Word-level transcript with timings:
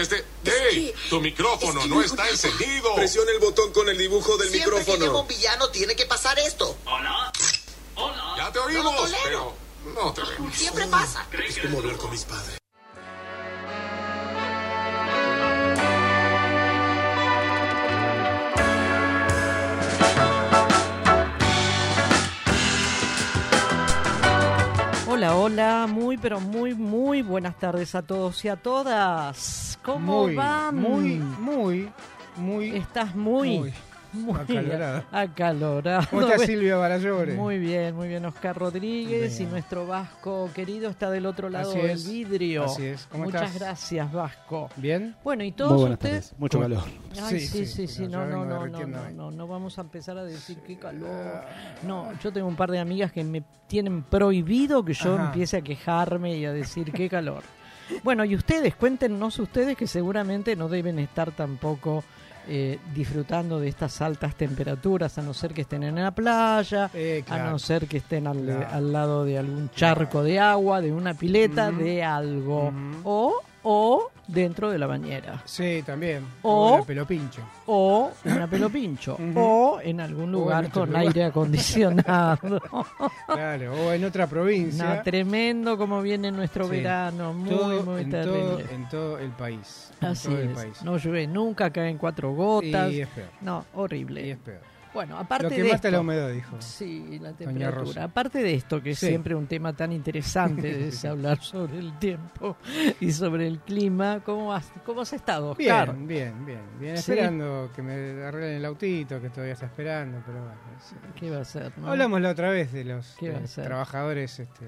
Este, 0.00 0.24
¡Ey! 0.44 0.94
Tu 1.10 1.20
micrófono 1.20 1.80
es 1.80 1.84
que 1.86 1.90
no 1.90 2.02
está 2.02 2.28
encendido. 2.28 2.94
Presiona 2.94 3.30
el 3.32 3.38
botón 3.38 3.72
con 3.72 3.88
el 3.88 3.98
dibujo 3.98 4.36
del 4.38 4.48
Siempre 4.50 4.70
que 4.72 4.78
micrófono. 4.78 5.04
lleva 5.04 5.20
un 5.20 5.28
villano 5.28 5.68
tiene 5.70 5.94
que 5.96 6.06
pasar 6.06 6.38
esto. 6.38 6.76
Ya 8.36 8.50
te 8.52 8.58
oímos, 8.58 8.94
No 9.10 9.16
pero 9.22 9.54
no 9.94 10.12
te 10.12 10.22
vemos. 10.22 10.54
Siempre 10.54 10.86
pasa. 10.86 11.26
Es 11.46 11.58
como 11.58 11.78
hablar 11.78 11.96
con 11.96 12.10
mis 12.10 12.24
padres. 12.24 12.59
Hola, 25.20 25.36
hola, 25.36 25.86
muy 25.86 26.16
pero 26.16 26.40
muy 26.40 26.74
muy 26.74 27.20
buenas 27.20 27.54
tardes 27.58 27.94
a 27.94 28.00
todos 28.00 28.42
y 28.46 28.48
a 28.48 28.56
todas. 28.56 29.78
¿Cómo 29.82 30.22
muy, 30.22 30.34
van? 30.34 30.74
Muy, 30.74 31.16
muy, 31.18 31.90
muy. 32.38 32.70
Estás 32.70 33.14
muy, 33.14 33.58
Muy 33.58 33.74
muy 34.12 34.34
acalorado. 34.40 35.04
acalorado. 35.12 36.06
¿Cómo 36.10 36.22
está 36.22 36.38
Silvia 36.46 36.76
Barallore? 36.76 37.34
Muy 37.34 37.58
bien, 37.58 37.94
muy 37.94 38.08
bien, 38.08 38.24
Oscar 38.24 38.56
Rodríguez 38.58 39.36
Bien. 39.38 39.48
y 39.48 39.52
nuestro 39.52 39.86
Vasco 39.86 40.50
querido 40.54 40.90
está 40.90 41.10
del 41.10 41.26
otro 41.26 41.48
lado 41.48 41.70
Así 41.70 41.80
del 41.80 41.90
es, 41.90 42.08
vidrio. 42.08 42.64
así 42.64 42.84
es. 42.86 43.06
¿Cómo 43.10 43.24
Muchas 43.24 43.42
estás? 43.42 43.58
gracias, 43.60 44.12
Vasco. 44.12 44.68
¿Bien? 44.76 45.14
Bueno, 45.24 45.44
y 45.44 45.52
todos 45.52 45.88
ustedes. 45.90 46.34
Mucho 46.38 46.58
¿Cómo- 46.58 46.68
calor. 46.76 46.84
Ay, 47.22 47.40
Sí, 47.40 47.40
sí, 47.40 47.66
sí, 47.66 47.66
sí, 47.66 47.86
sí, 47.88 48.06
pero 48.10 48.26
no, 48.26 48.26
no, 48.26 48.44
no, 48.44 48.44
no, 48.44 48.60
derritiéndome. 48.64 49.12
no, 49.12 49.30
no 49.30 49.46
vamos 49.46 49.78
a 49.78 49.82
empezar 49.82 50.18
a 50.18 50.24
decir 50.24 50.58
qué 50.66 50.76
calor. 50.78 51.42
No, 51.86 52.08
yo 52.22 52.32
tengo 52.32 52.48
un 52.48 52.56
par 52.56 52.70
de 52.70 52.78
amigas 52.78 53.12
que 53.12 53.24
me 53.24 53.42
tienen 53.66 54.02
prohibido 54.02 54.84
que 54.84 54.94
yo 54.94 55.14
Ajá. 55.14 55.26
empiece 55.26 55.56
a 55.58 55.62
quejarme 55.62 56.36
y 56.36 56.44
a 56.44 56.52
decir 56.52 56.92
qué 56.92 57.08
calor. 57.08 57.42
Bueno, 58.04 58.24
y 58.24 58.36
ustedes, 58.36 58.76
cuéntenos 58.76 59.38
ustedes 59.40 59.76
que 59.76 59.86
seguramente 59.88 60.54
no 60.54 60.68
deben 60.68 60.98
estar 61.00 61.32
tampoco 61.32 62.04
eh, 62.52 62.78
disfrutando 62.94 63.60
de 63.60 63.68
estas 63.68 64.02
altas 64.02 64.34
temperaturas, 64.34 65.16
a 65.18 65.22
no 65.22 65.32
ser 65.32 65.54
que 65.54 65.60
estén 65.62 65.84
en 65.84 65.94
la 65.94 66.10
playa, 66.10 66.90
Eh, 66.92 67.22
a 67.28 67.38
no 67.38 67.58
ser 67.60 67.86
que 67.86 67.98
estén 67.98 68.26
al, 68.26 68.42
Claro. 68.44 68.66
al 68.72 68.92
lado 68.92 69.24
de 69.24 69.38
algún 69.38 69.70
charco 69.70 70.22
de 70.24 70.40
agua, 70.40 70.80
de 70.80 70.92
una 70.92 71.14
pileta, 71.14 71.70
de 71.70 72.02
algo. 72.02 72.72
O, 73.04 73.34
o 73.62 74.10
dentro 74.26 74.70
de 74.70 74.78
la 74.78 74.86
bañera. 74.86 75.42
Sí, 75.44 75.82
también. 75.84 76.24
O- 76.42 76.78
O 76.80 76.84
pelo 76.84 77.06
pincho. 77.06 77.42
o 77.66 78.10
una 78.24 78.46
pelo 78.46 78.70
pincho 78.70 79.14
Ujú. 79.14 79.32
o 79.38 79.80
en 79.82 80.00
algún 80.00 80.24
en 80.24 80.32
lugar 80.32 80.70
con 80.70 80.88
lugar. 80.88 81.02
aire 81.02 81.24
acondicionado. 81.24 82.38
Claro. 83.26 83.72
O 83.86 83.92
en 83.92 84.04
otra 84.04 84.26
provincia. 84.26 84.96
no, 84.96 85.02
tremendo 85.02 85.76
como 85.78 86.02
viene 86.02 86.30
nuestro 86.30 86.64
Sí. 86.64 86.70
verano, 86.72 87.32
muy 87.32 87.48
todo, 87.50 87.82
muy 87.84 88.02
en, 88.02 88.10
terrible. 88.10 88.40
todo, 88.40 88.58
en 88.70 88.88
todo 88.88 89.18
el 89.18 89.30
país. 89.30 89.92
Así 90.00 90.28
todo 90.28 90.38
el 90.38 90.50
es. 90.50 90.54
país. 90.56 90.82
No 90.82 90.96
llueve 90.96 91.26
nunca, 91.26 91.70
caen 91.70 91.98
cuatro 91.98 92.32
gotas. 92.32 92.90
Y 92.92 93.00
es 93.02 93.08
peor. 93.08 93.28
No, 93.40 93.64
horrible. 93.74 94.26
Y 94.26 94.30
es 94.30 94.38
peor. 94.38 94.60
Bueno, 94.92 95.16
aparte 95.18 95.44
Lo 95.44 95.50
que 95.50 95.56
de 95.58 95.62
mata 95.64 95.74
esto, 95.76 95.88
es 95.88 95.92
la 95.92 96.00
humedad, 96.00 96.30
dijo. 96.30 96.56
Sí, 96.60 97.18
la 97.20 97.32
temperatura. 97.32 98.04
Aparte 98.04 98.42
de 98.42 98.54
esto, 98.54 98.82
que 98.82 98.90
es 98.90 98.98
Sí. 98.98 99.06
siempre 99.06 99.34
un 99.36 99.46
tema 99.46 99.72
tan 99.72 99.92
interesante, 99.92 100.88
es 100.88 101.04
hablar 101.04 101.40
sobre 101.42 101.78
el 101.78 101.96
tiempo 101.98 102.56
y 103.00 103.12
sobre 103.12 103.46
el 103.46 103.60
clima. 103.60 104.20
¿Cómo 104.24 104.52
has, 104.52 104.72
cómo 104.84 105.02
has 105.02 105.12
estado, 105.12 105.50
Oscar? 105.52 105.94
Bien, 105.94 106.06
bien, 106.08 106.44
bien. 106.46 106.60
Bien, 106.80 106.96
Sí. 106.96 107.12
esperando 107.12 107.70
que 107.74 107.82
me 107.82 108.22
arreglen 108.24 108.56
el 108.56 108.64
autito, 108.64 109.20
que 109.20 109.30
todavía 109.30 109.52
está 109.52 109.66
esperando, 109.66 110.18
pero 110.26 110.40
bueno. 110.40 110.56
sí. 110.80 110.96
¿Qué 111.14 111.30
va 111.30 111.40
a 111.40 111.44
ser? 111.44 111.72
no? 111.78 111.88
Hablamos 111.88 112.20
la 112.20 112.30
otra 112.30 112.50
vez 112.50 112.72
de 112.72 112.84
los 112.84 113.16
trabajadores 113.54 114.40
este, 114.40 114.64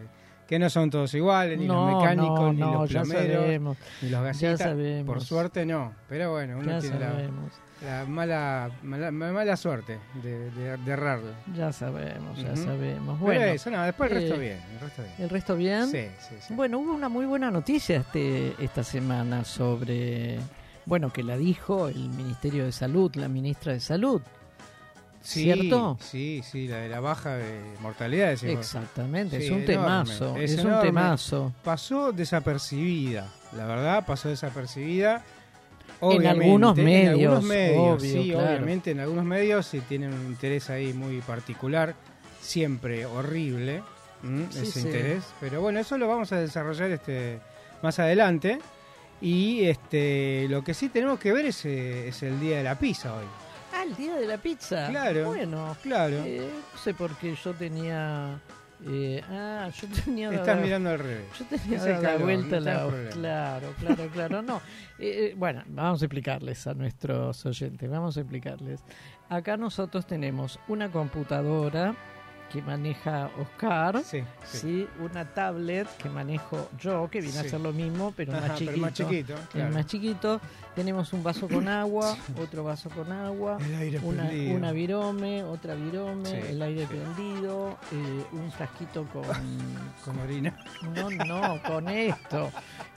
que 0.47 0.59
no 0.59 0.71
son 0.71 0.91
todos 0.91 1.13
iguales, 1.15 1.59
ni 1.59 1.67
No, 1.67 1.91
los 1.91 2.01
mecánicos, 2.03 2.41
no, 2.41 2.53
ni 2.53 2.61
los 2.61 2.91
plomeros, 2.91 3.77
ni 4.03 4.09
los 4.09 4.21
Ya 4.21 4.21
gasistas. 4.23 4.59
sabemos. 4.61 5.07
Por 5.07 5.21
suerte 5.25 5.67
no, 5.67 5.95
pero 6.09 6.33
bueno, 6.33 6.59
uno 6.59 6.71
Ya 6.73 6.79
tiene 6.79 6.99
sabemos. 6.99 7.53
la 7.53 7.72
mala, 8.07 8.71
mala, 8.83 9.11
mala 9.11 9.57
suerte 9.57 9.99
de, 10.23 10.51
de, 10.51 10.77
de 10.77 10.93
errarle. 10.93 11.33
Ya 11.55 11.73
sabemos, 11.73 12.39
ya 12.39 12.55
sabemos. 12.57 13.19
Bueno, 13.19 13.45
eso, 13.45 13.71
no, 13.71 13.83
después 13.83 14.11
el 14.11 14.19
resto 14.19 14.35
eh, 14.35 14.39
bien, 14.39 14.59
el 14.73 14.81
resto 14.81 15.03
bien. 15.03 15.15
¿el 15.19 15.29
resto 15.29 15.57
bien? 15.57 15.87
Sí, 15.89 16.07
sí, 16.29 16.35
sí. 16.41 16.55
Bueno, 16.55 16.79
hubo 16.79 16.93
una 16.93 17.09
muy 17.09 17.27
buena 17.27 17.51
noticia 17.51 17.99
este, 17.99 18.55
esta 18.63 18.85
semana 18.85 19.45
sobre, 19.45 20.39
bueno, 20.87 21.13
que 21.13 21.23
la 21.23 21.37
dijo 21.37 21.89
el 21.89 22.09
Ministerio 22.11 22.65
de 22.65 22.73
Salud, 22.73 23.15
la 23.17 23.29
ministra 23.29 23.73
de 23.73 23.81
Salud. 23.81 24.23
Sí, 25.21 25.45
¿cierto? 25.45 25.99
Sí, 26.01 26.43
sí, 26.45 26.67
la 26.67 26.79
de 26.79 26.89
la 26.89 26.99
baja 26.99 27.37
de 27.37 27.63
mortalidad. 27.81 28.31
decimos. 28.31 28.59
Exactamente, 28.59 29.39
Sí, 29.39 29.45
es 29.45 29.51
un 29.53 29.59
enorme, 29.59 29.75
temazo, 29.75 30.37
es 30.37 30.53
es, 30.53 30.65
un 30.65 30.81
temazo. 30.81 31.53
Pasó 31.63 32.11
desapercibida, 32.13 33.29
la 33.57 33.67
verdad, 33.67 34.05
pasó 34.05 34.29
desapercibida. 34.29 35.23
En 36.03 36.27
algunos 36.27 36.77
en 36.77 36.85
medios, 36.85 37.11
algunos 37.11 37.45
medios, 37.45 38.03
obvio, 38.03 38.23
sí, 38.23 38.31
claro. 38.31 38.49
obviamente 38.49 38.91
en 38.91 39.01
algunos 39.01 39.25
medios 39.25 39.67
sí 39.67 39.81
tienen 39.81 40.13
un 40.13 40.27
interés 40.27 40.69
ahí 40.69 40.93
muy 40.93 41.21
particular, 41.21 41.95
siempre 42.41 43.07
horrible 43.07 43.83
ese 44.51 44.67
sí. 44.67 44.81
interés, 44.81 45.25
pero 45.41 45.61
bueno, 45.61 45.79
eso 45.81 45.97
lo 45.99 46.09
vamos 46.09 46.33
a 46.33 46.41
desarrollar 46.41 46.91
este 46.91 47.41
más 47.83 47.99
adelante 47.99 48.59
y 49.21 49.65
este 49.65 50.47
lo 50.49 50.65
que 50.65 50.75
sí 50.75 50.89
tenemos 50.89 51.19
que 51.21 51.33
ver 51.33 51.47
es, 51.47 51.65
eh, 51.65 52.09
es 52.09 52.23
el 52.23 52.41
día 52.41 52.59
de 52.59 52.65
la 52.65 52.79
pizza 52.79 53.15
hoy. 53.15 53.27
Ah, 53.73 53.85
el 53.85 53.97
día 53.97 54.15
de 54.17 54.27
la 54.27 54.39
pizza. 54.39 54.89
Claro. 54.89 55.27
Bueno, 55.27 55.77
Claro, 55.83 56.17
eh, 56.25 56.49
no 56.73 56.79
sé 56.79 56.95
por 56.95 57.17
qué 57.17 57.35
yo 57.35 57.53
tenía... 57.55 58.41
eh, 58.87 59.23
ah, 59.31 59.71
yo 59.81 59.89
tenía... 60.05 60.31
estás 60.33 60.61
mirando 60.61 60.91
al 60.91 60.99
revés. 60.99 61.25
Yo 61.39 61.45
tenía 61.47 61.77
Es 61.77 62.01
calor, 62.01 62.23
vuelta 62.23 62.57
no 62.59 62.65
la... 62.65 62.87
problema. 62.87 63.11
Claro, 63.11 63.75
claro, 63.79 64.09
claro. 64.13 64.43
No. 64.43 64.57
Eh, 64.99 65.31
eh, 65.31 65.35
bueno, 65.37 65.63
vamos 65.69 66.03
a 66.03 66.05
explicarles 66.05 66.67
a 66.67 66.75
nuestros 66.75 67.45
oyentes, 67.47 67.89
vamos 67.91 68.17
a 68.17 68.21
explicarles. 68.21 68.85
Acá 69.29 69.57
nosotros 69.57 70.07
tenemos 70.07 70.59
una 70.69 70.91
computadora 70.91 71.95
que 72.53 72.61
maneja 72.61 73.31
Oscar, 73.41 74.03
Sí, 74.05 74.23
sí. 74.45 74.59
¿sí? 74.59 74.89
una 75.01 75.25
tablet 75.25 75.89
que 75.97 76.09
manejo 76.11 76.69
yo, 76.79 77.09
que 77.11 77.21
viene 77.21 77.39
a 77.39 77.45
ser 77.45 77.61
lo 77.61 77.73
mismo, 77.73 78.13
pero, 78.17 78.33
Ajá, 78.37 78.49
más, 78.49 78.59
chiquito, 78.59 78.73
pero 78.73 78.83
más 78.83 78.93
chiquito. 78.95 79.33
El 79.35 79.47
claro. 79.49 79.75
más 79.75 79.87
chiquito. 79.87 80.41
Tenemos 80.75 81.13
un 81.13 81.23
vaso 81.23 81.49
con 81.49 81.69
agua, 81.69 82.17
otro 82.41 82.65
vaso 82.65 82.89
con 82.91 83.11
agua, 83.13 83.59
una, 84.03 84.25
prendido. 84.27 84.55
una 84.57 84.73
virome, 84.73 85.43
otra 85.43 85.75
virome, 85.75 86.51
el 86.51 86.61
aire 86.63 86.87
prendido, 86.87 87.79
eh, 87.93 88.25
un 88.33 88.51
frasquito 88.53 89.05
con, 89.13 89.23
con 90.05 90.19
orina. 90.21 90.57
no, 90.95 91.11
no, 91.11 91.63
con 91.63 91.89
esto, 91.89 92.51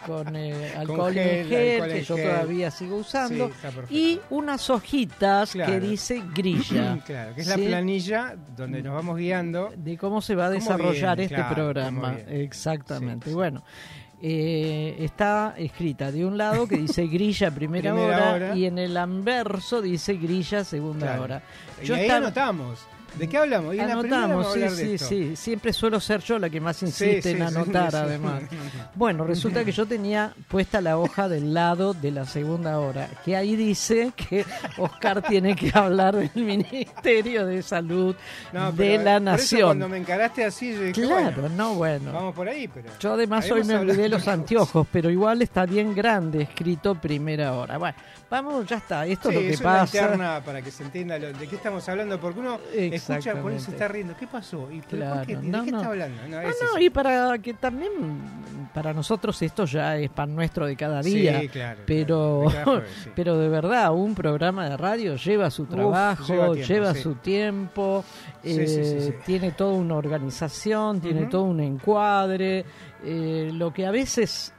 con 0.06 0.36
eh, 0.36 0.74
alcohol 0.78 1.14
gel, 1.14 1.28
en 1.28 1.48
gel, 1.48 1.72
alcohol 1.82 1.90
que 1.92 2.00
en 2.00 2.04
yo 2.06 2.16
gel. 2.16 2.30
todavía 2.30 2.72
sigo 2.72 2.96
usando, 2.98 3.52
y 3.90 4.20
unas 4.30 4.70
hojitas 4.70 5.52
que 5.54 5.80
dice 5.80 6.22
grilla. 6.34 6.98
Claro, 7.06 7.36
que 7.36 7.42
es 7.42 7.48
la 7.48 7.56
planilla 7.56 8.36
donde 8.58 8.82
nos 8.82 8.96
vamos 8.96 9.18
guiando. 9.18 9.45
De 9.52 9.98
cómo 9.98 10.22
se 10.22 10.36
va 10.36 10.48
a 10.48 10.50
desarrollar 10.50 11.20
este 11.20 11.36
claro, 11.36 11.56
programa. 11.56 12.16
Exactamente. 12.28 13.26
Sí, 13.26 13.30
sí. 13.32 13.36
Bueno, 13.36 13.64
eh, 14.22 14.96
está 15.00 15.54
escrita 15.58 16.12
de 16.12 16.26
un 16.26 16.38
lado 16.38 16.68
que 16.68 16.78
dice 16.78 17.06
grilla 17.08 17.52
primera, 17.52 17.94
Primera 17.94 18.16
hora, 18.18 18.34
hora. 18.34 18.56
y 18.56 18.66
en 18.66 18.80
el 18.80 18.96
anverso 18.98 19.82
dice 19.82 20.14
grilla 20.16 20.64
segunda 20.64 21.08
Claro. 21.08 21.24
hora. 21.24 21.44
Y 21.82 21.86
Yo 21.86 21.96
ahí 21.96 22.02
estaba- 22.04 22.18
anotamos. 22.26 22.80
¿De 23.18 23.30
qué 23.30 23.38
hablamos? 23.38 23.74
Y 23.76 23.80
Anotamos, 23.80 24.54
sí, 24.54 24.70
sí, 24.70 24.98
sí. 24.98 25.36
Siempre 25.36 25.72
suelo 25.72 26.00
ser 26.00 26.22
yo 26.22 26.38
la 26.38 26.50
que 26.50 26.60
más 26.60 26.82
insiste 26.84 27.22
sí, 27.22 27.30
en 27.30 27.38
sí, 27.38 27.42
anotar, 27.56 27.92
sí. 27.92 27.98
además. 27.98 28.44
Bueno, 28.96 29.26
resulta 29.26 29.64
que 29.66 29.72
yo 29.72 29.86
tenía 29.86 30.34
puesta 30.48 30.80
la 30.82 30.98
hoja 30.98 31.28
del 31.28 31.54
lado 31.54 31.94
de 31.94 32.12
la 32.12 32.26
segunda 32.26 32.80
hora, 32.80 33.10
que 33.26 33.36
ahí 33.36 33.56
dice 33.56 34.12
que 34.16 34.46
Oscar 34.78 35.22
tiene 35.22 35.56
que 35.56 35.72
hablar 35.74 36.16
del 36.16 36.32
Ministerio 36.44 37.46
de 37.46 37.62
Salud 37.62 38.16
No, 38.54 38.72
de 38.72 38.98
la 38.98 39.16
eso 39.18 39.20
Nación. 39.26 39.68
cuando 39.68 39.90
me 39.90 39.98
encaraste 39.98 40.46
así, 40.46 40.74
yo 40.74 40.82
dije, 40.82 41.02
Claro, 41.02 41.42
bueno, 41.42 41.56
no, 41.56 41.76
bueno. 41.76 42.12
vamos 42.14 42.36
por 42.36 42.48
ahí, 42.48 42.68
pero... 42.68 42.90
Yo 43.00 43.14
además 43.14 43.50
hoy 43.52 43.64
me 43.64 43.76
olvidé 43.76 44.08
los 44.10 44.28
anteojos, 44.28 44.88
pero 44.92 45.10
igual 45.10 45.42
está 45.42 45.66
bien 45.66 45.94
grande 45.94 46.44
escrito 46.44 46.96
primera 46.96 47.54
hora. 47.54 47.78
Bueno, 47.78 47.98
vamos, 48.30 48.66
ya 48.66 48.78
está. 48.78 49.06
Esto 49.06 49.30
es 49.30 49.36
lo 49.36 49.42
que 49.42 49.50
es 49.52 49.60
una 49.62 49.70
pasa. 49.80 49.98
interna 49.98 50.42
para 50.44 50.62
que 50.62 50.72
se 50.72 50.84
entienda 50.84 51.20
lo- 51.20 51.34
de 51.34 51.48
qué 51.48 51.56
estamos 51.56 51.88
hablando, 51.90 52.20
porque 52.20 52.40
uno 52.40 52.60
escucha, 53.14 53.42
por 53.42 53.52
eso 53.52 53.72
está 53.72 53.88
riendo. 53.88 54.16
¿Qué 54.18 54.28
pasó? 54.28 54.70
¿Y, 54.72 54.82
pero 54.82 54.90
¿por 54.90 54.98
Claro, 55.14 55.28
qué? 55.28 55.36
¿De 55.38 55.48
no, 55.48 55.64
qué 55.64 55.72
no. 55.72 55.78
está 55.78 55.90
hablando? 55.90 56.22
No, 56.24 56.30
No, 56.30 56.42
es 56.42 56.58
no, 56.62 56.68
eso. 56.70 56.80
y 56.80 56.90
para 56.90 57.38
que 57.40 57.54
también, 57.54 57.92
para 58.74 58.94
nosotros 58.94 59.42
esto 59.42 59.66
ya 59.66 59.98
es 59.98 60.10
pan 60.10 60.36
nuestro 60.36 60.66
de 60.66 60.76
cada 60.76 61.02
día. 61.02 61.42
Sí, 61.42 61.48
claro, 61.50 61.82
pero, 61.86 62.44
claro, 62.44 62.46
de 62.48 62.54
cada 62.54 62.66
jueves, 62.66 62.90
sí. 63.04 63.10
pero 63.16 63.38
de 63.38 63.50
verdad, 63.50 63.94
un 63.94 64.16
programa 64.16 64.70
de 64.70 64.78
radio 64.78 65.16
lleva 65.16 65.50
su 65.52 65.66
trabajo, 65.66 66.26
lleva 66.26 66.54
lleva, 66.56 66.94
tiempo, 66.94 66.94
sí. 66.96 67.02
su 67.02 67.16
tiempo, 67.16 68.06
eh, 68.44 69.20
tiene 69.26 69.52
toda 69.52 69.74
una 69.74 69.96
organización, 69.96 71.02
tiene 71.02 71.26
todo 71.26 71.44
un 71.44 71.60
encuadre, 71.60 72.66
eh, 73.04 73.50
lo 73.54 73.72
que 73.74 73.86
a 73.86 73.92
veces 73.92 74.54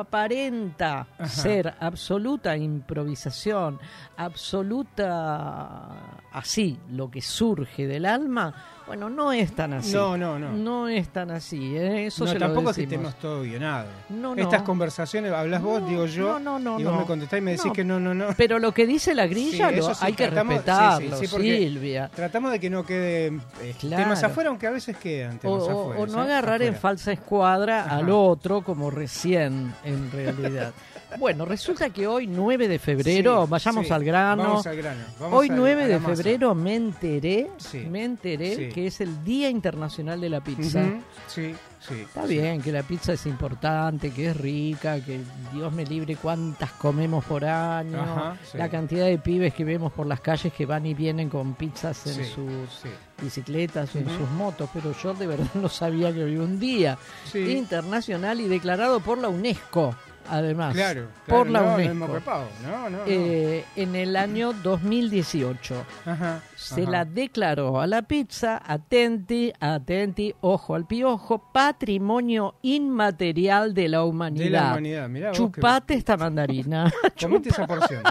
aparenta 0.00 1.06
Ajá. 1.18 1.26
ser 1.26 1.74
absoluta 1.80 2.56
improvisación, 2.56 3.78
absoluta 4.16 5.88
así, 6.32 6.78
lo 6.90 7.10
que 7.10 7.22
surge 7.22 7.86
del 7.86 8.06
alma, 8.06 8.54
bueno, 8.86 9.10
no 9.10 9.32
es 9.32 9.52
tan 9.52 9.72
así. 9.72 9.92
No, 9.92 10.16
no, 10.16 10.38
no. 10.38 10.52
No 10.52 10.88
es 10.88 11.08
tan 11.08 11.30
así, 11.32 11.76
¿eh? 11.76 12.06
eso 12.06 12.24
no, 12.24 12.30
se 12.32 12.38
lo 12.38 12.46
tampoco 12.46 12.70
es 12.70 12.76
que 12.76 12.82
decimos. 12.82 13.14
tenemos 13.14 13.20
todo 13.20 13.42
guionado. 13.42 13.86
No, 14.10 14.34
no. 14.34 14.40
Estas 14.42 14.62
conversaciones, 14.62 15.32
hablas 15.32 15.60
vos, 15.60 15.86
digo 15.88 16.06
yo, 16.06 16.38
no, 16.38 16.58
no, 16.58 16.76
no, 16.76 16.80
y 16.80 16.84
vos 16.84 16.98
me 17.00 17.04
contestás 17.04 17.38
y 17.38 17.42
me 17.42 17.50
decís 17.52 17.72
que 17.72 17.84
no, 17.84 17.98
no, 17.98 18.14
no. 18.14 18.28
Pero 18.36 18.58
lo 18.58 18.72
que 18.72 18.86
dice 18.86 19.14
la 19.14 19.26
grilla 19.26 19.70
Sí, 19.70 19.76
lo- 19.76 19.94
sí, 19.94 20.00
hay 20.04 20.12
que 20.12 20.28
tratamos- 20.30 20.54
respetarlo, 20.54 21.16
sí, 21.18 21.26
Silvia. 21.26 22.10
Tratamos 22.14 22.52
de 22.52 22.60
que 22.60 22.70
no 22.70 22.86
queden 22.86 23.42
eh, 23.60 23.74
Claro. 23.80 24.02
temas 24.04 24.22
afuera, 24.22 24.50
aunque 24.50 24.66
a 24.66 24.70
veces 24.70 24.96
quedan 24.96 25.36
O, 25.36 25.38
temas 25.40 25.62
o- 25.62 25.80
afuera. 25.82 26.00
o 26.02 26.06
no 26.06 26.12
¿sabes? 26.12 26.30
agarrar 26.30 26.62
en 26.62 26.74
falsa 26.76 27.12
escuadra 27.12 27.84
Ajá. 27.86 27.96
al 27.96 28.10
otro 28.10 28.62
como 28.62 28.90
recién, 28.90 29.74
en 29.84 30.10
realidad. 30.12 30.72
bueno, 31.18 31.44
resulta 31.44 31.90
que 31.90 32.06
hoy, 32.06 32.26
9 32.26 32.68
de 32.68 32.78
febrero, 32.78 33.44
Sí, 33.44 33.50
vayamos 33.50 33.86
sí, 33.86 33.92
al 33.92 34.04
grano. 34.04 34.42
Vamos 34.42 34.66
al 34.66 34.76
grano. 34.76 35.00
vamos 35.18 35.38
Hoy 35.40 35.48
al- 35.50 35.56
9 35.56 35.82
a 35.82 35.86
de 35.88 35.98
masa. 36.00 36.16
febrero 36.16 36.54
me 36.54 36.74
enteré, 36.74 37.50
Sí. 37.58 37.78
me 37.90 38.04
enteré 38.04 38.68
que 38.70 38.86
es 38.86 39.00
el 39.00 39.24
Día 39.24 39.48
Internacional 39.50 40.20
de 40.20 40.28
la 40.30 40.40
Pizza. 40.42 40.84
Sí, 41.26 41.54
sí. 41.80 41.94
Está 42.00 42.26
sí. 42.26 42.34
bien 42.38 42.60
que 42.60 42.72
la 42.72 42.82
pizza 42.82 43.12
es 43.12 43.26
importante, 43.26 44.10
que 44.10 44.30
es 44.30 44.36
rica, 44.36 45.00
que 45.04 45.20
Dios 45.52 45.72
me 45.72 45.84
libre 45.84 46.16
cuántas 46.16 46.72
comemos 46.72 47.24
por 47.24 47.44
año, 47.44 48.00
Ajá, 48.00 48.36
sí. 48.50 48.58
la 48.58 48.68
cantidad 48.68 49.06
de 49.06 49.18
pibes 49.18 49.54
que 49.54 49.64
vemos 49.64 49.92
por 49.92 50.06
las 50.06 50.20
calles 50.20 50.52
que 50.52 50.66
van 50.66 50.84
y 50.86 50.94
vienen 50.94 51.28
con 51.28 51.54
pizzas 51.54 52.06
en 52.06 52.24
sus 52.24 52.82
bicicletas 53.22 53.94
o 53.94 53.98
en 53.98 54.08
sus 54.10 54.28
motos, 54.30 54.68
pero 54.72 54.94
yo 55.02 55.14
de 55.14 55.26
verdad 55.26 55.46
no 55.54 55.68
sabía 55.68 56.12
que 56.12 56.22
había 56.22 56.40
un 56.40 56.58
día 56.58 56.98
Sí. 57.30 57.56
internacional 57.56 58.40
y 58.40 58.48
declarado 58.48 59.00
por 59.00 59.18
la 59.18 59.28
UNESCO, 59.28 59.94
además. 60.28 60.74
Claro, 60.74 61.08
por 61.26 61.48
la 61.48 61.60
no, 61.60 61.74
UNESCO. 61.74 62.14
repado. 62.14 62.44
Eh, 63.06 63.64
en 63.76 63.94
el 63.94 64.16
año 64.16 64.52
2018 64.52 65.84
Ajá, 66.04 66.42
se 66.54 66.82
ajá. 66.82 66.90
la 66.90 67.04
declaró 67.04 67.80
a 67.80 67.86
la 67.86 68.02
pizza, 68.02 68.60
atenti, 68.64 69.52
atenti, 69.60 70.34
ojo 70.40 70.74
al 70.74 70.86
piojo, 70.86 71.50
patrimonio 71.52 72.54
inmaterial 72.62 73.74
de 73.74 73.88
la 73.88 74.04
humanidad. 74.04 74.44
De 74.44 74.50
la 74.50 74.70
humanidad, 74.72 75.08
mirá 75.08 75.28
vos 75.28 75.38
Chupate 75.38 75.94
esta 75.94 76.16
mandarina. 76.16 76.92
Comete 77.20 77.48
esa 77.50 77.66
porción. 77.66 78.02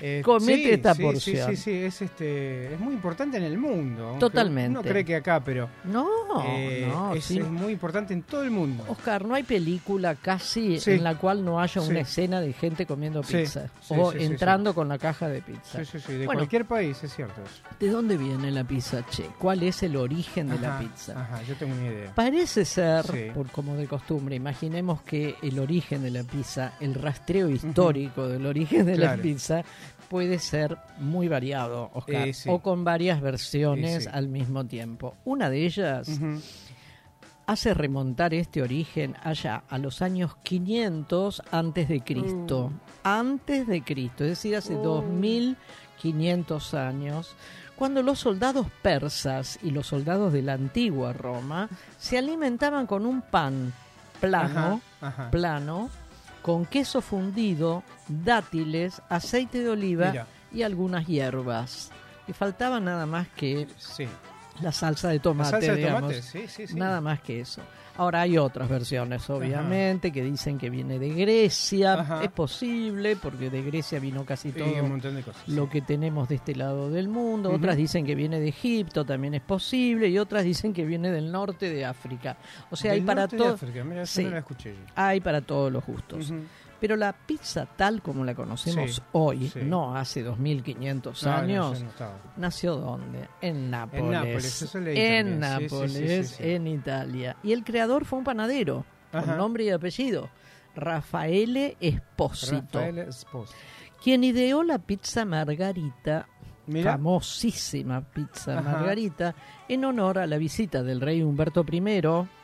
Eh, 0.00 0.20
Comete 0.24 0.62
sí, 0.64 0.70
esta 0.70 0.94
sí, 0.94 1.02
porción. 1.02 1.50
Sí, 1.50 1.56
sí, 1.56 1.62
sí, 1.62 1.70
es, 1.84 2.02
este, 2.02 2.74
es 2.74 2.80
muy 2.80 2.94
importante 2.94 3.36
en 3.36 3.44
el 3.44 3.56
mundo. 3.58 4.16
Totalmente. 4.18 4.70
Uno 4.70 4.82
cree 4.82 5.04
que 5.04 5.16
acá, 5.16 5.40
pero 5.44 5.68
No, 5.84 6.08
eh, 6.46 6.86
no, 6.88 7.14
es, 7.14 7.24
sí. 7.24 7.38
es 7.38 7.46
muy 7.46 7.72
importante 7.72 8.12
en 8.12 8.22
todo 8.22 8.42
el 8.42 8.50
mundo. 8.50 8.84
Oscar, 8.88 9.24
no 9.24 9.34
hay 9.34 9.42
película 9.44 10.14
casi 10.16 10.78
en 10.86 11.04
la 11.04 11.14
cual 11.16 11.44
no 11.44 11.60
haya 11.60 11.80
una 11.80 12.00
escena 12.00 12.40
de 12.40 12.52
gente 12.52 12.84
comiendo 12.86 13.22
pizza 13.22 13.70
o 13.88 14.12
entrando 14.12 14.74
con 14.74 14.88
la 14.88 14.98
caja 14.98 15.28
de 15.28 15.40
pizza. 15.42 15.78
Sí, 15.78 15.84
sí, 15.84 16.00
sí, 16.00 16.12
de 16.14 16.26
Bueno. 16.26 16.40
cualquier 16.40 16.64
país, 16.64 17.02
es 17.04 17.14
cierto. 17.14 17.40
eso. 17.42 17.62
¿De 17.78 17.88
dónde 17.88 18.16
viene 18.16 18.50
la 18.50 18.64
pizza, 18.64 19.04
che? 19.08 19.24
¿Cuál 19.38 19.62
es 19.62 19.82
el 19.82 19.96
origen 19.96 20.48
de 20.48 20.58
la 20.58 20.78
pizza? 20.78 21.20
Ajá, 21.20 21.42
yo 21.42 21.54
tengo 21.56 21.74
una 21.74 21.86
idea. 21.86 22.12
Parece 22.14 22.64
ser, 22.64 23.04
por 23.34 23.50
como 23.50 23.76
de 23.76 23.86
costumbre, 23.86 24.34
imaginemos 24.36 25.02
que 25.02 25.36
el 25.42 25.58
origen 25.58 26.02
de 26.02 26.10
la 26.10 26.22
pizza, 26.24 26.72
el 26.80 26.94
rastreo 26.94 27.48
histórico 27.48 28.26
del 28.28 28.46
origen 28.46 28.86
de 28.86 28.96
la 28.98 29.16
pizza, 29.16 29.62
puede 30.08 30.38
ser 30.38 30.78
muy 30.98 31.28
variado, 31.28 31.90
Oscar, 31.94 32.28
Eh, 32.28 32.32
sí. 32.34 32.48
o 32.50 32.60
con 32.60 32.84
varias 32.84 33.20
versiones 33.20 34.04
sí. 34.04 34.10
al 34.12 34.28
mismo 34.28 34.64
tiempo. 34.64 35.14
Una 35.24 35.50
de 35.50 35.64
ellas 35.66 36.08
hace 37.46 37.74
remontar 37.74 38.34
este 38.34 38.60
origen 38.62 39.14
allá 39.22 39.62
a 39.68 39.78
los 39.78 40.02
años 40.02 40.36
500 40.42 41.42
antes 41.52 41.88
de 41.88 42.00
Cristo. 42.00 42.66
Uh. 42.66 42.80
Antes 43.04 43.66
de 43.68 43.82
Cristo, 43.82 44.24
es 44.24 44.30
decir, 44.30 44.56
hace 44.56 44.74
Oh. 44.74 44.82
2500 44.82 46.74
años, 46.74 47.34
cuando 47.76 48.02
los 48.02 48.18
soldados 48.18 48.66
persas 48.82 49.58
y 49.62 49.70
los 49.70 49.86
soldados 49.86 50.32
de 50.32 50.42
la 50.42 50.54
antigua 50.54 51.12
Roma 51.12 51.68
se 51.98 52.18
alimentaban 52.18 52.86
con 52.86 53.06
un 53.06 53.22
pan 53.22 53.72
plano, 54.20 54.80
Ajá, 55.00 55.08
ajá. 55.24 55.30
plano, 55.30 55.90
con 56.46 56.64
queso 56.64 57.00
fundido, 57.00 57.82
dátiles, 58.06 59.02
aceite 59.08 59.64
de 59.64 59.68
oliva 59.68 60.12
Mira. 60.12 60.26
y 60.52 60.62
algunas 60.62 61.04
hierbas. 61.08 61.90
Y 62.28 62.32
faltaba 62.34 62.78
nada 62.78 63.04
más 63.04 63.26
que 63.34 63.66
Sí. 63.78 64.06
La 64.62 64.72
salsa 64.72 65.08
de 65.08 65.18
tomate, 65.20 65.50
salsa 65.50 65.72
de 65.72 65.76
digamos. 65.78 66.00
tomate, 66.02 66.22
sí, 66.22 66.44
sí, 66.48 66.66
sí. 66.66 66.74
Nada 66.74 67.00
más 67.00 67.20
que 67.20 67.40
eso. 67.40 67.62
Ahora 67.98 68.20
hay 68.20 68.36
otras 68.36 68.68
versiones, 68.68 69.28
obviamente, 69.30 70.12
que 70.12 70.22
dicen 70.22 70.58
que 70.58 70.68
viene 70.68 70.98
de 70.98 71.08
Grecia. 71.14 71.94
Ajá. 71.94 72.22
Es 72.24 72.30
posible, 72.30 73.16
porque 73.16 73.48
de 73.48 73.62
Grecia 73.62 73.98
vino 73.98 74.26
casi 74.26 74.52
todo 74.52 74.66
cosas. 75.24 75.48
lo 75.48 75.70
que 75.70 75.80
tenemos 75.80 76.28
de 76.28 76.34
este 76.34 76.54
lado 76.54 76.90
del 76.90 77.08
mundo. 77.08 77.50
Otras 77.50 77.74
dicen 77.76 78.04
que 78.04 78.14
viene 78.14 78.38
de 78.38 78.48
Egipto, 78.48 79.06
también 79.06 79.32
es 79.32 79.40
posible. 79.40 80.08
Y 80.08 80.18
otras 80.18 80.44
dicen 80.44 80.74
que 80.74 80.84
viene 80.84 81.10
del 81.10 81.32
norte 81.32 81.70
de 81.70 81.86
África. 81.86 82.36
O 82.70 82.76
sea, 82.76 82.90
Del 82.92 83.00
hay 83.00 83.06
para 83.06 83.22
norte 83.22 83.36
de 83.36 83.42
todo. 83.42 83.54
África, 83.54 83.84
mira, 83.84 84.02
esa 84.02 84.12
Sí. 84.20 84.24
no 84.24 84.30
la 84.30 84.38
escuché 84.40 84.72
yo. 84.74 84.80
Hay 84.94 85.20
para 85.20 85.40
todos 85.40 85.72
los 85.72 85.82
gustos. 85.86 86.32
Pero 86.80 86.94
la 86.96 87.12
pizza 87.14 87.66
tal 87.76 88.02
como 88.02 88.24
la 88.24 88.34
conocemos 88.34 88.96
Sí, 88.96 89.02
hoy, 89.12 89.48
sí. 89.48 89.60
no 89.62 89.96
hace 89.96 90.22
2500 90.22 91.22
No, 91.24 91.32
años, 91.32 91.82
no. 91.82 92.06
¿Nació 92.36 92.76
dónde? 92.76 93.28
En 93.40 93.70
Nápoles. 93.70 94.04
Nápoles, 94.10 94.62
eso 94.62 94.78
En. 94.78 95.26
Sí, 95.26 95.38
Nápoles, 95.38 96.40
en 96.40 96.66
Italia. 96.66 97.36
Y 97.42 97.52
el 97.52 97.64
creador 97.64 98.04
fue 98.04 98.18
un 98.18 98.24
panadero, 98.24 98.84
Ajá. 99.12 99.24
con 99.24 99.36
nombre 99.38 99.64
y 99.64 99.70
apellido, 99.70 100.28
Raffaele 100.74 101.76
Esposito, 101.80 102.78
Rafael 102.78 102.98
Esposo. 102.98 103.54
quien 104.04 104.22
ideó 104.24 104.62
la 104.62 104.78
pizza 104.78 105.24
margarita, 105.24 106.28
Mira, 106.66 106.92
famosísima 106.92 108.00
pizza 108.00 108.58
Ajá. 108.58 108.70
margarita, 108.72 109.34
en 109.68 109.84
honor 109.84 110.18
a 110.18 110.26
la 110.26 110.36
visita 110.38 110.82
del 110.82 111.00
rey 111.00 111.22
Humberto 111.22 111.64
I, 111.70 111.82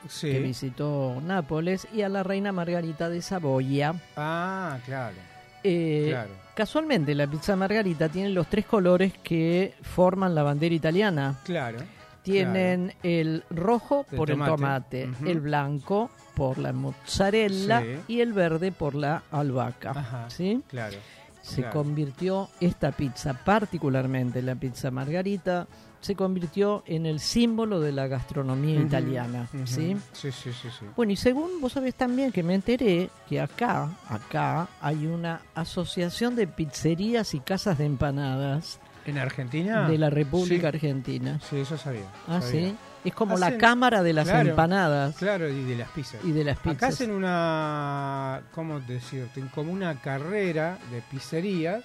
sí. 0.09 0.31
que 0.33 0.39
visitó 0.41 1.21
Nápoles, 1.25 1.87
y 1.93 2.03
a 2.03 2.09
la 2.09 2.23
reina 2.23 2.52
Margarita 2.52 3.09
de 3.09 3.21
Saboya. 3.23 3.95
Ah, 4.17 4.79
claro, 4.87 5.17
Eh, 5.64 6.07
claro. 6.11 6.31
Casualmente, 6.55 7.14
la 7.14 7.26
pizza 7.26 7.57
margarita 7.57 8.09
tiene 8.09 8.29
los 8.31 8.47
tres 8.49 8.67
colores 8.67 9.12
que 9.23 9.75
forman 9.83 10.35
la 10.35 10.43
bandera 10.43 10.75
italiana. 10.75 11.38
Claro. 11.45 11.79
Tienen 12.23 12.93
el 13.02 13.43
rojo 13.50 14.07
El 14.11 14.17
por 14.17 14.31
el 14.31 14.38
tomate. 14.38 15.09
el 15.26 15.41
blanco 15.41 16.11
por 16.35 16.59
la 16.59 16.73
mozzarella 16.73 17.81
Sí. 17.81 17.99
y 18.14 18.21
el 18.21 18.33
verde 18.33 18.71
por 18.73 18.95
la 18.95 19.23
albahaca. 19.33 19.91
Ajá. 19.91 20.31
¿sí? 20.31 20.62
Claro. 20.69 20.97
Se 21.42 21.62
claro. 21.62 21.72
convirtió 21.82 22.49
esta 22.61 22.92
pizza, 22.92 23.34
particularmente 23.34 24.42
la 24.42 24.54
pizza 24.54 24.90
margarita, 24.90 25.66
se 26.00 26.16
convirtió 26.16 26.82
en 26.87 27.06
el 27.06 27.20
símbolo 27.20 27.80
de 27.80 27.92
la 27.92 28.08
gastronomía 28.08 28.80
italiana. 28.80 29.49
¿sí? 29.64 29.96
Sí, 30.12 30.32
sí, 30.32 30.52
sí, 30.52 30.68
sí. 30.78 30.87
Bueno, 30.96 31.12
y 31.12 31.16
según 31.16 31.61
vos 31.61 31.72
sabés 31.72 31.94
también 31.94 32.32
que 32.32 32.42
me 32.42 32.54
enteré 32.54 33.11
que 33.28 33.40
acá, 33.40 33.88
acá 34.08 34.68
hay 34.80 35.06
una 35.06 35.42
asociación 35.54 36.34
de 36.34 36.46
pizzerías 36.49 37.34
y 37.34 37.40
casas 37.40 37.78
de 37.78 37.87
empanadas 37.87 38.80
¿En 39.06 39.18
Argentina? 39.18 39.88
de 39.88 39.99
la 39.99 40.11
República 40.11 40.62
sí. 40.62 40.66
Argentina. 40.66 41.40
Sí, 41.49 41.58
eso 41.58 41.76
sabía. 41.76 42.06
Ah, 42.26 42.40
sabía. 42.40 42.70
sí. 42.70 42.76
Es 43.04 43.14
como 43.14 43.37
la 43.37 43.59
cámara 43.59 44.02
de 44.02 44.12
las 44.12 44.28
claro, 44.28 44.50
empanadas 44.50 45.16
Claro, 45.16 45.49
y 45.49 45.64
de 45.64 45.76
las 45.76 45.90
pizzas. 45.90 46.21
y 46.25 46.32
de 46.32 46.44
las 46.44 46.59
Acá 46.59 46.71
pizzas. 46.71 46.94
hacen 46.94 47.11
una, 47.11 48.42
¿cómo 48.52 48.80
decirte? 48.80 49.42
Como 49.54 49.73
una 49.73 50.00
carrera 50.00 50.78
de 50.90 51.02
pizzerías 51.11 51.82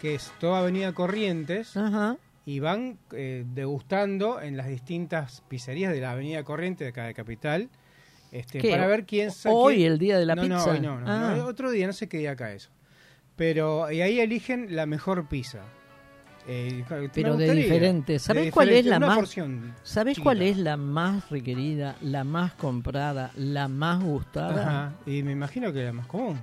que 0.00 0.14
es 0.16 0.30
toda 0.40 0.58
Avenida 0.60 0.92
Corrientes 0.92 1.76
Ajá. 1.76 2.16
y 2.44 2.58
van 2.60 2.98
eh, 3.12 3.44
degustando 3.54 4.40
en 4.42 4.56
las 4.56 4.66
distintas 4.68 5.42
pizzerías 5.48 5.92
de 5.92 6.00
la 6.00 6.10
Avenida 6.12 6.42
Corrientes 6.42 6.84
de 6.84 6.88
acá 6.90 7.04
de 7.06 7.14
Capital 7.14 7.68
este, 8.32 8.58
¿Qué? 8.58 8.70
para 8.70 8.86
ver 8.86 9.04
quién 9.06 9.30
Hoy, 9.46 9.76
quién- 9.76 9.92
el 9.92 9.98
día 9.98 10.18
de 10.18 10.26
la 10.26 10.34
no, 10.34 10.42
pizza. 10.42 10.56
No, 10.66 10.72
hoy 10.72 10.80
no, 10.80 11.00
no, 11.00 11.06
Ah. 11.06 11.34
no, 11.36 11.44
otro 11.46 11.70
día, 11.70 11.86
no 11.86 11.92
sé 11.92 12.08
qué 12.08 12.18
día 12.18 12.32
acá 12.32 12.52
eso. 12.52 12.70
Pero 13.36 13.90
y 13.90 14.00
ahí 14.02 14.20
eligen 14.20 14.74
la 14.76 14.86
mejor 14.86 15.26
pizza. 15.28 15.60
Eh, 16.46 16.84
Pero 17.14 17.36
de. 17.36 18.18
¿Sabés 18.18 18.46
De 18.46 18.50
cuál 18.50 18.68
es 18.70 18.74
diferente, 18.84 18.90
la 18.90 18.98
más- 19.00 19.16
porción 19.16 19.74
¿Sabés 19.84 20.14
chiquita. 20.14 20.24
cuál 20.24 20.42
es 20.42 20.56
la 20.56 20.76
más 20.76 21.30
requerida, 21.30 21.94
la 22.00 22.24
más 22.24 22.52
comprada, 22.54 23.30
la 23.36 23.68
más 23.68 24.02
gustada? 24.02 24.62
Ajá, 24.62 24.92
y 25.06 25.22
me 25.22 25.32
imagino 25.32 25.72
que 25.72 25.84
la 25.84 25.92
más 25.92 26.06
común, 26.06 26.40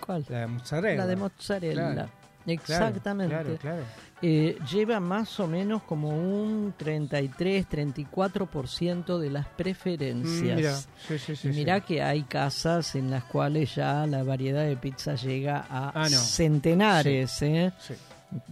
¿Cuál? 0.00 0.24
la 0.28 0.38
de 0.40 0.46
mozzarella. 0.46 0.96
La 0.96 1.06
de 1.06 1.16
mozzarella. 1.16 1.92
Claro. 1.94 2.10
Exactamente. 2.46 3.34
Claro, 3.34 3.56
claro. 3.56 3.82
Eh, 4.20 4.56
lleva 4.70 5.00
más 5.00 5.40
o 5.40 5.46
menos 5.46 5.82
como 5.82 6.10
un 6.10 6.74
33, 6.76 7.66
34% 7.68 9.18
de 9.18 9.30
las 9.30 9.46
preferencias. 9.48 10.54
Mm, 10.54 10.56
Mira, 10.56 10.76
sí, 10.76 11.18
sí, 11.18 11.36
sí. 11.36 11.48
Mirá 11.48 11.80
que 11.80 12.02
hay 12.02 12.22
casas 12.22 12.94
en 12.94 13.10
las 13.10 13.24
cuales 13.24 13.74
ya 13.74 14.06
la 14.06 14.22
variedad 14.22 14.64
de 14.64 14.76
pizza 14.76 15.14
llega 15.14 15.64
a 15.68 15.90
Ah, 15.94 16.08
no. 16.10 16.16
centenares, 16.18 17.42
¿eh? 17.42 17.72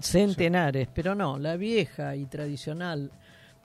Sí. 0.00 0.12
centenares, 0.12 0.88
pero 0.94 1.14
no, 1.14 1.38
la 1.38 1.56
vieja 1.56 2.14
y 2.16 2.24
tradicional 2.26 3.10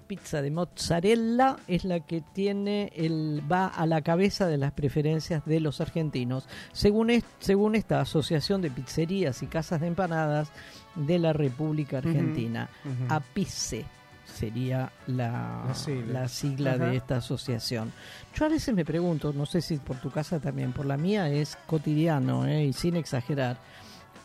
pizza 0.08 0.42
de 0.42 0.52
mozzarella 0.52 1.58
es 1.68 1.84
la 1.84 2.00
que 2.00 2.22
tiene 2.34 2.94
el 2.96 3.44
va 3.52 3.68
a 3.68 3.86
la 3.86 4.02
cabeza 4.02 4.48
de 4.48 4.58
las 4.58 4.72
preferencias 4.72 5.44
de 5.46 5.60
los 5.60 5.82
argentinos, 5.82 6.48
según 6.72 7.10
es- 7.10 7.26
según 7.40 7.76
esta 7.76 8.00
Asociación 8.00 8.62
de 8.62 8.72
Pizzerías 8.72 9.44
y 9.44 9.48
Casas 9.48 9.82
de 9.82 9.88
Empanadas 9.88 10.50
de 10.96 11.20
la 11.20 11.34
República 11.34 11.98
Argentina, 11.98 12.70
ujú. 12.86 13.14
APICE 13.14 13.86
sería 14.26 14.92
la, 15.08 15.66
La 15.68 15.74
sigla. 15.76 16.22
la 16.22 16.28
sigla 16.30 16.74
Ajá. 16.76 16.86
de 16.86 16.96
esta 16.98 17.18
asociación. 17.18 17.92
Yo 18.34 18.46
a 18.46 18.50
veces 18.50 18.74
me 18.74 18.86
pregunto, 18.86 19.34
no 19.34 19.46
sé 19.46 19.62
si 19.62 19.78
por 19.78 19.98
tu 19.98 20.10
casa 20.10 20.40
también, 20.40 20.72
por 20.72 20.86
la 20.86 20.96
mía 20.98 21.30
es 21.30 21.58
cotidiano 21.68 22.46
¿eh? 22.48 22.66
y 22.66 22.74
sin 22.74 22.96
exagerar. 22.96 23.58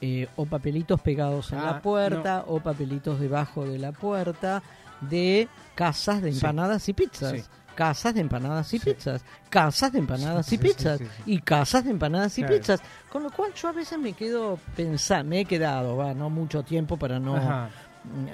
Eh, 0.05 0.29
o 0.37 0.45
papelitos 0.47 1.01
pegados 1.01 1.53
en 1.53 1.61
Ah, 1.61 1.65
la 1.67 1.81
puerta 1.81 2.45
o 2.49 2.59
papelitos 2.61 3.21
debajo 3.21 3.65
de 3.65 3.79
la 3.79 3.93
puerta 3.93 4.61
de 5.01 5.49
casas 5.77 6.21
de 6.21 6.33
Sí. 6.33 6.39
empanadas 6.39 6.89
y 6.89 6.93
pizzas. 6.93 7.33
Sí. 7.33 7.45
Casas 7.77 8.13
de 8.15 8.21
empanadas 8.21 8.75
y 8.75 8.79
Sí. 8.79 8.91
pizzas, 8.93 9.25
casas 9.49 9.93
de 9.93 10.01
empanadas 10.01 10.53
y 10.53 10.59
pizzas 10.59 11.01
y 11.25 11.39
casas 11.41 11.85
de 11.85 11.91
empanadas 11.93 12.37
y 12.37 12.43
Claro. 12.43 12.57
pizzas. 12.59 12.83
Con 13.11 13.23
lo 13.23 13.31
cual 13.31 13.55
yo 13.55 13.69
a 13.69 13.73
veces 13.73 13.99
me 13.99 14.13
quedo 14.13 14.59
pensando, 14.77 15.31
me 15.31 15.41
he 15.41 15.45
quedado, 15.47 15.97
va, 15.97 16.13
no 16.13 16.29
mucho 16.29 16.63
tiempo 16.65 16.97
para 16.99 17.19
no, 17.19 17.37
Ajá. 17.37 17.71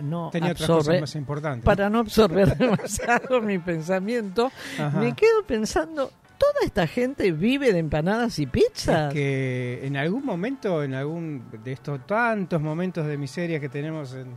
no 0.03 0.31
Tenía 0.33 0.55
cosas 0.55 1.01
más 1.01 1.15
importantes. 1.15 1.65
para 1.65 1.89
no 1.91 1.99
absorber 2.01 2.57
demasiado 2.59 3.41
mi 3.43 3.59
pensamiento, 3.59 4.51
Ajá. 4.79 4.99
me 4.99 5.15
quedo 5.15 5.45
pensando, 5.47 6.11
¿toda 6.39 6.55
esta 6.65 6.87
gente 6.87 7.33
vive 7.33 7.73
de 7.73 7.79
empanadas 7.81 8.39
y 8.39 8.47
pizzas? 8.47 9.09
Es 9.09 9.15
que 9.15 9.81
en 9.87 9.97
algún 9.97 10.25
momento, 10.25 10.83
en 10.83 10.95
algún 10.95 11.45
de 11.65 11.73
estos 11.73 12.07
tantos 12.07 12.61
momentos 12.61 13.07
de 13.07 13.19
miseria 13.19 13.61
que 13.61 13.69
tenemos 13.69 14.15
en, 14.15 14.29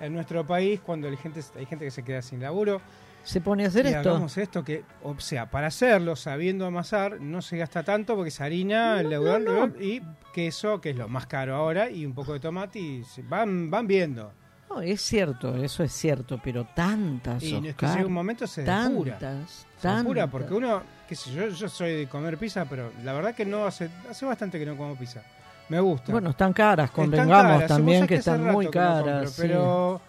en 0.00 0.12
nuestro 0.14 0.46
país, 0.46 0.80
cuando 0.80 1.08
hay 1.08 1.16
gente, 1.16 1.40
hay 1.58 1.66
gente 1.66 1.84
que 1.84 1.90
se 1.90 2.02
queda 2.02 2.22
sin 2.22 2.40
laburo, 2.40 2.80
Se 3.22 3.40
pone 3.40 3.64
a 3.64 3.68
hacer 3.68 3.84
y 3.86 3.88
esto. 3.90 4.26
esto 4.36 4.64
que, 4.64 4.82
o 5.02 5.18
sea, 5.20 5.50
para 5.50 5.66
hacerlo 5.66 6.16
sabiendo 6.16 6.64
amasar, 6.66 7.20
no 7.20 7.42
se 7.42 7.58
gasta 7.58 7.82
tanto 7.82 8.14
porque 8.16 8.28
es 8.30 8.40
harina, 8.40 9.02
leudón, 9.02 9.44
no, 9.44 9.50
no. 9.52 9.66
leudón 9.66 9.76
y 9.82 10.00
queso, 10.32 10.80
que 10.80 10.90
es 10.90 10.96
lo 10.96 11.08
más 11.08 11.26
caro 11.26 11.54
ahora, 11.54 11.90
y 11.90 12.06
un 12.06 12.14
poco 12.14 12.32
de 12.32 12.40
tomate 12.40 12.78
y 12.78 13.04
se- 13.04 13.22
van, 13.22 13.70
van 13.70 13.86
viendo. 13.86 14.32
No, 14.70 14.80
es 14.80 15.02
cierto, 15.02 15.56
eso 15.56 15.82
es 15.82 15.92
cierto, 15.92 16.40
pero 16.42 16.64
tantas, 16.74 17.42
Y 17.42 17.56
es 17.56 17.60
que 17.60 17.70
Oscar, 17.70 17.94
llega 17.96 18.06
un 18.06 18.12
momento 18.14 18.46
se 18.46 18.62
depura. 18.62 19.18
tantas, 19.18 19.66
Se 19.78 19.88
apura 19.88 20.22
tantas. 20.22 20.30
porque 20.30 20.54
uno, 20.54 20.82
qué 21.10 21.16
sé 21.16 21.32
yo, 21.32 21.48
yo 21.48 21.68
soy 21.68 21.92
de 21.92 22.06
comer 22.06 22.38
pizza, 22.38 22.64
pero 22.66 22.92
la 23.04 23.12
verdad 23.12 23.34
que 23.34 23.44
no 23.44 23.66
hace, 23.66 23.90
hace 24.08 24.24
bastante 24.24 24.58
que 24.60 24.64
no 24.64 24.76
como 24.76 24.94
pizza. 24.94 25.20
Me 25.68 25.80
gusta. 25.80 26.12
Bueno, 26.12 26.30
están 26.30 26.52
caras, 26.52 26.88
Están 26.88 27.04
convengamos 27.06 27.32
caras, 27.42 27.58
vos 27.58 27.66
también 27.68 28.06
que 28.06 28.14
están 28.14 28.44
muy 28.44 28.68
que 28.68 28.78
no 28.78 28.86
compro, 28.94 29.04
caras. 29.12 29.30
sí. 29.32 29.42
pero 29.42 30.00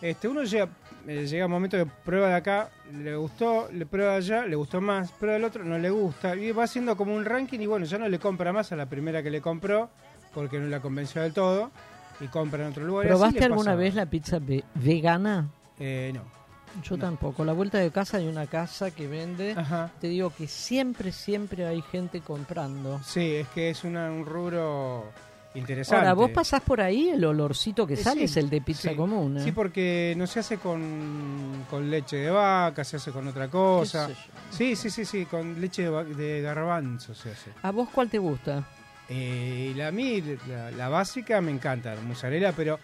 este 0.00 0.28
uno 0.28 0.44
llega, 0.44 0.68
eh, 1.08 1.26
llega 1.26 1.46
un 1.46 1.50
momento 1.52 1.76
que 1.76 1.86
prueba 2.04 2.28
de 2.28 2.34
acá, 2.34 2.68
le 2.92 3.16
gustó, 3.16 3.68
le 3.72 3.84
prueba 3.84 4.12
de 4.12 4.16
allá, 4.18 4.46
le 4.46 4.54
gustó 4.54 4.80
más, 4.80 5.10
prueba 5.10 5.34
del 5.34 5.44
otro, 5.44 5.64
no 5.64 5.76
le 5.76 5.90
gusta. 5.90 6.36
Y 6.36 6.52
va 6.52 6.62
haciendo 6.64 6.96
como 6.96 7.14
un 7.16 7.24
ranking 7.24 7.58
y 7.58 7.66
bueno, 7.66 7.84
ya 7.84 7.98
no 7.98 8.08
le 8.08 8.20
compra 8.20 8.52
más 8.52 8.70
a 8.70 8.76
la 8.76 8.86
primera 8.86 9.22
que 9.24 9.30
le 9.30 9.40
compró 9.40 9.90
porque 10.32 10.58
no 10.60 10.66
la 10.68 10.78
convenció 10.80 11.20
del 11.22 11.32
todo 11.32 11.70
y 12.20 12.26
compra 12.28 12.62
en 12.64 12.70
otro 12.70 12.84
lugar. 12.84 13.08
¿Probaste 13.08 13.44
alguna 13.44 13.74
vez 13.74 13.94
la 13.96 14.06
pizza 14.06 14.38
ve- 14.40 14.62
vegana? 14.74 15.48
Eh, 15.80 16.12
no. 16.14 16.22
Yo 16.82 16.98
tampoco. 16.98 17.44
La 17.44 17.52
vuelta 17.52 17.78
de 17.78 17.90
casa 17.90 18.16
hay 18.18 18.26
una 18.26 18.46
casa 18.46 18.90
que 18.90 19.06
vende. 19.06 19.52
Ajá. 19.56 19.90
Te 20.00 20.08
digo 20.08 20.30
que 20.30 20.48
siempre, 20.48 21.12
siempre 21.12 21.66
hay 21.66 21.82
gente 21.82 22.20
comprando. 22.20 23.00
Sí, 23.04 23.36
es 23.36 23.48
que 23.48 23.70
es 23.70 23.84
una- 23.84 24.10
un 24.10 24.26
rubro 24.26 25.04
interesante. 25.54 25.98
Ahora, 26.00 26.14
vos 26.14 26.30
pasás 26.30 26.60
por 26.62 26.80
ahí, 26.80 27.10
el 27.10 27.24
olorcito 27.24 27.86
que 27.86 27.94
Eh, 27.94 27.96
sale 27.98 28.20
sí, 28.20 28.24
es 28.24 28.36
el 28.38 28.50
de 28.50 28.60
pizza 28.60 28.90
sí. 28.90 28.96
común. 28.96 29.36
¿eh? 29.38 29.44
Sí, 29.44 29.52
porque 29.52 30.14
no 30.16 30.26
se 30.26 30.40
hace 30.40 30.58
con, 30.58 31.64
con 31.70 31.88
leche 31.90 32.16
de 32.16 32.30
vaca, 32.30 32.82
se 32.82 32.96
hace 32.96 33.12
con 33.12 33.28
otra 33.28 33.48
cosa. 33.48 34.08
Sí, 34.50 34.74
sí, 34.74 34.90
sí, 34.90 35.04
sí, 35.04 35.26
con 35.26 35.60
leche 35.60 35.88
de, 35.88 36.04
de 36.14 36.42
garbanzo 36.42 37.14
se 37.14 37.30
hace. 37.30 37.50
¿A 37.62 37.70
vos 37.70 37.88
cuál 37.92 38.08
te 38.10 38.18
gusta? 38.18 38.64
Eh, 39.08 39.72
la, 39.76 39.88
a 39.88 39.92
mí, 39.92 40.22
la, 40.48 40.70
la 40.72 40.88
básica 40.88 41.40
me 41.40 41.50
encanta, 41.50 41.94
la 41.94 42.00
mozzarella, 42.00 42.52
pero 42.52 42.78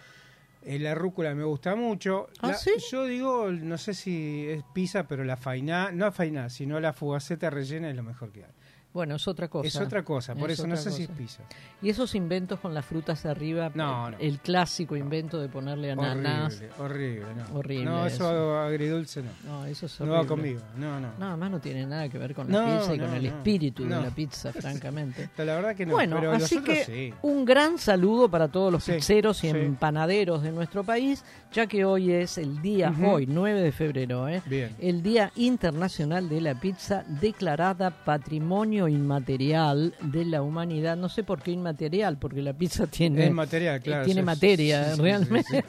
eh, 0.63 0.79
la 0.79 0.93
rúcula 0.95 1.33
me 1.35 1.43
gusta 1.43 1.75
mucho. 1.75 2.27
¿Ah, 2.39 2.49
La- 2.49 2.53
sí? 2.55 2.71
Yo 2.91 3.05
digo, 3.05 3.51
no 3.51 3.77
sé 3.77 3.93
si 3.93 4.45
es 4.49 4.63
pizza, 4.73 5.07
pero 5.07 5.23
la 5.23 5.37
fainá, 5.37 5.91
no 5.91 6.11
fainá, 6.11 6.49
sino 6.49 6.79
la 6.79 6.93
fugaceta 6.93 7.49
rellena 7.49 7.89
es 7.89 7.95
lo 7.95 8.03
mejor 8.03 8.31
que 8.31 8.45
hay. 8.45 8.51
Bueno, 8.93 9.15
es 9.15 9.27
otra 9.27 9.47
cosa. 9.47 9.67
Es 9.67 9.75
otra 9.77 10.03
cosa, 10.03 10.35
por 10.35 10.51
Es 10.51 10.59
eso 10.59 10.67
no 10.67 10.75
sé 10.75 10.91
si 10.91 11.03
es 11.03 11.09
pizza. 11.09 11.43
Y 11.81 11.89
esos 11.89 12.13
inventos 12.13 12.59
con 12.59 12.73
las 12.73 12.85
frutas 12.85 13.25
arriba, 13.25 13.71
No, 13.73 14.07
el, 14.07 14.11
no. 14.13 14.17
el 14.19 14.39
clásico 14.39 14.95
invento 14.97 15.39
de 15.39 15.47
ponerle 15.47 15.91
ananás. 15.93 16.61
Horrible, 16.77 17.23
horrible, 17.23 17.35
no. 17.35 17.57
Horrible 17.57 17.85
No, 17.85 18.05
eso, 18.05 18.15
eso. 18.29 18.57
agridulce 18.59 19.23
no. 19.23 19.29
No, 19.45 19.65
eso 19.65 19.85
es 19.85 19.99
No 20.01 20.11
va 20.11 20.25
conmigo, 20.27 20.59
no, 20.77 20.99
no. 20.99 21.09
Nada 21.17 21.37
más 21.37 21.51
no 21.51 21.59
tiene 21.59 21.85
nada 21.85 22.09
que 22.09 22.17
ver 22.17 22.35
con 22.35 22.51
la 22.51 22.59
No, 22.65 22.79
pizza 22.79 22.95
y 22.95 22.97
no, 22.97 23.05
con 23.05 23.15
el 23.15 23.23
no. 23.23 23.29
espíritu 23.29 23.85
No. 23.85 23.95
de 23.97 24.01
la 24.03 24.09
pizza, 24.11 24.51
francamente. 24.53 25.29
La 25.37 25.45
verdad 25.55 25.75
que 25.75 25.85
no, 25.85 25.93
bueno, 25.93 26.17
pero 26.19 26.33
los 26.33 26.43
así 26.43 26.57
otros 26.57 26.77
que 26.77 26.83
sí. 26.83 27.13
un 27.21 27.45
gran 27.45 27.77
saludo 27.77 28.29
para 28.29 28.49
todos 28.49 28.71
los 28.73 28.83
Sí, 28.83 28.91
pizzeros 28.93 29.43
y 29.45 29.51
sí. 29.51 29.57
empanaderos 29.57 30.43
de 30.43 30.51
nuestro 30.51 30.83
país, 30.83 31.23
ya 31.53 31.65
que 31.65 31.85
hoy 31.85 32.11
es 32.11 32.37
el 32.37 32.61
día, 32.61 32.93
hoy, 33.05 33.25
9 33.25 33.61
de 33.61 33.71
febrero, 33.71 34.27
¿eh? 34.27 34.41
Bien. 34.45 34.75
el 34.79 35.01
Día 35.01 35.31
Internacional 35.35 36.27
de 36.27 36.41
la 36.41 36.55
Pizza, 36.59 37.03
declarada 37.07 37.89
Patrimonio 37.91 38.80
Inmaterial 38.87 39.93
de 40.01 40.25
la 40.25 40.41
Humanidad. 40.41 40.97
No 40.97 41.09
sé 41.09 41.23
por 41.23 41.41
qué 41.41 41.51
inmaterial, 41.51 42.17
porque 42.17 42.41
la 42.41 42.53
pizza 42.53 42.87
tiene, 42.87 43.25
Es 43.25 43.31
material, 43.31 43.81
claro. 43.81 44.05
tiene 44.05 44.21
sí, 44.21 44.25
materia, 44.25 44.83
sí, 44.83 44.89
sí, 44.91 44.95
sí, 44.95 45.01
realmente. 45.01 45.65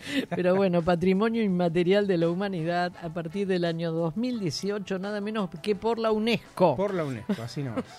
sí. 0.00 0.24
Pero 0.30 0.54
bueno, 0.56 0.82
Patrimonio 0.82 1.42
Inmaterial 1.42 2.06
de 2.06 2.18
la 2.18 2.28
Humanidad 2.28 2.92
a 3.02 3.08
partir 3.08 3.46
del 3.46 3.64
año 3.64 3.92
2018, 3.92 4.98
nada 4.98 5.20
menos 5.20 5.50
que 5.62 5.74
por 5.74 5.98
la 5.98 6.12
UNESCO. 6.12 6.76
Por 6.76 6.94
la 6.94 7.04
UNESCO, 7.04 7.42
así 7.42 7.62
nomás. 7.62 7.84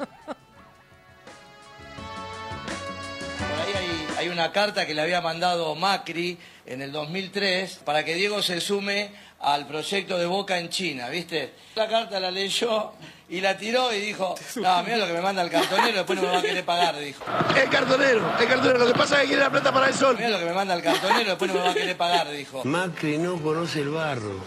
Por 3.38 3.60
ahí 3.60 3.74
hay, 3.76 4.26
hay 4.26 4.30
una 4.30 4.52
carta 4.52 4.86
que 4.86 4.94
le 4.94 5.02
había 5.02 5.22
mandado 5.22 5.76
Macri 5.76 6.38
en 6.66 6.82
el 6.82 6.92
2003 6.92 7.82
para 7.86 8.04
que 8.04 8.16
Diego 8.16 8.42
se 8.42 8.60
sume 8.62 9.12
al 9.40 9.68
proyecto 9.68 10.18
de 10.18 10.26
Boca 10.26 10.58
en 10.60 10.70
China, 10.70 11.10
¿viste? 11.10 11.54
La 11.76 11.88
carta 11.88 12.20
la 12.20 12.32
leyó 12.32 12.94
y 13.30 13.42
la 13.42 13.58
tiró 13.58 13.94
y 13.94 14.00
dijo, 14.00 14.36
no, 14.56 14.84
mira 14.84 14.98
lo 14.98 15.08
que 15.08 15.14
me 15.14 15.22
manda 15.22 15.42
el 15.42 15.50
cartonero, 15.50 15.98
después 15.98 16.22
no 16.22 16.28
me 16.28 16.34
va 16.34 16.40
a 16.40 16.42
querer 16.42 16.64
pagar, 16.64 16.98
dijo. 16.98 17.26
El 17.62 17.70
cartonero, 17.70 18.32
el 18.40 18.48
cartonero. 18.48 18.80
Lo 18.80 18.88
que 18.88 18.94
pasa 18.94 19.16
es 19.16 19.22
que 19.22 19.28
quiere 19.28 19.44
la 19.44 19.50
plata 19.50 19.74
para 19.74 19.88
el 19.88 19.94
sol. 19.94 20.16
Mira 20.18 20.30
lo 20.30 20.40
que 20.40 20.46
me 20.46 20.54
manda 20.54 20.74
el 20.74 20.82
cartonero, 20.82 21.30
después 21.32 21.52
no 21.52 21.60
me 21.60 21.66
va 21.66 21.72
a 21.72 21.74
querer 21.74 21.98
pagar, 21.98 22.32
dijo. 22.32 22.62
Macri 22.64 23.18
no 23.18 23.36
conoce 23.38 23.82
el 23.82 23.90
barro. 23.90 24.40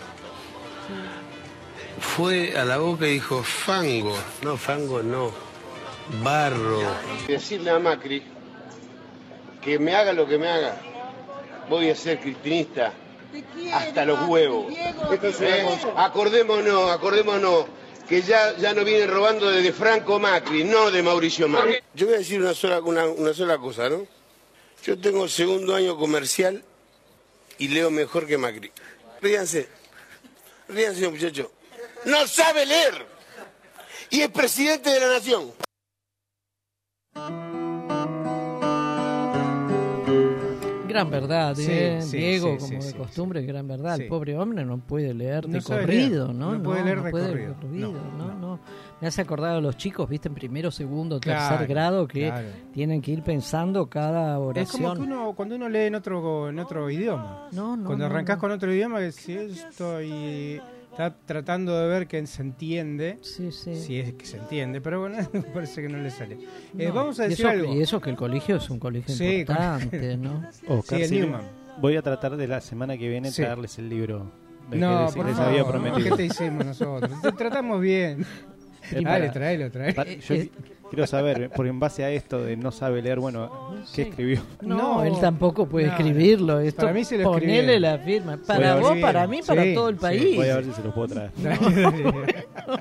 Fue 2.00 2.56
a 2.56 2.64
la 2.64 2.78
boca 2.78 3.06
y 3.06 3.14
dijo 3.14 3.42
fango. 3.42 4.16
No, 4.42 4.56
fango 4.56 5.02
no. 5.02 5.30
Barro. 6.22 6.80
Decirle 7.28 7.70
a 7.70 7.78
Macri 7.78 8.22
que 9.60 9.78
me 9.78 9.94
haga 9.94 10.14
lo 10.14 10.26
que 10.26 10.38
me 10.38 10.48
haga. 10.48 10.76
Voy 11.68 11.90
a 11.90 11.94
ser 11.94 12.18
cristinista 12.18 12.92
hasta 13.74 14.06
los 14.06 14.26
huevos. 14.26 14.72
¿Eh? 14.72 14.94
Acordémonos, 15.96 16.90
acordémonos 16.90 17.66
que 18.10 18.22
ya, 18.22 18.56
ya 18.56 18.74
no 18.74 18.84
vienen 18.84 19.08
robando 19.08 19.48
desde 19.48 19.72
Franco 19.72 20.18
Macri, 20.18 20.64
no 20.64 20.90
de 20.90 21.00
Mauricio 21.00 21.46
Macri. 21.46 21.78
Yo 21.94 22.06
voy 22.06 22.16
a 22.16 22.18
decir 22.18 22.40
una 22.40 22.54
sola, 22.54 22.80
una, 22.80 23.06
una 23.06 23.32
sola 23.32 23.56
cosa, 23.56 23.88
¿no? 23.88 24.04
Yo 24.82 24.98
tengo 24.98 25.28
segundo 25.28 25.76
año 25.76 25.96
comercial 25.96 26.64
y 27.58 27.68
leo 27.68 27.88
mejor 27.92 28.26
que 28.26 28.36
Macri. 28.36 28.72
Ríanse. 29.22 29.68
Ríanse, 30.66 31.08
muchachos. 31.08 31.46
No 32.04 32.26
sabe 32.26 32.66
leer. 32.66 33.06
Y 34.10 34.22
es 34.22 34.28
presidente 34.30 34.90
de 34.90 34.98
la 34.98 35.08
nación. 35.10 35.52
Gran 40.90 41.10
verdad, 41.10 41.58
¿eh? 41.58 41.98
sí, 42.02 42.16
Diego, 42.16 42.56
sí, 42.58 42.66
como 42.68 42.84
de 42.84 42.92
costumbre, 42.94 43.42
gran 43.42 43.66
verdad. 43.66 44.00
El 44.00 44.08
pobre 44.08 44.36
hombre 44.36 44.64
no 44.64 44.78
puede 44.78 45.14
leer 45.14 45.46
de 45.46 45.58
No 45.58 45.64
corrido, 45.64 46.26
leer, 46.26 46.36
¿no? 46.36 46.52
no 46.54 46.62
puede 46.62 46.84
leer 46.84 47.02
de 47.02 47.10
corrido, 47.10 47.54
corrido, 47.54 47.92
no, 47.92 48.18
no, 48.18 48.34
no. 48.34 48.60
Me 49.00 49.08
hace 49.08 49.22
acordar 49.22 49.56
a 49.56 49.60
los 49.60 49.76
chicos, 49.76 50.08
viste, 50.08 50.28
en 50.28 50.34
primero, 50.34 50.70
segundo, 50.70 51.18
tercer 51.20 51.66
grado, 51.66 52.06
que 52.06 52.26
claro. 52.28 52.48
tienen 52.72 53.00
que 53.00 53.12
ir 53.12 53.22
pensando 53.22 53.88
cada 53.88 54.32
Es 54.32 54.38
como 54.72 54.88
oración. 54.88 54.96
que 54.96 55.02
uno, 55.04 55.32
cuando 55.34 55.54
uno 55.56 55.68
lee 55.68 55.84
en 55.86 55.94
otro, 55.94 56.48
en 56.50 56.58
otro 56.58 56.90
idioma. 56.90 57.48
No, 57.52 57.76
no, 57.76 57.86
Cuando 57.86 58.06
no, 58.06 58.12
arrancás 58.12 58.36
no. 58.36 58.40
con 58.40 58.50
otro 58.52 58.72
idioma, 58.72 59.00
decís 59.00 59.28
esto 59.64 60.02
y 60.02 60.60
Está 60.90 61.14
tratando 61.24 61.78
de 61.78 61.86
ver 61.88 62.06
que 62.08 62.26
se 62.26 62.42
entiende. 62.42 63.18
Sí, 63.22 63.52
sí. 63.52 63.74
Si 63.76 63.98
es 63.98 64.12
que 64.14 64.26
se 64.26 64.36
entiende, 64.38 64.80
pero 64.80 65.00
bueno, 65.00 65.16
parece 65.54 65.82
que 65.82 65.88
no 65.88 65.98
le 65.98 66.10
sale. 66.10 66.36
Eh, 66.78 66.88
No, 66.88 66.94
vamos 66.94 67.20
a 67.20 67.26
y 67.26 67.30
decir 67.30 67.46
eso, 67.46 67.54
algo. 67.54 67.74
Y 67.74 67.80
eso 67.82 68.00
que 68.00 68.10
el 68.10 68.16
colegio 68.16 68.56
es 68.56 68.68
un 68.70 68.78
colegio 68.78 69.14
Sí, 69.14 69.36
importante, 69.40 70.16
¿no? 70.18 70.44
Oscar, 70.68 70.98
Sí, 70.98 71.04
el 71.04 71.10
Newman. 71.22 71.42
voy 71.80 71.96
a 71.96 72.02
tratar 72.02 72.36
de 72.36 72.46
la 72.48 72.60
semana 72.60 72.98
que 72.98 73.08
viene 73.08 73.30
Sí. 73.30 73.42
traerles 73.42 73.78
el 73.78 73.88
libro 73.88 74.30
No, 74.72 74.98
que 74.98 75.04
les, 75.04 75.14
por 75.14 75.26
les 75.26 75.36
favor, 75.36 75.52
había 75.52 75.66
prometido. 75.66 76.10
¿qué 76.10 76.16
te 76.16 76.24
hicimos 76.26 76.66
nosotros? 76.66 77.22
Te 77.22 77.32
tratamos 77.32 77.80
bien. 77.80 78.24
Eh, 78.96 79.02
Dale, 79.02 79.20
para- 79.28 79.32
tráelo, 79.32 79.70
tráelo. 79.70 79.94
para- 79.94 80.10
yo 80.12 80.34
qui- 80.34 80.50
quiero 80.90 81.06
saber, 81.06 81.50
porque 81.54 81.70
en 81.70 81.78
base 81.80 82.02
a 82.04 82.10
esto 82.10 82.42
de 82.42 82.56
no 82.56 82.72
sabe 82.72 83.00
leer, 83.02 83.20
bueno, 83.20 83.74
¿qué 83.94 84.02
escribió? 84.02 84.40
No, 84.62 84.76
No, 84.76 85.04
él 85.04 85.14
tampoco 85.20 85.66
puede 85.68 85.86
no, 85.86 85.92
escribirlo. 85.92 86.60
Esto, 86.60 86.82
para 86.82 86.92
mí 86.92 87.04
se 87.04 87.18
lo 87.18 87.32
ponele 87.32 87.78
la 87.78 87.98
firma. 87.98 88.38
Para 88.46 88.76
vos, 88.76 88.98
para 88.98 89.26
mí, 89.26 89.40
para 89.46 89.62
Sí, 89.64 89.74
todo 89.74 89.88
el 89.90 89.96
sí, 89.96 90.00
país. 90.00 90.36
Voy 90.36 90.48
a 90.48 90.56
ver 90.56 90.64
si 90.64 90.72
se 90.72 90.82
los 90.82 90.92
puedo 90.94 91.08
traer. 91.08 91.30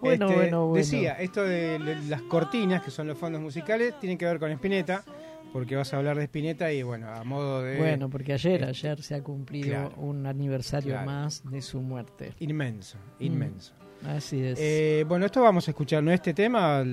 Bueno, 0.00 0.26
Este, 0.26 0.36
bueno, 0.36 0.66
bueno. 0.66 0.74
Decía, 0.84 1.12
esto 1.20 1.44
de 1.44 1.78
las 2.08 2.22
cortinas, 2.22 2.82
que 2.82 2.90
son 2.90 3.06
los 3.06 3.16
fondos 3.16 3.40
musicales, 3.40 3.94
tienen 4.00 4.18
que 4.18 4.24
ver 4.24 4.40
con 4.40 4.50
Spinetta, 4.50 5.04
porque 5.52 5.76
vas 5.76 5.94
a 5.94 5.98
hablar 5.98 6.16
de 6.16 6.24
Spinetta 6.24 6.72
y 6.72 6.82
bueno, 6.82 7.08
a 7.08 7.22
modo 7.22 7.62
de... 7.62 7.76
Bueno, 7.78 8.10
porque 8.10 8.32
ayer, 8.32 8.64
ayer 8.64 9.00
se 9.00 9.14
ha 9.14 9.22
cumplido 9.22 9.68
Claro. 9.68 9.92
un 9.98 10.26
aniversario 10.26 10.90
Claro. 10.94 11.06
más 11.06 11.48
de 11.48 11.62
su 11.62 11.80
muerte. 11.80 12.32
Inmenso, 12.40 12.98
Mm. 13.20 13.24
inmenso. 13.24 13.74
Así 14.06 14.42
es. 14.42 14.58
Eh, 14.60 15.04
bueno, 15.08 15.26
esto 15.26 15.40
vamos 15.42 15.66
a 15.68 15.70
escuchar, 15.70 16.02
no 16.02 16.10
este 16.12 16.34
tema, 16.34 16.84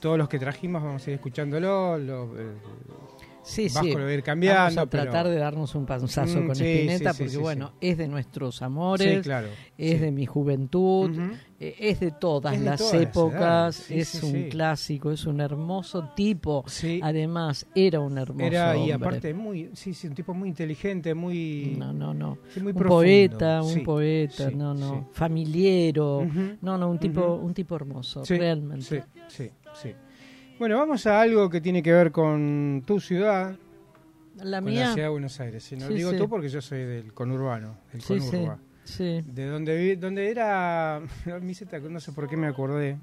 todos 0.00 0.16
los 0.18 0.28
que 0.28 0.38
trajimos 0.38 0.82
vamos 0.82 1.06
a 1.06 1.10
ir 1.10 1.14
escuchándolo, 1.16 1.98
lo, 1.98 2.24
eh, 2.38 2.52
sí, 3.42 3.64
Vasco 3.64 3.82
sí. 3.84 3.92
lo 3.92 4.00
va 4.00 4.06
a 4.06 4.12
ir 4.14 4.22
cambiando, 4.22 4.60
Vamos 4.62 4.78
a 4.78 4.86
pero- 4.86 5.02
tratar 5.04 5.28
de 5.28 5.36
darnos 5.36 5.74
un 5.74 5.84
panzazo 5.86 6.40
Mm, 6.40 6.46
con 6.46 6.56
sí, 6.56 6.88
sí, 6.88 7.04
porque 7.18 7.36
bueno, 7.38 7.72
es 7.80 7.98
de 7.98 8.08
nuestros 8.08 8.62
amores, 8.62 9.22
claro, 9.22 9.48
es 9.76 10.00
de 10.00 10.10
mi 10.10 10.26
juventud, 10.26 11.10
Ujú. 11.10 11.20
eh, 11.20 11.36
es 11.60 11.98
de 12.00 12.12
todas 12.12 12.54
Es 12.54 12.60
de 12.60 12.66
las 12.66 12.78
todas 12.78 12.94
las 12.94 13.02
épocas, 13.02 13.76
sí, 13.76 13.98
es 13.98 14.08
sí, 14.08 14.26
un 14.26 14.32
sí. 14.32 14.48
clásico, 14.48 15.10
es 15.10 15.26
un 15.26 15.40
hermoso 15.40 16.10
tipo. 16.14 16.64
Además, 17.02 17.66
era 17.74 17.98
un 18.00 18.16
hermoso 18.16 18.44
Era, 18.44 18.76
y 18.76 18.92
hombre. 18.92 18.94
aparte, 18.94 19.34
muy, 19.34 19.70
sí, 19.74 19.92
sí, 19.92 20.06
un 20.06 20.14
tipo 20.14 20.34
muy 20.34 20.48
inteligente, 20.48 21.14
muy... 21.14 21.74
No, 21.76 21.92
no, 21.92 22.14
no. 22.14 22.38
muy 22.60 22.72
un 22.72 22.78
profundo. 22.78 22.88
poeta, 22.88 23.62
un 23.62 23.82
poeta, 23.82 24.50
no, 24.50 24.72
no, 24.72 25.08
familiero, 25.12 26.26
no, 26.62 26.78
no, 26.78 26.88
un 26.90 26.98
tipo, 26.98 27.34
un 27.34 27.52
tipo 27.52 27.74
hermoso, 27.74 28.22
realmente. 28.28 29.04
Sí, 29.28 29.50
sí. 29.74 29.92
Bueno, 30.58 30.76
vamos 30.76 31.06
a 31.06 31.20
algo 31.20 31.48
que 31.50 31.60
tiene 31.60 31.82
que 31.82 31.92
ver 31.92 32.10
con 32.12 32.82
tu 32.86 32.98
ciudad, 33.00 33.56
La 34.42 34.60
con 34.60 34.70
mía, 34.70 34.86
la 34.88 34.92
ciudad 34.92 35.06
de 35.06 35.10
Buenos 35.12 35.38
Aires. 35.40 35.62
Si 35.64 35.76
no 35.76 35.88
digo 35.88 36.12
tú 36.14 36.28
porque 36.28 36.48
yo 36.48 36.60
soy 36.60 36.84
del 36.84 37.12
conurbano, 37.14 37.78
del 37.92 38.02
sí, 38.02 38.20
sí, 38.20 38.30
conurba. 38.30 38.58
Sí. 38.88 39.22
De 39.26 39.46
donde 39.46 39.96
donde 39.96 40.30
era, 40.30 41.00
no 41.90 42.00
sé 42.00 42.12
por 42.12 42.28
qué 42.28 42.36
me 42.36 42.46
acordé, 42.46 42.96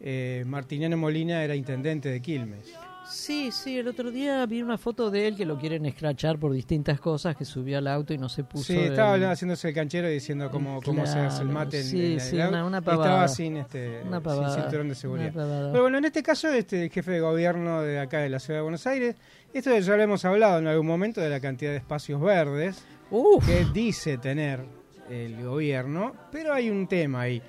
eh, 0.00 0.44
Martiniano 0.46 0.96
Molina 0.96 1.42
era 1.42 1.54
intendente 1.54 2.08
de 2.10 2.20
Quilmes. 2.20 2.72
Sí, 3.08 3.52
sí, 3.52 3.78
el 3.78 3.86
otro 3.86 4.10
día 4.10 4.44
vi 4.46 4.62
una 4.62 4.76
foto 4.78 5.12
de 5.12 5.28
él 5.28 5.36
que 5.36 5.46
lo 5.46 5.56
quieren 5.60 5.86
escrachar 5.86 6.40
por 6.40 6.52
distintas 6.52 6.98
cosas, 6.98 7.36
que 7.36 7.44
subió 7.44 7.78
al 7.78 7.86
auto 7.86 8.12
y 8.12 8.18
no 8.18 8.28
se 8.28 8.42
puso. 8.42 8.64
Sí, 8.64 8.76
estaba 8.76 9.14
el- 9.14 9.24
haciéndose 9.26 9.68
el 9.68 9.74
canchero 9.76 10.10
y 10.10 10.14
diciendo 10.14 10.50
cómo, 10.50 10.82
cómo 10.82 11.06
se 11.06 11.16
hace 11.20 11.42
el 11.42 11.48
mate 11.48 11.78
en, 11.82 11.84
sí, 11.84 12.12
en 12.14 12.20
sí, 12.20 12.36
el 12.40 12.48
una- 12.64 12.80
pavada. 12.82 13.04
estaba 13.10 13.28
sin, 13.28 13.58
este, 13.58 14.00
Una 14.02 14.16
sin 14.16 14.22
pavada, 14.24 14.60
cinturón 14.60 14.88
de 14.88 14.94
seguridad. 14.96 15.32
una. 15.36 15.70
Pero 15.70 15.82
bueno, 15.82 15.98
en 15.98 16.04
este 16.06 16.24
caso, 16.24 16.48
este 16.48 16.82
el 16.82 16.90
jefe 16.90 17.12
de 17.12 17.20
gobierno 17.20 17.80
de 17.82 18.00
acá 18.00 18.18
de 18.18 18.28
la 18.28 18.40
ciudad 18.40 18.58
de 18.58 18.62
Buenos 18.64 18.84
Aires, 18.88 19.14
esto 19.54 19.78
ya 19.78 19.96
lo 19.96 20.02
hemos 20.02 20.24
hablado 20.24 20.58
en 20.58 20.66
algún 20.66 20.86
momento 20.88 21.20
de 21.20 21.30
la 21.30 21.38
cantidad 21.38 21.70
de 21.70 21.76
espacios 21.76 22.20
verdes 22.20 22.84
Uf, 23.12 23.46
que 23.46 23.66
dice 23.72 24.18
tener 24.18 24.64
el 25.10 25.42
gobierno, 25.44 26.14
pero 26.30 26.52
hay 26.52 26.70
un 26.70 26.86
tema 26.86 27.22
ahí. 27.22 27.42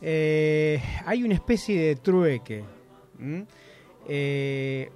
Eh, 0.00 0.82
hay 1.06 1.22
una 1.22 1.34
especie 1.34 1.80
de 1.80 1.96
trueque. 1.96 2.64
¿m? 3.18 3.46
Eh, 4.08 4.90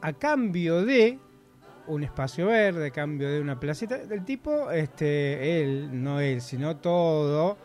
a 0.00 0.12
cambio 0.12 0.84
de 0.84 1.18
un 1.86 2.02
espacio 2.04 2.46
verde, 2.46 2.88
a 2.88 2.90
cambio 2.90 3.30
de 3.30 3.40
una 3.40 3.58
placita, 3.58 3.96
del 3.98 4.24
tipo, 4.24 4.70
este, 4.70 5.62
él, 5.62 5.88
no 5.92 6.20
él, 6.20 6.40
sino 6.42 6.76
todo 6.76 7.56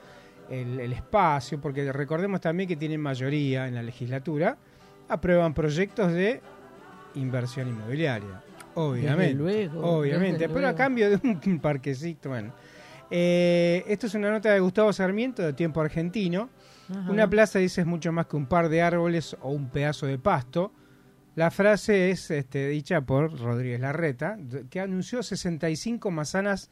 el, 0.49 0.79
el 0.79 0.93
espacio, 0.93 1.59
porque 1.59 1.91
recordemos 1.91 2.39
también 2.39 2.69
que 2.69 2.77
tienen 2.77 3.01
mayoría 3.01 3.67
en 3.67 3.75
la 3.75 3.83
legislatura, 3.83 4.57
aprueban 5.09 5.53
proyectos 5.53 6.13
de 6.13 6.41
inversión 7.15 7.67
inmobiliaria. 7.67 8.41
Obviamente. 8.75 9.23
Desde 9.23 9.35
luego, 9.35 9.97
obviamente. 9.99 10.49
Pero 10.49 10.67
a 10.67 10.75
cambio 10.75 11.09
de 11.09 11.19
un 11.23 11.59
parquecito, 11.61 12.29
bueno. 12.29 12.53
Eh, 13.11 13.83
esto 13.87 14.07
es 14.07 14.15
una 14.15 14.31
nota 14.31 14.51
de 14.51 14.59
Gustavo 14.59 14.91
Sarmiento 14.93 15.41
de 15.41 15.53
Tiempo 15.53 15.81
Argentino. 15.81 16.49
ajá. 16.89 17.11
Una 17.11 17.29
plaza 17.29 17.59
dice 17.59 17.81
es 17.81 17.87
mucho 17.87 18.11
más 18.11 18.27
que 18.27 18.35
un 18.35 18.45
par 18.45 18.69
de 18.69 18.81
árboles 18.81 19.35
o 19.41 19.51
un 19.51 19.69
pedazo 19.69 20.05
de 20.05 20.17
pasto. 20.17 20.71
La 21.35 21.49
frase 21.49 22.11
es 22.11 22.29
este, 22.29 22.67
dicha 22.67 23.01
por 23.01 23.39
Rodríguez 23.39 23.79
Larreta, 23.79 24.37
que 24.69 24.79
anunció 24.79 25.23
65 25.23 26.11
manzanas 26.11 26.69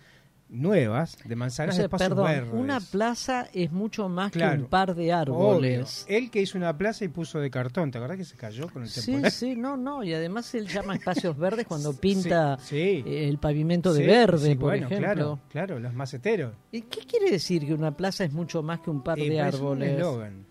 nuevas, 0.51 1.17
de 1.23 1.33
O 1.33 1.37
manzanas 1.37 1.75
sea, 1.75 1.83
de 1.83 1.85
espacios 1.85 2.09
perdón, 2.09 2.25
verdes. 2.27 2.53
una 2.53 2.79
plaza 2.81 3.47
es 3.53 3.71
mucho 3.71 4.09
más 4.09 4.31
que 4.33 4.43
un 4.43 4.65
par 4.65 4.93
de 4.95 5.11
árboles. 5.13 6.03
Obvio. 6.05 6.17
Él 6.17 6.29
que 6.29 6.41
hizo 6.41 6.57
una 6.57 6.77
plaza 6.77 7.05
y 7.05 7.07
puso 7.07 7.39
de 7.39 7.49
cartón, 7.49 7.89
¿te 7.89 7.97
acordás 7.97 8.17
que 8.17 8.25
se 8.25 8.35
cayó 8.35 8.67
con 8.69 8.83
el 8.83 8.89
Sí, 8.89 9.05
temporal? 9.11 9.31
sí, 9.31 9.55
no, 9.55 9.77
no, 9.77 10.03
y 10.03 10.13
además 10.13 10.53
él 10.53 10.67
llama 10.67 10.95
espacios 10.95 11.37
verdes 11.37 11.65
cuando 11.65 11.93
pinta 11.93 12.57
Sí, 12.59 13.01
sí. 13.01 13.03
eh, 13.09 13.29
el 13.29 13.37
pavimento 13.37 13.93
de 13.93 14.01
Sí, 14.01 14.05
verde, 14.07 14.49
sí, 14.49 14.55
por 14.55 14.71
bueno, 14.71 14.87
ejemplo. 14.87 15.07
Claro, 15.13 15.39
claro, 15.49 15.79
los 15.79 15.93
maceteros. 15.93 16.53
¿Y 16.71 16.81
qué 16.81 16.99
quiere 17.05 17.31
decir 17.31 17.65
que 17.65 17.73
una 17.73 17.95
plaza 17.95 18.25
es 18.25 18.33
mucho 18.33 18.61
más 18.61 18.81
que 18.81 18.89
un 18.89 19.01
par 19.01 19.17
Eh, 19.19 19.29
de 19.29 19.39
árboles? 19.41 19.87
Es 19.89 19.93
un 19.95 19.99
eslogan. 20.01 20.45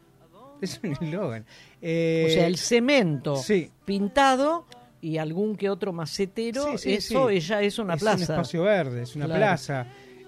Es 0.63 0.81
un 0.83 0.93
eslogan. 0.93 1.47
Eh, 1.83 2.25
O 2.27 2.31
sea, 2.33 2.47
el 2.47 2.57
cemento 2.57 3.37
sí. 3.37 3.71
pintado 3.85 4.65
y 5.01 5.19
algún 5.19 5.57
que 5.57 5.71
otro 5.71 5.93
macetero, 5.93 6.73
Sí, 6.73 6.79
sí, 6.79 6.93
eso 6.95 7.29
sí. 7.29 7.37
ella 7.37 7.63
es 7.63 7.79
una 7.79 7.95
es 7.95 8.01
plaza. 8.01 8.17
un 8.17 8.23
espacio 8.23 8.63
verde, 8.63 9.03
es 9.03 9.17
una 9.17 9.27
Claro. 9.27 9.41
plaza. 9.41 9.87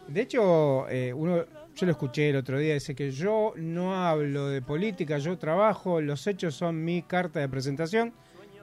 De 0.09 0.21
hecho, 0.23 0.89
eh, 0.89 1.13
uno, 1.13 1.45
yo 1.77 1.87
lo 1.87 1.93
escuché 1.93 2.31
el 2.31 2.37
otro 2.37 2.59
día, 2.59 2.75
dice 2.75 2.95
que 2.95 3.11
yo 3.11 3.53
no 3.57 3.95
hablo 3.95 4.49
de 4.49 4.61
política, 4.63 5.19
yo 5.19 5.37
trabajo, 5.39 6.01
los 6.01 6.27
hechos 6.27 6.55
son 6.55 6.85
mi 6.85 7.03
carta 7.03 7.41
de 7.41 7.49
presentación. 7.49 8.13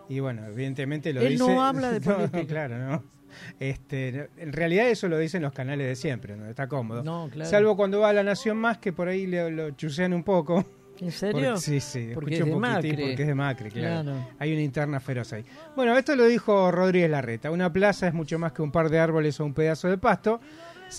Y 0.09 0.19
bueno, 0.19 0.45
evidentemente 0.47 1.13
lo 1.13 1.21
Él 1.21 1.33
dice. 1.33 1.43
no 1.47 1.63
habla 1.63 1.91
de 1.91 1.99
No, 2.05 2.15
política. 2.15 2.45
claro, 2.47 2.77
no. 2.79 3.03
Este, 3.59 4.29
en 4.37 4.53
realidad 4.53 4.89
eso 4.89 5.07
lo 5.07 5.17
dicen 5.19 5.43
los 5.43 5.53
canales 5.53 5.87
de 5.87 5.95
siempre, 5.95 6.35
¿no? 6.35 6.47
Está 6.49 6.67
cómodo. 6.67 7.03
No, 7.03 7.29
claro. 7.31 7.49
Salvo 7.49 7.75
cuando 7.77 7.99
va 7.99 8.09
a 8.09 8.13
La 8.13 8.23
Nación 8.23 8.57
Más, 8.57 8.79
que 8.79 8.91
por 8.91 9.07
ahí 9.07 9.27
le- 9.27 9.51
lo 9.51 9.69
chusean 9.71 10.13
un 10.13 10.23
poco. 10.23 10.65
¿En 11.01 11.11
serio? 11.11 11.51
Porque- 11.53 11.57
sí, 11.61 11.79
sí, 11.79 12.11
Porque 12.13 12.35
escuché 12.35 12.49
es 12.49 12.55
un 12.55 12.61
poquitín 12.61 12.91
Macri. 12.91 12.91
porque 13.07 13.21
es 13.21 13.27
de 13.27 13.35
Macri, 13.35 13.71
claro. 13.71 14.03
Claro. 14.03 14.27
Hay 14.39 14.51
una 14.53 14.61
interna 14.61 14.99
feroz 14.99 15.33
ahí. 15.33 15.45
Bueno, 15.75 15.97
esto 15.97 16.15
lo 16.15 16.25
dijo 16.25 16.71
Rodríguez 16.71 17.09
Larreta. 17.09 17.51
Una 17.51 17.71
plaza 17.71 18.07
es 18.07 18.13
mucho 18.13 18.37
más 18.39 18.51
que 18.51 18.61
un 18.61 18.71
par 18.71 18.89
de 18.89 18.99
árboles 18.99 19.39
o 19.39 19.45
un 19.45 19.53
pedazo 19.53 19.87
de 19.87 19.97
pasto. 19.97 20.39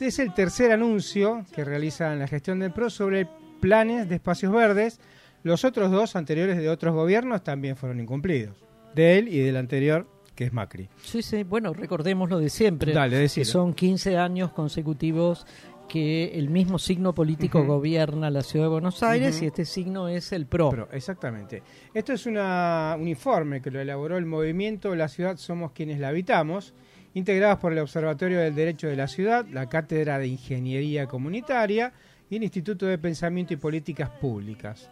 Es 0.00 0.18
el 0.18 0.32
tercer 0.34 0.72
anuncio 0.72 1.44
que 1.54 1.64
realiza 1.64 2.12
en 2.12 2.18
la 2.20 2.28
gestión 2.28 2.60
del 2.60 2.72
PRO 2.72 2.90
sobre 2.90 3.26
planes 3.60 4.08
de 4.08 4.14
espacios 4.16 4.52
verdes. 4.52 5.00
Los 5.42 5.64
otros 5.64 5.90
dos 5.90 6.16
anteriores 6.16 6.56
de 6.58 6.68
otros 6.68 6.94
gobiernos 6.94 7.42
también 7.42 7.76
fueron 7.76 7.98
incumplidos. 8.00 8.56
De 8.94 9.18
él 9.18 9.28
y 9.28 9.38
del 9.40 9.56
anterior, 9.56 10.06
que 10.34 10.44
es 10.44 10.52
Macri. 10.52 10.88
Sí, 11.02 11.22
sí, 11.22 11.42
bueno, 11.44 11.72
recordemos 11.72 12.30
lo 12.30 12.38
de 12.38 12.50
siempre. 12.50 12.92
Dale, 12.92 13.28
que 13.28 13.44
son 13.44 13.74
15 13.74 14.16
años 14.16 14.52
consecutivos 14.52 15.46
que 15.90 16.38
el 16.38 16.50
mismo 16.50 16.78
signo 16.78 17.12
político 17.12 17.64
gobierna 17.64 18.30
la 18.30 18.42
ciudad 18.42 18.66
de 18.66 18.70
Buenos 18.70 19.02
Aires 19.02 19.42
y 19.42 19.46
este 19.46 19.64
signo 19.64 20.06
es 20.06 20.30
el 20.30 20.46
PRO. 20.46 20.70
Pro, 20.70 20.88
exactamente. 20.92 21.64
Esto 21.92 22.12
es 22.12 22.26
una, 22.26 22.96
un 22.96 23.08
informe 23.08 23.60
que 23.60 23.72
lo 23.72 23.80
elaboró 23.80 24.16
el 24.16 24.24
movimiento 24.24 24.94
La 24.94 25.08
Ciudad 25.08 25.36
Somos 25.36 25.72
Quienes 25.72 25.98
la 25.98 26.08
Habitamos, 26.08 26.74
integrados 27.14 27.58
por 27.58 27.72
el 27.72 27.80
Observatorio 27.80 28.38
del 28.38 28.54
Derecho 28.54 28.86
de 28.86 28.94
la 28.94 29.08
Ciudad, 29.08 29.44
la 29.50 29.68
Cátedra 29.68 30.20
de 30.20 30.28
Ingeniería 30.28 31.06
Comunitaria 31.06 31.92
y 32.30 32.36
el 32.36 32.44
Instituto 32.44 32.86
de 32.86 32.96
Pensamiento 32.96 33.52
y 33.54 33.56
Políticas 33.56 34.10
Públicas. 34.10 34.88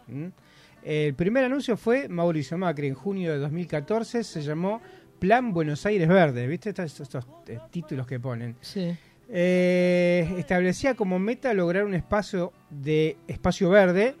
El 0.83 1.13
primer 1.13 1.45
anuncio 1.45 1.77
fue 1.77 2.09
Mauricio 2.09 2.57
Macri 2.57 2.87
en 2.87 2.95
junio 2.95 3.31
de 3.31 3.37
2014, 3.37 4.25
se 4.25 4.41
llamó 4.41 4.81
Plan 5.17 5.53
Buenos 5.53 5.85
Aires 5.85 6.09
Verde, 6.09 6.45
¿viste 6.45 6.71
estos, 6.71 6.99
estos, 6.99 7.25
eh, 7.47 7.57
títulos 7.71 8.05
que 8.05 8.19
ponen? 8.19 8.57
Sí. 8.59 8.97
Eh, 9.31 10.35
establecía 10.39 10.95
como 10.95 11.19
meta 11.19 11.53
lograr 11.53 11.85
un 11.85 11.93
espacio 11.93 12.51
de 12.71 13.15
espacio 13.27 13.69
verde 13.69 14.15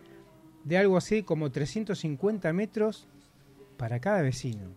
de 0.63 0.77
algo 0.77 0.97
así 0.97 1.23
como 1.23 1.49
350 1.49 2.53
metros 2.53 3.07
para 3.77 3.99
cada 3.99 4.21
vecino. 4.21 4.67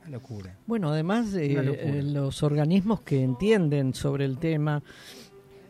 Una 0.00 0.10
locura. 0.10 0.56
Bueno, 0.66 0.90
además 0.90 1.34
eh, 1.34 1.48
locura. 1.48 1.72
eh, 1.82 2.02
los 2.02 2.42
organismos 2.42 3.02
que 3.02 3.22
entienden 3.22 3.92
sobre 3.92 4.24
el 4.24 4.38
tema 4.38 4.82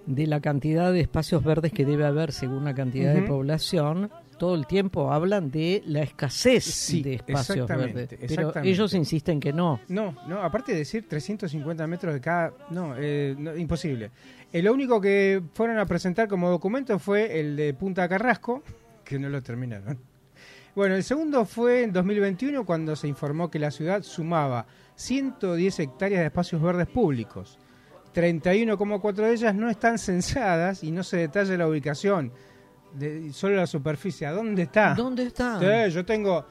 de 0.06 0.26
la 0.28 0.40
cantidad 0.40 0.92
de 0.92 1.00
espacios 1.00 1.42
verdes 1.42 1.72
que 1.72 1.84
debe 1.84 2.06
haber 2.06 2.32
según 2.32 2.64
la 2.64 2.74
cantidad 2.74 3.12
de 3.12 3.22
población, 3.22 4.10
todo 4.38 4.54
el 4.54 4.66
tiempo 4.66 5.12
hablan 5.12 5.50
de 5.50 5.82
la 5.86 6.02
escasez 6.02 6.64
Sí, 6.64 7.02
de 7.02 7.14
espacios 7.14 7.58
exactamente, 7.58 7.94
verdes. 7.94 8.18
Pero 8.20 8.40
exactamente. 8.40 8.70
ellos 8.70 8.94
insisten 8.94 9.40
que 9.40 9.52
no. 9.52 9.80
No, 9.88 10.16
no, 10.28 10.42
aparte 10.42 10.72
de 10.72 10.78
decir 10.78 11.08
350 11.08 11.86
metros 11.86 12.14
de 12.14 12.20
cada... 12.20 12.52
No, 12.70 12.94
eh, 12.96 13.34
no, 13.38 13.56
imposible. 13.56 14.10
Lo 14.52 14.72
único 14.72 15.00
que 15.00 15.42
fueron 15.54 15.78
a 15.78 15.86
presentar 15.86 16.28
como 16.28 16.48
documento 16.48 16.98
fue 16.98 17.40
el 17.40 17.56
de 17.56 17.74
Punta 17.74 18.08
Carrasco, 18.08 18.62
que 19.04 19.18
no 19.18 19.28
lo 19.28 19.42
terminaron. 19.42 19.98
Bueno, 20.74 20.94
el 20.94 21.04
segundo 21.04 21.46
fue 21.46 21.84
en 21.84 21.92
2021 21.92 22.66
cuando 22.66 22.96
se 22.96 23.08
informó 23.08 23.50
que 23.50 23.58
la 23.58 23.70
ciudad 23.70 24.02
sumaba 24.02 24.66
110 24.96 25.80
hectáreas 25.80 26.20
de 26.20 26.26
espacios 26.26 26.60
verdes 26.60 26.86
públicos. 26.86 27.58
31,4 28.14 29.14
de 29.14 29.32
ellas 29.32 29.54
no 29.54 29.68
están 29.70 29.98
censadas 29.98 30.82
y 30.82 30.90
no 30.90 31.02
se 31.02 31.18
detalla 31.18 31.56
la 31.56 31.68
ubicación, 31.68 32.32
de, 32.94 33.32
solo 33.32 33.56
la 33.56 33.66
superficie. 33.66 34.26
¿A 34.26 34.32
dónde 34.32 34.62
está? 34.62 34.94
¿Dónde 34.94 35.24
está? 35.24 35.58
Sí, 35.60 35.92
yo 35.92 36.04
tengo 36.04 36.44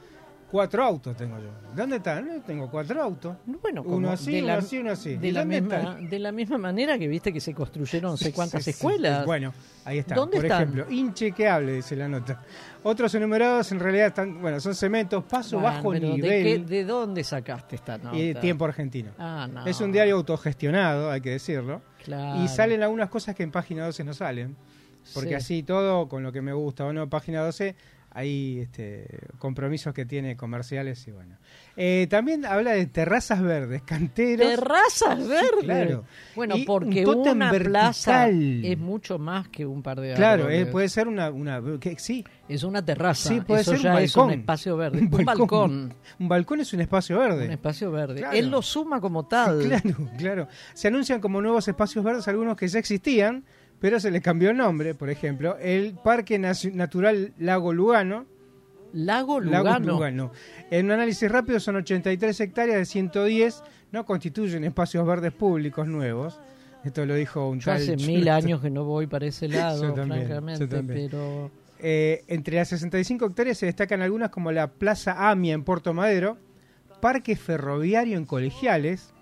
cuatro 0.50 0.84
autos, 0.84 1.16
tengo 1.16 1.36
yo. 1.38 1.50
¿Dónde 1.74 1.96
están? 1.96 2.42
Tengo 2.46 2.70
cuatro 2.70 3.02
autos. 3.02 3.36
Bueno, 3.60 3.82
como 3.82 3.96
uno 3.96 4.10
así, 4.12 4.32
de 4.32 4.38
uno 4.38 4.46
la- 4.46 4.54
así, 4.58 4.78
uno 4.78 4.92
así. 4.92 5.16
De 5.16 5.28
¿Y 5.28 5.32
la, 5.32 5.44
misma, 5.44 5.76
están? 5.76 6.08
de 6.08 6.18
la 6.20 6.32
misma 6.32 6.56
manera 6.56 6.96
que 6.98 7.08
viste 7.08 7.32
que 7.32 7.40
se 7.40 7.52
construyeron 7.52 8.12
no 8.12 8.16
sé 8.16 8.32
cuántas 8.32 8.62
Sí, 8.64 8.70
escuelas. 8.70 9.20
sí. 9.20 9.26
Bueno, 9.26 9.52
ahí 9.84 9.98
está. 9.98 10.14
¿Dónde 10.14 10.36
Por 10.36 10.44
están? 10.46 10.62
ejemplo, 10.62 10.86
inchequeable, 10.88 11.72
dice 11.72 11.96
la 11.96 12.08
nota. 12.08 12.40
Otros 12.84 13.12
enumerados 13.16 13.72
en 13.72 13.80
realidad 13.80 14.06
están, 14.06 14.40
bueno, 14.40 14.60
son 14.60 14.74
cementos, 14.76 15.24
paso 15.24 15.58
Bueno, 15.58 15.74
bajo 15.76 15.90
pero 15.90 16.06
¿de, 16.06 16.12
nivel 16.14 16.44
qué- 16.44 16.64
¿De 16.64 16.84
dónde 16.84 17.24
sacaste 17.24 17.74
esta 17.76 17.98
nota? 17.98 18.16
y 18.16 18.32
tiempo 18.34 18.64
argentino. 18.64 19.10
Ah, 19.18 19.48
no. 19.52 19.66
Es 19.66 19.80
un 19.80 19.90
diario 19.90 20.14
autogestionado, 20.14 21.10
hay 21.10 21.20
que 21.20 21.30
decirlo. 21.30 21.82
Claro. 22.04 22.40
Y 22.44 22.46
salen 22.48 22.84
algunas 22.84 23.10
cosas 23.10 23.34
que 23.34 23.42
en 23.42 23.50
página 23.50 23.84
12 23.84 24.04
no 24.04 24.14
salen. 24.14 24.56
Porque 25.14 25.30
Sí. 25.30 25.34
así 25.34 25.62
todo, 25.62 26.08
con 26.08 26.22
lo 26.22 26.32
que 26.32 26.42
me 26.42 26.52
gusta 26.52 26.84
o 26.84 26.92
no, 26.92 27.08
página 27.08 27.42
12, 27.42 27.74
hay 28.10 28.60
este, 28.60 29.06
compromisos 29.38 29.92
que 29.92 30.06
tiene 30.06 30.38
comerciales 30.38 31.06
y 31.06 31.10
bueno. 31.10 31.36
Eh, 31.76 32.06
también 32.08 32.46
habla 32.46 32.70
de 32.72 32.86
terrazas 32.86 33.42
verdes, 33.42 33.82
canteros. 33.82 34.48
Terrazas 34.48 35.28
verdes. 35.28 35.64
claro. 35.64 36.04
Bueno, 36.34 36.56
Y 36.56 36.64
porque 36.64 37.04
un 37.06 37.28
una 37.28 37.50
plaza 37.50 38.30
es 38.30 38.78
mucho 38.78 39.18
más 39.18 39.48
que 39.48 39.66
un 39.66 39.82
par 39.82 40.00
de 40.00 40.14
Claro, 40.14 40.48
eh, 40.48 40.64
puede 40.64 40.88
ser 40.88 41.08
una, 41.08 41.30
una 41.30 41.60
que, 41.78 41.98
sí, 41.98 42.24
Es 42.48 42.62
una 42.62 42.82
terraza. 42.82 43.28
sí, 43.28 43.42
puede 43.42 43.60
Eso 43.60 43.72
ser 43.72 43.80
un 43.80 43.84
ya 43.84 43.92
balcón. 43.92 44.30
es 44.30 44.34
un 44.34 44.40
espacio 44.40 44.76
verde. 44.78 44.98
Un 45.00 45.24
balcón. 45.26 45.94
Un 46.18 46.28
balcón 46.28 46.60
es 46.60 46.72
un 46.72 46.80
espacio 46.80 47.18
verde. 47.18 47.44
Un 47.44 47.52
espacio 47.52 47.92
verde. 47.92 48.20
Claro. 48.20 48.34
Él 48.34 48.48
lo 48.48 48.62
suma 48.62 48.98
como 48.98 49.26
tal. 49.26 49.58
Claro, 49.68 50.10
claro. 50.16 50.48
Se 50.72 50.88
anuncian 50.88 51.20
como 51.20 51.42
nuevos 51.42 51.68
espacios 51.68 52.02
verdes 52.02 52.26
algunos 52.28 52.56
que 52.56 52.66
ya 52.66 52.78
existían, 52.78 53.44
pero 53.80 54.00
se 54.00 54.10
les 54.10 54.22
cambió 54.22 54.50
el 54.50 54.56
nombre. 54.56 54.94
Por 54.94 55.10
ejemplo, 55.10 55.56
el 55.58 55.94
Parque 55.94 56.38
Natural 56.38 57.32
Lago 57.38 57.72
Lugano. 57.72 58.26
Lago 58.92 59.40
Lago 59.40 59.78
Lugano. 59.78 60.32
En 60.70 60.86
un 60.86 60.92
análisis 60.92 61.30
rápido 61.30 61.60
son 61.60 61.76
83 61.76 62.40
hectáreas 62.40 62.78
de 62.78 62.84
110, 62.86 63.62
no 63.92 64.06
constituyen 64.06 64.64
espacios 64.64 65.06
verdes 65.06 65.32
públicos 65.32 65.86
nuevos. 65.86 66.40
Esto 66.84 67.04
lo 67.04 67.14
dijo 67.14 67.48
un 67.48 67.58
Yo 67.60 67.72
tal 67.72 67.82
hace 67.82 67.96
mil 67.96 68.28
años 68.28 68.60
que 68.62 68.70
no 68.70 68.84
voy 68.84 69.06
para 69.06 69.26
ese 69.26 69.48
lado, 69.48 69.92
también, 69.92 70.26
francamente, 70.26 70.66
pero 70.86 71.50
Eh, 71.78 72.24
entre 72.28 72.56
las 72.56 72.68
65 72.68 73.26
hectáreas 73.26 73.58
se 73.58 73.66
destacan 73.66 74.00
algunas 74.00 74.30
como 74.30 74.50
la 74.50 74.68
Plaza 74.68 75.28
Amia 75.28 75.52
en 75.52 75.62
Puerto 75.62 75.92
Madero, 75.92 76.38
Parque 77.02 77.36
Ferroviario 77.36 78.16
en 78.16 78.24
Colegiales, 78.24 79.12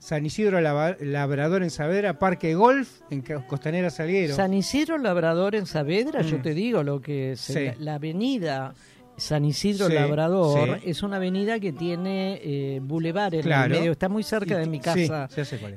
San 0.00 0.24
Isidro 0.24 0.60
Labrador 0.62 1.62
en 1.62 1.70
Saavedra, 1.70 2.18
Parque 2.18 2.54
Golf 2.54 3.02
en 3.10 3.20
Co- 3.20 3.44
Costanera 3.46 3.90
Salguero. 3.90 4.34
San 4.34 4.54
Isidro 4.54 4.96
Labrador 4.98 5.54
en 5.54 5.66
Saavedra, 5.66 6.22
yo 6.22 6.38
Mm. 6.38 6.42
te 6.42 6.54
digo 6.54 6.82
lo 6.82 7.00
que 7.02 7.32
es 7.32 7.40
Sí. 7.40 7.52
la, 7.66 7.74
la 7.78 7.94
avenida 7.96 8.74
San 9.18 9.44
Isidro 9.44 9.88
Sí, 9.88 9.92
Labrador 9.92 10.78
sí. 10.80 10.88
es 10.90 11.02
una 11.02 11.16
avenida 11.16 11.60
que 11.60 11.72
tiene 11.72 12.40
eh, 12.42 12.80
bulevar 12.82 13.34
en 13.34 13.42
Claro. 13.42 13.74
el 13.74 13.80
medio, 13.80 13.92
está 13.92 14.08
muy 14.08 14.22
cerca 14.22 14.56
de 14.56 14.66
mi 14.66 14.80
casa. 14.80 15.28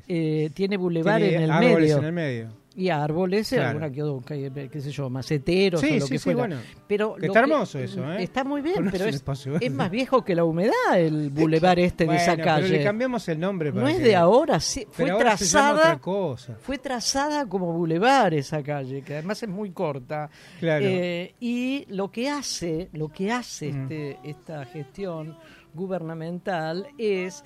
Eh, 0.07 0.49
tiene 0.53 0.77
bulevar 0.77 1.21
en 1.21 1.41
el 1.41 1.51
medio. 1.59 1.97
en 1.97 2.05
el 2.05 2.13
medio. 2.13 2.47
Y 2.75 2.89
árboles, 2.89 3.49
Claro. 3.49 3.79
alguna 3.79 4.21
que 4.25 4.51
que- 4.51 4.69
qué 4.69 4.81
sé 4.81 4.89
yo, 4.91 5.09
maceteros 5.09 5.79
Sí, 5.81 5.91
o 5.91 5.99
lo 5.99 6.05
sí, 6.07 6.11
que 6.13 6.17
sí, 6.17 6.23
fuera. 6.23 6.39
bueno. 6.39 6.57
Pero 6.87 7.15
Que 7.15 7.27
está 7.27 7.39
hermoso 7.41 7.77
eso, 7.79 8.11
¿eh? 8.13 8.23
Está 8.23 8.43
muy 8.43 8.61
bien, 8.61 8.81
No 8.81 8.87
es 8.87 8.91
pero 8.91 9.05
es, 9.05 9.23
es 9.61 9.71
más 9.71 9.91
viejo 9.91 10.23
que 10.25 10.33
la 10.33 10.43
humedad 10.43 10.73
el 10.97 11.29
bulevar 11.29 11.77
este 11.79 12.05
de 12.07 12.15
esa 12.15 12.31
Bueno, 12.31 12.43
pero 12.43 12.55
calle. 12.55 12.69
le 12.79 12.83
cambiamos 12.83 13.27
el 13.29 13.39
nombre. 13.39 13.71
No 13.71 13.81
para 13.81 13.91
es 13.91 13.97
que- 13.97 14.03
de 14.03 14.15
ahora, 14.15 14.59
sí, 14.59 14.87
fue 14.91 15.05
Pero 15.05 15.17
ahora 15.17 15.35
trazada 15.35 15.73
otra 15.73 15.97
cosa. 15.99 16.57
fue 16.61 16.77
trazada 16.79 17.45
como 17.47 17.71
bulevar 17.73 18.33
esa 18.33 18.63
calle, 18.63 19.01
que 19.03 19.13
además 19.13 19.43
es 19.43 19.49
muy 19.49 19.69
corta. 19.71 20.29
Claro. 20.59 20.83
Eh, 20.87 21.35
y 21.39 21.85
lo 21.89 22.09
que 22.11 22.27
hace, 22.29 22.89
lo 22.93 23.09
que 23.09 23.31
hace 23.31 23.71
Mm. 23.71 23.81
este, 23.83 24.19
esta 24.23 24.65
gestión 24.65 25.37
gubernamental 25.75 26.87
es, 26.97 27.43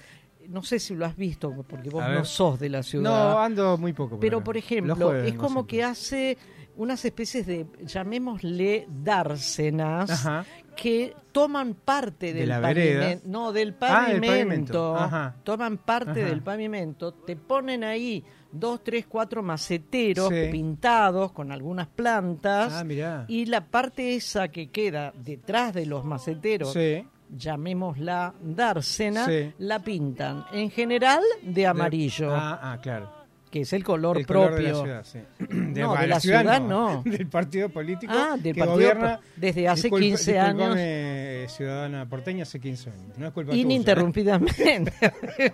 no 0.48 0.64
sé 0.64 0.80
si 0.80 0.96
lo 0.96 1.06
has 1.06 1.16
visto, 1.16 1.54
porque 1.68 1.90
vos 1.90 2.04
no 2.08 2.24
sos 2.26 2.60
de 2.60 2.70
la 2.70 2.84
ciudad. 2.84 3.04
No, 3.34 3.40
ando 3.40 3.78
muy 3.78 3.94
poco. 3.94 4.20
Pero, 4.20 4.38
acá. 4.38 4.44
por 4.46 4.58
ejemplo, 4.58 4.96
jueves 4.96 5.32
es 5.34 5.38
como 5.38 5.66
que 5.68 5.84
hace 5.84 6.38
unas 6.78 7.04
especies 7.06 7.46
de, 7.48 7.66
llamémosle, 7.84 8.88
dársenas, 9.04 10.10
Ajá. 10.10 10.46
que 10.76 11.14
toman 11.32 11.74
parte 11.74 12.28
De 12.34 12.42
del 12.42 12.50
la 12.50 12.60
vereda. 12.60 13.00
pavimento. 13.02 13.28
No, 13.30 13.52
del 13.52 13.76
Ah, 13.82 14.06
pavimento. 14.20 14.96
Ajá. 14.96 15.36
Toman 15.44 15.78
parte 15.78 16.22
Ajá. 16.22 16.30
del 16.30 16.42
pavimento, 16.42 17.14
te 17.14 17.36
ponen 17.36 17.84
ahí 17.84 18.24
dos, 18.52 18.84
tres, 18.84 19.06
cuatro 19.08 19.44
maceteros 19.44 20.30
Sí. 20.30 20.50
pintados 20.52 21.32
con 21.32 21.52
algunas 21.52 21.88
plantas. 21.88 22.74
Ah, 22.74 22.84
mirá. 22.84 23.26
Y 23.28 23.46
la 23.48 23.66
parte 23.66 24.16
esa 24.16 24.48
que 24.50 24.70
queda 24.70 25.14
detrás 25.24 25.74
de 25.74 25.86
los 25.86 26.06
maceteros, 26.06 26.74
Sí. 26.74 27.04
Llamémosla 27.36 28.34
dársena, 28.42 29.26
Sí. 29.26 29.54
la 29.60 29.80
pintan. 29.80 30.46
En 30.52 30.70
general 30.72 31.22
de 31.42 31.68
amarillo 31.68 32.34
Ah, 32.34 32.60
ah, 32.62 32.80
claro. 32.82 33.12
que 33.52 33.62
es 33.62 33.74
el 33.74 33.84
color 33.84 34.18
El 34.18 34.26
propio. 34.26 34.50
color 34.50 34.62
de 34.64 34.72
la 34.72 35.04
ciudad, 35.04 35.04
sí. 35.06 35.20
No, 35.50 35.96
de 35.96 36.08
la 36.08 36.20
ciudad 36.20 36.62
no. 36.62 37.02
Del 37.06 37.28
partido 37.28 37.70
político 37.70 38.14
Ah, 38.16 38.36
del 38.38 38.54
que 38.54 38.60
partido 38.60 38.74
gobierna 38.76 39.20
desde 39.36 39.68
hace 39.68 39.84
Disculpa- 39.90 40.06
15 40.06 40.40
años. 40.40 40.76
eh, 40.78 41.46
ciudadana 41.50 42.06
porteña, 42.10 42.44
hace 42.44 42.60
15 42.60 42.90
años. 42.90 43.18
No 43.18 43.28
es 43.28 43.34
culpa 43.34 43.52
tuya. 43.52 43.62
Ininterrumpidamente. 43.62 44.92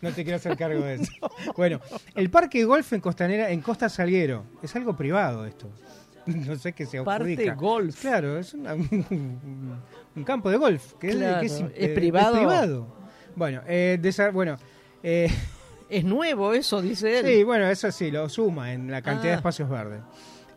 No 0.00 0.10
te 0.10 0.24
quiero 0.24 0.36
hacer 0.36 0.56
cargo 0.56 0.80
de 0.82 0.94
eso. 0.94 1.12
Bueno, 1.56 1.80
el 2.16 2.28
parque 2.28 2.58
de 2.58 2.64
golf 2.64 2.92
en 2.92 3.00
Costanera, 3.00 3.50
en 3.50 3.60
Costa 3.60 3.88
Salguero, 3.88 4.42
es 4.60 4.74
algo 4.74 4.96
privado 4.96 5.46
esto. 5.46 5.68
No 6.46 6.56
sé 6.56 6.72
qué 6.72 6.86
se 6.86 7.02
Parte 7.02 7.32
adjudica. 7.32 7.54
golf. 7.54 8.00
Claro, 8.00 8.38
es 8.38 8.54
una- 8.54 8.74
un, 8.74 9.80
un 10.16 10.24
campo 10.24 10.50
de 10.50 10.56
golf. 10.56 10.94
Que 10.94 11.08
es- 11.10 11.16
Claro, 11.16 11.40
que 11.40 11.46
¿es 11.46 11.64
eh, 11.74 11.88
privado? 11.94 12.36
privado. 12.36 12.96
Bueno, 13.34 13.62
eh, 13.66 13.98
desa- 14.00 14.32
bueno 14.32 14.56
eh, 15.02 15.28
es 15.88 16.04
nuevo 16.04 16.52
eso, 16.54 16.80
dice 16.82 17.18
él. 17.20 17.26
Sí, 17.26 17.42
bueno, 17.44 17.66
eso 17.68 17.90
sí, 17.90 18.10
lo 18.10 18.28
suma 18.28 18.72
en 18.72 18.90
la 18.90 19.02
cantidad 19.02 19.30
de 19.30 19.32
Ah. 19.32 19.36
espacios 19.36 19.68
verdes. 19.68 20.00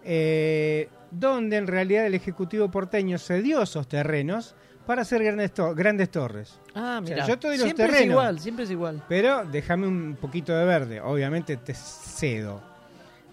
Eh, 0.04 0.90
donde 1.12 1.58
en 1.58 1.68
realidad 1.68 2.06
el 2.06 2.14
Ejecutivo 2.14 2.70
porteño 2.70 3.18
cedió 3.18 3.62
esos 3.64 3.88
terrenos 3.88 4.54
para 4.86 5.02
hacer 5.02 5.24
grandes, 5.24 5.52
to- 5.54 5.74
grandes 5.74 6.12
torres. 6.12 6.60
Ah, 6.76 7.00
O 7.02 7.08
sea, 7.08 7.16
mira. 7.16 7.28
yo 7.28 7.40
te 7.40 7.48
doy 7.48 7.58
los 7.58 7.64
siempre 7.66 7.86
es 7.86 7.92
terrenos. 7.92 8.12
igual, 8.14 8.40
siempre 8.40 8.66
es 8.66 8.72
igual. 8.72 9.04
Pero 9.10 9.46
déjame 9.46 9.88
un 9.88 10.16
poquito 10.22 10.56
de 10.56 10.64
verde. 10.66 11.02
Obviamente 11.02 11.58
te 11.58 11.74
cedo. 11.74 12.62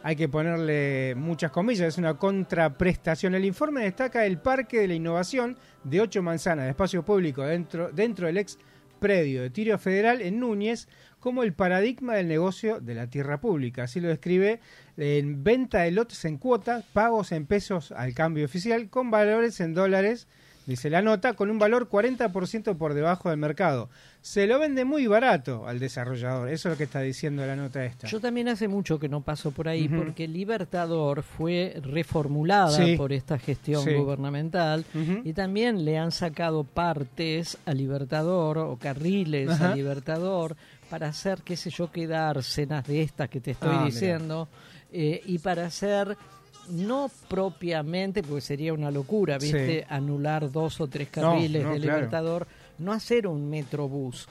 Hay 0.04 0.16
que 0.16 0.28
ponerle 0.28 1.14
muchas 1.16 1.52
comillas, 1.52 1.86
es 1.86 1.98
una 1.98 2.14
contraprestación. 2.14 3.36
El 3.36 3.44
informe 3.44 3.84
destaca 3.84 4.26
el 4.26 4.38
Parque 4.38 4.80
de 4.80 4.88
la 4.88 4.94
Innovación 4.94 5.56
de 5.84 6.00
ocho 6.00 6.22
manzanas 6.22 6.64
de 6.64 6.70
espacio 6.70 7.04
público 7.04 7.42
dentro, 7.42 7.90
dentro 7.92 8.26
del 8.26 8.38
ex 8.38 8.58
predio 8.98 9.42
de 9.42 9.50
Tiro 9.50 9.78
Federal 9.78 10.20
en 10.20 10.40
Núñez 10.40 10.88
como 11.20 11.44
el 11.44 11.52
paradigma 11.52 12.14
del 12.14 12.26
negocio 12.26 12.80
de 12.80 12.94
la 12.96 13.06
tierra 13.06 13.40
pública. 13.40 13.84
Así 13.84 14.00
lo 14.00 14.08
describe 14.08 14.60
en 14.96 15.44
venta 15.44 15.82
de 15.82 15.92
lotes 15.92 16.24
en 16.24 16.36
cuotas, 16.36 16.84
pagos 16.92 17.30
en 17.30 17.46
pesos 17.46 17.92
al 17.92 18.12
cambio 18.12 18.44
oficial, 18.44 18.90
con 18.90 19.12
valores 19.12 19.60
en 19.60 19.72
dólares, 19.72 20.26
dice 20.66 20.90
la 20.90 21.00
nota, 21.00 21.34
con 21.34 21.48
un 21.48 21.60
valor 21.60 21.88
40% 21.88 22.76
por 22.76 22.94
debajo 22.94 23.30
del 23.30 23.38
mercado. 23.38 23.88
Se 24.22 24.46
lo 24.46 24.60
vende 24.60 24.84
muy 24.84 25.08
barato 25.08 25.66
al 25.66 25.80
desarrollador, 25.80 26.48
eso 26.48 26.68
es 26.68 26.74
lo 26.74 26.78
que 26.78 26.84
está 26.84 27.00
diciendo 27.00 27.44
la 27.44 27.56
nota 27.56 27.84
esta. 27.84 28.06
Yo 28.06 28.20
también 28.20 28.46
hace 28.48 28.68
mucho 28.68 28.98
que 29.00 29.08
no 29.08 29.20
paso 29.20 29.50
por 29.50 29.66
ahí 29.66 29.88
porque 29.88 30.28
Libertador 30.28 31.24
fue 31.24 31.74
reformulada 31.82 32.70
Sí. 32.70 32.96
por 32.96 33.12
esta 33.12 33.36
gestión 33.36 33.82
Sí. 33.82 33.92
gubernamental 33.94 34.84
y 35.24 35.32
también 35.32 35.84
le 35.84 35.98
han 35.98 36.12
sacado 36.12 36.62
partes 36.62 37.58
a 37.66 37.74
Libertador 37.74 38.58
o 38.58 38.76
carriles 38.76 39.60
a 39.60 39.74
Libertador 39.74 40.54
para 40.88 41.08
hacer, 41.08 41.40
qué 41.44 41.56
sé 41.56 41.70
yo, 41.70 41.90
qué 41.90 42.06
dársenas 42.06 42.86
de 42.86 43.02
estas 43.02 43.28
que 43.28 43.40
te 43.40 43.50
estoy 43.52 43.70
Ah, 43.72 43.78
mira. 43.78 43.84
diciendo 43.86 44.48
eh, 44.92 45.20
y 45.26 45.38
para 45.40 45.66
hacer 45.66 46.16
no 46.68 47.10
propiamente, 47.28 48.22
porque 48.22 48.40
sería 48.40 48.72
una 48.72 48.90
locura, 48.92 49.36
¿viste? 49.36 49.80
Sí. 49.80 49.86
Anular 49.88 50.50
dos 50.52 50.80
o 50.80 50.86
tres 50.86 51.08
carriles 51.08 51.64
no, 51.64 51.72
de 51.74 51.80
claro. 51.80 52.02
No 52.82 52.92
hacer 52.92 53.26
un 53.26 53.48
metrobús, 53.48 54.26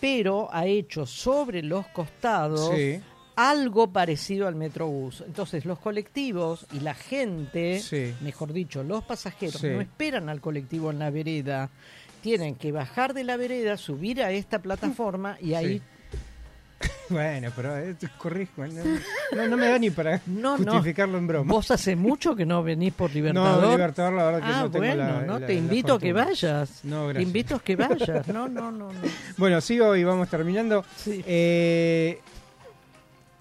pero 0.00 0.48
ha 0.52 0.66
hecho 0.66 1.06
sobre 1.06 1.62
los 1.62 1.86
costados 1.88 2.70
Sí. 2.74 3.00
algo 3.36 3.92
parecido 3.92 4.46
al 4.46 4.54
Metrobús. 4.54 5.22
Entonces, 5.26 5.64
los 5.64 5.78
colectivos 5.80 6.66
y 6.72 6.80
la 6.80 6.94
gente, 6.94 7.80
Sí. 7.80 8.14
mejor 8.20 8.52
dicho, 8.52 8.82
los 8.84 9.02
pasajeros, 9.04 9.60
Sí. 9.60 9.68
no 9.68 9.80
esperan 9.80 10.28
al 10.28 10.40
colectivo 10.40 10.90
en 10.90 10.98
la 11.00 11.10
vereda. 11.10 11.70
Tienen 12.22 12.54
que 12.54 12.70
bajar 12.72 13.12
de 13.12 13.24
la 13.24 13.36
vereda, 13.36 13.76
subir 13.76 14.22
a 14.22 14.30
esta 14.30 14.60
plataforma 14.60 15.36
y 15.40 15.54
ahí 15.54 15.82
Bueno, 17.10 17.50
pero 17.54 17.76
eh, 17.76 17.94
corrijo. 18.16 18.66
No, 18.66 18.82
no, 19.36 19.48
no 19.48 19.56
me 19.58 19.68
da 19.68 19.78
ni 19.78 19.90
para 19.90 20.20
No, 20.26 20.56
justificarlo 20.56 21.18
en 21.18 21.26
broma. 21.26 21.52
Vos 21.52 21.70
hace 21.70 21.94
mucho 21.96 22.34
que 22.34 22.46
no 22.46 22.62
venís 22.62 22.92
por 22.94 23.10
Libertador. 23.14 23.62
No, 23.62 23.70
Libertador, 23.72 24.12
la 24.14 24.24
verdad 24.24 24.40
que 24.40 24.46
ah, 24.46 24.60
no 24.62 24.70
tengo 24.70 24.86
bueno, 24.86 25.04
la- 25.04 25.20
no, 25.22 25.38
la- 25.38 25.46
te 25.46 25.54
invito 25.54 25.94
a 25.94 25.98
que 26.00 26.12
vayas. 26.12 26.80
No, 26.84 27.00
Te 27.02 27.12
gracias. 27.12 27.22
invito 27.26 27.54
a 27.56 27.60
que 27.60 27.76
vayas. 27.76 28.28
No, 28.28 28.48
no, 28.48 28.70
no, 28.72 28.92
no. 28.92 29.00
Bueno, 29.36 29.60
sigo 29.60 29.94
y 29.96 30.02
vamos 30.04 30.28
terminando. 30.28 30.84
Eh, 31.06 32.20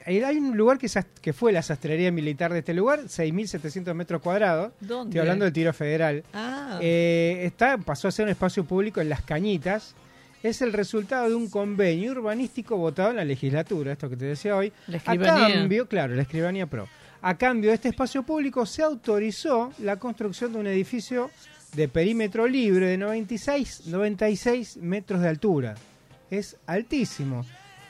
hay 0.05 0.37
un 0.37 0.57
lugar 0.57 0.77
que 0.77 1.31
fue 1.33 1.53
la 1.53 1.61
sastrería 1.61 2.11
militar 2.11 2.51
de 2.51 2.59
este 2.59 2.73
lugar, 2.73 3.03
6.700 3.03 3.93
metros 3.93 4.21
cuadrados. 4.21 4.73
¿Dónde? 4.81 5.11
Estoy 5.11 5.19
hablando 5.21 5.45
del 5.45 5.53
tiro 5.53 5.71
federal. 5.71 6.23
Ah. 6.33 6.77
Eh, 6.81 7.43
está, 7.45 7.77
pasó 7.77 8.09
a 8.09 8.11
ser 8.11 8.25
un 8.25 8.31
espacio 8.31 8.65
público 8.65 8.99
en 8.99 9.07
Las 9.07 9.21
Cañitas. 9.21 9.95
Es 10.43 10.61
el 10.61 10.73
resultado 10.73 11.29
de 11.29 11.35
un 11.35 11.49
convenio 11.49 12.11
urbanístico 12.11 12.75
votado 12.75 13.11
en 13.11 13.15
la 13.15 13.23
legislatura, 13.23 13.93
esto 13.93 14.09
que 14.09 14.17
te 14.17 14.25
decía 14.25 14.57
hoy. 14.57 14.73
La 14.87 15.01
A 15.05 15.17
cambio, 15.17 15.87
claro, 15.87 16.15
la 16.15 16.23
escribanía 16.23 16.67
pro. 16.67 16.89
A 17.21 17.37
cambio 17.37 17.69
de 17.69 17.75
este 17.75 17.87
espacio 17.87 18.23
público 18.23 18.65
se 18.65 18.83
autorizó 18.83 19.71
la 19.79 19.95
construcción 19.95 20.51
de 20.51 20.59
un 20.59 20.67
edificio 20.67 21.31
de 21.73 21.87
perímetro 21.87 22.45
libre 22.45 22.87
de 22.87 22.97
96, 22.97 23.87
96 23.87 24.77
metros 24.77 25.21
de 25.21 25.29
altura. 25.29 25.75
Es 26.29 26.57
altísimo. 26.67 27.45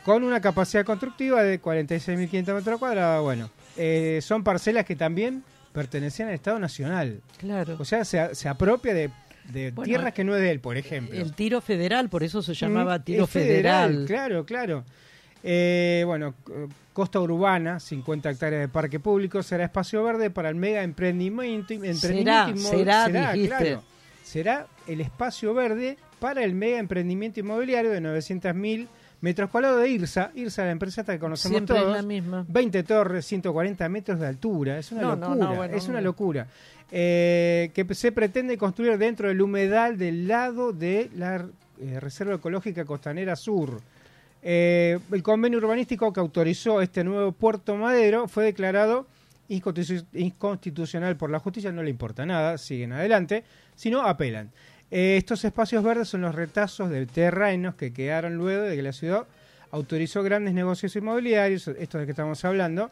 Con 0.06 0.24
una 0.24 0.40
capacidad 0.40 0.86
constructiva 0.86 1.42
de 1.42 1.60
46.500 1.60 2.54
metros 2.54 2.78
cuadrados. 2.78 3.24
Bueno, 3.24 3.50
eh, 3.78 4.20
son 4.22 4.44
parcelas 4.44 4.86
que 4.86 4.96
también 4.96 5.44
pertenecían 5.72 6.28
al 6.28 6.36
Estado 6.36 6.60
Nacional. 6.60 7.22
Claro. 7.38 7.78
O 7.80 7.86
sea, 7.86 8.06
se, 8.06 8.36
se 8.36 8.48
apropia 8.48 8.94
de, 8.94 9.10
de 9.52 9.72
Bueno, 9.72 9.86
tierras 9.88 10.14
que 10.14 10.24
no 10.24 10.36
es 10.36 10.42
de 10.42 10.52
él, 10.52 10.60
por 10.60 10.78
ejemplo. 10.78 11.20
El 11.20 11.34
tiro 11.34 11.60
federal, 11.62 12.10
por 12.10 12.24
eso 12.24 12.42
se 12.42 12.54
llamaba 12.54 12.98
Mm, 13.00 13.04
tiro 13.04 13.24
es 13.26 13.30
federal, 13.30 13.90
federal. 13.92 14.06
Claro, 14.08 14.46
claro. 14.46 14.84
Eh, 15.44 16.04
bueno, 16.06 16.34
costa 16.94 17.20
urbana, 17.20 17.80
50 17.80 18.30
hectáreas 18.32 18.62
de 18.62 18.68
parque 18.70 19.00
público, 19.00 19.44
será 19.44 19.66
espacio 19.66 20.04
verde 20.04 20.30
para 20.30 20.50
el 20.50 20.56
mega 20.56 20.84
emprendimiento. 20.84 21.74
emprendimiento 21.74 22.52
inmo- 22.52 22.70
será, 22.70 23.08
dijiste. 23.34 23.48
claro. 23.58 23.84
será 24.24 24.68
el 24.88 25.02
espacio 25.02 25.54
verde 25.54 25.98
para 26.20 26.44
el 26.46 26.54
mega 26.56 26.80
emprendimiento 26.80 27.40
inmobiliario 27.42 27.92
de 27.92 28.00
900.000 28.00 28.88
metros 29.24 29.50
cuadrados 29.50 29.82
de 29.82 29.90
IRSA. 29.90 30.32
IRSA, 30.36 30.66
la 30.66 30.72
empresa 30.72 31.02
esta 31.02 31.14
que 31.14 31.20
conocemos 31.20 31.56
Siempre 31.58 31.78
es 31.78 31.82
todos. 31.84 31.96
la 31.96 32.02
misma. 32.04 32.46
20 32.48 32.84
torres, 32.84 33.26
140 33.26 33.90
metros 33.90 34.20
de 34.20 34.28
altura. 34.28 34.78
Es 34.78 34.92
una 34.92 35.02
No, 35.02 35.16
locura. 35.16 35.36
no, 35.50 35.56
bueno, 35.56 35.76
es 35.76 35.88
una 35.88 36.02
locura. 36.02 36.48
Eh, 36.92 37.72
que 37.74 37.96
se 37.96 38.12
pretende 38.12 38.58
construir 38.58 38.98
dentro 38.98 39.28
del 39.30 39.42
humedal 39.42 39.98
del 39.98 40.28
lado 40.28 40.74
de 40.74 41.10
la 41.16 41.46
eh, 41.82 42.00
Reserva 42.00 42.36
Ecológica 42.36 42.86
Costanera 42.86 43.36
Sur. 43.36 43.82
Eh, 44.44 45.00
el 45.12 45.24
convenio 45.24 45.58
urbanístico 45.60 46.12
que 46.12 46.20
autorizó 46.20 46.82
este 46.82 47.04
nuevo 47.04 47.32
puerto 47.32 47.76
madero 47.78 48.28
fue 48.28 48.44
declarado 48.44 49.08
inconstitu- 49.50 50.06
inconstitucional 50.14 51.16
por 51.16 51.30
la 51.32 51.40
justicia, 51.40 51.72
no 51.72 51.82
le 51.82 51.90
importa 51.90 52.26
nada, 52.26 52.58
siguen 52.58 52.92
adelante, 52.92 53.44
sino 53.76 54.02
apelan. 54.02 54.52
Eh, 54.96 55.18
estos 55.18 55.44
espacios 55.44 55.84
verdes 55.84 56.08
son 56.08 56.22
los 56.22 56.36
retazos 56.36 56.90
de 56.92 57.08
terrenos 57.08 57.74
que 57.74 57.92
quedaron 57.92 58.36
luego 58.36 58.62
de 58.64 58.76
que 58.76 58.84
la 58.84 58.94
ciudad 58.94 59.26
autorizó 59.72 60.22
grandes 60.22 60.54
negocios 60.54 60.96
inmobiliarios, 60.96 61.68
esto 61.68 61.98
de 61.98 62.06
que 62.06 62.12
estamos 62.12 62.46
hablando. 62.46 62.92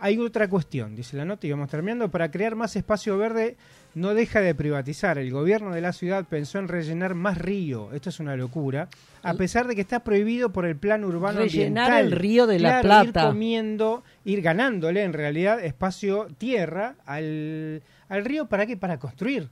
Hay 0.00 0.18
otra 0.18 0.46
cuestión, 0.46 0.94
dice 0.94 1.16
la 1.16 1.24
nota, 1.24 1.46
y 1.46 1.50
vamos 1.50 1.70
terminando, 1.70 2.10
para 2.10 2.30
crear 2.30 2.54
más 2.54 2.76
espacio 2.76 3.16
verde 3.16 3.56
no 3.94 4.12
deja 4.14 4.40
de 4.42 4.54
privatizar. 4.54 5.16
El 5.18 5.32
gobierno 5.32 5.72
de 5.74 5.80
la 5.80 5.92
ciudad 5.94 6.24
pensó 6.28 6.58
en 6.58 6.68
rellenar 6.68 7.14
más 7.14 7.38
río, 7.38 7.92
esto 7.94 8.10
es 8.10 8.20
una 8.20 8.36
locura, 8.36 8.88
a 9.22 9.34
pesar 9.34 9.66
de 9.66 9.74
que 9.74 9.80
está 9.80 10.04
prohibido 10.04 10.52
por 10.52 10.66
el 10.66 10.76
plan 10.76 11.02
urbano 11.02 11.40
Rellenar 11.40 11.86
ambiental. 11.92 12.04
el 12.04 12.12
río 12.12 12.46
de 12.46 12.58
la 12.60 12.80
Claro, 12.82 13.06
Ir 13.06 13.12
Plata. 13.12 13.28
comiendo, 13.28 14.04
ir 14.24 14.42
ganándole 14.42 15.02
en 15.02 15.14
realidad 15.14 15.64
espacio 15.64 16.28
tierra 16.36 16.94
al, 17.06 17.82
al 18.10 18.24
río, 18.24 18.46
¿para 18.46 18.66
qué? 18.66 18.76
Para 18.76 18.98
construir. 18.98 19.48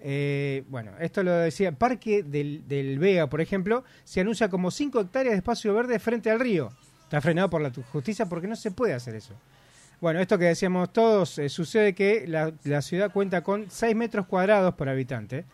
Eh, 0.00 0.64
bueno, 0.68 0.92
esto 1.00 1.22
lo 1.22 1.32
decía, 1.32 1.72
Parque 1.72 2.22
del, 2.22 2.66
del 2.68 2.98
Vega, 2.98 3.26
por 3.28 3.40
ejemplo, 3.40 3.84
se 4.04 4.20
anuncia 4.20 4.48
como 4.48 4.70
5 4.70 5.00
hectáreas 5.00 5.32
de 5.32 5.38
espacio 5.38 5.74
verde 5.74 5.98
frente 5.98 6.30
al 6.30 6.40
río. 6.40 6.70
Está 7.04 7.20
frenado 7.20 7.50
por 7.50 7.60
la 7.60 7.72
justicia 7.92 8.26
porque 8.26 8.46
no 8.46 8.54
se 8.56 8.70
puede 8.70 8.94
hacer 8.94 9.14
eso. 9.14 9.34
Bueno, 10.00 10.20
esto 10.20 10.38
que 10.38 10.44
decíamos 10.44 10.92
todos, 10.92 11.38
eh, 11.38 11.48
sucede 11.48 11.94
que 11.94 12.24
la, 12.28 12.52
la 12.64 12.82
ciudad 12.82 13.10
cuenta 13.10 13.42
con 13.42 13.66
6 13.70 13.96
metros 13.96 14.26
cuadrados 14.26 14.74
por 14.74 14.88
habitante, 14.88 15.44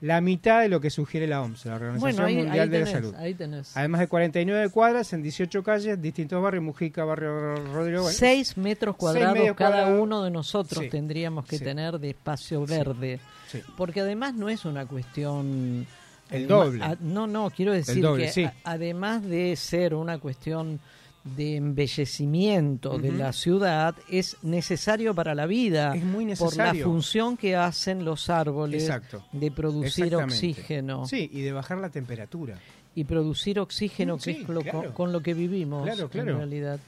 la 0.00 0.22
mitad 0.22 0.62
de 0.62 0.70
lo 0.70 0.80
que 0.80 0.88
sugiere 0.88 1.26
la 1.26 1.42
OMS, 1.42 1.66
la 1.66 1.74
Organización 1.74 2.00
Bueno, 2.16 2.24
ahí, 2.26 2.36
Mundial 2.36 2.60
ahí 2.60 2.68
de 2.70 2.80
la 2.80 2.86
Salud. 2.86 3.14
ahí 3.16 3.34
tenés. 3.34 3.76
Además 3.76 4.00
de 4.00 4.08
49 4.08 4.70
cuadras 4.70 5.12
en 5.12 5.22
18 5.22 5.62
calles, 5.62 6.00
distintos 6.00 6.42
barrios, 6.42 6.64
Mujica, 6.64 7.04
barrio 7.04 7.56
Rodrigo. 7.56 8.00
bueno, 8.04 8.16
Seis 8.16 8.56
metros 8.56 8.96
cuadrados 8.96 9.54
cada 9.54 9.88
uno 9.88 10.24
de 10.24 10.30
nosotros 10.30 10.84
Sí. 10.84 10.88
tendríamos 10.88 11.44
que 11.44 11.58
Sí. 11.58 11.64
tener 11.64 11.98
de 11.98 12.08
espacio 12.10 12.64
verde. 12.64 13.18
Sí. 13.18 13.39
Porque 13.76 14.00
además 14.00 14.34
no 14.34 14.48
es 14.48 14.64
una 14.64 14.86
cuestión... 14.86 15.86
El 16.30 16.46
doble. 16.46 16.84
a- 16.84 16.96
no, 17.00 17.26
no, 17.26 17.50
quiero 17.50 17.72
decir 17.72 18.02
doble, 18.02 18.26
que 18.26 18.32
sí. 18.32 18.44
a- 18.44 18.54
además 18.64 19.24
de 19.24 19.56
ser 19.56 19.94
una 19.94 20.18
cuestión 20.18 20.78
de 21.24 21.56
embellecimiento 21.56 22.98
de 22.98 23.12
la 23.12 23.32
ciudad, 23.32 23.94
es 24.08 24.36
necesario 24.42 25.12
para 25.14 25.34
la 25.34 25.46
vida. 25.46 25.94
Es 25.94 26.04
muy 26.04 26.24
Por 26.36 26.56
la 26.56 26.64
necesario. 26.66 26.84
función 26.86 27.36
que 27.36 27.56
hacen 27.56 28.04
los 28.04 28.30
árboles 28.30 28.84
Exacto. 28.84 29.24
de 29.32 29.50
producir 29.50 30.14
oxígeno. 30.16 31.04
Sí, 31.06 31.28
y 31.32 31.40
de 31.42 31.52
bajar 31.52 31.78
la 31.78 31.90
temperatura. 31.90 32.58
Y 32.94 33.04
producir 33.04 33.58
oxígeno, 33.60 34.16
que 34.16 34.30
es 34.30 34.48
lo- 34.48 34.60
claro. 34.62 34.94
con, 34.94 35.12
lo 35.12 35.20
que 35.20 35.34
vivimos 35.34 35.84
Claro, 35.84 36.08
claro. 36.08 36.30
en 36.30 36.36
realidad. 36.38 36.78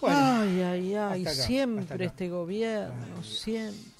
Bueno, 0.00 0.16
ay, 0.16 0.60
ay, 0.62 0.94
ay, 0.94 1.22
acá, 1.22 1.30
siempre 1.34 2.04
este 2.06 2.28
gobierno, 2.30 3.22
siempre. 3.22 3.90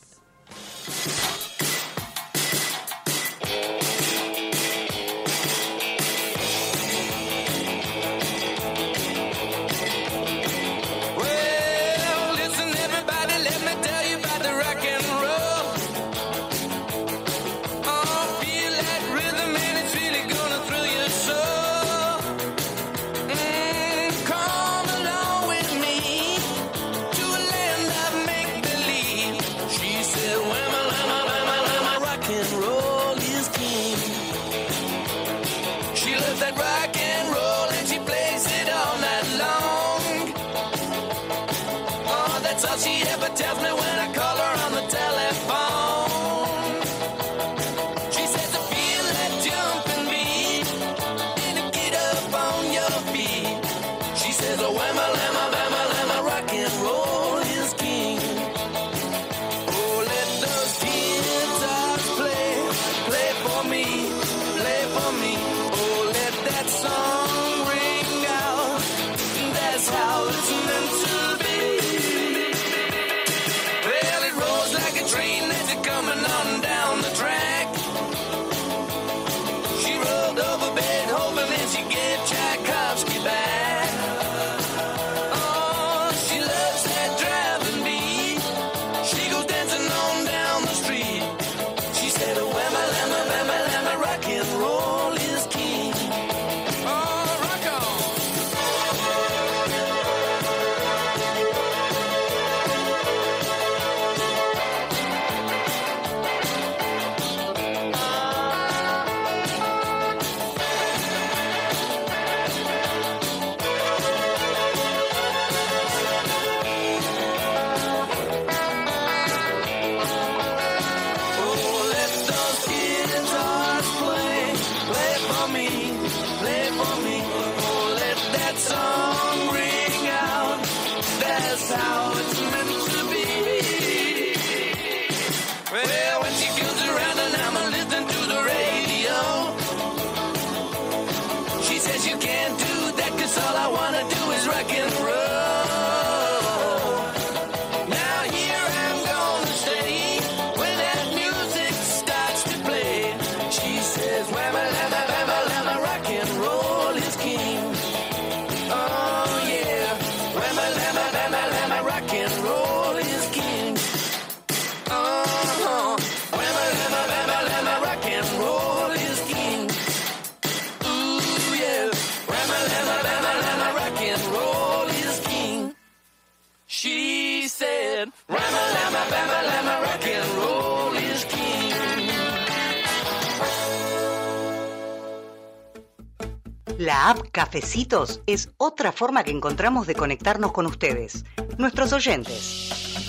Cafecitos 187.41 188.21
es 188.27 188.51
otra 188.59 188.93
forma 188.93 189.25
que 189.25 189.31
encontramos 189.31 189.87
de 189.87 189.95
conectarnos 189.95 190.53
con 190.53 190.67
ustedes, 190.67 191.25
nuestros 191.57 191.91
oyentes. 191.95 193.09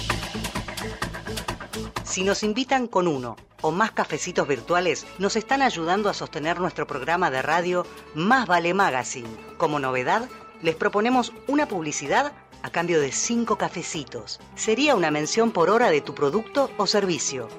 Si 2.06 2.24
nos 2.24 2.42
invitan 2.42 2.88
con 2.88 3.10
uno 3.10 3.36
o 3.60 3.72
más 3.72 3.92
cafecitos 3.92 4.48
virtuales, 4.48 5.06
nos 5.20 5.36
están 5.36 5.62
ayudando 5.62 6.08
a 6.08 6.14
sostener 6.14 6.62
nuestro 6.62 6.88
programa 6.88 7.30
de 7.30 7.42
radio 7.42 7.86
Más 8.16 8.48
Vale 8.48 8.74
Magazine. 8.74 9.28
Como 9.58 9.80
novedad, 9.80 10.30
les 10.62 10.78
proponemos 10.78 11.34
una 11.50 11.68
publicidad 11.68 12.32
a 12.64 12.70
cambio 12.70 13.02
de 13.02 13.12
cinco 13.12 13.58
cafecitos. 13.58 14.40
Sería 14.56 14.96
una 14.96 15.12
mención 15.12 15.52
por 15.52 15.70
hora 15.70 15.90
de 15.90 16.00
tu 16.00 16.16
producto 16.16 16.72
o 16.78 16.88
servicio. 16.88 17.50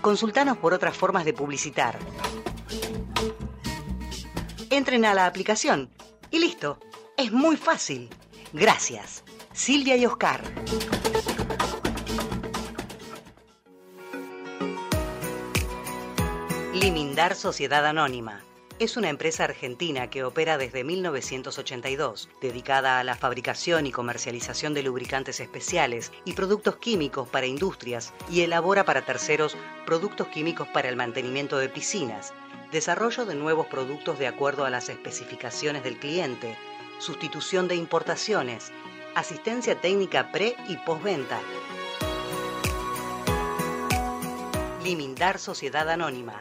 Consultanos 0.00 0.58
por 0.58 0.74
otras 0.74 0.96
formas 0.96 1.24
de 1.24 1.32
publicitar. 1.32 1.98
Entren 4.70 5.04
a 5.04 5.14
la 5.14 5.26
aplicación 5.26 5.90
y 6.30 6.38
listo. 6.38 6.78
Es 7.16 7.32
muy 7.32 7.56
fácil. 7.56 8.08
Gracias. 8.52 9.24
Silvia 9.52 9.96
y 9.96 10.06
Oscar. 10.06 10.42
Limindar 16.74 17.34
Sociedad 17.34 17.84
Anónima. 17.84 18.42
Es 18.80 18.96
una 18.96 19.10
empresa 19.10 19.44
argentina 19.44 20.08
que 20.08 20.24
opera 20.24 20.56
desde 20.56 20.84
1982, 20.84 22.30
dedicada 22.40 22.98
a 22.98 23.04
la 23.04 23.14
fabricación 23.14 23.86
y 23.86 23.92
comercialización 23.92 24.72
de 24.72 24.82
lubricantes 24.82 25.38
especiales 25.40 26.12
y 26.24 26.32
productos 26.32 26.76
químicos 26.76 27.28
para 27.28 27.44
industrias 27.44 28.14
y 28.30 28.40
elabora 28.40 28.86
para 28.86 29.04
terceros 29.04 29.54
productos 29.84 30.28
químicos 30.28 30.66
para 30.68 30.88
el 30.88 30.96
mantenimiento 30.96 31.58
de 31.58 31.68
piscinas, 31.68 32.32
desarrollo 32.70 33.24
de 33.24 33.34
nuevos 33.34 33.66
productos 33.66 34.18
de 34.18 34.26
acuerdo 34.26 34.64
a 34.64 34.70
las 34.70 34.88
especificaciones 34.88 35.82
del 35.82 35.98
cliente, 35.98 36.56
sustitución 36.98 37.68
de 37.68 37.76
importaciones, 37.76 38.72
asistencia 39.14 39.80
técnica 39.80 40.30
pre 40.32 40.56
y 40.68 40.76
postventa. 40.76 41.40
Limindar 44.84 45.38
Sociedad 45.38 45.88
Anónima. 45.90 46.40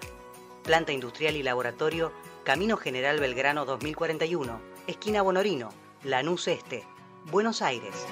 Planta 0.63 0.91
industrial 0.91 1.35
y 1.35 1.43
laboratorio, 1.43 2.11
Camino 2.43 2.77
General 2.77 3.19
Belgrano 3.19 3.65
2041, 3.65 4.61
esquina 4.87 5.23
Bonorino, 5.23 5.69
Lanús 6.03 6.47
Este, 6.47 6.85
Buenos 7.25 7.61
Aires. 7.61 8.05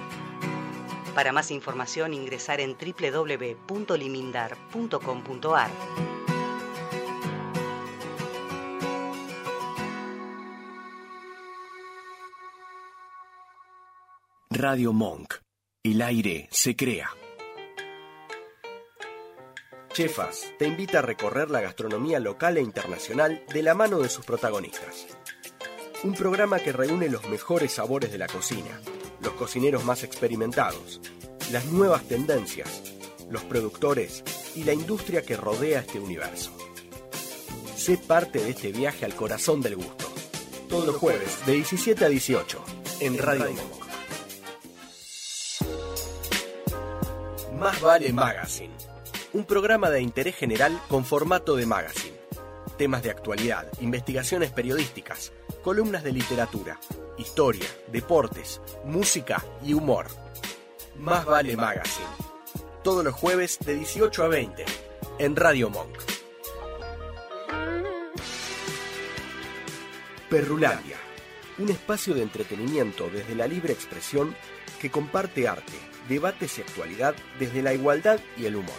Para 1.13 1.31
más 1.31 1.51
información 1.51 2.13
ingresar 2.13 2.59
en 2.61 2.75
www.limindar.com.ar. 2.77 5.71
Radio 14.49 14.93
Monk. 14.93 15.33
El 15.83 16.01
aire 16.01 16.47
se 16.51 16.73
crea. 16.73 17.09
Chefas 19.91 20.53
te 20.57 20.65
invita 20.65 20.99
a 20.99 21.01
recorrer 21.01 21.51
la 21.51 21.59
gastronomía 21.59 22.21
local 22.21 22.57
e 22.57 22.61
internacional 22.61 23.43
de 23.53 23.61
la 23.61 23.73
mano 23.73 23.99
de 23.99 24.07
sus 24.07 24.25
protagonistas. 24.25 25.07
Un 26.05 26.13
programa 26.13 26.59
que 26.59 26.71
reúne 26.71 27.09
los 27.09 27.27
mejores 27.27 27.73
sabores 27.73 28.09
de 28.09 28.19
la 28.19 28.27
cocina, 28.27 28.79
los 29.21 29.33
cocineros 29.33 29.83
más 29.83 30.03
experimentados, 30.03 31.01
las 31.51 31.65
nuevas 31.65 32.07
tendencias, 32.07 32.93
los 33.29 33.43
productores 33.43 34.23
y 34.55 34.63
la 34.63 34.73
industria 34.73 35.23
que 35.23 35.35
rodea 35.35 35.81
este 35.81 35.99
universo. 35.99 36.55
Sé 37.75 37.97
parte 37.97 38.39
de 38.39 38.51
este 38.51 38.71
viaje 38.71 39.03
al 39.03 39.13
corazón 39.13 39.61
del 39.61 39.75
gusto. 39.75 40.05
Todos 40.69 40.87
los 40.87 40.95
jueves 40.95 41.45
de 41.45 41.53
17 41.53 42.05
a 42.05 42.09
18 42.09 42.63
en 43.01 43.17
Radio 43.17 43.51
Monk. 43.51 43.86
Más 47.59 47.81
vale 47.81 48.13
Magazine. 48.13 48.73
Un 49.33 49.43
programa 49.43 49.89
de 49.89 49.99
interés 49.99 50.35
general 50.35 50.79
con 50.87 51.03
formato 51.03 51.55
de 51.55 51.65
magazine. 51.65 52.15
Temas 52.77 53.01
de 53.01 53.09
actualidad, 53.09 53.67
investigaciones 53.81 54.51
periodísticas, 54.51 55.33
columnas 55.63 56.03
de 56.03 56.11
literatura, 56.11 56.79
historia, 57.17 57.65
deportes, 57.91 58.61
música 58.85 59.43
y 59.63 59.73
humor. 59.73 60.05
Más 60.99 61.25
vale 61.25 61.57
Magazine. 61.57 62.05
Todos 62.83 63.03
los 63.03 63.15
jueves 63.15 63.57
de 63.65 63.73
18 63.73 64.23
a 64.23 64.27
20 64.27 64.65
en 65.17 65.35
Radio 65.35 65.71
Monk. 65.71 65.97
Perrulandia. 70.29 70.97
Un 71.57 71.69
espacio 71.69 72.13
de 72.13 72.21
entretenimiento 72.21 73.09
desde 73.11 73.33
la 73.33 73.47
libre 73.47 73.73
expresión 73.73 74.35
que 74.79 74.91
comparte 74.91 75.47
arte, 75.47 75.73
debates 76.07 76.57
y 76.57 76.61
actualidad 76.61 77.15
desde 77.39 77.61
la 77.61 77.73
igualdad 77.73 78.19
y 78.37 78.45
el 78.45 78.55
humor. 78.55 78.75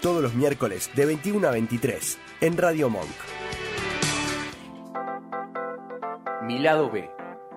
Todos 0.00 0.22
los 0.22 0.34
miércoles 0.34 0.90
de 0.94 1.06
21 1.06 1.46
a 1.46 1.50
23 1.52 2.18
en 2.40 2.56
Radio 2.56 2.90
Monk. 2.90 3.06
Mi 6.42 6.58
lado 6.58 6.90
B. 6.90 7.08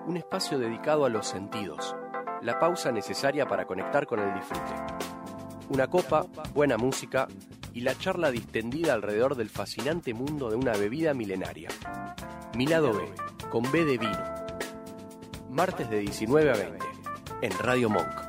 Un 0.06 0.16
espacio 0.16 0.58
dedicado 0.58 1.04
a 1.04 1.08
los 1.08 1.26
sentidos. 1.26 1.96
La 2.42 2.60
pausa 2.60 2.92
necesaria 2.92 3.46
para 3.46 3.66
conectar 3.66 4.06
con 4.06 4.20
el 4.20 4.32
disfrute. 4.34 4.74
Una 5.70 5.88
copa, 5.88 6.26
buena 6.54 6.76
música 6.76 7.26
y 7.72 7.80
la 7.80 7.98
charla 7.98 8.30
distendida 8.30 8.94
alrededor 8.94 9.34
del 9.34 9.50
fascinante 9.50 10.14
mundo 10.14 10.48
de 10.48 10.56
una 10.56 10.72
bebida 10.72 11.12
milenaria. 11.14 11.68
Mi 12.54 12.66
lado 12.66 12.92
B, 12.92 13.12
con 13.50 13.70
B 13.72 13.84
de 13.84 13.98
vino. 13.98 14.24
Martes 15.50 15.90
de 15.90 15.98
19 15.98 16.50
a 16.50 16.54
20 16.54 16.86
en 17.42 17.58
Radio 17.58 17.90
Monk. 17.90 18.25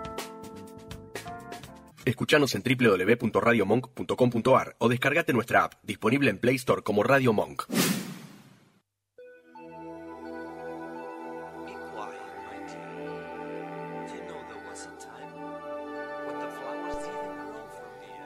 Escuchanos 2.11 2.55
en 2.55 2.63
www.radiomonk.com.ar 2.63 4.75
o 4.79 4.87
descargate 4.87 5.33
nuestra 5.33 5.65
app, 5.65 5.73
disponible 5.83 6.29
en 6.29 6.37
Play 6.37 6.55
Store 6.55 6.81
como 6.81 7.03
Radio 7.03 7.33
Monk. 7.33 7.63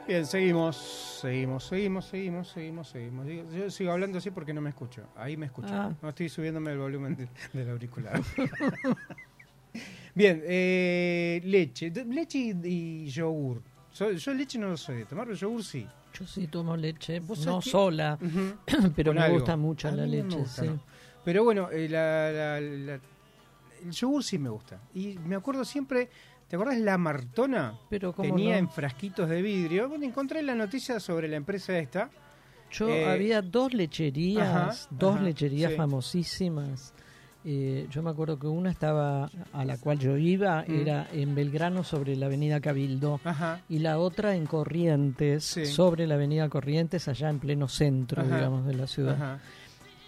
Bien, 0.08 0.26
seguimos, 0.26 0.76
seguimos, 1.22 1.64
seguimos, 1.66 2.06
seguimos, 2.06 2.48
seguimos, 2.50 2.88
seguimos. 2.90 3.28
Yo 3.54 3.70
sigo 3.70 3.92
hablando 3.92 4.18
así 4.18 4.32
porque 4.32 4.54
no 4.54 4.60
me 4.60 4.70
escucho. 4.72 5.04
Ahí 5.16 5.38
me 5.38 5.46
escucho. 5.46 5.70
Ah. 5.72 5.94
No 6.02 6.10
estoy 6.10 6.28
subiéndome 6.28 6.72
el 6.72 6.80
volumen 6.80 7.16
de- 7.16 7.30
del 7.54 7.70
auricular. 7.70 8.20
Bien, 10.16 10.42
eh, 10.46 11.40
leche. 11.46 11.92
Leche 11.92 12.40
y, 12.40 12.54
y 12.64 13.06
yogur. 13.10 13.62
So- 14.02 14.12
yo 14.12 14.34
leche 14.34 14.58
no 14.58 14.70
lo 14.70 14.78
soy 14.78 14.98
de 14.98 15.06
tomar, 15.06 15.26
pero 15.26 15.38
yogur 15.38 15.64
sí. 15.64 15.88
Yo 16.18 16.26
sí 16.26 16.48
tomo 16.48 16.76
leche, 16.76 17.20
¿Vos 17.20 17.46
no 17.46 17.62
sola, 17.62 18.18
pero 18.96 19.12
Con 19.12 19.16
me 19.18 19.22
algo. 19.22 19.38
gusta 19.38 19.56
mucho 19.56 19.88
A 19.88 19.92
la 19.92 20.06
no 20.06 20.12
leche, 20.12 20.38
gusta, 20.38 20.62
sí. 20.64 20.68
no. 20.68 20.80
Pero 21.24 21.44
bueno, 21.44 21.70
eh, 21.72 21.88
la- 21.88 22.32
la- 22.32 22.60
la- 22.62 23.00
el 23.84 23.92
yogur 23.92 24.24
sí 24.24 24.38
me 24.40 24.50
gusta. 24.50 24.80
Y 24.96 25.18
me 25.26 25.36
acuerdo 25.36 25.64
siempre, 25.64 26.10
¿te 26.48 26.56
acordás 26.56 26.80
la 26.80 26.98
Martona? 26.98 27.76
Pero 27.90 28.12
Tenía 28.14 28.54
no. 28.54 28.58
en 28.60 28.70
frasquitos 28.70 29.30
de 29.30 29.42
vidrio. 29.42 29.88
Bueno, 29.88 30.04
encontré 30.06 30.42
la 30.42 30.56
noticia 30.56 31.00
sobre 31.00 31.28
la 31.28 31.36
empresa 31.38 31.78
esta 31.78 32.10
Yo 32.72 32.90
Eh, 32.90 33.06
había 33.08 33.42
dos 33.42 33.74
lecherías, 33.74 34.48
ajá, 34.48 34.88
dos 34.90 35.16
ajá, 35.16 35.24
lecherías 35.26 35.72
sí. 35.72 35.78
famosísimas. 35.78 36.94
Eh, 37.44 37.88
yo 37.90 38.04
me 38.04 38.12
acuerdo 38.12 38.38
que 38.38 38.46
una 38.48 38.70
estaba 38.70 39.30
a 39.54 39.66
la 39.66 39.78
cual 39.78 39.98
yo 39.98 40.16
iba, 40.18 40.64
Mm. 40.68 40.72
era 40.82 41.08
en 41.12 41.34
Belgrano 41.34 41.84
sobre 41.84 42.16
la 42.16 42.28
avenida 42.28 42.60
Cabildo, 42.60 43.20
Ajá. 43.24 43.62
y 43.68 43.80
la 43.80 43.98
otra 43.98 44.36
en 44.36 44.46
Corrientes, 44.46 45.44
Sí. 45.46 45.66
sobre 45.66 46.06
la 46.06 46.16
avenida 46.16 46.50
Corrientes, 46.50 47.08
allá 47.08 47.30
en 47.30 47.40
pleno 47.40 47.68
centro, 47.68 48.22
Ajá. 48.22 48.36
digamos, 48.36 48.66
de 48.68 48.74
la 48.76 48.86
ciudad. 48.88 49.16
Ajá. 49.16 49.40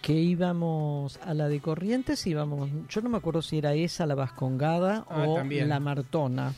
Que 0.02 0.14
íbamos 0.14 1.18
a 1.26 1.34
la 1.34 1.48
de 1.48 1.60
Corrientes, 1.60 2.28
íbamos, 2.28 2.70
yo 2.90 3.02
no 3.02 3.10
me 3.10 3.18
acuerdo 3.18 3.42
si 3.42 3.58
era 3.58 3.74
esa 3.74 4.06
la 4.06 4.16
Vascongada 4.16 5.06
Ah, 5.10 5.24
o 5.28 5.36
también. 5.36 5.70
la 5.70 5.80
Martona. 5.80 6.54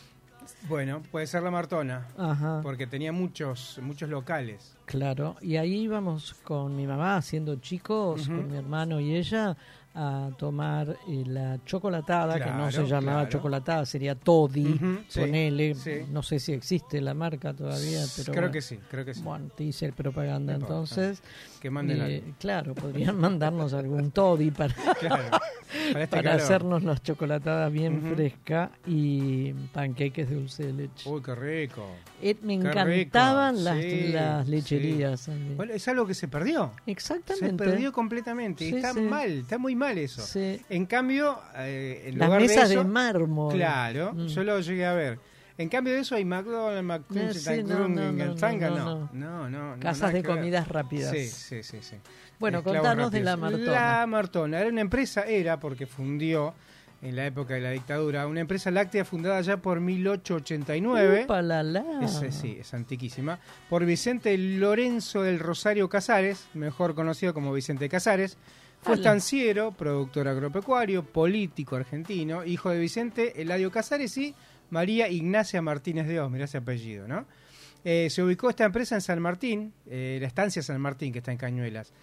Bueno, 0.67 1.01
puede 1.11 1.26
ser 1.28 1.43
la 1.43 1.51
Martona. 1.51 2.07
Ajá. 2.17 2.59
Porque 2.63 2.86
tenía 2.88 3.11
muchos, 3.11 3.80
muchos 3.82 4.09
locales. 4.09 4.76
Claro, 4.86 5.36
y 5.41 5.55
ahí 5.57 5.73
íbamos 5.84 6.34
con 6.43 6.76
mi 6.76 6.86
mamá, 6.88 7.21
siendo 7.21 7.55
chicos, 7.57 8.28
con 8.28 8.49
mi 8.51 8.57
hermano 8.57 8.99
y 8.99 9.15
ella, 9.15 9.55
a 9.95 10.29
tomar 10.37 10.97
eh, 11.07 11.23
la 11.25 11.57
chocolatada, 11.65 12.37
que 12.37 12.51
no 12.51 12.69
se 12.71 12.85
llamaba 12.85 13.19
claro. 13.21 13.29
chocolatada, 13.29 13.85
sería 13.85 14.13
Toddy, 14.15 14.79
ponele, 15.15 15.73
sí. 15.75 16.01
no 16.11 16.21
sé 16.21 16.39
si 16.39 16.51
existe 16.51 16.99
la 16.99 17.13
marca 17.13 17.53
todavía, 17.53 18.03
pero 18.15 18.31
creo 18.33 18.41
bueno. 18.43 18.51
que 18.51 18.61
sí, 18.61 18.77
creo 18.89 19.05
que 19.05 19.13
sí. 19.13 19.21
Bueno, 19.21 19.49
te 19.55 19.63
hice 19.63 19.85
el 19.85 19.93
propaganda 19.93 20.53
No 20.53 20.59
importa. 20.59 20.73
entonces. 20.95 21.23
Que 21.66 21.72
manden 21.72 21.99
eh, 21.99 22.03
algo. 22.22 22.36
Claro, 22.38 22.76
podrían 22.76 23.20
mandarnos 23.20 23.74
algún 23.74 24.11
Toddy 24.11 24.51
para, 24.51 24.72
Claro, 24.99 25.24
para 25.91 26.03
este 26.03 26.16
para 26.18 26.34
hacernos 26.36 26.84
las 26.84 27.01
chocolatadas 27.01 27.72
bien 27.74 28.05
Ujú. 28.05 28.13
frescas 28.13 28.70
y 28.86 29.51
panqueques 29.74 30.30
de 30.30 30.36
dulce 30.36 30.68
de 30.68 30.74
leche. 30.74 31.09
Uy, 31.09 31.24
qué 31.24 31.34
rico. 31.34 31.88
Eh, 32.22 32.36
me 32.43 32.59
Qué 32.59 32.68
encantaban 32.70 33.55
rico, 33.55 33.63
las, 33.63 33.82
sí, 33.82 34.07
las 34.13 34.45
sí. 34.45 34.51
lecherías. 34.51 35.28
a 35.28 35.32
mí. 35.32 35.55
Bueno, 35.55 35.74
es 35.74 35.88
algo 35.88 36.05
que 36.05 36.13
se 36.13 36.28
perdió. 36.28 36.72
Exactamente. 36.86 37.63
Se 37.66 37.72
perdió 37.72 37.91
completamente. 37.91 38.70
Sí, 38.70 38.76
está 38.76 38.93
sí. 38.93 39.01
mal, 39.01 39.32
está 39.32 39.57
muy 39.57 39.74
mal 39.74 39.97
eso. 39.97 40.22
Sí. 40.22 40.61
En 40.70 40.86
cambio, 40.86 41.39
eh, 41.57 42.03
en 42.09 42.20
Las 42.20 42.28
lugar 42.28 42.41
mesas 42.41 42.70
de, 42.70 42.76
de 42.76 42.82
eso, 42.82 42.88
mármol. 42.89 43.55
Claro, 43.55 44.13
Mm. 44.13 44.28
yo 44.28 44.43
lo 44.43 44.59
llegué 44.59 44.86
a 44.86 44.93
ver. 44.93 45.18
En 45.58 45.70
cambio 45.70 45.93
de 45.93 45.99
eso 45.99 46.16
hay 46.16 46.26
McDonald's, 46.26 46.80
Eh, 46.80 46.82
McDonald's, 46.82 47.41
sí, 47.43 47.64
no, 47.64 47.88
no, 47.88 49.49
no, 49.49 49.80
Casas 49.80 50.12
de 50.12 50.22
comidas 50.24 50.68
rápidas. 50.68 51.12
Sí, 51.12 51.28
sí, 51.28 51.64
sí. 51.64 51.78
sí. 51.82 51.95
Bueno, 52.39 52.62
contanos 52.64 53.12
de 53.12 53.22
la. 53.22 53.38
Martona. 53.38 53.72
La 53.72 54.06
Martona 54.08 54.60
era 54.60 54.70
una 54.70 54.82
empresa, 54.82 55.22
era 55.22 55.60
porque 55.60 55.86
fundió 55.86 56.53
en 57.01 57.16
la 57.16 57.26
época 57.26 57.53
de 57.53 57.62
la 57.62 57.70
dictadura, 57.70 58.28
una 58.28 58.41
empresa 58.41 58.72
láctea 58.72 59.06
fundada 59.06 59.39
ya 59.41 59.58
por 59.58 59.80
1889. 59.80 61.24
Upa, 61.24 61.41
la, 61.41 61.64
la. 61.64 61.84
Es, 62.01 62.22
eh, 62.22 62.32
sí, 62.32 62.58
es 62.60 62.74
antiquísima. 62.74 63.39
Por 63.70 63.86
Vicente 63.86 64.38
Lorenzo 64.38 65.22
del 65.22 65.39
Rosario 65.39 65.88
Casares, 65.88 66.47
mejor 66.53 66.95
conocido 66.95 67.34
como 67.34 67.53
Vicente 67.53 67.88
Casares. 67.89 68.38
Fue 68.82 68.95
estanciero, 68.95 69.72
productor 69.72 70.28
agropecuario, 70.28 71.03
político 71.03 71.76
argentino, 71.76 72.45
hijo 72.45 72.70
de 72.70 72.78
Vicente 72.80 73.41
Eladio 73.41 73.72
Casares 73.72 74.16
y 74.16 74.36
María 74.70 75.09
Ignacia 75.09 75.61
Martínez 75.61 76.07
de 76.07 76.20
Oz, 76.20 76.32
mirá 76.32 76.45
ese 76.45 76.57
apellido, 76.57 77.07
¿no? 77.07 77.26
Eh, 77.84 78.07
se 78.09 78.24
ubicó 78.24 78.49
esta 78.49 78.66
empresa 78.66 78.95
en 78.95 79.01
San 79.01 79.22
Martín, 79.22 79.74
eh, 79.88 80.18
la 80.20 80.28
estancia 80.28 80.61
San 80.63 80.82
Martín, 80.82 81.11
que 81.13 81.20
está 81.20 81.32
en 81.32 81.38
Cañuelas. 81.38 81.93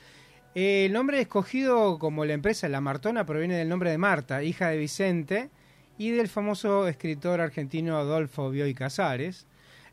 Eh, 0.54 0.84
el 0.86 0.92
nombre 0.92 1.20
escogido 1.20 1.98
como 1.98 2.24
la 2.24 2.34
empresa 2.34 2.68
La 2.68 2.80
Martona 2.80 3.24
proviene 3.26 3.56
del 3.56 3.68
nombre 3.68 3.90
de 3.90 3.98
Marta, 3.98 4.42
hija 4.42 4.68
de 4.68 4.78
Vicente, 4.78 5.50
y 5.98 6.10
del 6.10 6.28
famoso 6.28 6.88
escritor 6.88 7.40
argentino 7.40 7.96
Adolfo 7.98 8.50
Bioy 8.50 8.74
Casares. 8.74 9.46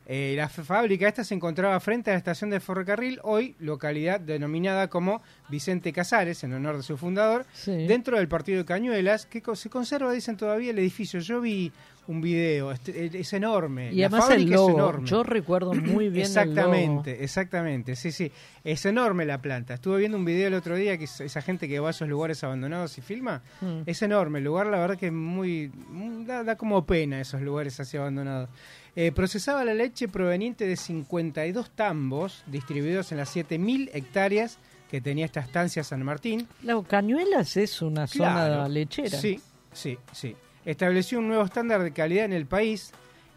Eh, 0.06 0.34
la 0.36 0.48
fábrica 0.48 1.06
esta 1.06 1.22
se 1.22 1.34
encontraba 1.34 1.78
frente 1.78 2.10
a 2.10 2.14
la 2.14 2.18
estación 2.18 2.50
de 2.50 2.58
ferrocarril, 2.58 3.20
hoy 3.22 3.54
localidad 3.60 4.18
denominada 4.18 4.88
como 4.88 5.22
Vicente 5.48 5.92
Casares, 5.92 6.42
en 6.42 6.52
honor 6.52 6.78
de 6.78 6.82
su 6.82 6.96
fundador, 6.96 7.46
Sí. 7.52 7.86
dentro 7.86 8.16
del 8.16 8.26
partido 8.26 8.58
de 8.58 8.64
Cañuelas, 8.64 9.26
que 9.26 9.40
se 9.54 9.70
conserva, 9.70 10.10
dicen 10.12 10.36
todavía, 10.36 10.70
el 10.72 10.78
edificio. 10.80 11.20
Yo 11.20 11.40
vi 11.40 11.70
un 12.10 12.20
video, 12.20 12.72
este- 12.72 13.18
es 13.20 13.32
enorme. 13.32 13.92
Y 13.92 13.96
La 13.96 14.06
además 14.06 14.24
el 14.24 14.30
fábrica 14.32 14.50
es 14.50 14.56
logo. 14.60 14.70
enorme. 14.78 15.08
Yo 15.08 15.22
recuerdo 15.22 15.72
muy 15.74 16.08
bien 16.08 16.26
el 16.26 16.32
logo. 16.34 16.50
Exactamente, 16.50 17.24
exactamente, 17.24 17.96
sí, 17.96 18.12
sí. 18.12 18.30
Es 18.64 18.84
enorme 18.84 19.24
la 19.24 19.40
planta. 19.40 19.74
Estuve 19.74 19.98
viendo 19.98 20.16
un 20.18 20.24
video 20.24 20.48
el 20.48 20.54
otro 20.54 20.74
día 20.76 20.98
que 20.98 21.04
es- 21.04 21.20
esa 21.20 21.40
gente 21.42 21.68
que 21.68 21.78
va 21.80 21.88
a 21.88 21.90
esos 21.92 22.08
lugares 22.08 22.42
abandonados 22.44 22.98
y 22.98 23.00
filma. 23.00 23.42
Mm. 23.60 23.82
Es 23.86 24.02
enorme 24.02 24.38
el 24.38 24.44
lugar, 24.44 24.66
la 24.66 24.78
verdad 24.78 24.98
que 24.98 25.06
es 25.06 25.12
muy... 25.12 25.70
muy- 25.88 26.24
da, 26.24 26.42
da 26.44 26.56
como 26.56 26.84
pena 26.84 27.20
esos 27.20 27.40
lugares 27.40 27.78
así 27.80 27.96
abandonados. 27.96 28.50
Eh, 28.96 29.12
procesaba 29.12 29.64
la 29.64 29.72
leche 29.72 30.08
proveniente 30.08 30.66
de 30.66 30.76
52 30.76 31.70
tambos 31.70 32.42
distribuidos 32.48 33.12
en 33.12 33.18
las 33.18 33.34
7.000 33.34 33.88
hectáreas 33.94 34.58
que 34.90 35.00
tenía 35.00 35.24
esta 35.26 35.38
estancia 35.38 35.84
San 35.84 36.02
Martín. 36.02 36.48
Claro, 36.60 36.82
Cañuelas 36.82 37.56
es 37.56 37.80
una 37.80 38.08
Claro. 38.08 38.54
zona 38.54 38.68
lechera. 38.68 39.16
Sí, 39.16 39.40
sí, 39.72 39.96
sí. 40.12 40.34
Estableció 40.64 41.18
un 41.18 41.28
nuevo 41.28 41.44
estándar 41.44 41.82
de 41.82 41.92
calidad 41.92 42.24
en 42.24 42.32
el 42.32 42.46
país. 42.46 42.92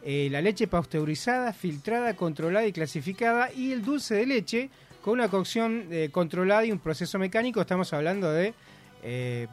eh, 0.06 0.28
la 0.30 0.42
leche 0.42 0.68
pasteurizada, 0.68 1.54
filtrada, 1.54 2.14
controlada 2.16 2.68
y 2.68 2.74
clasificada. 2.74 3.52
Y 3.54 3.72
el 3.72 3.84
dulce 3.84 4.16
de 4.16 4.26
leche 4.26 4.70
con 5.02 5.14
una 5.14 5.30
cocción 5.30 5.86
eh, 5.92 6.10
controlada 6.12 6.66
y 6.66 6.72
un 6.72 6.80
proceso 6.80 7.18
mecánico. 7.20 7.62
Estamos 7.62 7.94
hablando 7.94 8.30
de 8.32 8.54
eh, 9.04 9.48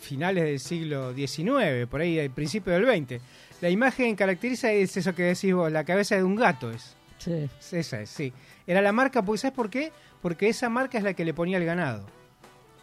finales 0.00 0.44
del 0.44 0.60
siglo 0.60 1.12
XIX, 1.14 1.86
por 1.90 2.00
ahí, 2.02 2.20
al 2.20 2.30
principio 2.30 2.72
del 2.72 2.86
XX. 2.86 3.20
La 3.60 3.70
imagen 3.70 4.14
caracteriza 4.14 4.70
es 4.72 4.96
eso 4.96 5.14
que 5.14 5.22
decís 5.24 5.54
vos, 5.54 5.72
la 5.72 5.84
cabeza 5.84 6.16
de 6.16 6.22
un 6.22 6.36
gato 6.36 6.70
es. 6.70 6.94
Sí. 7.18 7.48
Esa 7.72 8.02
es, 8.02 8.10
sí. 8.10 8.32
Era 8.66 8.82
la 8.82 8.92
marca, 8.92 9.22
porque 9.22 9.38
¿sabes 9.38 9.56
por 9.56 9.70
qué? 9.70 9.90
Porque 10.22 10.48
esa 10.48 10.68
marca 10.68 10.98
es 10.98 11.04
la 11.04 11.14
que 11.14 11.24
le 11.24 11.34
ponía 11.34 11.58
el 11.58 11.64
ganado. 11.64 12.06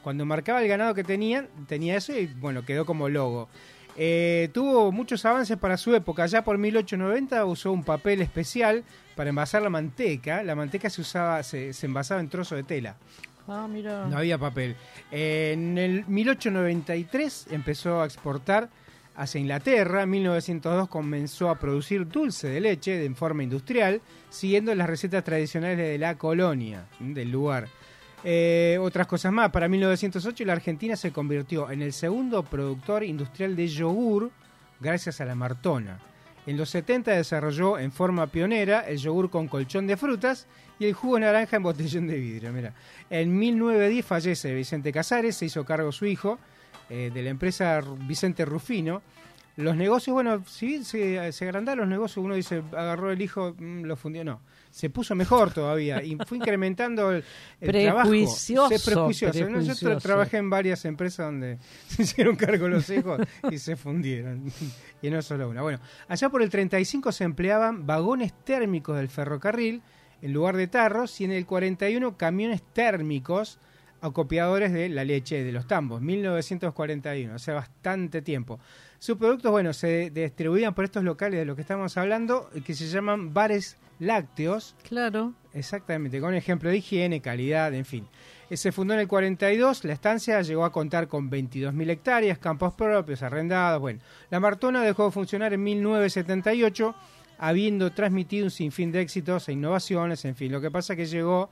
Cuando 0.02 0.26
marcaba 0.26 0.62
el 0.62 0.68
ganado 0.68 0.94
que 0.94 1.04
tenían, 1.04 1.48
tenía 1.68 1.96
eso 1.96 2.18
y 2.18 2.26
bueno, 2.26 2.66
quedó 2.66 2.86
como 2.86 3.08
logo. 3.08 3.48
Eh, 3.96 4.50
tuvo 4.54 4.91
muchos 4.91 5.24
avances 5.26 5.58
para 5.58 5.78
su 5.78 5.94
época. 5.96 6.26
Ya 6.26 6.44
por 6.44 6.58
1890 6.58 7.46
usó 7.46 7.72
un 7.72 7.84
papel 7.84 8.22
especial 8.22 8.84
para 9.16 9.30
envasar 9.30 9.62
la 9.62 9.70
manteca. 9.70 10.44
La 10.44 10.56
manteca 10.56 10.89
se 10.89 11.02
usaba, 11.02 11.44
se, 11.44 11.74
se 11.74 11.86
envasaba 11.86 12.22
en 12.22 12.30
trozo 12.30 12.56
de 12.56 12.64
tela. 12.64 12.98
Ah, 13.48 13.68
mira. 13.70 14.06
No 14.08 14.18
había 14.18 14.38
papel. 14.38 14.76
En 15.12 15.78
el 15.78 16.06
1893 16.08 17.48
empezó 17.52 18.02
a 18.02 18.06
exportar 18.06 18.70
hacia 19.16 19.39
Inglaterra. 19.39 20.04
En 20.04 20.10
1902 20.10 20.88
comenzó 20.88 21.50
a 21.50 21.60
producir 21.60 22.08
dulce 22.08 22.48
de 22.48 22.62
leche 22.62 22.98
de 22.98 23.06
en 23.06 23.16
forma 23.16 23.44
industrial, 23.44 24.02
siguiendo 24.30 24.74
las 24.76 24.88
recetas 24.88 25.24
tradicionales 25.24 25.78
de 25.78 25.98
la 25.98 26.18
colonia, 26.18 26.86
del 27.00 27.32
lugar. 27.32 27.68
Eh, 28.24 28.78
otras 28.80 29.05
cosas 29.05 29.34
más, 29.34 29.51
para 29.51 29.67
1908 29.67 30.45
la 30.45 30.53
Argentina 30.53 30.95
se 30.95 31.11
convirtió 31.11 31.69
en 31.69 31.82
el 31.82 31.91
segundo 31.91 32.43
productor 32.43 33.03
industrial 33.03 33.55
de 33.55 33.67
yogur 33.67 34.32
gracias 34.80 35.19
a 35.19 35.26
la 35.26 35.36
Martona. 35.36 35.99
En 36.45 36.57
los 36.57 36.69
70 36.69 37.11
desarrolló 37.11 37.80
en 37.80 37.91
forma 37.91 38.28
pionera 38.28 38.82
el 38.82 38.97
yogur 38.97 39.30
con 39.30 39.47
colchón 39.47 39.88
de 39.88 39.97
frutas 39.97 40.47
y 40.80 40.86
el 40.86 40.93
jugo 40.93 41.19
naranja 41.19 41.57
en 41.57 41.63
botellón 41.63 42.07
de 42.07 42.17
vidrio. 42.17 42.51
Mira. 42.51 42.74
En 43.09 43.38
1910 43.38 44.05
fallece 44.05 44.53
Vicente 44.53 44.91
Casares, 44.91 45.38
se 45.38 45.45
hizo 45.45 45.65
cargo 45.65 45.91
su 45.91 46.05
hijo 46.05 46.39
eh, 46.89 47.11
de 47.13 47.24
la 47.24 47.30
empresa 47.30 47.82
Vicente 48.07 48.43
Rufino. 48.45 49.01
Los 49.55 49.76
negocios, 49.76 50.13
bueno, 50.13 50.43
si 50.47 50.84
se, 50.84 51.32
se 51.32 51.45
agrandaron 51.45 51.82
los 51.82 51.89
negocios, 51.89 52.26
uno 52.26 52.36
dice, 52.36 52.63
agarró 52.71 53.11
el 53.11 53.21
hijo, 53.21 53.53
mm, 53.57 53.84
lo 53.84 53.95
fundió, 53.95 54.24
no. 54.26 54.41
Se 54.74 54.89
puso 54.89 55.13
mejor 55.13 55.53
todavía 55.53 56.01
y 56.03 56.17
fue 56.26 56.39
incrementando 56.39 57.11
el, 57.11 57.24
el 57.61 57.71
trabajo. 57.71 58.09
Prejuicioso, 58.09 58.76
Se 58.76 58.91
prejuicioso. 58.91 59.39
¿no? 59.41 59.45
Yo 59.45 59.45
tra- 59.45 59.65
prejuicioso. 59.65 59.99
trabajé 59.99 60.38
en 60.38 60.49
varias 60.49 60.84
empresas 60.86 61.28
donde 61.28 61.59
se 61.88 62.01
hicieron 62.01 62.36
cargo 62.36 62.67
los 62.67 62.89
hijos 62.89 63.21
y 63.51 63.59
se 63.59 63.76
fundieron. 63.76 64.51
Y 65.03 65.11
no 65.11 65.21
solo 65.21 65.47
una. 65.49 65.61
Bueno, 65.61 65.80
allá 66.07 66.28
por 66.30 66.41
el 66.41 66.49
35 66.49 67.11
se 67.11 67.24
empleaban 67.24 67.86
vagones 67.86 68.34
térmicos 68.43 68.97
del 68.97 69.09
ferrocarril 69.09 69.84
en 70.24 70.34
lugar 70.34 70.57
de 70.57 70.65
tarros 70.67 71.21
y 71.21 71.26
en 71.26 71.34
el 71.34 71.45
41 71.45 72.17
camiones 72.17 72.63
térmicos 72.74 73.59
acopiadores 74.01 74.74
de 74.74 74.89
la 74.89 75.03
leche 75.05 75.43
de 75.43 75.51
los 75.51 75.67
tambos, 75.67 76.01
1941, 76.01 77.36
o 77.36 77.39
sea, 77.39 77.53
bastante 77.53 78.21
tiempo. 78.21 78.59
Sus 79.04 79.18
productos, 79.18 79.51
bueno, 79.51 79.74
se 79.74 80.12
distribuían 80.12 80.74
por 80.74 80.86
estos 80.86 81.04
locales 81.04 81.38
de 81.38 81.43
los 81.43 81.58
que 81.58 81.62
estamos 81.62 81.97
hablando, 81.97 82.49
eh, 82.56 82.62
que 82.62 82.74
se 82.74 82.88
llaman 82.88 83.34
bares 83.34 83.76
lácteos. 83.99 84.78
Claro. 84.88 85.34
Exactamente, 85.54 86.22
con 86.22 86.34
ejemplo 86.34 86.70
de 86.70 86.78
higiene, 86.78 87.20
calidad, 87.20 87.74
en 87.74 87.84
fin. 87.84 88.08
Eh, 88.49 88.56
Se 88.56 88.72
fundó 88.72 88.93
en 88.93 89.01
el 89.01 89.10
42, 89.10 89.84
la 89.84 89.91
estancia 89.91 90.41
llegó 90.41 90.64
a 90.64 90.72
contar 90.72 91.10
con 91.10 91.30
22.000 91.30 91.89
hectáreas, 91.89 92.38
campos 92.38 92.76
propios, 92.76 93.22
arrendados. 93.24 93.82
Bueno, 93.82 93.99
la 94.30 94.39
Martona 94.39 94.82
dejó 94.84 95.08
de 95.08 95.12
funcionar 95.12 95.51
en 95.51 95.62
1978, 95.64 96.95
habiendo 97.39 97.91
transmitido 97.91 98.45
un 98.45 98.51
sinfín 98.51 98.93
de 98.93 99.01
éxitos 99.01 99.49
e 99.49 99.51
innovaciones, 99.51 100.24
en 100.24 100.38
fin. 100.38 100.49
Lo 100.49 100.62
que 100.62 100.72
pasa 100.72 100.95
que 100.95 101.08
llegó 101.08 101.49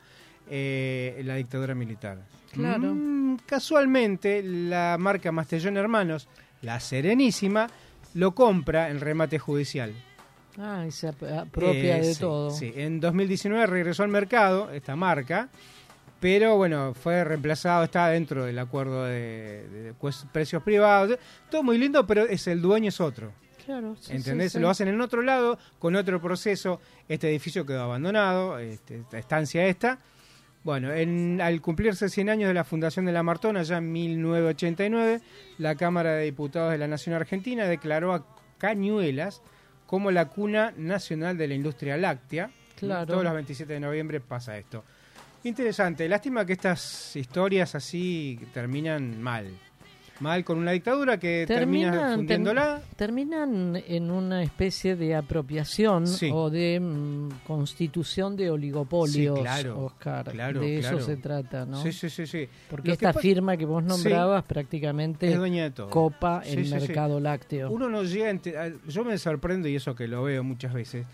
eh, 0.49 1.21
la 1.25 1.35
dictadura 1.35 1.75
militar. 1.75 2.17
Claro. 2.53 2.93
Mm, 2.95 3.39
casualmente, 3.45 4.41
la 4.41 4.95
marca 4.97 5.33
Mastellón 5.33 5.75
Hermanos, 5.75 6.29
la 6.61 6.79
Serenísima, 6.79 7.67
lo 8.13 8.33
compra 8.35 8.89
en 8.89 8.99
remate 8.99 9.39
judicial. 9.39 9.93
Ah, 10.59 10.83
y 10.87 10.91
se 10.91 11.07
ap- 11.07 11.23
apropia 11.23 11.97
Eh, 11.97 12.01
de 12.01 12.13
sí, 12.13 12.19
todo. 12.19 12.51
sí. 12.51 12.73
En 12.75 12.99
2019 12.99 13.65
regresó 13.67 14.03
al 14.03 14.09
mercado 14.09 14.69
esta 14.71 14.95
marca 14.95 15.49
Pero 16.19 16.55
bueno, 16.55 16.93
fue 16.93 17.23
reemplazado, 17.23 17.83
está 17.83 18.09
dentro 18.09 18.45
del 18.45 18.59
acuerdo 18.59 19.05
de, 19.05 19.67
de 19.69 19.93
cues- 19.99 20.23
precios 20.31 20.61
privados. 20.61 21.17
Todo 21.49 21.63
muy 21.63 21.79
lindo, 21.79 22.05
pero 22.05 22.21
es 22.27 22.45
el 22.45 22.61
dueño 22.61 22.89
es 22.89 23.01
otro. 23.01 23.31
Claro, 23.65 23.95
sí, 23.99 24.13
¿Entendés? 24.15 24.51
sí, 24.51 24.57
sí. 24.57 24.61
Lo 24.61 24.69
hacen 24.69 24.87
en 24.87 25.01
otro 25.01 25.23
lado, 25.23 25.57
con 25.79 25.95
otro 25.95 26.21
proceso. 26.21 26.79
Este 27.09 27.27
edificio 27.27 27.65
quedó 27.65 27.81
abandonado, 27.85 28.59
este, 28.59 28.99
esta 28.99 29.17
estancia 29.17 29.65
esta. 29.65 29.97
Bueno, 30.63 30.93
en- 30.93 31.41
al 31.41 31.59
cumplirse 31.61 32.07
100 32.09 32.29
años 32.29 32.47
de 32.47 32.53
la 32.53 32.63
fundación 32.63 33.05
de 33.05 33.11
la 33.11 33.23
Martona, 33.23 33.63
ya 33.63 33.77
en 33.77 33.91
1989, 33.91 35.21
la 35.57 35.75
Cámara 35.75 36.13
de 36.13 36.25
Diputados 36.25 36.71
de 36.71 36.77
la 36.77 36.87
Nación 36.87 37.15
Argentina 37.15 37.65
declaró 37.65 38.13
a 38.13 38.25
Cañuelas 38.59 39.41
como 39.87 40.11
la 40.11 40.25
cuna 40.29 40.73
nacional 40.77 41.37
de 41.37 41.47
la 41.47 41.55
industria 41.55 41.97
láctea. 41.97 42.51
Claro. 42.75 43.05
Todos 43.07 43.23
los 43.23 43.33
27 43.33 43.73
de 43.73 43.79
noviembre 43.79 44.19
pasa 44.21 44.57
esto. 44.57 44.83
Interesante. 45.43 46.07
Lástima 46.07 46.45
que 46.45 46.53
estas 46.53 47.15
historias 47.15 47.73
así 47.73 48.39
terminan 48.53 49.19
mal. 49.21 49.49
Mal 50.21 50.43
con 50.45 50.59
una 50.59 50.71
dictadura 50.71 51.17
que 51.19 51.45
termina 51.47 51.91
Terminan, 51.91 52.15
fundiéndola. 52.15 52.79
ter- 52.89 52.95
terminan 52.95 53.83
en 53.87 54.11
una 54.11 54.43
especie 54.43 54.95
de 54.95 55.15
apropiación 55.15 56.05
Sí. 56.07 56.29
o 56.31 56.49
de 56.51 56.79
mm, 56.79 57.29
constitución 57.47 58.35
de 58.35 58.51
oligopolios, 58.51 59.37
Sí, 59.37 59.41
claro, 59.43 59.85
Oscar. 59.85 60.31
claro, 60.31 60.61
de 60.61 60.77
eso 60.79 60.99
se 61.01 61.17
trata, 61.17 61.65
¿no? 61.65 61.81
Sí, 61.81 61.91
sí, 61.91 62.09
sí, 62.09 62.27
sí. 62.27 62.47
Porque 62.69 62.89
Lo 62.89 62.93
esta 62.93 63.13
firma 63.13 63.57
que 63.57 63.65
vos 63.65 63.83
nombrabas 63.83 64.43
prácticamente 64.43 65.35
copa 65.89 66.43
el 66.45 66.69
mercado 66.69 67.19
lácteo. 67.19 67.71
Uno 67.71 67.89
no 67.89 68.03
llega 68.03 68.31
Yo 68.87 69.03
me 69.03 69.17
sorprendo, 69.17 69.67
y 69.67 69.75
eso 69.75 69.95
que 69.95 70.07
lo 70.07 70.23
veo 70.23 70.43
muchas 70.43 70.73
veces, 70.73 71.05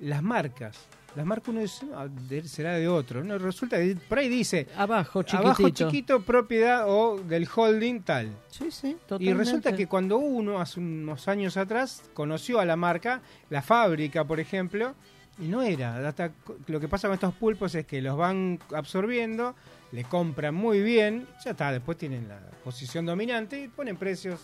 las 0.00 0.22
marcas. 0.22 0.76
Las 1.16 1.24
marcas 1.24 1.48
uno 1.48 1.60
dice, 1.60 1.86
"Ah, 1.94 2.06
de 2.08 2.46
será 2.46 2.74
de 2.74 2.86
otro. 2.86 3.24
No, 3.24 3.38
resulta 3.38 3.78
que 3.78 3.96
por 4.08 4.18
ahí 4.18 4.28
dice, 4.28 4.66
abajo 4.76 5.24
abajo 5.32 5.62
chiquitito. 5.62 5.90
chiquito, 5.90 6.20
propiedad 6.22 6.84
o 6.86 7.18
del 7.18 7.48
holding 7.52 8.02
tal. 8.02 8.30
Sí, 8.50 8.70
sí, 8.70 8.96
Y 9.18 9.32
resulta 9.32 9.74
que 9.74 9.86
cuando 9.86 10.18
uno, 10.18 10.60
hace 10.60 10.78
unos 10.78 11.26
años 11.28 11.56
atrás, 11.56 12.02
conoció 12.12 12.60
a 12.60 12.66
la 12.66 12.76
marca, 12.76 13.22
la 13.48 13.62
fábrica, 13.62 14.24
por 14.24 14.40
ejemplo, 14.40 14.94
y 15.38 15.48
no 15.48 15.62
era. 15.62 16.06
Hasta 16.06 16.32
lo 16.66 16.80
que 16.80 16.88
pasa 16.88 17.08
con 17.08 17.14
estos 17.14 17.34
pulpos 17.34 17.74
es 17.74 17.86
que 17.86 18.02
los 18.02 18.16
van 18.16 18.58
absorbiendo, 18.74 19.54
le 19.92 20.04
compran 20.04 20.54
muy 20.54 20.80
bien, 20.80 21.26
ya 21.44 21.52
está, 21.52 21.72
después 21.72 21.96
tienen 21.96 22.28
la 22.28 22.38
posición 22.62 23.06
dominante 23.06 23.62
y 23.62 23.68
ponen 23.68 23.96
precios 23.96 24.40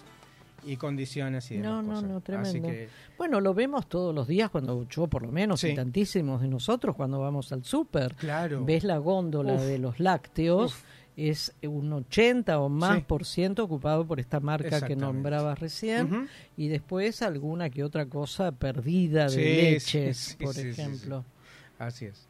y 0.64 0.76
condiciones 0.76 1.50
y 1.50 1.56
demás 1.56 1.70
No, 1.70 1.82
no, 1.82 1.88
cosas. 1.94 2.02
no, 2.10 2.16
Así 2.16 2.24
tremendo. 2.24 2.68
que, 2.68 2.88
Bueno, 3.18 3.40
lo 3.40 3.52
vemos 3.54 3.88
todos 3.88 4.14
los 4.14 4.26
días 4.28 4.50
cuando 4.50 4.86
yo 4.88 5.06
por 5.06 5.22
lo 5.22 5.32
menos 5.32 5.60
Sí. 5.60 5.68
y 5.68 5.74
tantísimos 5.74 6.40
de 6.40 6.48
nosotros 6.48 6.94
cuando 6.96 7.18
vamos 7.20 7.52
al 7.52 7.64
súper. 7.64 8.14
Claro. 8.14 8.64
Ves 8.64 8.84
la 8.84 8.98
góndola 8.98 9.54
Uf. 9.54 9.62
de 9.62 9.78
los 9.78 9.98
lácteos, 10.00 10.74
es 11.16 11.52
un 11.62 11.92
80 11.92 12.58
o 12.60 12.68
más 12.68 12.96
Sí. 12.98 13.04
por 13.06 13.24
ciento 13.26 13.64
ocupado 13.64 14.06
por 14.06 14.18
esta 14.20 14.40
marca 14.40 14.80
que 14.86 14.96
nombrabas 14.96 15.58
recién 15.58 16.28
y 16.56 16.68
después 16.68 17.20
alguna 17.22 17.68
que 17.68 17.84
otra 17.84 18.06
cosa 18.06 18.52
perdida 18.52 19.24
de 19.24 19.30
Sí, 19.30 19.38
leches, 19.40 20.16
sí, 20.16 20.30
sí, 20.38 20.44
por 20.44 20.54
sí, 20.54 20.62
sí, 20.62 20.72
sí. 20.74 20.80
ejemplo. 20.80 21.24
así 21.78 22.06
es. 22.06 22.28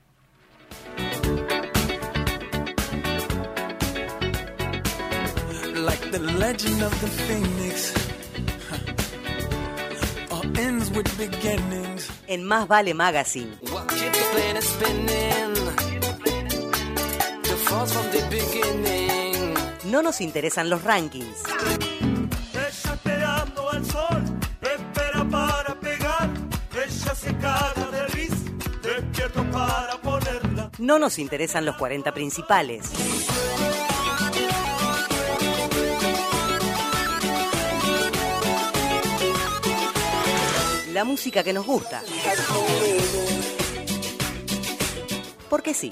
like 5.74 6.01
the 6.12 6.18
legend 6.39 6.83
of 6.83 6.93
the 7.01 7.07
phoenix. 7.09 8.12
En 12.26 12.44
Más 12.44 12.68
Vale 12.68 12.94
Magazine. 12.94 13.57
What 13.70 13.86
keeps 13.88 14.18
the 14.18 14.24
planet 14.32 14.62
spinning? 14.62 15.55
The 17.42 17.57
falls 17.64 17.92
from 17.92 18.11
the 18.11 18.22
beginning. 18.30 19.55
No 19.90 20.03
nos 20.03 20.20
interesan 20.20 20.70
los 20.70 20.82
rankings. 20.82 21.42
Ella 22.53 22.94
esperando 22.94 23.70
al 23.70 23.84
sol, 23.84 24.22
espera 24.62 25.24
para 25.30 25.80
pegar. 25.80 26.30
Ella 26.74 27.14
se 27.14 27.36
caga 27.36 27.90
de 27.90 28.07
risa, 28.09 28.36
despierto 28.82 29.44
para 29.50 30.00
ponerla. 30.00 30.70
No 30.78 30.98
nos 30.98 31.18
interesan 31.18 31.64
los 31.64 31.76
40 31.76 32.12
principales. 32.12 32.90
La 40.93 41.05
música 41.05 41.43
que 41.43 41.55
nos 41.55 41.64
gusta. 41.64 42.03
Porque 45.49 45.72
sí. 45.72 45.90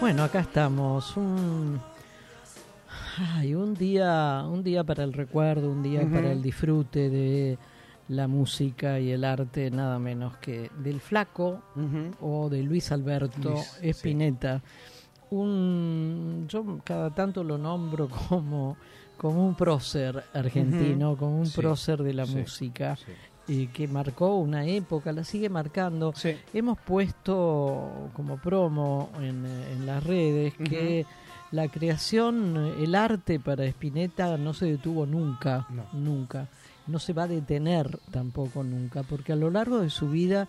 Bueno, 0.00 0.24
acá 0.24 0.40
estamos. 0.40 1.16
Un, 1.16 1.80
ay, 3.36 3.54
un 3.54 3.74
día, 3.74 4.44
un 4.48 4.62
día 4.62 4.84
para 4.84 5.04
el 5.04 5.12
recuerdo, 5.12 5.70
un 5.70 5.82
día 5.82 6.08
para 6.10 6.32
el 6.32 6.42
disfrute 6.42 7.10
de 7.10 7.58
la 8.08 8.26
música 8.26 8.98
y 8.98 9.10
el 9.12 9.24
arte, 9.24 9.70
nada 9.70 9.98
menos 9.98 10.36
que 10.38 10.70
del 10.78 11.00
Flaco 11.00 11.60
o 12.20 12.48
de 12.48 12.62
Luis 12.62 12.90
Alberto 12.92 13.50
Luis, 13.50 13.64
sí. 13.80 13.88
Espineta. 13.88 14.62
Un, 15.30 16.46
yo 16.48 16.78
cada 16.82 17.10
tanto 17.14 17.44
lo 17.44 17.56
nombro 17.56 18.08
como, 18.28 18.76
como 19.16 19.46
un 19.46 19.54
prócer 19.54 20.24
argentino, 20.34 21.16
como 21.16 21.38
un 21.38 21.46
Sí, 21.46 21.56
prócer 21.60 22.02
de 22.02 22.14
la 22.14 22.26
sí, 22.26 22.36
música 22.36 22.98
y 23.46 23.66
que 23.68 23.86
marcó 23.88 24.36
una 24.36 24.64
época, 24.66 25.12
la 25.12 25.24
sigue 25.24 25.48
marcando. 25.48 26.12
Hemos 26.54 26.78
puesto 26.78 28.10
como 28.14 28.36
promo 28.38 29.10
en, 29.20 29.44
eh, 29.46 29.72
en 29.72 29.86
las 29.86 30.02
redes 30.04 30.54
que 30.54 31.04
la 31.52 31.68
creación, 31.68 32.56
el 32.78 32.94
arte 32.94 33.40
para 33.40 33.64
Spinetta 33.66 34.36
no 34.36 34.54
se 34.54 34.66
detuvo 34.66 35.06
nunca, 35.06 35.66
No. 35.70 35.86
nunca. 35.92 36.48
No 36.86 36.98
se 36.98 37.12
va 37.12 37.24
a 37.24 37.28
detener 37.28 37.98
tampoco 38.10 38.64
nunca, 38.64 39.02
porque 39.04 39.32
a 39.32 39.36
lo 39.36 39.50
largo 39.50 39.78
de 39.80 39.90
su 39.90 40.08
vida 40.10 40.48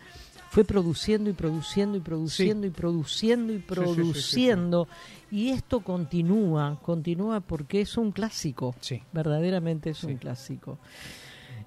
fue 0.49 0.63
produciendo 0.65 1.29
y 1.29 1.33
produciendo 1.33 1.97
y 1.97 2.01
produciendo 2.01 2.65
y 2.67 2.71
produciendo 2.71 3.53
y 3.53 3.57
sí, 3.57 3.61
sí, 3.61 3.67
sí, 3.67 3.73
produciendo. 3.75 4.87
Y 5.29 5.49
esto 5.49 5.81
continúa, 5.81 6.79
continúa 6.81 7.39
porque 7.41 7.81
es 7.81 7.95
un 7.97 8.11
clásico. 8.11 8.75
Sí. 8.81 9.01
Verdaderamente 9.13 9.91
es 9.91 10.03
un 10.03 10.17
clásico. 10.17 10.77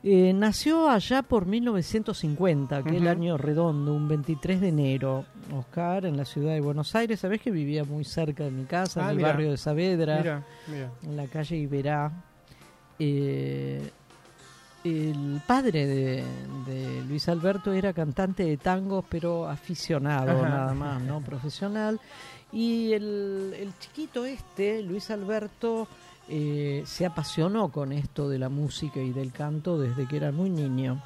Eh, 0.07 0.35
nació 0.35 0.91
allá 0.91 1.23
por 1.23 1.47
1950, 1.47 2.77
aquel 2.77 3.03
Ujú. 3.05 3.09
año 3.09 3.39
redondo, 3.39 3.95
un 3.95 4.07
23 4.07 4.61
de 4.61 4.69
enero, 4.69 5.25
Oscar, 5.51 6.05
en 6.05 6.19
la 6.19 6.27
ciudad 6.27 6.53
de 6.53 6.61
Buenos 6.61 6.95
Aires. 6.95 7.21
Sabés 7.21 7.41
que 7.41 7.51
vivía 7.51 7.85
muy 7.85 8.05
cerca 8.05 8.45
de 8.45 8.51
mi 8.51 8.65
casa, 8.67 9.07
Ah, 9.07 9.13
en 9.13 9.17
el 9.19 9.25
barrio 9.25 9.51
de 9.51 9.57
Saavedra, 9.57 10.45
en 11.03 11.17
la 11.17 11.27
calle 11.29 11.57
Iberá. 11.57 12.13
Eh, 12.99 13.91
el 14.85 15.41
padre 15.47 15.87
de, 15.87 16.25
de 16.67 17.03
Luis 17.09 17.27
Alberto 17.31 17.73
era 17.73 17.95
cantante 17.95 18.45
de 18.45 18.59
tangos, 18.59 19.07
pero 19.09 19.49
aficionado 19.49 20.33
Ajá. 20.33 20.49
nada 20.51 20.75
más, 20.75 21.01
no 21.01 21.21
profesional. 21.25 21.99
Y 22.53 22.93
el, 22.93 23.55
el 23.59 23.73
chiquito 23.79 24.27
este, 24.27 24.83
Luis 24.83 25.11
Alberto, 25.11 25.89
eh, 26.29 26.83
se 26.87 27.05
apasionó 27.07 27.71
con 27.71 27.93
esto 27.93 28.29
de 28.29 28.39
la 28.39 28.49
música 28.49 29.01
y 29.01 29.11
del 29.13 29.33
canto 29.33 29.79
desde 29.79 30.07
que 30.07 30.17
era 30.17 30.33
muy 30.33 30.51
niño. 30.51 31.03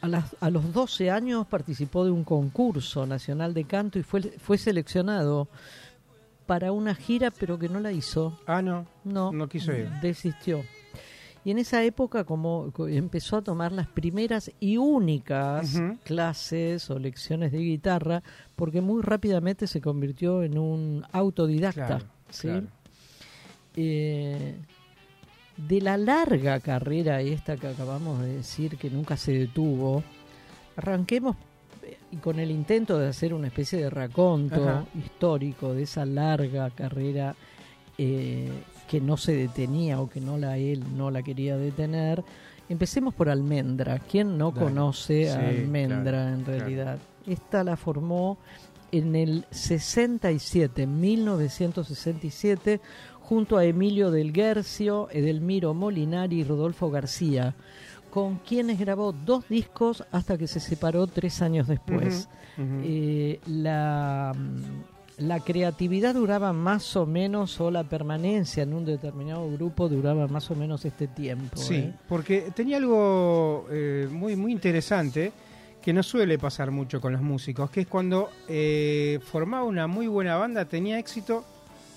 A, 0.00 0.08
las- 0.08 0.34
a 0.40 0.48
los 0.50 0.72
12 0.72 1.10
años 1.10 1.46
participó 1.46 2.04
de 2.04 2.10
un 2.10 2.24
concurso 2.24 3.06
nacional 3.06 3.52
de 3.52 3.64
canto 3.64 3.98
y 3.98 4.02
fue, 4.02 4.22
fue 4.22 4.56
seleccionado 4.56 5.48
para 6.46 6.72
una 6.72 6.94
gira, 6.94 7.30
pero 7.30 7.58
que 7.58 7.68
no 7.68 7.80
la 7.80 7.92
hizo. 7.92 8.38
Ah, 8.46 8.62
no. 8.62 8.86
No, 9.04 9.30
No 9.32 9.48
quiso 9.48 9.72
ir. 9.72 9.88
Desistió. 10.00 10.62
Y 11.44 11.50
en 11.52 11.58
esa 11.58 11.82
época 11.84 12.24
como 12.24 12.70
co- 12.72 12.86
empezó 12.88 13.36
a 13.38 13.42
tomar 13.42 13.72
las 13.72 13.86
primeras 13.88 14.50
y 14.60 14.76
únicas 14.76 15.74
clases 16.04 16.90
o 16.90 16.98
lecciones 16.98 17.50
de 17.52 17.58
guitarra, 17.58 18.22
porque 18.56 18.80
muy 18.80 19.00
rápidamente 19.02 19.66
se 19.66 19.80
convirtió 19.80 20.42
en 20.42 20.58
un 20.58 21.04
autodidacta. 21.12 21.86
Claro, 21.86 22.04
¿sí? 22.30 22.48
claro. 22.48 22.66
Eh, 23.82 24.54
de 25.56 25.80
la 25.80 25.96
larga 25.96 26.60
carrera 26.60 27.20
esta 27.20 27.56
que 27.56 27.68
acabamos 27.68 28.20
de 28.20 28.36
decir 28.36 28.76
que 28.76 28.90
nunca 28.90 29.16
se 29.16 29.32
detuvo, 29.32 30.02
arranquemos 30.76 31.36
eh, 31.82 31.98
y 32.12 32.16
con 32.16 32.38
el 32.38 32.50
intento 32.50 32.98
de 32.98 33.08
hacer 33.08 33.34
una 33.34 33.48
especie 33.48 33.78
de 33.78 33.90
raconto 33.90 34.68
Ajá. 34.68 34.84
histórico 34.98 35.74
de 35.74 35.82
esa 35.82 36.06
larga 36.06 36.70
carrera 36.70 37.34
eh, 37.98 38.50
que 38.88 39.00
no 39.00 39.16
se 39.16 39.34
detenía 39.34 40.00
o 40.00 40.08
que 40.08 40.20
no 40.20 40.38
la 40.38 40.56
él 40.56 40.82
no 40.96 41.10
la 41.10 41.22
quería 41.22 41.56
detener. 41.56 42.24
Empecemos 42.68 43.14
por 43.14 43.28
Almendra. 43.28 43.98
¿Quién 43.98 44.38
no 44.38 44.52
Dale. 44.52 44.66
conoce 44.66 45.30
a 45.30 45.48
Almendra 45.48 46.10
claro, 46.10 46.28
en 46.28 46.42
claro. 46.42 46.58
realidad? 46.58 46.98
Esta 47.26 47.64
la 47.64 47.76
formó 47.76 48.38
en 48.92 49.14
el 49.14 49.44
67, 49.50 50.86
1967, 50.86 52.80
junto 53.30 53.58
a 53.58 53.64
Emilio 53.64 54.10
del 54.10 54.32
Guercio, 54.32 55.08
Edelmiro 55.12 55.72
Molinari 55.72 56.40
y 56.40 56.44
Rodolfo 56.44 56.90
García, 56.90 57.54
con 58.10 58.38
quienes 58.38 58.80
grabó 58.80 59.12
dos 59.12 59.48
discos 59.48 60.02
hasta 60.10 60.36
que 60.36 60.48
se 60.48 60.58
separó 60.58 61.06
tres 61.06 61.40
años 61.40 61.68
después. 61.68 62.28
Eh, 62.58 63.38
la, 63.46 64.34
la 65.18 65.38
creatividad 65.38 66.14
duraba 66.14 66.52
más 66.52 66.96
o 66.96 67.06
menos, 67.06 67.60
o 67.60 67.70
la 67.70 67.84
permanencia 67.84 68.64
en 68.64 68.74
un 68.74 68.84
determinado 68.84 69.48
grupo 69.52 69.88
duraba 69.88 70.26
más 70.26 70.50
o 70.50 70.56
menos 70.56 70.84
este 70.84 71.06
tiempo. 71.06 71.56
Sí, 71.56 71.76
¿eh? 71.76 71.92
porque 72.08 72.50
tenía 72.52 72.78
algo 72.78 73.68
eh, 73.70 74.08
muy, 74.10 74.34
muy 74.34 74.50
interesante 74.50 75.30
que 75.80 75.92
no 75.92 76.02
suele 76.02 76.36
pasar 76.36 76.72
mucho 76.72 77.00
con 77.00 77.12
los 77.12 77.22
músicos, 77.22 77.70
que 77.70 77.82
es 77.82 77.86
cuando 77.86 78.28
formaba 79.22 79.62
una 79.62 79.86
muy 79.86 80.08
buena 80.08 80.36
banda, 80.36 80.64
tenía 80.64 80.98
éxito, 80.98 81.44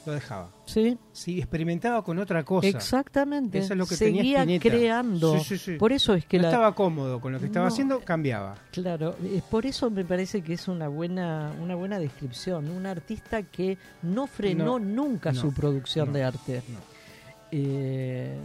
lo 0.06 0.14
dejaba. 0.14 0.49
Sí. 0.66 0.97
Sí, 1.12 1.39
experimentaba 1.39 2.04
con 2.04 2.20
otra 2.20 2.43
cosa. 2.43 2.68
Exactamente. 2.68 3.60
Eso 3.60 3.74
es 3.74 3.78
lo 3.78 3.86
que 3.86 3.95
Seguía 3.95 4.41
tenía 4.41 4.60
creando. 4.60 5.38
Sí, 5.39 5.43
sí, 5.45 5.58
sí. 5.58 5.72
Por 5.78 5.91
eso 5.93 6.14
es 6.14 6.26
que 6.26 6.38
no 6.38 6.43
la- 6.43 6.49
estaba 6.49 6.76
cómodo 6.76 7.20
con 7.22 7.32
lo 7.34 7.39
que 7.39 7.45
estaba 7.45 7.68
No. 7.68 7.72
haciendo, 7.74 7.99
cambiaba. 8.01 8.56
Claro, 8.72 9.16
eh, 9.24 9.41
por 9.49 9.66
eso 9.66 9.89
me 9.89 10.04
parece 10.06 10.41
que 10.41 10.54
es 10.54 10.68
una 10.68 10.88
buena, 10.88 11.54
una 11.62 11.76
buena 11.76 11.99
descripción. 11.99 12.70
Un 12.70 12.86
artista 12.86 13.43
que 13.43 13.78
no 14.01 14.28
frenó 14.28 14.66
No, 14.66 14.80
nunca 14.80 15.34
su 15.34 15.54
producción 15.54 16.12
de 16.14 16.24
arte. 16.24 16.62
Eh, 17.51 18.38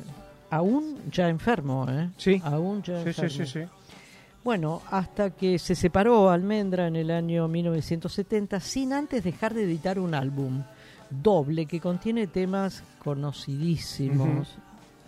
aún 0.50 0.98
ya 1.10 1.28
enfermo, 1.28 1.86
¿eh? 1.88 2.10
Sí. 2.16 2.40
Aún 2.44 2.82
ya 2.82 2.98
Sí, 3.04 3.12
sí, 3.12 3.20
enfermo. 3.22 3.30
sí, 3.30 3.46
sí. 3.46 3.60
Bueno, 4.44 4.82
hasta 4.90 5.30
que 5.30 5.58
se 5.58 5.74
separó 5.74 6.30
Almendra 6.30 6.86
en 6.86 6.96
el 6.96 7.10
año 7.10 7.48
1970 7.48 8.60
sin 8.60 8.92
antes 8.92 9.24
dejar 9.24 9.52
de 9.52 9.64
editar 9.64 9.98
un 9.98 10.14
álbum 10.14 10.62
doble 11.10 11.66
que 11.66 11.80
contiene 11.80 12.26
temas 12.26 12.82
conocidísimos, 13.02 14.48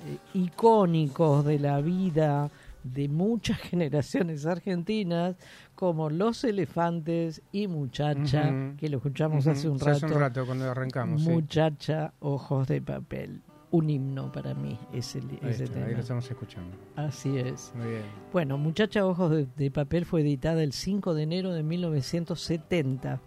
eh, 0.07 0.17
icónicos 0.35 1.45
de 1.45 1.59
la 1.59 1.81
vida 1.81 2.51
de 2.83 3.09
muchas 3.09 3.59
generaciones 3.61 4.47
argentinas 4.47 5.37
como 5.75 6.11
Los 6.11 6.45
Elefantes 6.45 7.43
y 7.53 7.67
Muchacha, 7.67 8.75
que 8.79 8.89
lo 8.89 8.99
escuchamos 8.99 9.47
hace 9.47 9.69
un 9.69 9.79
rato. 9.79 9.91
hace 9.93 10.07
un 10.07 10.21
rato 10.21 10.47
cuando 10.47 10.71
arrancamos, 10.71 11.23
sí. 11.23 11.29
Muchacha, 11.29 12.13
Ojos 12.21 12.69
de 12.69 12.83
Papel. 12.83 13.43
Un 13.73 13.89
himno 13.89 14.33
para 14.33 14.53
mí 14.53 14.77
ese, 14.93 15.21
Ahí, 15.21 15.39
ese 15.51 15.65
está, 15.65 15.75
tema. 15.75 15.87
ahí 15.87 15.95
lo 15.95 16.01
estamos 16.01 16.29
escuchando. 16.29 16.77
Así 16.97 17.39
es. 17.39 17.73
Muy 17.77 17.87
bien. 17.87 18.03
Bueno, 18.33 18.59
Muchacha 18.59 19.07
Ojos 19.07 19.31
de, 19.31 19.47
de 19.57 19.71
Papel 19.71 20.07
fue 20.07 20.23
editada 20.23 20.63
el 20.65 20.73
5 20.73 21.15
de 21.15 21.23
enero 21.23 21.53
de 21.53 21.63
1970 21.63 23.21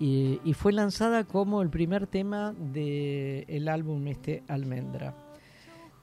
y, 0.00 0.40
y 0.44 0.54
fue 0.54 0.72
lanzada 0.72 1.24
como 1.24 1.62
el 1.62 1.70
primer 1.70 2.06
tema 2.08 2.52
del 2.58 3.44
el 3.46 3.68
álbum 3.68 4.08
este 4.08 4.42
Almendra. 4.48 5.14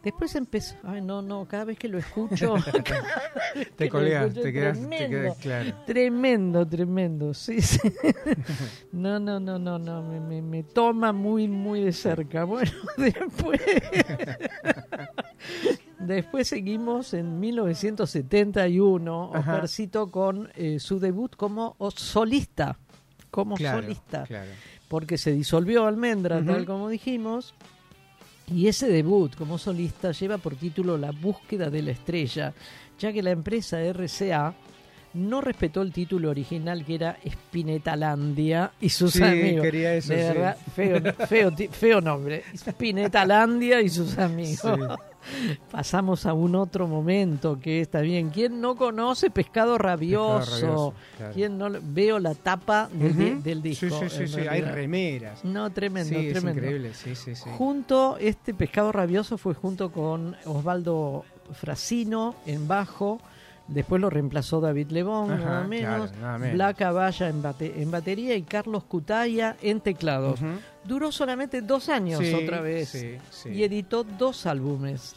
Después 0.03 0.35
empezó, 0.35 0.75
ay 0.83 1.01
no, 1.01 1.21
no, 1.21 1.45
cada 1.47 1.65
vez 1.65 1.77
que 1.77 1.89
lo 1.89 1.97
escucho, 1.97 2.55
vez 3.75 3.75
Te 3.75 3.85
escucho 3.85 4.41
te 4.41 4.53
quedás 4.53 4.77
claro. 5.41 5.73
Tremendo, 5.85 6.65
tremendo, 6.65 7.33
sí, 7.33 7.61
sí. 7.61 7.79
No, 8.93 9.19
no, 9.19 9.39
no, 9.39 9.59
no, 9.59 9.77
no, 9.77 10.03
me, 10.03 10.19
me, 10.19 10.41
me 10.41 10.63
toma 10.63 11.11
muy, 11.11 11.47
muy 11.47 11.81
de 11.81 11.91
cerca. 11.91 12.45
Bueno, 12.45 12.71
después... 12.97 13.59
Después 15.99 16.47
seguimos 16.47 17.13
en 17.13 17.39
1971, 17.39 19.31
Ajá. 19.33 19.39
Oscarcito 19.39 20.09
con 20.09 20.49
eh, 20.55 20.79
su 20.79 20.99
debut 20.99 21.35
como 21.35 21.75
solista, 21.95 22.79
como 23.31 23.55
Claro, 23.55 23.81
solista, 23.81 24.23
claro. 24.23 24.49
porque 24.87 25.17
se 25.17 25.31
disolvió 25.31 25.85
Almendra, 25.85 26.43
tal 26.43 26.65
como 26.65 26.89
dijimos, 26.89 27.53
y 28.53 28.67
ese 28.67 28.87
debut 28.87 29.35
como 29.35 29.57
solista 29.57 30.11
lleva 30.11 30.37
por 30.37 30.55
título 30.55 30.97
La 30.97 31.11
búsqueda 31.11 31.69
de 31.69 31.81
la 31.81 31.91
estrella, 31.91 32.53
ya 32.99 33.11
que 33.11 33.21
la 33.21 33.31
empresa 33.31 33.77
RCA 33.81 34.53
no 35.13 35.41
respetó 35.41 35.81
el 35.81 35.91
título 35.91 36.29
original 36.29 36.85
que 36.85 36.95
era 36.95 37.17
Spinetalandia 37.27 38.71
y 38.79 38.89
sus 38.89 39.13
Sí, 39.13 39.23
amigos. 39.23 39.61
quería 39.63 39.95
eso, 39.95 40.13
De 40.13 40.19
sí. 40.19 40.33
verdad, 40.33 40.57
feo, 41.27 41.51
feo 41.71 42.01
nombre. 42.01 42.43
Spinetalandia 42.55 43.81
y 43.81 43.89
sus 43.89 44.17
amigos. 44.17 44.79
Pasamos 45.71 46.25
a 46.25 46.33
un 46.33 46.55
otro 46.55 46.87
momento 46.87 47.59
que 47.59 47.81
está 47.81 48.01
bien. 48.01 48.29
¿Quién 48.29 48.61
no 48.61 48.75
conoce 48.75 49.29
Pescado 49.29 49.77
Rabioso? 49.77 50.51
Rabioso, 50.51 50.93
claro. 51.17 51.33
¿Quién 51.33 51.57
no 51.57 51.67
Veo 51.81 52.19
la 52.19 52.33
tapa 52.35 52.89
Ujú. 52.93 53.41
del 53.43 53.61
disco. 53.61 53.87
Sí, 53.89 54.09
sí, 54.09 54.27
sí, 54.27 54.27
sí, 54.27 54.47
hay 54.47 54.61
remeras. 54.61 55.43
No, 55.43 55.71
tremendo, 55.71 56.19
Sí, 56.19 56.27
es 56.27 56.33
tremendo. 56.33 56.61
increíble, 56.61 56.93
sí, 56.93 57.15
sí, 57.15 57.35
sí. 57.35 57.49
Junto, 57.57 58.17
este 58.19 58.53
Pescado 58.53 58.91
Rabioso 58.91 59.37
fue 59.37 59.53
junto 59.53 59.91
con 59.91 60.35
Osvaldo 60.45 61.25
Frasino 61.53 62.35
en 62.45 62.67
bajo. 62.67 63.19
Después 63.67 64.01
lo 64.01 64.09
reemplazó 64.09 64.61
David 64.61 64.91
Lebón, 64.91 65.31
Ajá, 65.31 65.43
nada 65.43 65.67
menos. 65.67 66.11
claro, 66.11 66.21
nada 66.21 66.37
menos. 66.37 66.53
Black 66.55 66.81
Avalla 66.83 67.27
en, 67.27 67.41
bate- 67.43 67.81
en 67.81 67.91
batería 67.91 68.35
y 68.35 68.43
Carlos 68.43 68.85
Cutaya 68.85 69.57
en 69.61 69.81
teclados. 69.81 70.39
Duró 70.85 71.11
solamente 71.11 71.61
dos 71.61 71.89
años 71.89 72.21
Sí, 72.21 72.33
otra 72.33 72.61
vez. 72.61 72.87
sí, 72.89 73.17
sí. 73.29 73.49
Y 73.49 73.63
editó 73.63 74.05
dos 74.05 74.45
álbumes 74.45 75.15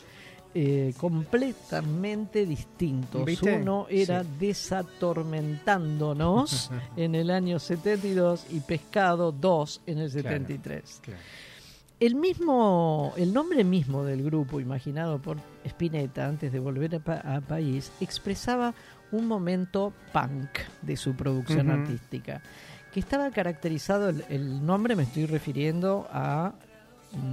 eh, 0.52 0.92
completamente 0.98 2.44
distintos. 2.44 3.24
¿Viste? 3.24 3.58
Uno 3.58 3.86
era. 3.88 4.24
Desatormentándonos 4.40 6.70
en 6.96 7.14
el 7.14 7.30
año 7.30 7.58
72 7.58 8.46
y 8.50 8.60
Pescado 8.60 9.32
2 9.32 9.82
en 9.86 9.98
el 9.98 10.10
Claro, 10.10 10.28
73. 10.38 11.00
claro. 11.02 11.20
El 12.00 12.14
mismo, 12.14 13.12
el 13.16 13.32
nombre 13.34 13.62
mismo 13.62 14.04
del 14.04 14.22
grupo, 14.22 14.58
imaginado 14.58 15.20
por 15.20 15.36
Spinetta 15.64 16.26
antes 16.26 16.50
de 16.50 16.58
volver 16.58 16.94
a, 16.96 16.98
pa- 17.00 17.20
a 17.36 17.40
país, 17.42 17.92
expresaba 18.00 18.72
un 19.12 19.26
momento 19.26 19.92
punk 20.12 20.48
de 20.80 20.96
su 20.96 21.14
producción 21.14 21.68
artística, 21.70 22.40
que 22.92 23.00
estaba 23.00 23.30
caracterizado, 23.30 24.08
el, 24.08 24.24
el 24.30 24.64
nombre 24.64 24.96
me 24.96 25.02
estoy 25.02 25.26
refiriendo 25.26 26.08
a 26.10 26.54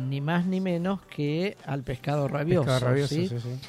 ni 0.08 0.20
más 0.22 0.46
ni 0.46 0.60
menos 0.60 1.02
que 1.04 1.56
al 1.66 1.84
pescado 1.84 2.28
rabioso. 2.28 2.66
Pescado 2.66 2.86
rabioso, 2.90 3.16
¿sí? 3.16 3.28
sí, 3.30 3.40
sí. 3.40 3.60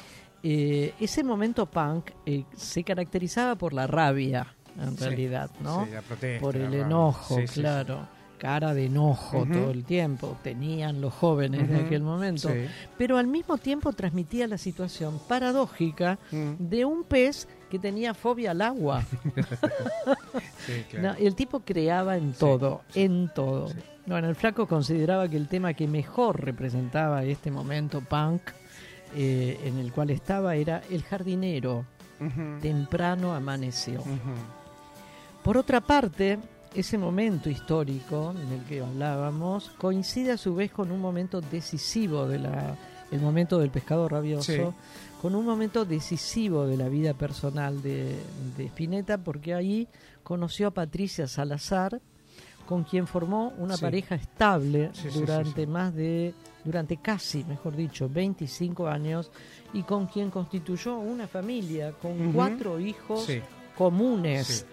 Eh, 0.43 0.93
ese 0.99 1.23
momento 1.23 1.65
punk 1.65 2.11
eh, 2.25 2.43
se 2.57 2.83
caracterizaba 2.83 3.55
por 3.55 3.71
la 3.73 3.87
rabia, 3.87 4.53
en 4.77 4.97
realidad, 4.97 5.49
¿no? 5.61 5.85
sí, 5.85 5.91
la 5.91 6.01
protesta, 6.01 6.41
por 6.41 6.55
el 6.57 6.73
enojo, 6.73 7.35
claro. 7.53 8.07
Cara 8.39 8.73
de 8.73 8.85
enojo 8.85 9.45
todo 9.51 9.69
el 9.69 9.83
tiempo, 9.83 10.37
tenían 10.41 11.01
los 11.01 11.13
jóvenes 11.13 11.67
de 11.67 11.75
Ujú, 11.75 11.85
aquel 11.85 12.01
momento, 12.01 12.47
sí. 12.49 12.65
pero 12.97 13.17
al 13.17 13.27
mismo 13.27 13.57
tiempo 13.57 13.91
transmitía 13.93 14.47
la 14.47 14.57
situación 14.57 15.19
paradójica 15.27 16.17
Mm. 16.31 16.53
de 16.57 16.85
un 16.85 17.03
pez 17.03 17.47
que 17.69 17.77
tenía 17.77 18.13
fobia 18.13 18.51
al 18.51 18.61
agua. 18.61 19.03
Sí, 20.65 20.85
claro. 20.89 21.09
No, 21.09 21.25
el 21.25 21.35
tipo 21.35 21.61
creaba 21.61 22.15
en 22.17 22.33
todo, 22.33 22.81
en 22.95 23.29
todo. 23.33 23.69
Bueno, 24.05 24.29
el 24.29 24.35
flaco 24.35 24.67
consideraba 24.67 25.27
que 25.27 25.37
el 25.37 25.47
tema 25.47 25.73
que 25.73 25.87
mejor 25.87 26.43
representaba 26.43 27.23
este 27.23 27.51
momento 27.51 28.01
punk 28.01 28.41
eh, 29.15 29.59
en 29.65 29.77
el 29.79 29.91
cual 29.91 30.09
estaba 30.11 30.55
era 30.55 30.81
El 30.89 31.03
jardinero. 31.03 31.85
Temprano 32.61 33.33
amaneció. 33.33 34.03
Por 35.43 35.57
otra 35.57 35.79
parte, 35.81 36.37
ese 36.73 36.97
momento 36.97 37.49
histórico 37.49 38.33
del 38.33 38.61
que 38.63 38.81
hablábamos 38.81 39.69
coincide 39.77 40.31
a 40.33 40.37
su 40.37 40.53
vez 40.55 40.71
con 40.71 40.91
un 40.91 40.99
momento 41.01 41.41
decisivo 41.41 42.27
de 42.27 42.39
la 42.39 42.75
el 43.11 43.21
momento 43.21 43.57
del 43.57 43.71
pescado 43.71 44.07
rabioso, 44.07 44.51
Sí. 44.53 44.61
con 45.19 45.33
un 45.33 45.43
momento 45.43 45.83
decisivo 45.83 46.67
de 46.67 46.77
la 46.77 46.89
vida 46.89 47.15
personal 47.15 47.81
de, 47.81 48.15
de 48.55 48.65
Spinetta, 48.67 49.17
porque 49.17 49.55
ahí 49.55 49.87
conoció 50.21 50.67
a 50.67 50.71
Patricia 50.71 51.27
Salazar, 51.27 51.99
con 52.67 52.83
quien 52.83 53.07
formó 53.07 53.51
una 53.57 53.77
Sí. 53.77 53.81
pareja 53.81 54.13
estable 54.13 54.91
Sí, 54.93 55.07
durante 55.11 55.65
más 55.65 55.95
de 55.95 56.35
durante 56.63 56.97
casi, 56.97 57.43
mejor 57.45 57.75
dicho, 57.75 58.07
25 58.07 58.87
años 58.87 59.31
y 59.73 59.81
con 59.81 60.05
quien 60.05 60.29
constituyó 60.29 60.99
una 60.99 61.25
familia 61.25 61.93
con 61.93 62.31
cuatro 62.31 62.79
hijos 62.79 63.23
Sí. 63.25 63.41
comunes 63.75 64.67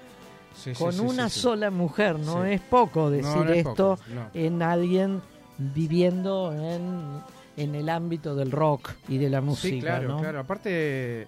Sí. 0.57 0.73
Con 0.73 0.93
sí, 0.93 1.01
una 1.01 1.29
sí, 1.29 1.41
sola 1.41 1.71
mujer. 1.71 2.19
No 2.19 2.45
es 2.45 2.61
poco 2.61 3.11
decir 3.11 3.45
no 3.45 3.53
esto 3.53 3.97
poco, 3.97 4.03
no. 4.15 4.31
en 4.35 4.63
alguien 4.63 5.23
viviendo 5.59 6.53
en, 6.53 7.23
en 7.57 7.75
el 7.75 7.89
ámbito 7.89 8.35
del 8.35 8.51
rock 8.51 8.93
y 9.09 9.19
de 9.19 9.31
la 9.31 9.41
música. 9.41 9.75
Sí, 9.75 9.81
claro, 9.81 10.09
¿no? 10.09 10.21
claro. 10.21 10.41
Aparte, 10.41 11.27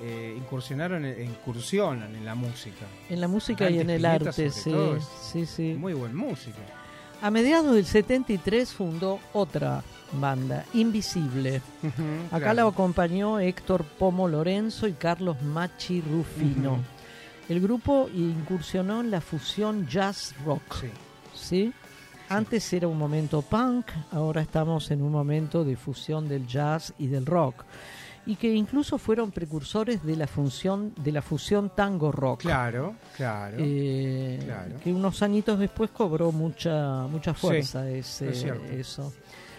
eh, 0.00 0.34
incursionaron, 0.36 1.06
incursionan 1.06 2.14
en 2.14 2.24
la 2.24 2.34
música. 2.34 2.86
En 3.08 3.20
la 3.20 3.28
música 3.28 3.70
y 3.70 3.80
en 3.80 3.90
el 3.90 4.04
arte, 4.04 4.50
sí, 4.50 4.72
sí, 5.22 5.46
sí. 5.46 5.74
Muy 5.78 5.94
buen 5.94 6.14
músico. 6.14 6.58
A 7.22 7.30
mediados 7.30 7.74
del 7.74 7.86
73 7.86 8.72
fundó 8.74 9.18
otra 9.32 9.82
banda, 10.20 10.64
Invisible. 10.74 11.62
Acá 12.26 12.38
claro. 12.38 12.54
la 12.54 12.68
acompañó 12.68 13.40
Héctor 13.40 13.84
Pomo 13.84 14.28
Lorenzo 14.28 14.86
y 14.86 14.92
Carlos 14.92 15.40
Machi 15.42 16.02
Rufino. 16.02 16.78
El 17.48 17.60
grupo 17.60 18.08
incursionó 18.14 19.00
en 19.00 19.10
la 19.10 19.20
fusión 19.20 19.86
jazz 19.86 20.34
rock. 20.44 20.84
¿sí? 21.34 21.72
Antes 22.28 22.72
era 22.72 22.88
un 22.88 22.98
momento 22.98 23.40
punk, 23.42 23.86
ahora 24.10 24.40
estamos 24.42 24.90
en 24.90 25.00
un 25.02 25.12
momento 25.12 25.64
de 25.64 25.76
fusión 25.76 26.28
del 26.28 26.46
jazz 26.46 26.92
y 26.98 27.06
del 27.06 27.24
rock. 27.24 27.62
Y 28.28 28.34
que 28.34 28.52
incluso 28.52 28.98
fueron 28.98 29.30
precursores 29.30 30.02
de 30.02 30.16
la 30.16 30.26
función 30.26 30.92
de 30.96 31.12
la 31.12 31.22
fusión 31.22 31.70
tango 31.76 32.10
rock. 32.10 32.40
Claro, 32.40 32.96
claro. 33.16 33.56
Eh, 33.60 34.40
claro. 34.44 34.74
Que 34.82 34.92
unos 34.92 35.22
añitos 35.22 35.60
después 35.60 35.90
cobró 35.90 36.32
mucha 36.32 37.06
mucha 37.06 37.32
fuerza 37.34 37.84
Sí, 37.84 37.92
ese- 37.98 38.30
es 38.30 38.44
eso. 38.72 39.12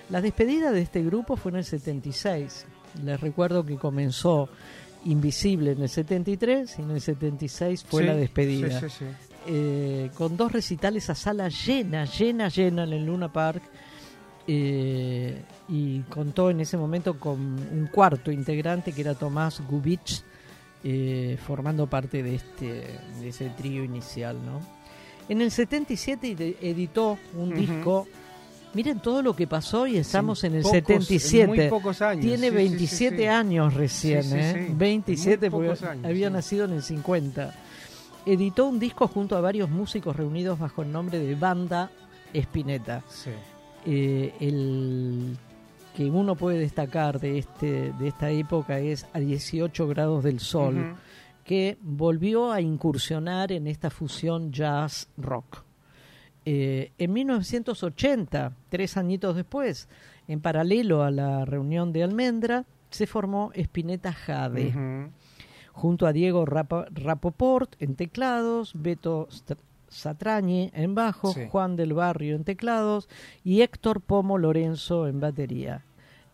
La 0.09 0.19
despedida 0.19 0.71
de 0.73 0.81
este 0.81 1.01
grupo 1.01 1.37
fue 1.37 1.51
en 1.51 1.57
el 1.59 1.63
76. 1.63 2.65
Les 3.05 3.19
recuerdo 3.21 3.65
que 3.65 3.77
comenzó 3.77 4.49
Invisible 5.05 5.71
en 5.71 5.81
el 5.83 5.89
73 5.89 6.79
y 6.79 6.81
en 6.81 6.91
el 6.91 7.01
76 7.01 7.83
fue 7.87 8.01
Sí, 8.01 8.07
la 8.07 8.15
despedida. 8.15 8.79
sí, 8.81 8.89
sí, 8.89 8.95
sí. 8.99 9.05
Eh, 9.49 10.09
con 10.15 10.35
dos 10.35 10.51
recitales 10.51 11.09
a 11.09 11.15
sala 11.15 11.47
llena, 11.49 12.03
llena, 12.05 12.49
llena 12.49 12.83
en 12.83 12.93
el 12.93 13.05
Luna 13.05 13.31
Park. 13.31 13.61
eh, 14.49 15.41
y 15.69 15.99
contó 16.03 16.49
en 16.49 16.61
ese 16.61 16.77
momento 16.77 17.19
con 17.19 17.39
un 17.39 17.89
cuarto 17.91 18.31
integrante 18.31 18.93
que 18.93 19.01
era 19.01 19.13
Tomás 19.13 19.61
Gubich, 19.69 20.23
eh, 20.85 21.37
formando 21.45 21.87
parte 21.87 22.23
de 22.23 22.35
este 22.35 22.85
de 23.19 23.27
ese 23.29 23.49
trío 23.49 23.83
inicial. 23.83 24.37
¿no? 24.45 24.61
En 25.27 25.41
el 25.41 25.51
77 25.51 26.27
ide- 26.27 26.57
editó 26.61 27.17
un 27.35 27.53
disco. 27.55 28.07
Miren 28.73 28.99
todo 28.99 29.21
lo 29.23 29.35
que 29.35 29.47
pasó 29.47 29.87
y 29.87 29.97
estamos 29.97 30.43
en 30.43 30.55
el 30.55 30.63
pocos- 30.63 30.73
en 30.75 31.01
77. 31.01 31.47
muy 31.47 31.67
pocos 31.69 32.01
años. 32.01 32.21
Tiene 32.25 32.37
Sí, 32.37 32.43
sí, 32.43 32.49
sí, 32.49 32.55
27 32.55 33.17
sí. 33.17 33.25
años 33.25 33.73
recién, 33.73 34.37
¿eh? 34.37 34.65
sí. 34.67 34.73
27 34.75 35.49
Muy 35.49 35.67
porque 35.67 35.85
años, 35.85 36.05
había 36.05 36.29
nacido 36.29 36.65
en 36.65 36.73
el 36.73 36.83
50. 36.83 37.53
Editó 38.25 38.67
un 38.67 38.77
disco 38.79 39.07
junto 39.07 39.35
a 39.37 39.41
varios 39.41 39.69
músicos 39.69 40.15
reunidos 40.15 40.59
bajo 40.59 40.81
el 40.83 40.91
nombre 40.91 41.17
de 41.19 41.33
Banda 41.35 41.89
Spinetta. 42.33 43.03
Eh, 43.85 44.33
el 44.41 45.37
que 45.95 46.05
uno 46.05 46.35
puede 46.35 46.59
destacar 46.59 47.19
de 47.19 47.39
este 47.39 47.93
de 47.93 48.07
esta 48.09 48.29
época 48.29 48.79
es 48.79 49.07
a 49.13 49.19
18 49.19 49.87
grados 49.87 50.23
del 50.23 50.39
sol, 50.41 50.95
que 51.45 51.77
volvió 51.81 52.51
a 52.51 52.59
incursionar 52.61 53.51
en 53.53 53.65
esta 53.65 53.89
fusión 53.89 54.51
jazz 54.51 55.07
rock. 55.17 55.63
Eh, 56.49 56.91
en 56.97 57.11
1980, 57.11 58.53
tres 58.69 58.95
añitos 58.95 59.35
después, 59.35 59.89
en 60.29 60.39
paralelo 60.39 61.03
a 61.03 61.11
la 61.11 61.43
reunión 61.43 61.91
de 61.91 62.03
Almendra, 62.03 62.63
se 62.89 63.05
formó 63.05 63.51
Spinetta 63.53 64.13
Jade 64.13 65.09
junto 65.73 66.07
a 66.07 66.13
Diego 66.13 66.45
Rapoport 66.45 67.75
en 67.81 67.95
teclados, 67.95 68.71
Beto 68.75 69.27
St- 69.29 69.57
Satrañi 69.89 70.71
en 70.73 70.95
bajo, 70.95 71.33
Sí. 71.33 71.47
Juan 71.49 71.75
del 71.75 71.93
Barrio 71.93 72.35
en 72.37 72.43
teclados 72.45 73.09
y 73.43 73.61
Héctor 73.61 73.99
Pomo 74.01 74.37
Lorenzo 74.37 75.07
en 75.07 75.19
batería. 75.19 75.83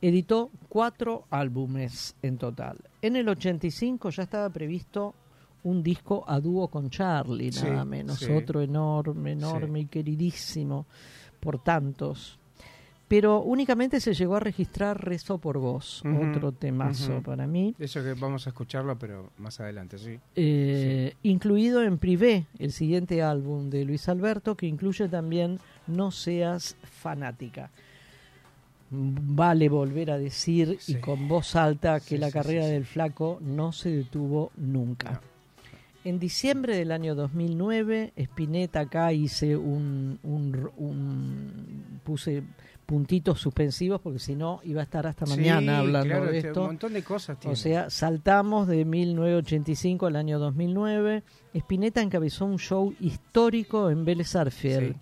Editó 0.01 0.51
cuatro 0.69 1.25
álbumes 1.31 2.15
en 2.21 2.37
total. 2.37 2.77
En 3.01 3.15
el 3.15 3.27
85 3.29 4.11
ya 4.11 4.23
estaba 4.23 4.49
previsto 4.49 5.15
un 5.63 5.81
disco 5.83 6.23
a 6.27 6.39
dúo 6.39 6.67
con 6.67 6.89
Charlie, 6.89 7.51
Sí, 7.51 7.65
nada 7.65 7.85
menos. 7.85 8.19
sí. 8.19 8.31
Otro 8.31 8.61
enorme, 8.61 9.31
enorme 9.33 9.81
y 9.81 9.85
queridísimo 9.85 10.85
por 11.39 11.63
tantos. 11.63 12.37
Pero 13.07 13.41
únicamente 13.41 13.99
se 13.99 14.13
llegó 14.13 14.37
a 14.37 14.39
registrar 14.39 14.99
Rezo 15.03 15.37
por 15.37 15.59
Voz, 15.59 16.01
Ujú, 16.03 16.23
otro 16.23 16.51
temazo 16.51 17.21
para 17.21 17.45
mí. 17.45 17.75
Eso 17.77 18.01
que 18.01 18.13
vamos 18.13 18.47
a 18.47 18.49
escucharlo, 18.49 18.97
pero 18.97 19.29
más 19.37 19.59
adelante, 19.59 19.99
sí. 19.99 20.17
Eh, 20.35 21.13
incluido 21.21 21.83
en 21.83 21.99
Privé, 21.99 22.47
el 22.57 22.71
siguiente 22.71 23.21
álbum 23.21 23.69
de 23.69 23.85
Luis 23.85 24.09
Alberto, 24.09 24.55
que 24.55 24.65
incluye 24.65 25.07
también 25.09 25.59
No 25.85 26.11
seas 26.11 26.75
fanática. 26.83 27.69
Vale 28.89 29.69
volver 29.69 30.11
a 30.11 30.17
decir 30.17 30.79
y 30.87 30.95
con 30.95 31.27
voz 31.27 31.55
alta 31.55 31.99
que 31.99 32.15
Sí, 32.15 32.17
la 32.17 32.27
sí, 32.27 32.33
carrera 32.33 32.65
del 32.67 32.85
flaco 32.85 33.39
no 33.41 33.71
se 33.73 33.89
detuvo 33.89 34.51
nunca. 34.55 35.21
En 36.05 36.19
diciembre 36.19 36.75
del 36.75 36.91
año 36.91 37.15
2009, 37.15 38.13
Spinetta 38.17 38.81
acá 38.81 39.13
hice 39.13 39.55
un, 39.55 40.19
un- 40.23 40.69
un- 40.77 41.99
puse 42.03 42.43
puntitos 42.85 43.39
suspensivos 43.39 44.01
porque 44.01 44.19
si 44.19 44.35
no 44.35 44.59
iba 44.65 44.81
a 44.81 44.83
estar 44.83 45.07
hasta 45.07 45.25
Sí, 45.25 45.37
mañana 45.37 45.79
hablando 45.79 46.09
claro, 46.09 46.25
de 46.31 46.37
este, 46.37 46.47
esto. 46.49 46.61
Un 46.61 46.67
montón 46.67 46.93
de 46.93 47.01
cosas 47.03 47.39
tiene. 47.39 47.53
O 47.53 47.55
sea, 47.55 47.89
saltamos 47.89 48.67
de 48.67 48.83
1985 48.83 50.05
al 50.07 50.17
año 50.17 50.39
2009. 50.39 51.23
Spinetta 51.53 52.01
encabezó 52.01 52.45
un 52.45 52.59
show 52.59 52.93
histórico 52.99 53.89
en 53.89 54.03
Vélez 54.03 54.35
Arfiel 54.35 54.93
Sí. 54.93 54.99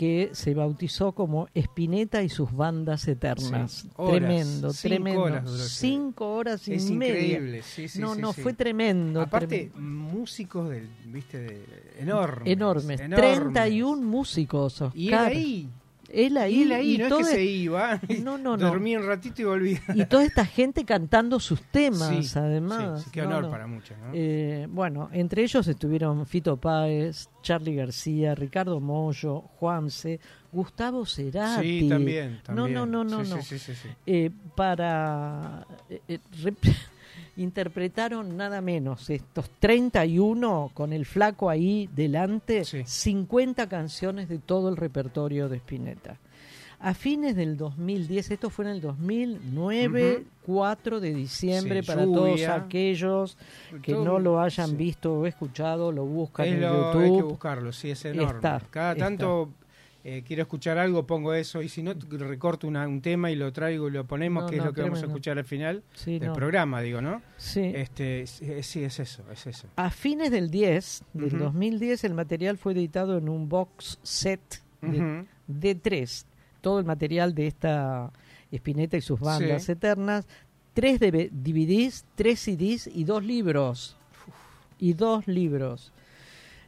Que 0.00 0.30
se 0.32 0.54
bautizó 0.54 1.12
como 1.12 1.48
Spinetta 1.54 2.22
y 2.22 2.30
sus 2.30 2.50
bandas 2.54 3.06
eternas. 3.06 3.70
Sí. 3.70 3.90
Horas, 3.96 4.16
Tremendo, 4.16 4.72
cinco 4.72 4.88
tremendo. 4.88 5.22
horas 5.22 5.50
Cinco 5.78 6.32
horas 6.32 6.68
y 6.68 6.72
es 6.72 6.90
media. 6.90 7.20
increíble, 7.20 7.62
sí, 7.62 7.86
sí, 7.86 7.98
no, 7.98 8.14
no, 8.14 8.32
fue 8.32 8.54
tremendo. 8.54 9.20
Aparte, 9.20 9.70
músicos 9.76 10.70
del, 10.70 10.88
viste, 11.04 11.38
de, 11.38 11.64
enormes, 11.98 12.50
enormes. 12.50 12.98
enormes. 12.98 13.52
31 13.52 14.00
músicos, 14.00 14.80
Oscar. 14.80 14.98
Y 14.98 15.12
ahí. 15.12 15.68
Él 16.12 16.36
ahí. 16.36 16.54
Y 16.56 16.62
él 16.62 16.72
ahí, 16.72 16.94
y 16.94 16.98
no 16.98 17.06
es 17.06 17.14
que 17.14 17.24
se 17.34 17.44
iba. 17.44 18.00
No, 18.22 18.36
no, 18.36 18.56
no. 18.56 18.68
Dormía 18.68 18.98
un 18.98 19.06
ratito 19.06 19.42
y 19.42 19.44
volvía. 19.44 19.80
Y 19.94 20.04
toda 20.06 20.24
esta 20.24 20.44
gente 20.44 20.84
cantando 20.84 21.38
sus 21.40 21.62
temas, 21.62 22.26
Sí, 22.26 22.38
además. 22.38 23.00
sí, 23.00 23.04
sí, 23.06 23.10
qué 23.12 23.22
No, 23.22 23.28
honor 23.28 23.42
no. 23.44 23.50
para 23.50 23.66
muchos. 23.66 23.96
Eh, 24.12 24.66
bueno, 24.70 25.08
entre 25.12 25.42
ellos 25.42 25.66
estuvieron 25.68 26.26
Fito 26.26 26.56
Páez, 26.56 27.28
Charlie 27.42 27.74
García, 27.76 28.34
Ricardo 28.34 28.80
Mollo, 28.80 29.40
Juanse, 29.58 30.20
Gustavo 30.52 31.06
Cerati. 31.06 31.80
Sí, 31.82 31.88
también, 31.88 32.40
también. 32.44 32.74
No, 32.74 32.86
no, 32.86 33.04
no, 33.04 33.22
no. 33.22 33.42
Sí, 33.42 33.54
no. 33.54 33.90
Eh, 34.06 34.30
para 34.56 35.64
eh, 35.88 36.00
eh, 36.08 36.18
interpretaron 37.40 38.36
nada 38.36 38.60
menos 38.60 39.08
estos 39.10 39.50
31 39.58 40.70
con 40.74 40.92
el 40.92 41.06
flaco 41.06 41.48
ahí 41.50 41.88
delante, 41.94 42.64
50 42.64 43.68
canciones 43.68 44.28
de 44.28 44.38
todo 44.38 44.68
el 44.68 44.76
repertorio 44.76 45.48
de 45.48 45.56
Spinetta. 45.56 46.18
A 46.82 46.94
fines 46.94 47.36
del 47.36 47.58
2010, 47.58 48.30
esto 48.30 48.48
fue 48.48 48.64
en 48.64 48.70
el 48.70 48.80
2009, 48.80 50.14
Ujú. 50.16 50.24
4 50.46 51.00
de 51.00 51.12
diciembre, 51.14 51.82
Sí, 51.82 51.86
para 51.86 52.04
todos 52.04 52.42
aquellos 52.44 53.36
que 53.82 53.92
no 53.92 54.18
lo 54.18 54.40
hayan 54.40 54.70
sí. 54.70 54.76
visto 54.76 55.12
o 55.12 55.26
escuchado, 55.26 55.92
lo 55.92 56.06
buscan 56.06 56.46
Es 56.46 56.54
en 56.54 56.60
lo- 56.62 56.86
YouTube. 56.92 57.02
Hay 57.02 57.16
que 57.16 57.22
buscarlo, 57.22 57.72
sí, 57.72 57.90
es 57.90 58.02
enorme. 58.06 58.32
Está, 58.36 58.62
Cada 58.70 58.92
está. 58.92 59.04
tanto 59.04 59.50
eh, 60.04 60.22
quiero 60.26 60.42
escuchar 60.42 60.78
algo, 60.78 61.06
pongo 61.06 61.34
eso, 61.34 61.60
y 61.62 61.68
si 61.68 61.82
no, 61.82 61.92
recorto 62.10 62.66
una- 62.66 62.88
un 62.88 63.02
tema 63.02 63.30
y 63.30 63.36
lo 63.36 63.52
traigo 63.52 63.88
y 63.88 63.90
lo 63.90 64.06
ponemos, 64.06 64.44
No, 64.44 64.48
que 64.48 64.56
es 64.56 64.64
lo 64.64 64.72
que 64.72 64.82
vamos 64.82 65.02
a 65.02 65.06
escuchar 65.06 65.36
al 65.38 65.44
final 65.44 65.82
Sí, 65.94 66.18
del 66.18 66.28
no. 66.28 66.34
programa, 66.34 66.80
digo, 66.80 67.00
¿no? 67.02 67.20
Sí. 67.36 67.60
Este, 67.74 68.26
sí, 68.26 68.44
es 68.82 68.98
eso, 68.98 69.22
es 69.30 69.46
eso. 69.46 69.68
A 69.76 69.90
fines 69.90 70.30
del 70.30 70.50
10, 70.50 71.04
del 71.12 71.34
Ujú. 71.34 71.44
2010, 71.44 72.04
el 72.04 72.14
material 72.14 72.56
fue 72.56 72.72
editado 72.72 73.18
en 73.18 73.28
un 73.28 73.48
box 73.48 73.98
set 74.02 74.40
de, 75.46 75.74
tres. 75.74 76.26
Todo 76.62 76.78
el 76.78 76.86
material 76.86 77.34
de 77.34 77.46
esta 77.46 78.10
Spinetta 78.52 78.96
y 78.96 79.00
sus 79.02 79.20
bandas 79.20 79.64
Sí. 79.64 79.72
eternas. 79.72 80.26
Tres 80.74 81.00
DV 81.00 81.28
DVDs, 81.32 82.04
tres 82.14 82.40
CDs 82.40 82.86
y 82.86 83.04
dos 83.04 83.24
libros. 83.24 83.96
Y 84.78 84.94
dos 84.94 85.26
libros. 85.26 85.92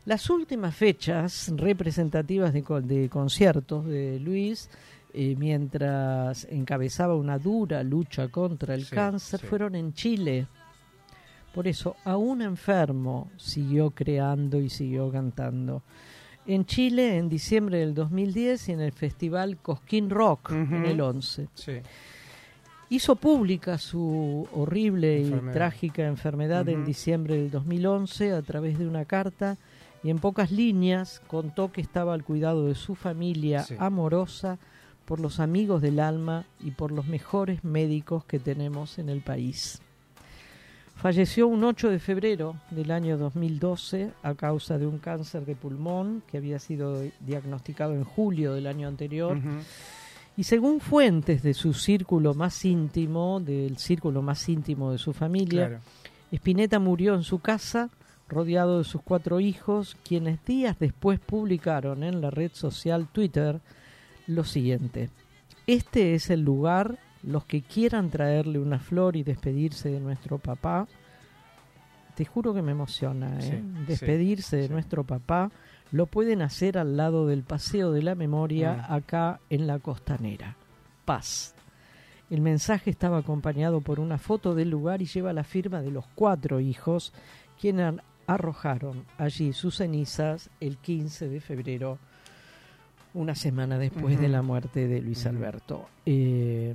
Las 0.05 0.29
últimas 0.31 0.75
fechas 0.75 1.53
representativas 1.57 2.53
de, 2.53 2.63
de 2.83 3.09
conciertos 3.09 3.85
de 3.87 4.19
Luis, 4.19 4.69
eh, 5.15 5.37
mientras 5.39 6.45
encabezaba 6.51 7.15
una 7.15 7.39
dura 7.39 7.83
lucha 7.85 8.29
contra 8.29 8.75
el 8.75 8.85
Sí, 8.85 8.95
cáncer, 8.95 9.41
sí. 9.41 9.47
fueron 9.47 9.75
en 9.77 9.93
Chile. 9.95 10.47
Por 11.55 11.69
eso, 11.69 11.97
aún 12.05 12.43
enfermo, 12.43 13.31
siguió 13.37 13.91
creando 13.91 14.59
y 14.61 14.71
siguió 14.71 15.11
cantando. 15.13 15.83
En 16.47 16.65
Chile, 16.65 17.19
en 17.19 17.29
diciembre 17.29 17.79
del 17.79 17.95
2010, 17.95 18.71
y 18.71 18.73
en 18.73 18.81
el 18.81 18.93
festival 18.93 19.59
Cosquín 19.59 20.11
Rock, 20.11 20.51
en 20.51 20.85
el 20.87 21.01
11. 21.01 21.49
Sí. 21.55 21.75
Hizo 22.91 23.15
pública 23.17 23.79
su 23.79 24.49
horrible 24.53 25.21
y 25.21 25.25
Enfermedad. 25.25 25.53
trágica 25.55 26.07
enfermedad 26.07 26.69
en 26.69 26.85
diciembre 26.85 27.37
del 27.37 27.51
2011 27.51 28.33
a 28.33 28.43
través 28.43 28.79
de 28.79 28.87
una 28.89 29.05
carta 29.05 29.57
y 30.03 30.11
en 30.11 30.19
pocas 30.19 30.51
líneas 30.51 31.21
contó 31.27 31.71
que 31.73 31.81
estaba 31.81 32.15
al 32.15 32.25
cuidado 32.25 32.67
de 32.67 32.75
su 32.75 32.95
familia 32.95 33.63
Sí. 33.63 33.75
amorosa, 33.79 34.59
por 35.05 35.19
los 35.21 35.41
amigos 35.41 35.83
del 35.83 35.99
alma 36.01 36.45
y 36.61 36.71
por 36.71 36.93
los 36.93 37.07
mejores 37.07 37.65
médicos 37.65 38.25
que 38.25 38.39
tenemos 38.39 38.99
en 38.99 39.09
el 39.09 39.21
país. 39.21 39.81
Falleció 40.95 41.49
un 41.49 41.65
8 41.65 41.91
de 41.91 41.99
febrero 41.99 42.55
del 42.71 42.91
año 42.93 43.19
2012 43.19 44.13
a 44.23 44.35
causa 44.35 44.79
de 44.79 44.87
un 44.87 44.99
cáncer 44.99 45.45
de 45.45 45.57
pulmón 45.57 46.23
que 46.31 46.37
había 46.39 46.59
sido 46.61 47.03
diagnosticado 47.21 47.95
en 47.95 48.05
julio 48.05 48.55
del 48.55 48.69
año 48.69 48.87
anterior. 48.87 49.37
Y 50.37 50.45
según 50.45 50.81
fuentes 50.81 51.43
de 51.43 51.55
su 51.55 51.75
círculo 51.75 52.35
más 52.35 52.65
íntimo, 52.65 53.41
del 53.41 53.79
círculo 53.79 54.23
más 54.23 54.49
íntimo 54.49 54.93
de 54.93 54.99
su 54.99 55.13
familia, 55.13 55.67
Claro. 55.69 55.83
Spinetta 56.31 56.79
murió 56.79 57.15
en 57.15 57.25
su 57.25 57.41
casa 57.41 57.91
rodeado 58.33 58.79
de 58.79 58.85
sus 58.85 59.03
cuatro 59.03 59.39
hijos, 59.41 59.97
quienes 60.05 60.45
días 60.45 60.79
después 60.79 61.21
publicaron 61.21 62.03
en 62.03 62.21
la 62.21 62.31
red 62.31 62.51
social 62.55 63.07
Twitter 63.13 63.61
lo 64.27 64.45
siguiente. 64.45 65.11
Este 65.67 66.15
es 66.15 66.31
el 66.31 66.41
lugar, 66.43 66.99
los 67.23 67.45
que 67.45 67.63
quieran 67.63 68.11
traerle 68.11 68.59
una 68.59 68.79
flor 68.81 69.17
y 69.17 69.23
despedirse 69.23 69.91
de 69.91 70.01
nuestro 70.01 70.39
papá, 70.39 70.89
te 72.17 72.25
juro 72.25 72.53
que 72.53 72.63
me 72.63 72.73
emociona, 72.73 73.39
¿eh? 73.39 73.43
Sí, 73.43 73.51
sí, 73.51 73.85
despedirse 73.87 74.57
de 74.57 74.69
nuestro 74.69 75.05
papá, 75.05 75.51
lo 75.93 76.07
pueden 76.07 76.43
hacer 76.43 76.79
al 76.79 76.97
lado 76.97 77.27
del 77.27 77.43
Paseo 77.43 77.93
de 77.93 78.03
la 78.03 78.15
Memoria, 78.15 78.87
Mm. 78.89 78.93
acá 78.93 79.41
en 79.51 79.67
la 79.67 79.79
costanera. 79.79 80.57
Paz. 81.05 81.55
El 82.31 82.41
mensaje 82.41 82.91
estaba 82.91 83.19
acompañado 83.19 83.81
por 83.83 84.01
una 84.01 84.17
foto 84.19 84.55
del 84.55 84.71
lugar 84.71 85.03
y 85.03 85.07
lleva 85.07 85.33
la 85.35 85.45
firma 85.45 85.83
de 85.83 85.91
los 85.91 86.07
cuatro 86.15 86.61
hijos, 86.61 87.13
quienes 87.61 87.95
arrojaron 88.35 89.05
allí 89.19 89.53
sus 89.53 89.77
cenizas 89.77 90.51
el 90.61 90.79
15 90.79 91.29
de 91.29 91.41
febrero, 91.41 91.99
una 93.15 93.35
semana 93.35 93.79
después 93.79 94.19
de 94.21 94.29
la 94.29 94.43
muerte 94.43 94.89
de 94.89 95.01
Luis. 95.03 95.27
Alberto. 95.27 95.89
Eh, 96.07 96.75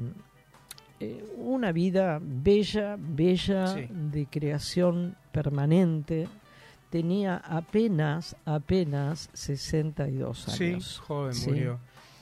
eh, 0.99 1.25
una 1.37 1.71
vida 1.71 2.19
bella, 2.21 2.95
bella, 2.99 3.67
Sí. 3.67 3.87
de 3.89 4.25
creación 4.27 5.15
permanente. 5.31 6.27
Tenía 6.89 7.37
apenas, 7.37 8.35
apenas 8.45 9.29
62 9.33 10.39
Sí, 10.47 10.65
años. 10.65 10.99
joven 10.99 11.33
Sí. 11.33 11.49
murió. 11.49 11.79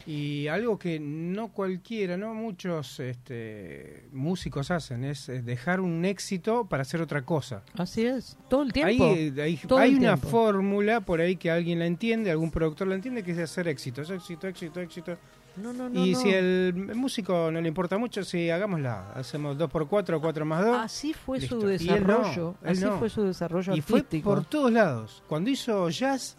Y 0.07 0.47
algo 0.47 0.77
que 0.77 0.99
no 0.99 1.47
cualquiera, 1.47 2.15
no 2.15 2.33
muchos 2.35 2.99
este, 2.99 4.05
músicos 4.11 4.69
hacen, 4.69 5.03
es, 5.03 5.29
es 5.29 5.43
dejar 5.45 5.79
un 5.79 6.05
éxito 6.05 6.65
para 6.65 6.83
hacer 6.83 7.01
otra 7.01 7.23
cosa. 7.23 7.63
Así 7.75 8.05
es, 8.05 8.37
todo 8.47 8.61
el 8.61 8.71
tiempo. 8.71 9.03
Hay, 9.05 9.33
hay- 9.39 9.57
todo 9.57 9.79
hay 9.79 9.93
el 9.93 9.97
una 9.99 10.15
tiempo. 10.15 10.27
fórmula 10.29 11.01
por 11.01 11.21
ahí 11.21 11.37
que 11.37 11.49
alguien 11.49 11.79
la 11.79 11.87
entiende, 11.87 12.29
algún 12.29 12.51
productor 12.51 12.87
la 12.87 12.95
entiende, 12.95 13.23
que 13.23 13.31
es 13.31 13.39
hacer 13.39 13.67
éxito, 13.67 14.03
es 14.03 14.09
éxito, 14.11 14.47
éxito, 14.47 14.79
éxito. 14.79 15.17
No, 15.57 15.71
no, 15.71 15.87
no, 15.89 16.05
y 16.05 16.13
si 16.15 16.29
el 16.31 16.73
músico 16.95 17.49
no 17.49 17.61
le 17.61 17.67
importa 17.69 17.97
mucho, 17.97 18.23
sí, 18.25 18.49
hagámosla. 18.49 19.11
Hacemos 19.13 19.57
2 19.57 19.71
por 19.71 19.87
4 19.87 20.19
4 20.19 20.45
más 20.45 20.65
2 20.65 20.77
Así 20.77 21.13
fue 21.13 21.39
Listo. 21.39 21.61
su 21.61 21.67
él 21.69 21.79
desarrollo. 21.79 22.55
él 22.61 22.69
así 22.71 22.85
fue 22.99 23.09
su 23.09 23.23
desarrollo 23.23 23.73
Y 23.73 23.81
fue 23.81 24.03
por 24.21 24.43
todos 24.45 24.69
lados. 24.71 25.23
Cuando 25.29 25.49
hizo 25.49 25.89
jazz, 25.89 26.35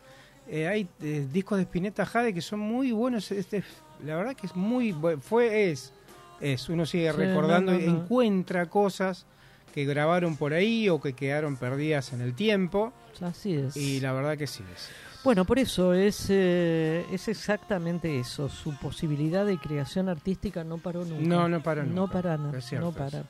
eh, 0.49 0.69
hay 0.69 0.89
eh, 1.03 1.27
discos 1.33 1.59
de 1.59 1.65
Spinetta 1.65 2.05
Jade 2.07 2.33
que 2.35 2.41
son 2.43 2.61
muy 2.61 2.93
buenos. 2.93 3.31
Este, 3.33 3.63
la 4.05 4.17
verdad 4.17 4.35
que 4.37 4.47
es 4.47 4.55
muy 4.57 4.95
fue 5.21 5.71
es 5.71 5.93
es 6.41 6.69
uno 6.69 6.85
sigue 6.87 7.11
Sí, 7.13 7.17
recordando 7.17 7.73
no, 7.73 7.79
no, 7.79 7.85
y 7.85 7.87
no. 7.89 8.03
encuentra 8.03 8.67
cosas 8.67 9.27
que 9.75 9.85
grabaron 9.85 10.37
por 10.37 10.53
ahí 10.53 10.89
o 10.89 11.01
que 11.01 11.13
quedaron 11.15 11.57
perdidas 11.57 12.13
en 12.13 12.21
el 12.21 12.35
tiempo. 12.35 12.93
Así 13.21 13.55
es. 13.55 13.77
Y 13.77 14.01
la 14.01 14.13
verdad 14.13 14.37
que 14.37 14.47
sí 14.47 14.63
es. 14.75 14.89
Bueno, 15.25 15.45
por 15.45 15.59
eso 15.59 15.93
es, 15.93 16.27
eh, 16.29 17.05
es 17.11 17.27
exactamente 17.29 18.19
eso. 18.21 18.49
Su 18.49 18.77
posibilidad 18.79 19.45
de 19.45 19.59
creación 19.59 20.09
artística 20.09 20.63
no 20.63 20.79
paró 20.79 21.05
nunca. 21.05 21.23
No, 21.27 21.49
no 21.49 21.63
paró 21.63 21.83
nunca. 21.85 22.13
para, 22.13 22.37
no, 22.37 22.57
Es 22.57 22.65
cierto 22.67 22.87
no 22.87 22.93
para. 22.93 23.25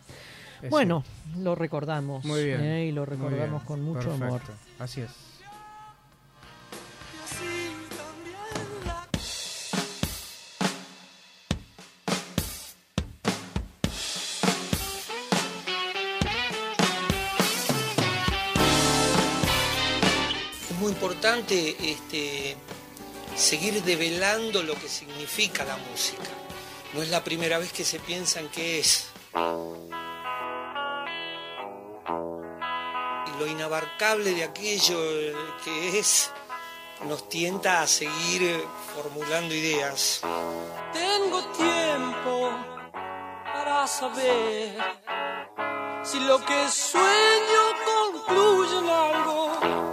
Bueno, 0.69 1.05
lo 1.39 1.55
recordamos. 1.55 2.25
Muy 2.25 2.45
bien. 2.45 2.61
eh, 2.61 2.87
y 2.87 2.93
lo 2.93 3.07
recordamos 3.07 3.63
con 3.63 3.83
mucho 3.83 4.01
Perfecto. 4.01 4.25
amor. 4.25 4.41
Así 4.79 5.01
es. 5.03 5.11
Importante 21.17 21.75
este, 21.81 22.59
seguir 23.35 23.83
develando 23.83 24.63
lo 24.63 24.75
que 24.75 24.87
significa 24.87 25.65
la 25.65 25.79
música. 25.79 26.29
No 26.93 27.01
es 27.01 27.09
la 27.09 27.25
primera 27.25 27.57
vez 27.57 27.73
que 27.73 27.85
se 27.85 27.99
piensa 27.99 28.41
en 28.41 28.49
qué 28.49 28.81
es. 28.81 29.09
Y 33.27 33.39
lo 33.39 33.47
inabarcable 33.47 34.35
de 34.35 34.45
aquello 34.45 34.99
eh, 35.01 35.35
que 35.65 35.99
es 35.99 36.31
nos 37.07 37.27
tienta 37.31 37.81
a 37.81 37.87
seguir 37.87 38.43
eh, 38.43 38.65
formulando 38.95 39.55
ideas. 39.55 40.21
Tengo 40.93 41.43
tiempo 41.53 42.51
para 43.55 43.87
saber 43.87 44.77
si 46.05 46.21
lo 46.21 46.45
que 46.45 46.69
sueño 46.69 47.67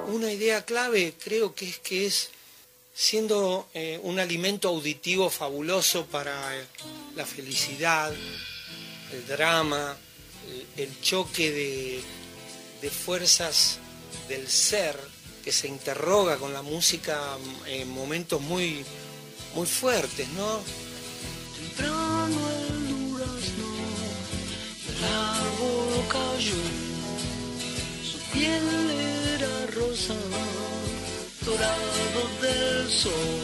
Una 0.07 0.31
idea 0.31 0.63
clave 0.63 1.13
creo 1.23 1.53
que 1.53 1.69
es 1.69 1.79
que 1.79 2.05
es 2.05 2.29
siendo 2.93 3.67
eh, 3.73 3.99
un 4.03 4.19
alimento 4.19 4.69
auditivo 4.69 5.29
fabuloso 5.29 6.05
para 6.05 6.57
eh, 6.57 6.65
la 7.15 7.25
felicidad, 7.25 8.13
el 9.11 9.27
drama, 9.27 9.97
el, 10.75 10.83
el 10.83 11.01
choque 11.01 11.51
de, 11.51 12.01
de 12.81 12.89
fuerzas 12.89 13.79
del 14.27 14.47
ser 14.47 14.99
que 15.43 15.51
se 15.51 15.67
interroga 15.67 16.37
con 16.37 16.53
la 16.53 16.61
música 16.61 17.37
en 17.65 17.89
momentos 17.89 18.41
muy, 18.41 18.83
muy 19.55 19.67
fuertes, 19.67 20.27
¿no? 20.29 20.61
Temprano 21.55 22.49
el 22.49 22.87
durazno 22.87 23.65
árbol 25.03 26.07
cayó, 26.07 26.55
piel 28.43 28.67
era 29.35 29.53
rosa, 29.71 30.15
dorado 31.45 32.21
del 32.41 32.89
sol, 32.89 33.41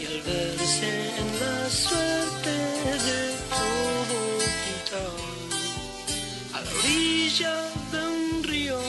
y 0.00 0.06
al 0.06 0.20
verse 0.22 0.90
en 1.20 1.28
la 1.42 1.70
suerte 1.70 2.54
de 3.08 3.22
todo 3.58 4.18
quitar, 4.64 5.18
a 6.54 6.60
la 6.60 6.70
orilla 6.80 7.54
de 7.92 8.00
un 8.06 8.44
río, 8.44 8.80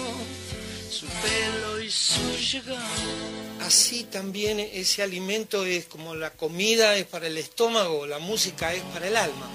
su 0.92 1.08
pelo 1.24 1.82
y 1.82 1.90
su 1.90 2.26
llegada. 2.52 3.66
Así 3.66 4.04
también 4.04 4.60
ese 4.60 5.02
alimento 5.02 5.66
es 5.66 5.86
como 5.86 6.14
la 6.14 6.32
comida 6.32 6.96
es 6.96 7.06
para 7.06 7.28
el 7.28 7.38
estómago, 7.38 8.06
la 8.06 8.20
música 8.20 8.74
es 8.74 8.84
para 8.94 9.08
el 9.08 9.16
alma. 9.16 9.48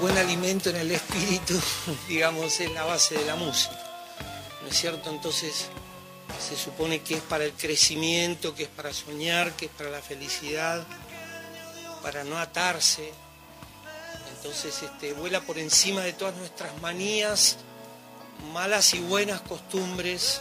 Buen 0.00 0.18
alimento 0.18 0.70
en 0.70 0.76
el 0.76 0.90
espíritu, 0.90 1.58
digamos, 2.08 2.60
es 2.60 2.70
la 2.72 2.84
base 2.84 3.16
de 3.16 3.24
la 3.24 3.36
música. 3.36 3.76
¿No 4.62 4.68
es 4.68 4.76
cierto? 4.76 5.10
Entonces 5.10 5.68
se 6.38 6.56
supone 6.56 7.00
que 7.00 7.14
es 7.14 7.22
para 7.22 7.44
el 7.44 7.52
crecimiento, 7.52 8.54
que 8.54 8.64
es 8.64 8.68
para 8.68 8.92
soñar, 8.92 9.52
que 9.56 9.66
es 9.66 9.70
para 9.70 9.90
la 9.90 10.02
felicidad, 10.02 10.86
para 12.02 12.24
no 12.24 12.38
atarse. 12.38 13.10
Entonces 14.36 14.82
este, 14.82 15.12
vuela 15.14 15.40
por 15.40 15.58
encima 15.58 16.02
de 16.02 16.12
todas 16.12 16.36
nuestras 16.36 16.78
manías, 16.80 17.56
malas 18.52 18.92
y 18.94 19.00
buenas 19.00 19.40
costumbres 19.40 20.40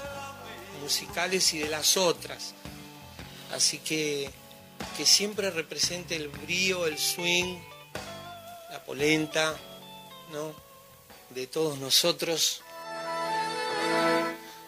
musicales 0.82 1.54
y 1.54 1.60
de 1.60 1.70
las 1.70 1.98
otras. 1.98 2.54
Así 3.54 3.80
que 3.80 4.32
que 4.98 5.06
siempre 5.06 5.50
represente 5.52 6.16
el 6.16 6.30
brío, 6.30 6.86
el 6.86 6.98
swing, 6.98 7.58
polenta, 8.86 9.56
¿no? 10.32 10.54
De 11.30 11.48
todos 11.48 11.78
nosotros 11.80 12.62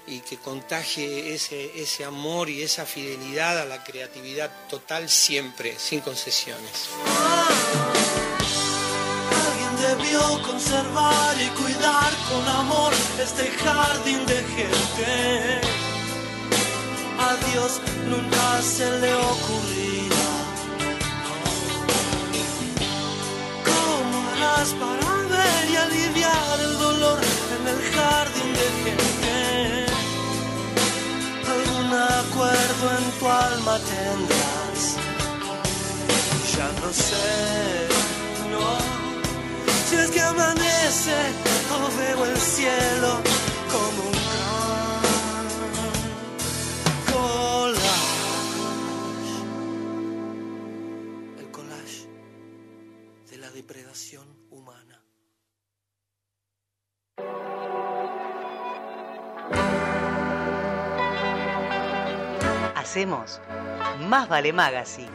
y 0.07 0.21
que 0.21 0.37
contagie 0.37 1.33
ese, 1.33 1.81
ese 1.81 2.05
amor 2.05 2.49
y 2.49 2.63
esa 2.63 2.85
fidelidad 2.85 3.59
a 3.59 3.65
la 3.65 3.83
creatividad 3.83 4.49
total 4.69 5.09
siempre, 5.09 5.77
sin 5.77 5.99
concesiones. 5.99 6.89
Alguien 9.45 9.99
debió 9.99 10.41
conservar 10.43 11.35
y 11.41 11.47
cuidar 11.61 12.13
con 12.29 12.47
amor 12.47 12.93
este 13.21 13.47
jardín 13.51 14.25
de 14.25 14.35
gente. 14.35 15.61
A 17.19 17.35
Dios 17.51 17.81
nunca 18.07 18.61
se 18.61 18.89
le 18.99 19.13
ocurrirá. 19.13 19.96
¿Cómo 24.69 24.85
harás 24.85 24.99
para 24.99 25.27
ver 25.29 25.69
y 25.69 25.75
aliviar 25.75 26.59
el 26.59 26.77
dolor 26.77 27.19
en 27.55 27.67
el 27.67 27.81
jardín 27.93 28.53
de 28.53 28.67
gente? 28.83 29.85
Algún 31.55 31.93
acuerdo 31.93 32.85
en 32.97 33.05
tu 33.19 33.27
alma 33.27 33.79
tendrás. 33.79 34.97
Ya 36.55 36.67
no 36.81 36.89
sé, 36.91 37.87
no. 38.51 38.67
Si 39.89 39.95
es 39.95 40.09
que 40.11 40.21
amanece 40.21 41.17
o 41.71 41.97
veo 41.97 42.25
el 42.25 42.37
cielo 42.37 43.21
como 43.71 44.03
un 44.09 44.17
collage. 47.13 47.87
El 51.39 51.51
collage 51.51 52.09
de 53.29 53.37
la 53.37 53.49
depredación 53.51 54.36
Hacemos 62.75 63.41
Más 64.07 64.29
Vale 64.29 64.53
Magazine. 64.53 65.11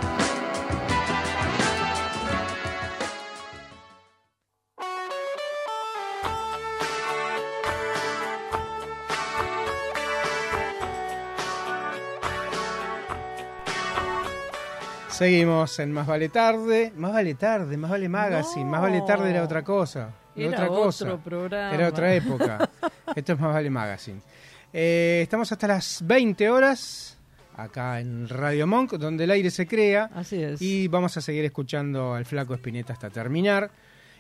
Seguimos 15.17 15.79
en 15.79 15.93
Más 15.93 16.07
Vale 16.07 16.29
Tarde. 16.29 16.93
Más 16.95 17.11
Vale 17.11 17.35
Tarde, 17.37 17.79
Más 17.79 17.91
Vale 17.91 18.07
Magazine. 18.07 18.67
Más 18.67 18.83
Vale 18.83 19.01
Tarde 19.01 19.31
era 19.31 19.43
otra 19.43 19.65
cosa. 19.65 20.11
Era 20.37 20.51
otra 20.51 20.69
cosa. 20.69 21.05
otro 21.07 21.19
programa. 21.21 21.75
Era 21.75 21.89
otra 21.89 22.15
época. 22.15 22.69
Esto 23.17 23.33
es 23.33 23.41
Más 23.41 23.55
Vale 23.55 23.71
Magazine. 23.71 24.21
Eh, 24.75 25.21
estamos 25.23 25.51
hasta 25.51 25.69
las 25.69 26.07
20 26.07 26.51
horas 26.51 27.17
acá 27.57 27.99
en 27.99 28.29
Radio 28.29 28.67
Monk, 28.67 28.93
donde 28.99 29.25
el 29.25 29.31
aire 29.31 29.51
se 29.51 29.67
crea. 29.67 30.11
Así 30.15 30.43
es. 30.43 30.61
Y 30.61 30.87
vamos 30.89 31.17
a 31.17 31.23
seguir 31.23 31.47
escuchando 31.47 32.13
al 32.13 32.27
Flaco 32.27 32.53
Espineta 32.53 32.93
hasta 32.93 33.09
terminar. 33.09 33.71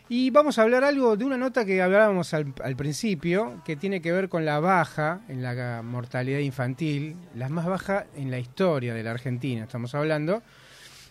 Y 0.08 0.30
vamos 0.30 0.58
a 0.58 0.62
hablar 0.62 0.82
algo 0.82 1.14
de 1.14 1.26
una 1.26 1.36
nota 1.36 1.66
que 1.66 1.82
hablábamos 1.82 2.32
al, 2.32 2.54
al 2.64 2.74
principio, 2.74 3.60
que 3.66 3.76
tiene 3.76 4.00
que 4.00 4.12
ver 4.12 4.30
con 4.30 4.46
la 4.46 4.60
baja 4.60 5.20
en 5.28 5.42
la 5.42 5.82
mortalidad 5.82 6.38
infantil, 6.38 7.16
la 7.34 7.50
más 7.50 7.66
baja 7.66 8.06
en 8.16 8.30
la 8.30 8.38
historia 8.38 8.94
de 8.94 9.02
la 9.02 9.10
Argentina, 9.10 9.64
estamos 9.64 9.94
hablando. 9.94 10.42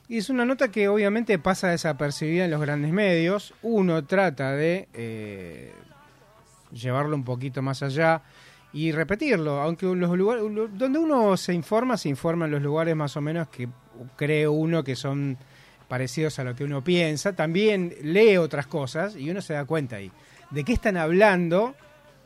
Y 0.08 0.18
es 0.18 0.30
una 0.30 0.46
nota 0.46 0.70
que 0.70 0.88
obviamente 0.88 1.40
pasa 1.40 1.70
desapercibida 1.70 2.46
en 2.46 2.52
los 2.52 2.62
grandes 2.62 2.92
medios. 2.92 3.54
Uno 3.64 4.06
trata 4.06 4.52
de 4.52 4.88
eh, 4.94 5.74
llevarlo 6.72 7.16
un 7.16 7.24
poquito 7.24 7.62
más 7.62 7.82
allá 7.82 8.22
y 8.72 8.92
repetirlo, 8.92 9.62
aunque 9.62 9.86
los 9.86 10.18
lugares 10.18 10.44
donde 10.74 11.00
uno 11.00 11.38
se 11.38 11.54
informa, 11.54 11.98
se 11.98 12.10
informa 12.10 12.46
en 12.46 12.52
los 12.52 12.62
lugares 12.62 12.96
más 12.96 13.16
o 13.16 13.22
menos 13.22 13.48
que 13.48 13.70
cree 14.18 14.48
uno 14.48 14.84
que 14.84 14.96
son 14.98 15.38
parecidos 15.88 16.38
a 16.40 16.44
lo 16.44 16.56
que 16.56 16.66
uno 16.66 16.84
piensa. 16.84 17.34
También 17.34 17.96
lee 18.04 18.38
otras 18.38 18.68
cosas 18.68 19.16
y 19.16 19.30
uno 19.30 19.42
se 19.42 19.54
da 19.54 19.66
cuenta 19.66 19.96
ahí. 19.96 20.12
¿De 20.52 20.64
qué 20.64 20.74
están 20.74 20.98
hablando 20.98 21.74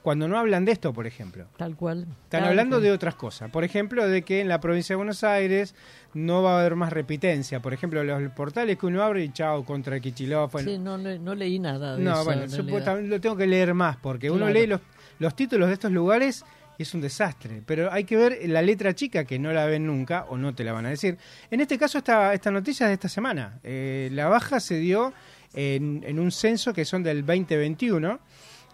cuando 0.01 0.27
no 0.27 0.39
hablan 0.39 0.65
de 0.65 0.71
esto, 0.71 0.91
por 0.91 1.05
ejemplo? 1.05 1.45
Tal 1.55 1.75
cual. 1.75 2.07
Están 2.23 2.41
Tal 2.41 2.45
hablando 2.49 2.77
cual. 2.77 2.83
de 2.83 2.91
otras 2.93 3.15
cosas. 3.15 3.51
Por 3.51 3.63
ejemplo, 3.63 4.07
de 4.07 4.23
que 4.23 4.41
en 4.41 4.47
la 4.47 4.59
provincia 4.59 4.93
de 4.93 4.97
Buenos 4.97 5.23
Aires 5.23 5.75
no 6.13 6.41
va 6.43 6.57
a 6.57 6.59
haber 6.61 6.75
más 6.75 6.91
repitencia. 6.91 7.61
Por 7.61 7.73
ejemplo, 7.73 8.03
los 8.03 8.31
portales 8.31 8.77
que 8.77 8.85
uno 8.85 9.03
abre 9.03 9.23
y 9.23 9.29
chao 9.31 9.63
contra 9.63 9.99
Kichilov. 9.99 10.51
Bueno, 10.51 10.69
Sí, 10.69 10.77
no, 10.77 10.97
no 10.97 11.35
leí 11.35 11.59
nada 11.59 11.95
de 11.95 12.03
no, 12.03 12.11
eso, 12.13 12.23
bueno, 12.25 12.41
realidad. 12.41 12.57
supuestamente 12.57 13.09
lo 13.09 13.21
tengo 13.21 13.35
que 13.37 13.47
leer 13.47 13.73
más 13.73 13.97
porque 13.97 14.31
uno 14.31 14.49
lee 14.49 14.67
los, 14.67 14.81
los 15.19 15.35
títulos 15.35 15.67
de 15.67 15.73
estos 15.73 15.91
lugares 15.91 16.43
y 16.77 16.83
es 16.83 16.93
un 16.93 17.01
desastre. 17.01 17.61
Pero 17.65 17.91
hay 17.91 18.05
que 18.05 18.15
ver 18.17 18.39
la 18.45 18.61
letra 18.61 18.95
chica 18.95 19.25
que 19.25 19.37
no 19.37 19.51
la 19.51 19.65
ven 19.65 19.85
nunca 19.85 20.25
o 20.29 20.37
no 20.37 20.55
te 20.55 20.63
la 20.63 20.73
van 20.73 20.85
a 20.85 20.89
decir. 20.89 21.17
En 21.51 21.61
este 21.61 21.77
caso, 21.77 21.97
esta, 21.97 22.33
esta 22.33 22.51
noticia 22.51 22.85
es 22.85 22.89
de 22.89 22.93
esta 22.95 23.09
semana. 23.09 23.59
Eh, 23.63 24.09
la 24.13 24.27
baja 24.27 24.59
se 24.59 24.77
dio 24.77 25.13
en, 25.53 26.03
en 26.05 26.19
un 26.19 26.31
censo 26.31 26.73
que 26.73 26.85
son 26.85 27.03
del 27.03 27.25
2021 27.25 28.19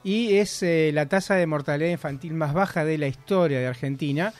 y 0.03 0.35
es 0.35 0.61
eh, 0.61 0.91
la 0.93 1.07
tasa 1.07 1.33
de 1.35 1.47
mortalidad 1.47 1.89
infantil 1.89 2.33
más 2.35 2.53
baja 2.53 2.85
de 2.85 2.97
la 2.99 3.07
historia 3.07 3.59
de 3.59 3.65
Argentina 3.67 4.33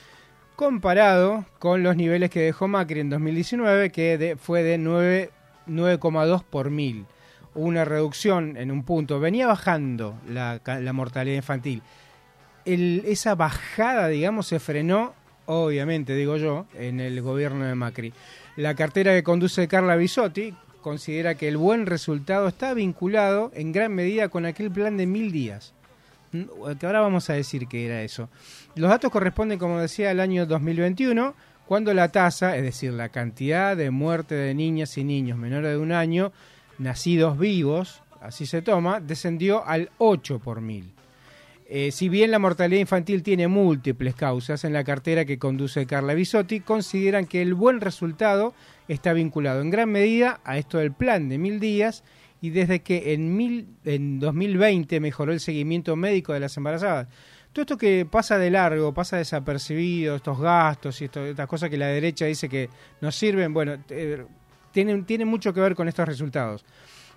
comparado 0.56 1.46
con 1.60 1.84
los 1.84 1.96
niveles 1.96 2.30
que 2.30 2.42
dejó 2.42 2.68
Macri 2.68 3.00
en 3.02 3.10
2019, 3.10 3.92
que 3.92 4.18
de- 4.18 4.36
fue 4.36 4.64
de 4.64 4.78
9 4.78 5.30
9,2 5.68 6.44
por 6.44 6.70
mil. 6.70 7.06
Una 7.56 7.86
reducción 7.86 8.56
en 8.58 8.70
un 8.72 8.84
punto. 8.84 9.20
Venía 9.20 9.48
bajando 9.48 10.16
la 10.28 10.60
mortalidad 10.94 11.36
infantil. 11.38 11.82
El- 12.66 13.04
esa 13.08 13.36
bajada, 13.36 14.08
digamos, 14.08 14.48
se 14.48 14.60
frenó, 14.60 15.14
obviamente, 15.46 16.16
digo 16.16 16.38
yo, 16.38 16.66
en 16.78 17.00
el 17.00 17.22
gobierno 17.22 17.66
de 17.66 17.76
Macri. 17.76 18.14
La 18.58 18.76
cartera 18.76 19.14
que 19.14 19.24
conduce 19.24 19.68
Carla 19.68 19.96
Bisotti 19.96 20.54
considera 20.82 21.36
que 21.36 21.48
el 21.48 21.58
buen 21.58 21.86
resultado 21.88 22.48
está 22.48 22.74
vinculado 22.76 23.52
en 23.56 23.72
gran 23.72 23.94
medida 23.94 24.30
con 24.30 24.46
aquel 24.46 24.70
plan 24.72 24.98
de 24.98 25.08
mil 25.08 25.32
días. 25.32 25.74
Que 26.80 26.86
ahora 26.86 27.02
vamos 27.02 27.30
a 27.30 27.34
decir 27.34 27.68
que 27.68 27.86
era 27.86 28.02
eso. 28.02 28.30
Los 28.76 28.90
datos 28.90 29.12
corresponden, 29.12 29.60
como 29.60 29.80
decía, 29.80 30.12
al 30.12 30.20
año 30.20 30.46
2021, 30.46 31.36
cuando 31.66 31.94
la 31.94 32.10
tasa, 32.10 32.56
es 32.58 32.64
decir, 32.64 32.94
la 32.94 33.10
cantidad 33.10 33.76
de 33.76 33.90
muerte 33.92 34.36
de 34.36 34.54
niñas 34.54 34.98
y 34.98 35.04
niños 35.04 35.38
menores 35.38 35.72
de 35.72 35.78
un 35.78 35.92
año 35.92 36.32
nacidos 36.78 37.38
vivos, 37.38 38.02
así 38.22 38.46
se 38.46 38.62
toma, 38.62 39.00
descendió 39.00 39.66
al 39.66 39.90
8 39.98 40.40
por 40.40 40.62
mil. 40.62 40.92
Eh, 41.68 41.92
si 41.92 42.10
bien 42.10 42.30
la 42.30 42.38
mortalidad 42.38 42.80
infantil 42.80 43.24
tiene 43.24 43.48
múltiples 43.48 44.14
causas, 44.14 44.64
en 44.64 44.74
la 44.74 44.84
cartera 44.84 45.26
que 45.26 45.40
conduce 45.40 45.88
Carla 45.88 46.14
Bisotti 46.14 46.60
consideran 46.60 47.26
que 47.26 47.42
el 47.42 47.56
buen 47.56 47.82
resultado 47.82 48.54
está 48.88 49.14
vinculado 49.14 49.62
en 49.62 49.72
gran 49.72 49.90
medida 49.90 50.40
a 50.44 50.60
esto 50.60 50.78
del 50.78 50.92
plan 50.92 51.28
de 51.28 51.40
mil 51.40 51.60
días 51.60 52.04
y 52.46 52.52
desde 52.52 52.82
que 52.82 53.14
en, 53.14 53.36
mil, 53.36 53.70
en 53.86 54.20
2020 54.20 55.00
mejoró 55.00 55.32
el 55.34 55.40
seguimiento 55.40 55.96
médico 55.96 56.32
de 56.32 56.40
las 56.40 56.56
embarazadas. 56.58 57.08
Todo 57.52 57.64
esto 57.64 57.78
que 57.78 58.06
pasa 58.06 58.38
de 58.38 58.52
largo, 58.52 58.94
pasa 58.94 59.18
desapercibido, 59.18 60.16
estos 60.16 60.40
gastos 60.40 61.02
y 61.02 61.06
estas 61.06 61.48
cosas 61.48 61.72
que 61.72 61.78
la 61.78 61.88
derecha 61.88 62.26
dice 62.26 62.48
que 62.48 62.70
nos 63.02 63.16
sirven, 63.16 63.52
bueno, 63.52 63.78
eh, 63.90 64.24
tienen, 64.72 65.06
tienen 65.06 65.28
mucho 65.28 65.56
que 65.56 65.60
ver 65.60 65.74
con 65.74 65.88
estos 65.88 66.08
resultados. 66.08 66.64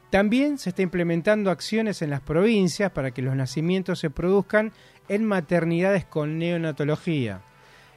También 0.08 0.56
se 0.56 0.70
está 0.70 0.80
implementando 0.80 1.50
acciones 1.50 2.00
en 2.00 2.08
las 2.08 2.22
provincias 2.22 2.90
para 2.90 3.10
que 3.10 3.20
los 3.20 3.36
nacimientos 3.36 3.98
se 3.98 4.08
produzcan 4.08 4.72
en 5.10 5.26
maternidades 5.26 6.06
con 6.06 6.38
neonatología. 6.38 7.42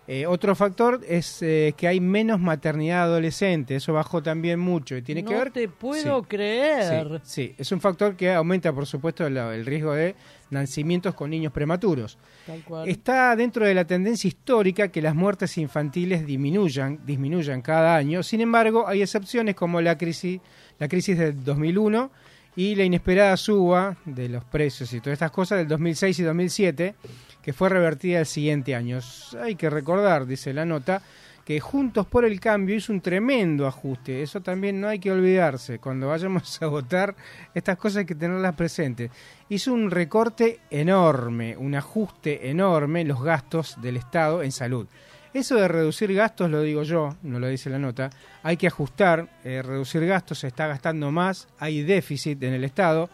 Eh, 0.07 0.25
otro 0.25 0.55
factor 0.55 0.99
es 1.07 1.41
eh, 1.41 1.73
que 1.77 1.87
hay 1.87 1.99
menos 2.01 2.39
maternidad 2.39 3.03
adolescente, 3.03 3.75
eso 3.75 3.93
bajó 3.93 4.21
también 4.21 4.59
mucho 4.59 4.97
y 4.97 5.03
tiene 5.03 5.23
que 5.23 5.31
No 5.33 5.39
ver... 5.39 5.51
te 5.51 5.67
puedo 5.69 6.19
Sí, 6.21 6.25
creer. 6.27 7.21
Sí, 7.23 7.47
sí, 7.49 7.55
es 7.57 7.71
un 7.71 7.79
factor 7.79 8.15
que 8.15 8.33
aumenta, 8.33 8.73
por 8.73 8.87
supuesto, 8.87 9.29
la- 9.29 9.53
el 9.55 9.65
riesgo 9.65 9.93
de 9.93 10.15
nacimientos 10.49 11.13
con 11.13 11.29
niños 11.29 11.53
prematuros. 11.53 12.17
Tal 12.45 12.61
cual. 12.63 12.89
Está 12.89 13.35
dentro 13.35 13.65
de 13.65 13.73
la 13.75 13.85
tendencia 13.85 14.27
histórica 14.27 14.89
que 14.89 15.01
las 15.01 15.15
muertes 15.15 15.57
infantiles 15.57 16.25
disminuyan, 16.25 16.99
disminuyan 17.05 17.61
cada 17.61 17.95
año. 17.95 18.23
Sin 18.23 18.41
embargo, 18.41 18.87
hay 18.87 19.03
excepciones 19.03 19.55
como 19.55 19.79
la 19.81 19.97
crisis, 19.97 20.41
la 20.79 20.87
crisis 20.89 21.17
del 21.17 21.41
2001 21.43 22.11
y 22.55 22.75
la 22.75 22.83
inesperada 22.83 23.37
suba 23.37 23.95
de 24.05 24.29
los 24.29 24.43
precios 24.43 24.91
y 24.93 24.99
todas 24.99 25.13
estas 25.13 25.31
cosas 25.31 25.59
del 25.59 25.67
2006 25.67 26.19
y 26.19 26.23
2007, 26.23 26.95
que 27.41 27.53
fue 27.53 27.69
revertida 27.69 28.19
el 28.19 28.25
siguiente 28.25 28.75
año. 28.75 28.99
Hay 29.41 29.55
que 29.55 29.69
recordar, 29.69 30.25
dice 30.25 30.53
la 30.53 30.65
nota, 30.65 31.01
que 31.45 31.59
Juntos 31.59 32.05
por 32.05 32.23
el 32.25 32.39
Cambio 32.39 32.75
hizo 32.75 32.93
un 32.93 33.01
tremendo 33.01 33.67
ajuste. 33.67 34.21
Eso 34.21 34.41
también 34.41 34.79
no 34.79 34.87
hay 34.87 34.99
que 34.99 35.11
olvidarse. 35.11 35.79
Cuando 35.79 36.07
vayamos 36.07 36.61
a 36.61 36.67
votar, 36.67 37.15
estas 37.53 37.77
cosas 37.77 37.97
hay 37.97 38.05
que 38.05 38.15
tenerlas 38.15 38.55
presentes. 38.55 39.11
Hizo 39.49 39.73
un 39.73 39.91
recorte 39.91 40.59
enorme, 40.69 41.57
un 41.57 41.75
ajuste 41.75 42.49
enorme 42.49 43.01
en 43.01 43.07
los 43.07 43.23
gastos 43.23 43.81
del 43.81 43.97
Estado 43.97 44.43
en 44.43 44.51
salud. 44.51 44.87
Eso 45.33 45.55
de 45.55 45.67
reducir 45.67 46.13
gastos, 46.13 46.49
lo 46.49 46.61
digo 46.61 46.83
yo, 46.83 47.15
no 47.23 47.39
lo 47.39 47.47
dice 47.47 47.69
la 47.69 47.79
nota, 47.79 48.09
hay 48.43 48.57
que 48.57 48.67
ajustar, 48.67 49.29
eh, 49.45 49.61
reducir 49.61 50.05
gastos, 50.05 50.39
se 50.39 50.47
está 50.47 50.67
gastando 50.67 51.09
más, 51.09 51.47
hay 51.57 51.83
déficit 51.83 52.43
en 52.43 52.53
el 52.53 52.65
Estado. 52.65 53.09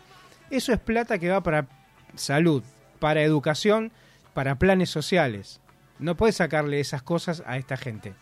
Eso 0.50 0.74
es 0.74 0.80
plata 0.80 1.20
que 1.20 1.30
va 1.30 1.44
para 1.44 1.68
salud, 2.16 2.64
para 3.00 3.22
educación, 3.22 3.92
para 4.34 4.58
planes 4.58 4.90
sociales. 4.90 5.62
No 6.00 6.16
puedes 6.16 6.38
sacarle 6.38 6.80
esas 6.80 7.04
cosas 7.04 7.44
a 7.46 7.58
esta 7.58 7.78
gente. 7.78 8.16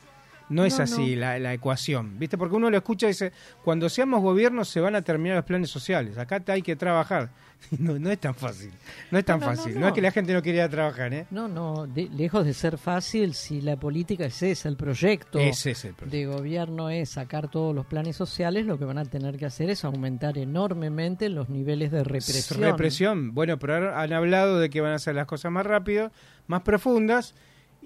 No 0.50 0.66
es 0.66 0.80
así 0.80 1.16
no. 1.16 1.22
La, 1.22 1.40
la 1.40 1.54
ecuación, 1.54 2.20
¿viste? 2.20 2.38
Porque 2.38 2.56
uno 2.56 2.70
lo 2.70 2.78
escucha 2.78 3.08
y 3.08 3.10
dice, 3.10 3.32
cuando 3.64 3.90
seamos 3.90 4.22
gobiernos 4.22 4.68
se 4.68 4.82
van 4.82 4.96
a 4.96 5.02
terminar 5.02 5.38
los 5.38 5.46
planes 5.46 5.70
sociales, 5.70 6.18
acá 6.18 6.44
hay 6.48 6.62
que 6.62 6.76
trabajar. 6.76 7.30
No, 7.80 7.98
no 7.98 8.12
es 8.12 8.20
tan 8.20 8.36
fácil, 8.36 8.72
no 9.10 9.18
es 9.18 9.26
tan 9.26 9.40
No, 9.40 9.48
fácil. 9.48 9.74
No, 9.74 9.80
no. 9.82 9.88
es 9.88 9.94
que 9.94 10.02
la 10.02 10.12
gente 10.12 10.34
no 10.34 10.42
quería 10.44 10.70
trabajar, 10.70 11.12
¿eh? 11.14 11.26
No, 11.32 11.48
no, 11.48 11.88
de- 11.88 12.10
lejos 12.10 12.46
de 12.46 12.54
ser 12.54 12.78
fácil, 12.78 13.34
si 13.34 13.60
la 13.60 13.76
política 13.76 14.26
es 14.26 14.44
esa, 14.44 14.70
el 14.70 14.78
proyecto 14.78 15.40
Ese 15.40 15.72
es 15.72 15.84
el 15.86 15.94
proyecto. 15.96 16.16
de 16.16 16.26
gobierno 16.38 16.90
es 16.92 17.10
sacar 17.10 17.50
todos 17.50 17.74
los 17.74 17.88
planes 17.88 18.16
sociales, 18.16 18.66
lo 18.68 18.78
que 18.78 18.86
van 18.86 19.00
a 19.00 19.06
tener 19.06 19.38
que 19.38 19.48
hacer 19.48 19.72
es 19.72 19.84
aumentar 19.84 20.38
enormemente 20.38 21.28
los 21.30 21.50
niveles 21.50 21.92
de 21.92 22.04
represión. 22.04 22.62
Represión. 22.62 23.34
Bueno, 23.34 23.58
pero 23.58 23.74
ahora 23.76 24.02
han 24.02 24.14
hablado 24.14 24.60
de 24.60 24.70
que 24.70 24.82
van 24.82 24.92
a 24.92 24.96
hacer 24.96 25.16
las 25.16 25.26
cosas 25.26 25.52
más 25.52 25.66
rápido, 25.66 26.12
más 26.48 26.62
profundas. 26.62 27.34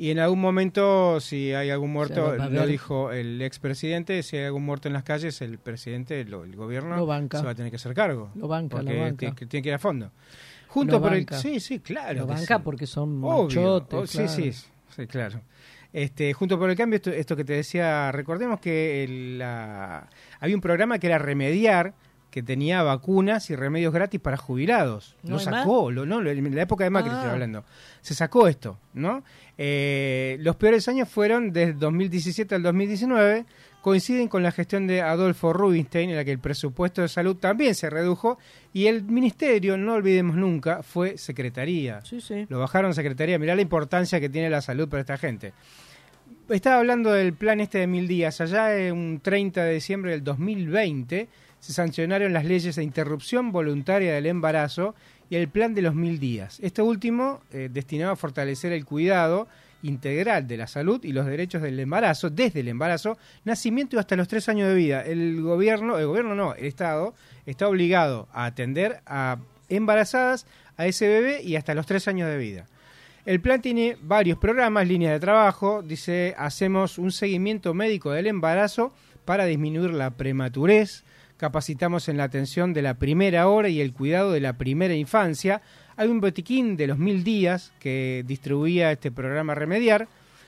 Y 0.01 0.11
en 0.11 0.19
algún 0.19 0.39
momento, 0.39 1.19
si 1.19 1.53
hay 1.53 1.69
algún 1.71 1.91
muerto, 1.91 2.33
lo 2.37 2.65
dijo 2.65 3.11
el 3.11 3.41
expresidente, 3.41 4.23
si 4.23 4.37
hay 4.37 4.45
algún 4.45 4.63
muerto 4.63 4.87
en 4.87 4.93
las 4.93 5.03
calles, 5.03 5.41
el 5.41 5.57
presidente, 5.59 6.23
lo- 6.23 6.45
el 6.45 6.55
gobierno, 6.55 6.95
Lo 6.95 7.05
banca. 7.05 7.37
se 7.39 7.43
va 7.43 7.51
a 7.51 7.55
tener 7.55 7.69
que 7.69 7.75
hacer 7.75 7.93
cargo. 7.93 8.31
Lo 8.35 8.47
banca, 8.47 8.77
porque 8.77 8.93
lo 8.93 9.01
banca. 9.01 9.17
Tiene, 9.17 9.35
que- 9.35 9.45
tiene 9.45 9.61
que 9.61 9.67
ir 9.69 9.75
a 9.75 9.79
fondo. 9.79 10.09
Junto 10.69 10.93
Lo 10.93 11.01
por 11.01 11.13
el, 11.13 11.27
sí, 11.33 11.59
sí, 11.59 11.79
claro. 11.81 12.19
Lo 12.21 12.27
banca 12.27 12.55
sí. 12.57 12.61
porque 12.63 12.87
son 12.87 13.21
Obvio, 13.21 13.43
machotes. 13.43 13.99
oh, 13.99 14.07
sí, 14.07 14.27
sí, 14.29 14.53
sí, 14.53 15.05
claro. 15.07 15.41
Este, 15.91 16.31
junto 16.31 16.57
por 16.57 16.69
el 16.69 16.77
cambio, 16.77 16.95
esto, 16.95 17.09
esto 17.11 17.35
que 17.35 17.43
te 17.43 17.53
decía, 17.53 18.09
recordemos 18.13 18.61
que 18.61 19.03
el- 19.03 19.37
la- 19.39 20.07
había 20.39 20.55
un 20.55 20.61
programa 20.61 20.97
que 20.97 21.07
era 21.07 21.17
Remediar, 21.17 21.93
que 22.29 22.43
tenía 22.43 22.83
vacunas 22.83 23.49
y 23.49 23.55
remedios 23.55 23.93
gratis 23.93 24.19
para 24.19 24.37
jubilados. 24.37 25.15
¿No 25.23 25.31
lo 25.31 25.39
sacó, 25.39 25.91
lo, 25.91 26.05
no, 26.05 26.21
en 26.27 26.55
la 26.55 26.61
época 26.61 26.83
de 26.83 26.89
Macri 26.89 27.11
Ah. 27.11 27.15
estoy 27.15 27.31
hablando. 27.31 27.63
Se 28.01 28.13
sacó 28.13 28.47
esto, 28.47 28.77
¿no? 28.93 29.23
Eh, 29.57 30.37
los 30.41 30.55
peores 30.55 30.87
años 30.87 31.09
fueron 31.09 31.51
desde 31.51 31.73
2017 31.73 32.55
al 32.55 32.63
2019, 32.63 33.45
coinciden 33.81 34.27
con 34.27 34.43
la 34.43 34.51
gestión 34.51 34.87
de 34.87 35.01
Adolfo 35.01 35.53
Rubinstein, 35.53 36.11
en 36.11 36.15
la 36.17 36.23
que 36.23 36.31
el 36.31 36.39
presupuesto 36.39 37.01
de 37.01 37.07
salud 37.07 37.35
también 37.35 37.73
se 37.75 37.89
redujo, 37.89 38.37
y 38.73 38.87
el 38.87 39.03
ministerio, 39.03 39.77
no 39.77 39.93
olvidemos 39.95 40.35
nunca, 40.35 40.83
fue 40.83 41.17
secretaría. 41.17 42.01
Sí, 42.05 42.21
sí. 42.21 42.45
Lo 42.49 42.59
bajaron 42.59 42.93
secretaría. 42.93 43.39
Mirá 43.39 43.55
la 43.55 43.61
importancia 43.61 44.19
que 44.19 44.29
tiene 44.29 44.49
la 44.49 44.61
salud 44.61 44.87
para 44.87 45.01
esta 45.01 45.17
gente. 45.17 45.53
Estaba 46.47 46.77
hablando 46.77 47.11
del 47.11 47.33
plan 47.33 47.59
este 47.59 47.79
de 47.79 47.87
mil 47.87 48.07
días. 48.07 48.41
Allá 48.41 48.75
en 48.77 48.95
un 48.95 49.19
30 49.19 49.63
de 49.63 49.73
diciembre 49.73 50.11
del 50.11 50.23
2020 50.23 51.27
se 51.59 51.73
sancionaron 51.73 52.33
las 52.33 52.45
leyes 52.45 52.75
de 52.75 52.83
interrupción 52.83 53.51
voluntaria 53.51 54.13
del 54.13 54.25
embarazo 54.25 54.95
y 55.29 55.35
el 55.35 55.49
plan 55.49 55.73
de 55.73 55.81
los 55.81 55.95
mil 55.95 56.19
días. 56.19 56.59
Este 56.61 56.81
último 56.81 57.41
eh, 57.51 57.69
destinado 57.71 58.13
a 58.13 58.15
fortalecer 58.15 58.71
el 58.71 58.85
cuidado 58.85 59.47
integral 59.81 60.47
de 60.47 60.57
la 60.57 60.67
salud 60.67 61.03
y 61.03 61.13
los 61.13 61.25
derechos 61.25 61.61
del 61.61 61.79
embarazo, 61.79 62.29
desde 62.29 62.61
el 62.61 62.67
embarazo, 62.67 63.17
nacimiento 63.45 63.95
y 63.95 63.99
hasta 63.99 64.15
los 64.15 64.27
tres 64.27 64.49
años 64.49 64.67
de 64.67 64.75
vida. 64.75 65.01
El 65.01 65.41
gobierno, 65.41 65.97
el 65.97 66.07
gobierno 66.07 66.35
no, 66.35 66.53
el 66.55 66.65
Estado 66.65 67.13
está 67.45 67.67
obligado 67.67 68.27
a 68.33 68.45
atender 68.45 69.01
a 69.05 69.37
embarazadas, 69.69 70.45
a 70.77 70.85
ese 70.85 71.07
bebé 71.07 71.41
y 71.43 71.55
hasta 71.55 71.75
los 71.75 71.85
tres 71.85 72.07
años 72.07 72.29
de 72.29 72.37
vida. 72.37 72.65
El 73.25 73.41
plan 73.41 73.61
tiene 73.61 73.97
varios 74.01 74.37
programas, 74.37 74.87
líneas 74.87 75.13
de 75.13 75.19
trabajo, 75.19 75.83
dice, 75.83 76.33
hacemos 76.37 76.97
un 76.97 77.11
seguimiento 77.11 77.73
médico 77.73 78.11
del 78.11 78.27
embarazo 78.27 78.93
para 79.25 79.45
disminuir 79.45 79.91
la 79.91 80.11
prematurez, 80.11 81.03
capacitamos 81.39 82.09
en 82.09 82.17
la 82.17 82.25
atención 82.25 82.73
de 82.73 82.81
la 82.81 82.95
primera 82.95 83.47
hora 83.47 83.69
y 83.69 83.79
el 83.79 83.93
cuidado 83.93 84.33
de 84.33 84.41
la 84.41 84.53
primera 84.53 84.93
infancia. 84.93 85.61
Hay 85.95 86.09
un 86.09 86.19
botiquín 86.19 86.75
de 86.75 86.87
los 86.87 86.97
mil 86.97 87.23
días 87.23 87.71
que 87.79 88.23
distribuía 88.27 88.91
este 88.91 89.09
programa 89.09 89.55
Remediar 89.55 90.07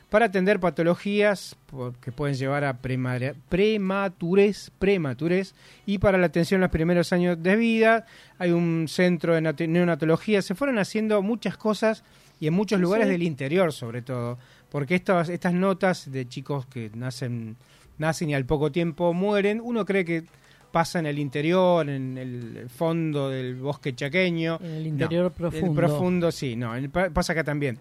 para 0.09 0.25
atender 0.25 0.59
patologías 0.59 1.55
que 2.01 2.11
pueden 2.11 2.35
llevar 2.35 2.65
a 2.65 2.73
prematurez, 2.73 4.71
prematurez 4.77 5.55
y 5.85 5.99
para 5.99 6.17
la 6.17 6.25
atención 6.25 6.57
en 6.57 6.63
los 6.63 6.71
primeros 6.71 7.13
años 7.13 7.41
de 7.41 7.55
vida. 7.55 8.05
Hay 8.37 8.51
un 8.51 8.87
centro 8.89 9.33
de 9.33 9.41
nat- 9.41 9.65
neonatología. 9.67 10.41
Se 10.41 10.55
fueron 10.55 10.77
haciendo 10.77 11.21
muchas 11.21 11.55
cosas 11.55 12.03
y 12.41 12.47
en 12.47 12.53
muchos 12.53 12.81
lugares 12.81 13.05
sí. 13.07 13.13
del 13.13 13.23
interior 13.23 13.71
sobre 13.71 14.01
todo, 14.01 14.37
porque 14.69 14.95
estas, 14.95 15.29
estas 15.29 15.53
notas 15.53 16.11
de 16.11 16.27
chicos 16.27 16.65
que 16.65 16.91
nacen, 16.93 17.55
nacen 17.97 18.29
y 18.29 18.33
al 18.33 18.45
poco 18.45 18.73
tiempo 18.73 19.13
mueren, 19.13 19.61
uno 19.63 19.85
cree 19.85 20.03
que 20.03 20.25
pasa 20.71 20.99
en 20.99 21.05
el 21.05 21.19
interior, 21.19 21.89
en 21.89 22.17
el 22.17 22.69
fondo 22.69 23.29
del 23.29 23.55
bosque 23.55 23.93
chaqueño. 23.93 24.59
En 24.63 24.71
el 24.71 24.87
interior 24.87 25.25
No, 25.25 25.31
profundo. 25.31 25.67
El 25.67 25.75
profundo, 25.75 26.31
sí, 26.31 26.55
no, 26.55 26.73
pasa 27.13 27.33
acá 27.33 27.43
también. 27.43 27.79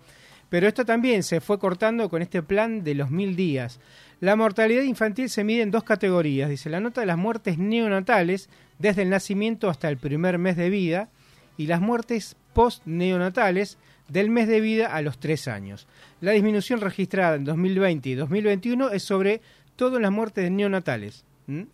Pero 0.49 0.67
esto 0.67 0.85
también 0.85 1.23
se 1.23 1.41
fue 1.41 1.59
cortando 1.59 2.09
con 2.09 2.23
este 2.23 2.43
plan 2.43 2.83
de 2.83 2.95
los 2.95 3.11
mil 3.11 3.37
días. 3.37 3.79
La 4.21 4.37
mortalidad 4.37 4.83
infantil 4.83 5.31
se 5.31 5.45
mide 5.45 5.63
en 5.63 5.71
dos 5.71 5.85
categorías. 5.85 6.51
Dice 6.51 6.69
la 6.69 6.81
nota 6.81 7.01
de 7.01 7.07
las 7.07 7.17
muertes 7.17 7.57
neonatales 7.57 8.51
desde 8.79 9.03
el 9.03 9.11
nacimiento 9.11 9.71
hasta 9.71 9.89
el 9.89 9.97
primer 9.97 10.39
mes 10.39 10.57
de 10.57 10.69
vida 10.69 11.09
y 11.57 11.67
las 11.67 11.81
muertes 11.81 12.37
post-neonatales 12.53 13.79
del 14.09 14.29
mes 14.29 14.49
de 14.49 14.61
vida 14.61 14.89
a 14.89 15.03
los 15.03 15.19
tres 15.19 15.47
años. 15.47 15.87
La 16.21 16.33
disminución 16.33 16.81
registrada 16.81 17.37
en 17.37 17.45
2020 17.45 18.09
y 18.09 18.15
2021 18.15 18.91
es 18.91 19.05
sobre 19.05 19.41
todo 19.77 19.97
en 19.97 20.03
las 20.03 20.13
muertes 20.13 20.51
neonatales. 20.51 21.25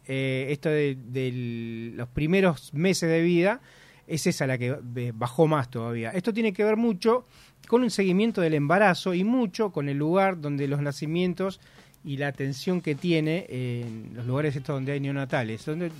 Eh, 0.07 0.47
esto 0.51 0.69
de, 0.69 0.97
de 0.97 1.93
los 1.95 2.09
primeros 2.09 2.73
meses 2.75 3.09
de 3.11 3.21
vida 3.23 3.61
es 4.07 4.27
esa 4.27 4.47
la 4.47 4.57
que 4.59 4.77
eh, 4.97 5.13
bajó 5.15 5.47
más 5.47 5.71
todavía. 5.71 6.11
Esto 6.11 6.33
tiene 6.33 6.53
que 6.53 6.63
ver 6.65 6.77
mucho 6.77 7.27
con 7.69 7.83
un 7.83 7.91
seguimiento 7.91 8.41
del 8.41 8.55
embarazo 8.55 9.15
y 9.15 9.25
mucho 9.25 9.71
con 9.73 9.89
el 9.89 9.97
lugar 9.99 10.41
donde 10.41 10.69
los 10.69 10.81
nacimientos 10.81 11.61
y 12.05 12.17
la 12.19 12.29
atención 12.29 12.81
que 12.81 12.95
tiene 12.95 13.47
en 13.49 14.13
los 14.15 14.27
lugares 14.27 14.55
estos 14.55 14.77
donde 14.77 14.93
hay 14.93 15.01
neonatales, 15.01 15.65
donde 15.65 15.91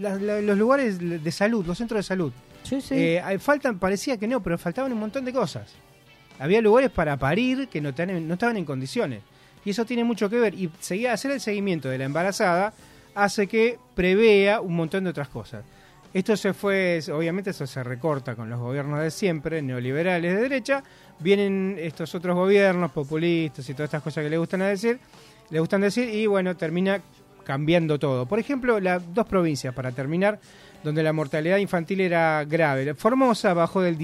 la- 0.00 0.16
la- 0.16 0.40
los 0.40 0.58
lugares 0.58 0.98
de 0.98 1.30
salud, 1.32 1.64
los 1.64 1.78
centros 1.78 1.98
de 1.98 2.02
salud. 2.02 2.32
Sí, 2.64 2.80
sí. 2.80 2.94
Eh, 2.96 3.22
faltan, 3.38 3.78
parecía 3.78 4.16
que 4.16 4.26
no, 4.26 4.42
pero 4.42 4.58
faltaban 4.58 4.92
un 4.92 4.98
montón 4.98 5.24
de 5.24 5.32
cosas. 5.32 5.72
Había 6.40 6.60
lugares 6.60 6.90
para 6.90 7.16
parir 7.16 7.68
que 7.68 7.80
no, 7.80 7.94
tan- 7.94 8.26
no 8.26 8.34
estaban 8.34 8.56
en 8.56 8.64
condiciones. 8.64 9.20
Y 9.64 9.70
eso 9.70 9.84
tiene 9.84 10.04
mucho 10.04 10.28
que 10.28 10.38
ver. 10.38 10.54
Y 10.54 10.70
seguir, 10.80 11.08
hacer 11.08 11.30
el 11.30 11.40
seguimiento 11.40 11.88
de 11.88 11.98
la 11.98 12.04
embarazada 12.04 12.72
hace 13.14 13.46
que 13.46 13.78
prevea 13.94 14.60
un 14.60 14.76
montón 14.76 15.04
de 15.04 15.10
otras 15.10 15.28
cosas. 15.28 15.64
Esto 16.12 16.36
se 16.36 16.54
fue, 16.54 17.00
obviamente 17.12 17.50
eso 17.50 17.66
se 17.66 17.82
recorta 17.82 18.36
con 18.36 18.48
los 18.48 18.60
gobiernos 18.60 19.00
de 19.00 19.10
siempre, 19.10 19.60
neoliberales 19.62 20.34
de 20.34 20.42
derecha. 20.42 20.84
Vienen 21.18 21.76
estos 21.78 22.14
otros 22.14 22.36
gobiernos 22.36 22.92
populistas 22.92 23.68
y 23.68 23.74
todas 23.74 23.88
estas 23.88 24.02
cosas 24.02 24.22
que 24.22 24.30
le 24.30 24.38
gustan 24.38 24.62
a 24.62 24.68
decir, 24.68 25.00
le 25.50 25.58
gustan 25.58 25.80
decir, 25.80 26.08
y 26.08 26.26
bueno, 26.26 26.56
termina 26.56 27.00
cambiando 27.44 27.98
todo. 27.98 28.26
Por 28.26 28.38
ejemplo, 28.38 28.78
las 28.78 29.12
dos 29.12 29.26
provincias, 29.26 29.74
para 29.74 29.90
terminar, 29.90 30.38
donde 30.84 31.02
la 31.02 31.12
mortalidad 31.12 31.56
infantil 31.56 32.00
era 32.00 32.44
grave. 32.44 32.94
Formosa 32.94 33.52
bajó 33.52 33.82
del 33.82 33.96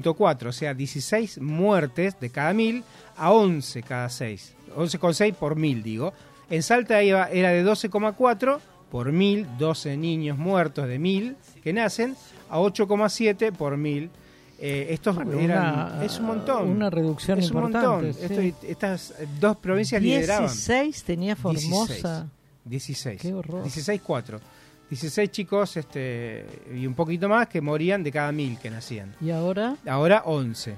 16.4, 0.00 0.46
o 0.48 0.52
sea, 0.52 0.74
16 0.74 1.40
muertes 1.40 2.18
de 2.20 2.30
cada 2.30 2.52
mil 2.52 2.84
a 3.16 3.32
11 3.32 3.82
cada 3.82 4.08
6. 4.08 4.54
11,6 4.76 5.34
por 5.34 5.56
mil, 5.56 5.82
digo. 5.82 6.12
En 6.50 6.62
Salta 6.62 7.02
iba- 7.02 7.28
era 7.30 7.50
de 7.50 7.62
12,4 7.64 8.60
por 8.90 9.12
mil, 9.12 9.46
12 9.58 9.96
niños 9.96 10.38
muertos 10.38 10.86
de 10.88 10.98
mil 10.98 11.36
que 11.62 11.72
nacen, 11.72 12.16
a 12.50 12.58
8,7 12.58 13.52
por 13.52 13.76
mil. 13.76 14.10
Eh, 14.64 14.88
estos 14.90 15.16
Bueno, 15.16 15.38
eran, 15.40 15.72
una- 15.96 16.04
es 16.04 16.18
un 16.20 16.26
montón. 16.26 16.68
una 16.68 16.88
reducción 16.88 17.38
es 17.40 17.50
un 17.50 17.56
importante, 17.64 17.88
montón. 17.88 18.14
sí. 18.14 18.20
Esto- 18.50 18.66
estas 18.68 19.14
dos 19.40 19.56
provincias 19.56 20.00
lideraban. 20.00 20.46
16 20.46 21.02
tenía 21.04 21.34
Formosa. 21.34 21.94
16. 21.94 22.24
16. 22.64 23.20
Qué 23.20 23.34
horror. 23.34 23.64
16-4. 23.64 24.40
16 24.92 25.30
chicos 25.30 25.78
este, 25.78 26.44
y 26.70 26.86
un 26.86 26.92
poquito 26.92 27.26
más 27.26 27.48
que 27.48 27.62
morían 27.62 28.02
de 28.02 28.12
cada 28.12 28.30
mil 28.30 28.58
que 28.58 28.68
nacían. 28.68 29.14
¿Y 29.22 29.30
ahora? 29.30 29.74
Ahora 29.88 30.22
11. 30.26 30.76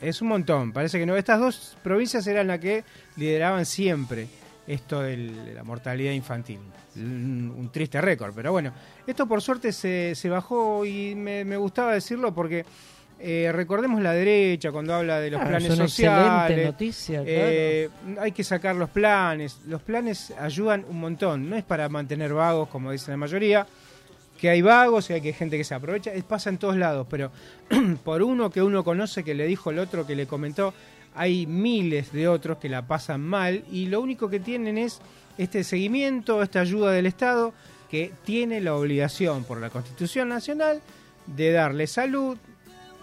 Es 0.00 0.22
un 0.22 0.28
montón. 0.28 0.72
Parece 0.72 0.98
que 0.98 1.04
no. 1.04 1.14
Estas 1.14 1.40
dos 1.40 1.76
provincias 1.82 2.26
eran 2.26 2.46
las 2.46 2.58
que 2.58 2.84
lideraban 3.16 3.66
siempre 3.66 4.28
esto 4.66 5.02
de 5.02 5.52
la 5.54 5.62
mortalidad 5.62 6.12
infantil. 6.12 6.58
Un, 6.96 7.54
un 7.54 7.70
triste 7.70 8.00
récord, 8.00 8.32
pero 8.34 8.50
bueno. 8.50 8.72
Esto 9.06 9.26
por 9.26 9.42
suerte 9.42 9.72
se, 9.72 10.14
se 10.14 10.30
bajó 10.30 10.86
y 10.86 11.14
me, 11.14 11.44
me 11.44 11.58
gustaba 11.58 11.92
decirlo 11.92 12.34
porque 12.34 12.64
eh, 13.20 13.50
recordemos 13.52 14.02
la 14.02 14.12
derecha 14.12 14.70
cuando 14.72 14.94
habla 14.94 15.20
de 15.20 15.30
los 15.30 15.40
Ah, 15.40 15.46
planes 15.46 15.74
sociales. 15.74 16.66
noticia, 16.66 17.22
eh, 17.24 17.88
hay 18.20 18.32
que 18.32 18.44
sacar 18.44 18.76
los 18.76 18.90
planes. 18.90 19.60
Los 19.66 19.82
planes 19.82 20.32
ayudan 20.38 20.84
un 20.88 21.00
montón. 21.00 21.48
No 21.48 21.56
es 21.56 21.64
para 21.64 21.88
mantener 21.88 22.32
vagos, 22.34 22.68
como 22.68 22.92
dice 22.92 23.10
la 23.10 23.16
mayoría. 23.16 23.66
Que 24.40 24.50
hay 24.50 24.62
vagos 24.62 25.08
y 25.08 25.14
hay 25.14 25.20
que 25.20 25.32
gente 25.32 25.56
que 25.56 25.64
se 25.64 25.74
aprovecha. 25.74 26.10
Pasa 26.28 26.50
en 26.50 26.58
todos 26.58 26.76
lados, 26.76 27.06
pero 27.08 27.30
por 28.04 28.22
uno 28.22 28.50
que 28.50 28.62
uno 28.62 28.84
conoce, 28.84 29.24
que 29.24 29.34
le 29.34 29.46
dijo 29.46 29.70
el 29.70 29.78
otro, 29.78 30.06
que 30.06 30.16
le 30.16 30.26
comentó, 30.26 30.74
hay 31.14 31.46
miles 31.46 32.12
de 32.12 32.26
otros 32.28 32.58
que 32.58 32.68
la 32.68 32.86
pasan 32.86 33.20
mal 33.22 33.64
y 33.70 33.86
lo 33.86 34.00
único 34.00 34.28
que 34.28 34.40
tienen 34.40 34.76
es 34.76 35.00
este 35.38 35.62
seguimiento, 35.64 36.42
esta 36.42 36.60
ayuda 36.60 36.90
del 36.90 37.06
Estado, 37.06 37.54
que 37.90 38.12
tiene 38.24 38.60
la 38.60 38.74
obligación 38.74 39.44
por 39.44 39.60
la 39.60 39.70
Constitución 39.70 40.28
Nacional 40.28 40.80
de 41.26 41.52
darle 41.52 41.86
salud, 41.86 42.36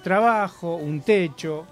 trabajo, 0.01 0.75
un 0.75 1.01
techo, 1.01 1.65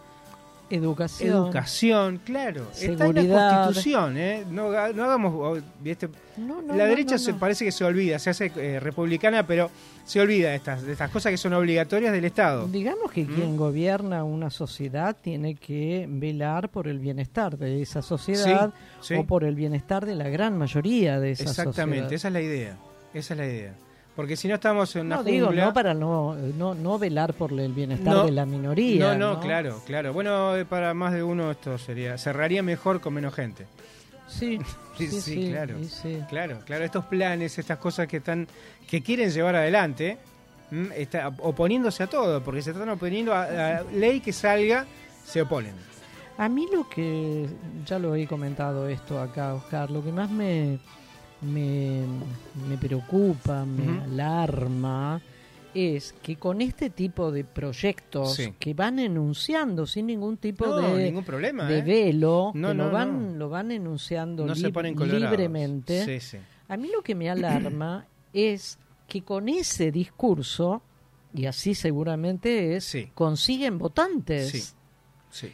Educación. 0.72 1.30
educación, 1.46 2.22
claro. 2.24 2.68
Está 2.74 2.86
en 2.86 2.98
la 3.00 3.06
Seguridad. 3.08 3.64
Constitución, 3.66 4.18
¿eh? 4.18 4.44
No, 4.52 4.70
ha- 4.72 4.90
no 4.90 5.04
hagamos... 5.06 5.34
oh, 5.36 5.58
¿viste? 5.82 6.08
no, 6.38 6.62
la 6.62 6.86
derecha 6.86 7.18
se 7.18 7.34
parece 7.34 7.66
que 7.66 7.72
se 7.72 7.84
olvida, 7.84 8.20
se 8.20 8.30
hace 8.30 8.52
eh, 8.56 8.80
republicana, 8.80 9.48
pero 9.48 9.72
se 10.06 10.22
olvida 10.22 10.50
de 10.50 10.56
estas, 10.58 10.84
de 10.84 10.92
estas 10.92 11.10
cosas 11.10 11.32
que 11.32 11.38
son 11.38 11.54
obligatorias 11.54 12.12
del 12.14 12.24
Estado. 12.26 12.68
Digamos 12.68 13.12
que 13.12 13.24
¿Mm? 13.24 13.34
quien 13.34 13.58
gobierna 13.58 14.24
una 14.24 14.52
sociedad 14.52 15.16
tiene 15.20 15.56
que 15.56 16.06
velar 16.08 16.70
por 16.70 16.88
el 16.88 17.00
bienestar 17.00 17.58
de 17.58 17.82
esa 17.82 18.04
sociedad 18.04 18.72
Sí, 19.02 19.16
sí. 19.16 19.16
o 19.16 19.26
por 19.26 19.44
el 19.46 19.56
bienestar 19.56 20.06
de 20.06 20.14
la 20.14 20.30
gran 20.30 20.56
mayoría 20.56 21.20
de 21.20 21.32
esa 21.32 21.46
Exactamente, 21.46 22.04
sociedad. 22.04 22.14
esa 22.14 22.28
es 22.28 22.34
la 22.36 22.42
idea. 22.42 22.78
Esa 23.16 23.34
es 23.34 23.38
la 23.40 23.46
idea. 23.48 23.74
Porque 24.20 24.36
si 24.36 24.50
no 24.50 24.56
estamos 24.56 24.94
en 24.98 25.06
una 25.06 25.16
No 25.16 25.24
digo, 25.24 25.48
jungla- 25.48 25.64
no 25.68 25.74
para 25.74 25.94
no, 25.94 26.36
no, 26.36 26.76
no 26.76 27.00
velar 27.00 27.34
por 27.34 27.54
el 27.58 27.72
bienestar 27.72 28.14
No. 28.14 28.26
de 28.26 28.34
la 28.34 28.46
minoría. 28.46 29.14
No, 29.16 29.36
no, 29.36 29.40
claro, 29.40 29.82
claro. 29.86 30.12
Bueno, 30.12 30.58
eh, 30.58 30.66
para 30.66 30.94
más 30.94 31.14
de 31.14 31.24
uno 31.24 31.52
esto 31.52 31.78
sería 31.78 32.18
cerraría 32.18 32.62
mejor 32.62 33.00
con 33.00 33.14
menos 33.14 33.34
gente. 33.34 33.66
Sí, 34.28 34.60
Sí, 34.98 35.08
sí, 35.08 35.50
claro. 35.52 35.76
sí. 35.88 36.20
Claro, 36.28 36.60
claro, 36.66 36.84
estos 36.84 37.06
planes, 37.06 37.58
estas 37.58 37.78
cosas 37.78 38.08
que 38.10 38.18
están 38.18 38.46
que 38.90 39.02
quieren 39.02 39.30
llevar 39.32 39.56
adelante, 39.56 40.18
está 40.98 41.30
oponiéndose 41.40 42.04
a 42.04 42.08
todo, 42.08 42.44
porque 42.44 42.62
se 42.62 42.72
están 42.72 42.90
oponiendo 42.90 43.34
a, 43.34 43.44
a 43.78 43.84
ley 43.84 44.20
que 44.20 44.34
salga, 44.34 44.86
se 45.24 45.42
oponen. 45.44 45.76
A 46.38 46.50
mí 46.50 46.68
lo 46.74 46.90
que, 46.90 47.48
ya 47.86 47.98
lo 48.00 48.16
he 48.16 48.28
comentado 48.28 48.90
esto 48.90 49.22
acá, 49.22 49.54
Oscar, 49.54 49.90
lo 49.90 50.04
que 50.04 50.12
más 50.12 50.30
me, 50.30 50.78
me, 51.42 52.02
me 52.68 52.78
preocupa, 52.78 53.66
me 53.66 54.02
alarma, 54.04 55.22
es 55.74 56.14
que 56.22 56.36
con 56.38 56.62
este 56.62 56.90
tipo 56.90 57.32
de 57.32 57.44
proyectos 57.44 58.34
Sí. 58.36 58.54
que 58.60 58.74
van 58.74 59.00
enunciando 59.00 59.86
sin 59.86 60.08
ningún 60.08 60.38
tipo 60.38 60.66
No, 60.66 60.96
de, 60.96 61.06
ningún 61.06 61.24
problema, 61.24 61.66
de 61.66 61.80
¿eh? 61.80 61.82
velo, 61.84 62.52
No, 62.56 62.70
que 62.70 62.74
no, 62.74 62.86
lo, 62.86 62.92
van, 62.92 63.40
lo 63.40 63.50
van 63.50 63.72
enunciando 63.72 64.54
se 64.56 64.72
ponen 64.72 64.96
libremente, 64.98 66.04
Sí, 66.06 66.20
sí. 66.20 66.38
a 66.68 66.76
mí 66.78 66.90
lo 66.94 67.02
que 67.04 67.16
me 67.16 67.30
alarma 67.30 68.06
es 68.34 68.80
que 69.08 69.22
con 69.24 69.48
ese 69.50 69.92
discurso, 69.92 70.82
y 71.34 71.46
así 71.46 71.76
seguramente 71.76 72.76
es, 72.76 72.96
consiguen 73.14 73.78
votantes. 73.78 74.76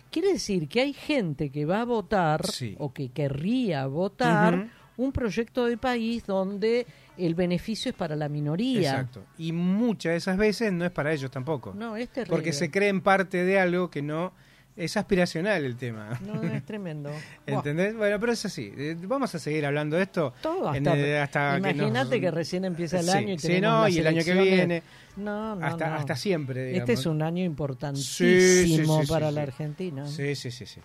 Quiere 0.09 0.33
decir 0.33 0.69
que 0.69 0.79
hay 0.81 0.93
gente 0.93 1.49
que 1.49 1.65
va 1.65 1.81
a 1.81 1.85
votar 1.85 2.41
o 2.77 2.93
que 2.93 3.09
querría 3.09 3.85
votar. 3.87 4.69
Un 4.97 5.11
proyecto 5.11 5.65
de 5.65 5.77
país 5.77 6.26
donde 6.26 6.85
el 7.17 7.35
beneficio 7.35 7.89
es 7.91 7.95
para 7.95 8.15
la 8.15 8.30
minoría. 8.30 8.91
Exacto. 8.91 9.23
Y 9.38 9.51
muchas 9.51 10.11
de 10.11 10.17
esas 10.17 10.38
veces 10.38 10.72
no 10.73 10.85
es 10.85 10.91
para 10.91 11.13
ellos 11.13 11.31
tampoco. 11.31 11.73
No, 11.76 11.95
es 11.97 12.09
terrible. 12.09 12.35
Porque 12.35 12.53
se 12.53 12.69
creen 12.72 13.01
parte 13.01 13.43
de 13.43 13.59
algo 13.59 13.89
que 13.89 14.01
no 14.01 14.34
es 14.76 14.97
aspiracional 14.97 15.63
el 15.63 15.77
tema. 15.77 16.19
No, 16.26 16.43
es 16.43 16.65
tremendo. 16.65 17.09
¿Entendés? 17.47 17.95
Bueno, 17.95 18.19
pero 18.19 18.34
es 18.34 18.43
así. 18.45 18.73
Eh, 18.77 18.97
Vamos 19.03 19.34
a 19.34 19.39
seguir 19.39 19.65
hablando 19.65 19.95
de 19.95 20.03
esto. 20.03 20.34
Todo 20.41 20.73
en 20.76 20.85
hasta, 20.88 21.23
hasta 21.23 21.61
que 21.61 21.69
imagínate 21.72 22.15
nos- 22.15 22.19
que, 22.22 22.31
recién 22.31 22.65
empieza 22.65 22.99
el 22.99 23.05
Sí, 23.05 23.11
año 23.11 23.34
y 23.35 23.39
sí, 23.39 23.61
no, 23.61 23.88
y 23.88 23.97
el 23.99 24.07
año 24.07 24.23
que 24.26 24.34
viene. 24.34 24.84
No, 25.15 25.55
no, 25.55 25.65
hasta, 25.65 25.89
no. 25.91 25.95
hasta 25.95 26.15
siempre, 26.17 26.65
digamos. 26.65 26.89
Este 26.89 26.93
es 26.99 27.05
un 27.05 27.22
año 27.22 27.41
importantísimo 27.45 29.01
sí, 29.01 29.07
para 29.07 29.31
la. 29.31 29.43
Argentina. 29.43 30.05
Sí, 30.07 30.35
sí, 30.35 30.51
sí, 30.51 30.65
sí. 30.65 30.81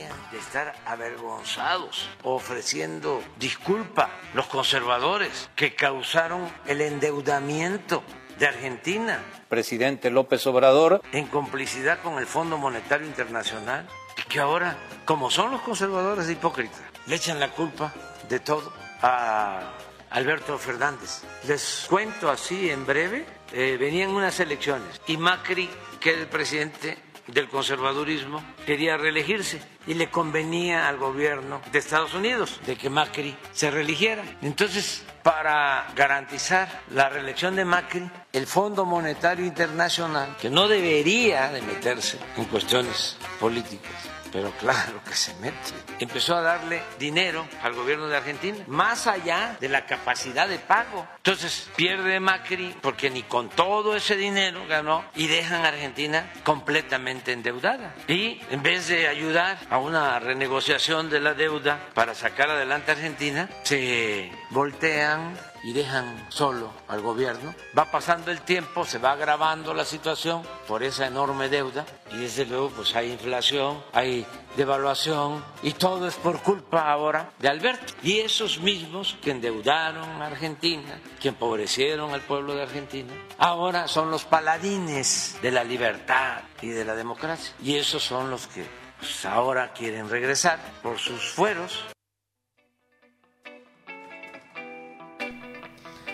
Deberían 0.00 0.30
de 0.30 0.38
estar 0.38 0.74
avergonzados, 0.86 2.08
ofreciendo 2.22 3.22
disculpa 3.38 4.08
los 4.32 4.46
conservadores 4.46 5.50
que 5.54 5.74
causaron 5.74 6.50
el 6.66 6.80
endeudamiento 6.80 8.02
de 8.38 8.46
Argentina. 8.46 9.22
Presidente 9.50 10.10
López 10.10 10.46
Obrador. 10.46 11.02
En 11.12 11.26
complicidad 11.26 12.00
con 12.02 12.18
el 12.18 12.26
Fondo 12.26 12.56
Monetario 12.56 13.06
Internacional 13.06 13.86
y 14.16 14.22
que 14.22 14.40
ahora, 14.40 14.78
como 15.04 15.30
son 15.30 15.50
los 15.50 15.60
conservadores 15.60 16.30
hipócritas, 16.30 16.80
le 17.06 17.16
echan 17.16 17.38
la 17.38 17.50
culpa 17.50 17.92
de 18.28 18.40
todo 18.40 18.72
a 19.02 19.72
Alberto 20.08 20.56
Fernández. 20.56 21.24
Les 21.46 21.86
cuento 21.90 22.30
así 22.30 22.70
en 22.70 22.86
breve, 22.86 23.26
eh, 23.52 23.76
venían 23.78 24.10
unas 24.10 24.40
elecciones 24.40 25.00
y 25.06 25.18
Macri, 25.18 25.68
que 26.00 26.10
era 26.10 26.20
el 26.20 26.28
presidente 26.28 27.09
del 27.32 27.48
conservadurismo, 27.48 28.42
quería 28.66 28.96
reelegirse 28.96 29.60
y 29.86 29.94
le 29.94 30.10
convenía 30.10 30.88
al 30.88 30.98
gobierno 30.98 31.60
de 31.72 31.78
Estados 31.78 32.14
Unidos 32.14 32.60
de 32.66 32.76
que 32.76 32.90
Macri 32.90 33.36
se 33.52 33.70
reeligiera. 33.70 34.22
Entonces, 34.42 35.04
para 35.22 35.86
garantizar 35.94 36.82
la 36.90 37.08
reelección 37.08 37.56
de 37.56 37.64
Macri, 37.64 38.10
el 38.32 38.46
Fondo 38.46 38.84
Monetario 38.84 39.44
Internacional, 39.44 40.36
que 40.40 40.50
no 40.50 40.68
debería 40.68 41.50
de 41.50 41.62
meterse 41.62 42.18
en 42.36 42.44
cuestiones 42.44 43.16
políticas, 43.38 44.19
pero 44.32 44.50
claro 44.52 45.02
que 45.04 45.14
se 45.14 45.34
mete. 45.34 45.56
Empezó 45.98 46.36
a 46.36 46.42
darle 46.42 46.82
dinero 46.98 47.46
al 47.62 47.74
gobierno 47.74 48.08
de 48.08 48.16
Argentina, 48.16 48.58
más 48.66 49.06
allá 49.06 49.56
de 49.60 49.68
la 49.68 49.86
capacidad 49.86 50.48
de 50.48 50.58
pago. 50.58 51.06
Entonces 51.16 51.68
pierde 51.76 52.20
Macri 52.20 52.74
porque 52.80 53.10
ni 53.10 53.22
con 53.22 53.48
todo 53.48 53.96
ese 53.96 54.16
dinero 54.16 54.66
ganó 54.68 55.04
y 55.14 55.26
dejan 55.26 55.64
a 55.64 55.68
Argentina 55.68 56.32
completamente 56.44 57.32
endeudada. 57.32 57.94
Y 58.08 58.40
en 58.50 58.62
vez 58.62 58.88
de 58.88 59.08
ayudar 59.08 59.58
a 59.70 59.78
una 59.78 60.18
renegociación 60.18 61.10
de 61.10 61.20
la 61.20 61.34
deuda 61.34 61.88
para 61.94 62.14
sacar 62.14 62.50
adelante 62.50 62.90
a 62.90 62.94
Argentina, 62.94 63.48
se 63.62 64.30
voltean 64.50 65.36
y 65.62 65.72
dejan 65.72 66.26
solo 66.28 66.72
al 66.88 67.00
gobierno. 67.00 67.54
Va 67.76 67.90
pasando 67.90 68.30
el 68.30 68.40
tiempo, 68.40 68.84
se 68.84 68.98
va 68.98 69.12
agravando 69.12 69.74
la 69.74 69.84
situación 69.84 70.42
por 70.66 70.82
esa 70.82 71.06
enorme 71.06 71.48
deuda 71.48 71.84
y 72.12 72.18
desde 72.18 72.46
luego 72.46 72.70
pues 72.70 72.94
hay 72.96 73.12
inflación, 73.12 73.82
hay 73.92 74.26
devaluación 74.56 75.44
y 75.62 75.72
todo 75.72 76.08
es 76.08 76.14
por 76.14 76.40
culpa 76.42 76.90
ahora 76.90 77.30
de 77.38 77.48
Alberto. 77.48 77.94
Y 78.02 78.18
esos 78.20 78.60
mismos 78.60 79.16
que 79.22 79.30
endeudaron 79.30 80.22
a 80.22 80.26
Argentina, 80.26 81.00
que 81.20 81.28
empobrecieron 81.28 82.12
al 82.12 82.22
pueblo 82.22 82.54
de 82.54 82.62
Argentina, 82.62 83.12
ahora 83.38 83.88
son 83.88 84.10
los 84.10 84.24
paladines 84.24 85.36
de 85.42 85.50
la 85.50 85.64
libertad 85.64 86.42
y 86.62 86.68
de 86.68 86.84
la 86.84 86.94
democracia. 86.94 87.54
Y 87.62 87.76
esos 87.76 88.02
son 88.02 88.30
los 88.30 88.46
que 88.46 88.64
pues, 88.98 89.24
ahora 89.24 89.72
quieren 89.72 90.08
regresar 90.08 90.58
por 90.82 90.98
sus 90.98 91.22
fueros. 91.30 91.84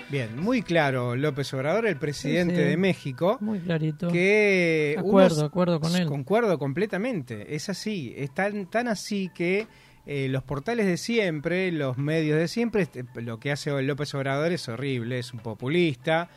Bien, 0.09 0.39
muy 0.39 0.63
claro, 0.63 1.17
López 1.17 1.53
Obrador, 1.53 1.85
el 1.87 1.97
presidente 1.97 2.55
Sí, 2.55 2.63
sí. 2.63 2.69
de 2.69 2.77
México. 2.77 3.39
Muy 3.41 3.59
clarito. 3.59 4.07
Que 4.09 4.95
Acuerdo, 4.97 5.45
acuerdo 5.45 5.81
con 5.81 5.97
él. 5.97 6.07
Concuerdo 6.07 6.59
completamente. 6.61 7.57
Es 7.57 7.69
así. 7.69 8.15
Es 8.17 8.33
tan, 8.33 8.67
tan 8.71 8.87
así 8.87 9.31
que 9.35 9.67
eh, 10.07 10.29
los 10.29 10.45
portales 10.45 10.87
de 10.87 10.97
siempre, 10.97 11.73
los 11.73 11.99
medios 11.99 12.39
de 12.39 12.47
siempre, 12.47 12.83
este, 12.83 13.05
lo 13.21 13.41
que 13.41 13.51
hace 13.51 13.83
López 13.83 14.15
Obrador 14.15 14.53
es 14.53 14.69
horrible. 14.69 15.19
Es 15.19 15.33
un 15.33 15.41
populista. 15.41 16.29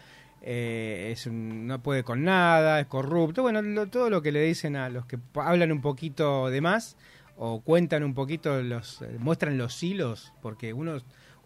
eh, 0.41 1.09
es 1.11 1.27
un- 1.27 1.67
no 1.67 1.83
puede 1.83 2.03
con 2.03 2.23
nada, 2.23 2.79
es 2.79 2.87
corrupto. 2.87 3.41
Bueno, 3.41 3.61
lo- 3.61 3.87
todo 3.89 4.09
lo 4.09 4.21
que 4.21 4.31
le 4.31 4.41
dicen 4.41 4.77
a 4.77 4.87
los 4.89 5.05
que 5.05 5.19
hablan 5.35 5.69
un 5.73 5.81
poquito 5.81 6.49
de 6.49 6.61
más 6.61 6.95
o 7.35 7.59
cuentan 7.61 8.03
un 8.03 8.13
poquito, 8.13 8.61
los 8.63 9.01
eh, 9.01 9.17
muestran 9.19 9.57
los 9.57 9.83
hilos, 9.83 10.31
porque 10.41 10.71
uno, 10.71 10.95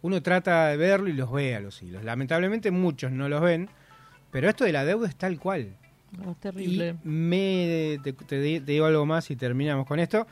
uno 0.03 0.21
trata 0.21 0.67
de 0.67 0.77
verlo 0.77 1.09
y 1.09 1.13
los 1.13 1.31
ve 1.31 1.55
a 1.55 1.59
los 1.59 1.81
hilos. 1.81 2.03
Lamentablemente 2.03 2.69
muchos 2.69 3.11
no 3.11 3.27
los 3.27 3.41
ven, 3.41 3.69
pero 4.31 4.47
esto 4.47 4.63
de 4.65 4.71
la 4.71 4.85
deuda 4.85 5.07
es 5.09 5.15
tal 5.15 5.39
cual. 5.39 5.75
No, 6.11 6.31
es 6.31 6.37
terrible. 6.37 6.95
Y 7.03 7.07
me, 7.07 7.99
te, 8.03 8.13
te 8.13 8.39
di- 8.39 8.59
te 8.59 8.73
digo 8.73 8.85
algo 8.85 9.05
más 9.07 9.31
y 9.31 9.35
terminamos 9.35 9.87
con 9.87 9.99
esto. 9.99 10.27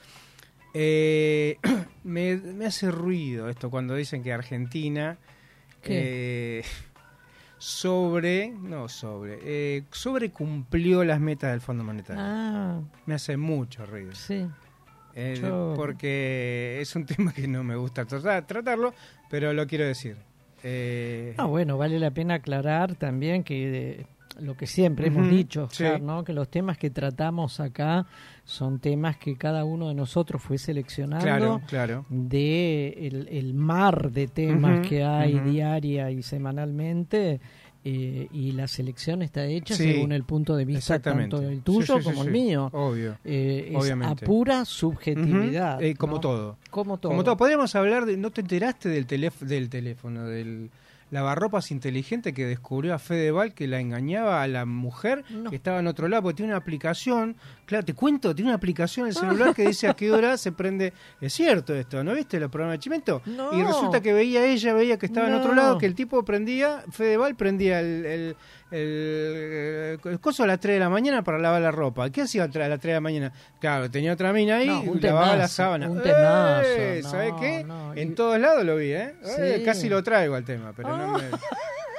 Eh, 0.73 1.57
me, 2.03 2.35
me 2.37 2.65
hace 2.67 2.91
ruido 2.91 3.49
esto 3.49 3.69
cuando 3.71 3.95
dicen 3.95 4.21
que 4.23 4.31
Argentina 4.31 5.17
eh, 5.83 6.63
sobre, 7.57 8.49
no 8.51 8.89
sobre, 8.89 9.39
eh, 9.43 9.83
sobre 9.91 10.31
cumplió 10.31 11.03
las 11.03 11.19
metas 11.19 11.51
del 11.51 11.61
Fondo 11.61 11.83
Monetario. 11.83 12.21
Ah, 12.23 12.79
Me 13.05 13.13
hace 13.15 13.37
mucho 13.37 13.85
ruido. 13.85 14.13
sí. 14.15 14.47
Eh, 15.15 15.39
Yo- 15.41 15.73
Porque 15.75 16.77
es 16.81 16.95
un 16.95 17.05
tema 17.05 17.33
que 17.33 17.47
no 17.47 17.63
me 17.63 17.75
gusta 17.75 18.05
tratar- 18.05 18.45
tratarlo, 18.47 18.93
pero 19.29 19.53
lo 19.53 19.65
quiero 19.67 19.85
decir. 19.85 20.15
Eh, 20.63 21.33
Ah, 21.37 21.45
bueno, 21.45 21.77
vale 21.77 21.97
la 21.99 22.11
pena 22.11 22.35
aclarar 22.35 22.95
también 22.95 23.43
que 23.43 23.99
eh, 24.01 24.05
lo 24.39 24.55
que 24.55 24.67
siempre 24.67 25.07
hemos 25.07 25.29
dicho, 25.29 25.63
Oscar, 25.63 25.97
sí. 25.97 26.03
¿no? 26.03 26.23
que 26.23 26.33
los 26.33 26.49
temas 26.49 26.77
que 26.77 26.89
tratamos 26.89 27.59
acá 27.59 28.05
son 28.45 28.79
temas 28.79 29.17
que 29.17 29.35
cada 29.37 29.65
uno 29.65 29.89
de 29.89 29.95
nosotros 29.95 30.41
fue 30.41 30.57
seleccionando 30.57 31.25
Claro, 31.25 31.61
claro. 31.67 32.05
de 32.09 32.89
el, 33.07 33.27
el 33.29 33.53
mar 33.53 34.11
de 34.11 34.27
temas 34.27 34.87
que 34.87 35.03
hay 35.03 35.39
diaria 35.39 36.11
y 36.11 36.21
semanalmente 36.23 37.41
eh, 37.83 38.27
y 38.31 38.51
la 38.51 38.67
selección 38.67 39.21
está 39.23 39.45
hecha 39.45 39.75
Sí, 39.75 39.91
según 39.93 40.11
el 40.11 40.23
punto 40.23 40.55
de 40.55 40.65
vista 40.65 40.99
tanto 40.99 41.41
el 41.41 41.61
tuyo 41.61 41.81
Sí, 41.81 41.93
sí, 41.93 41.99
sí, 41.99 42.03
como 42.03 42.23
el 42.23 42.31
mío. 42.31 42.69
Obvio, 42.73 43.17
Eh, 43.25 43.69
es 43.71 43.75
obviamente. 43.77 44.23
a 44.25 44.27
pura 44.27 44.65
subjetividad. 44.65 45.81
Eh, 45.81 45.95
como 45.95 46.15
¿no? 46.15 46.19
todo. 46.21 46.57
Como 46.69 46.97
todo. 46.97 47.11
Como 47.11 47.23
todo. 47.23 47.37
Podríamos 47.37 47.75
hablar 47.75 48.05
de. 48.05 48.17
¿No 48.17 48.29
te 48.31 48.41
enteraste 48.41 48.89
del, 48.89 49.07
teléf- 49.07 49.39
del 49.39 49.69
teléfono, 49.69 50.25
del 50.25 50.69
lavarropas 51.11 51.69
inteligente 51.71 52.33
que 52.33 52.45
descubrió 52.45 52.95
a 52.95 52.99
Fedeval 52.99 53.53
que 53.53 53.67
la 53.67 53.79
engañaba 53.79 54.41
a 54.41 54.47
la 54.47 54.65
mujer 54.65 55.23
que 55.49 55.55
estaba 55.55 55.79
en 55.79 55.87
otro 55.87 56.07
lado? 56.07 56.23
Porque 56.23 56.37
tiene 56.37 56.51
una 56.51 56.57
aplicación. 56.57 57.35
Claro, 57.65 57.85
te 57.85 57.93
cuento, 57.93 58.33
tiene 58.33 58.49
una 58.49 58.57
aplicación 58.57 59.05
en 59.05 59.09
el 59.09 59.15
celular 59.15 59.53
que 59.53 59.67
dice 59.67 59.87
a 59.87 59.93
qué 59.93 60.11
hora 60.11 60.37
se 60.37 60.51
prende. 60.51 60.93
Es 61.19 61.33
cierto 61.33 61.75
esto, 61.75 62.03
¿no 62.03 62.13
viste 62.13 62.39
los 62.39 62.49
programas 62.49 62.75
de 62.75 62.79
Chimento? 62.79 63.21
No. 63.25 63.53
Y 63.53 63.63
resulta 63.63 64.01
que 64.01 64.13
veía 64.13 64.45
ella, 64.45 64.73
veía 64.73 64.97
que 64.97 65.05
estaba 65.05 65.27
en 65.27 65.35
otro 65.35 65.53
lado, 65.53 65.77
que 65.77 65.85
el 65.85 65.95
tipo 65.95 66.23
prendía, 66.25 66.83
Fedeval 66.89 67.35
prendía 67.35 67.79
el. 67.79 68.05
el 68.05 68.35
el, 68.71 69.99
el 70.03 70.19
coso 70.19 70.43
a 70.43 70.47
las 70.47 70.59
3 70.59 70.75
de 70.75 70.79
la 70.79 70.89
mañana 70.89 71.23
para 71.23 71.37
lavar 71.37 71.61
la 71.61 71.71
ropa. 71.71 72.09
¿Qué 72.09 72.21
hacía 72.21 72.43
a 72.43 72.47
las 72.47 72.53
3 72.53 72.81
de 72.81 72.93
la 72.93 73.01
mañana? 73.01 73.31
Claro, 73.59 73.91
tenía 73.91 74.13
otra 74.13 74.31
mina 74.33 74.57
ahí 74.57 74.67
No, 74.67 74.95
y 74.95 74.99
lavaba 74.99 75.35
la 75.35 75.47
sábana. 75.47 75.89
un 75.89 75.99
¡Eh! 76.03 77.01
no, 77.03 77.09
¿Sabes 77.09 77.33
qué? 77.39 77.63
no, 77.63 77.93
En 77.93 78.11
y- 78.11 78.15
todos 78.15 78.39
lados 78.39 78.63
lo 78.63 78.75
vi, 78.77 78.91
¿eh? 78.93 79.13
Eh, 79.37 79.55
Sí. 79.59 79.63
Casi 79.65 79.89
lo 79.89 80.01
traigo 80.03 80.35
al 80.35 80.43
tema, 80.45 80.73
pero 80.75 80.95
no, 80.97 81.13
me- 81.17 81.23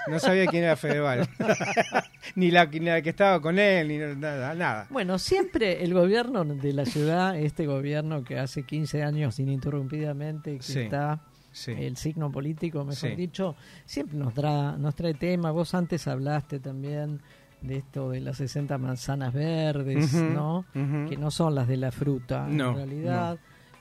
no 0.08 0.18
sabía 0.18 0.46
quién 0.46 0.64
era 0.64 0.74
Fedeval. 0.76 1.28
ni, 2.34 2.50
la, 2.50 2.66
ni 2.66 2.80
la 2.80 3.02
que 3.02 3.10
estaba 3.10 3.40
con 3.40 3.58
él, 3.58 3.86
ni 3.88 3.98
nada. 3.98 4.54
nada. 4.54 4.86
Bueno, 4.90 5.18
siempre 5.18 5.84
el 5.84 5.94
gobierno 5.94 6.44
de 6.44 6.72
la 6.72 6.84
ciudad, 6.86 7.36
este 7.38 7.66
gobierno 7.66 8.24
que 8.24 8.38
hace 8.38 8.64
15 8.64 9.02
años 9.02 9.38
ininterrumpidamente 9.38 10.56
que 10.56 10.62
Sí. 10.62 10.80
está 10.80 11.20
Sí. 11.52 11.72
el 11.72 11.96
signo 11.96 12.30
político, 12.32 12.80
mejor 12.84 13.10
Sí. 13.10 13.14
dicho, 13.16 13.54
siempre 13.84 14.18
nos, 14.18 14.34
tra- 14.34 14.76
nos 14.76 14.94
trae 14.94 15.14
tema. 15.14 15.50
Vos 15.50 15.74
antes 15.74 16.08
hablaste 16.08 16.58
también 16.60 17.20
de 17.60 17.76
esto 17.76 18.10
de 18.10 18.20
las 18.20 18.38
60 18.38 18.76
manzanas 18.78 19.32
verdes, 19.32 20.12
¿no? 20.14 20.64
Que 20.74 21.16
no 21.16 21.30
son 21.30 21.54
las 21.54 21.68
de 21.68 21.76
la 21.76 21.92
fruta, 21.92 22.46
No, 22.48 22.70
en 22.70 22.76
realidad. 22.76 23.38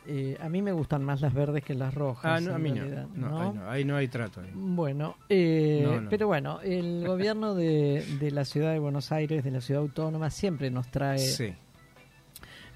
Eh, 0.07 0.35
a 0.41 0.49
mí 0.49 0.63
me 0.63 0.71
gustan 0.71 1.03
más 1.03 1.21
las 1.21 1.31
verdes 1.31 1.63
que 1.63 1.75
las 1.75 1.93
rojas. 1.93 2.25
Ah, 2.25 2.39
no, 2.41 2.55
a 2.55 2.57
mí 2.57 2.69
no. 2.69 2.75
realidad, 2.77 3.07
No, 3.13 3.29
¿no? 3.29 3.39
Ahí 3.39 3.53
no. 3.53 3.69
Ahí 3.69 3.85
no 3.85 3.95
hay 3.95 4.07
trato. 4.07 4.41
ahí. 4.41 4.49
Bueno, 4.55 5.15
eh, 5.29 6.07
pero 6.09 6.25
bueno, 6.25 6.59
el 6.61 7.05
gobierno 7.05 7.53
de, 7.53 8.03
de 8.19 8.31
la 8.31 8.43
ciudad 8.45 8.71
de 8.71 8.79
Buenos 8.79 9.11
Aires, 9.11 9.43
de 9.43 9.51
la 9.51 9.61
ciudad 9.61 9.81
autónoma, 9.83 10.31
siempre 10.31 10.71
nos 10.71 10.87
trae, 10.89 11.19
Sí. 11.19 11.53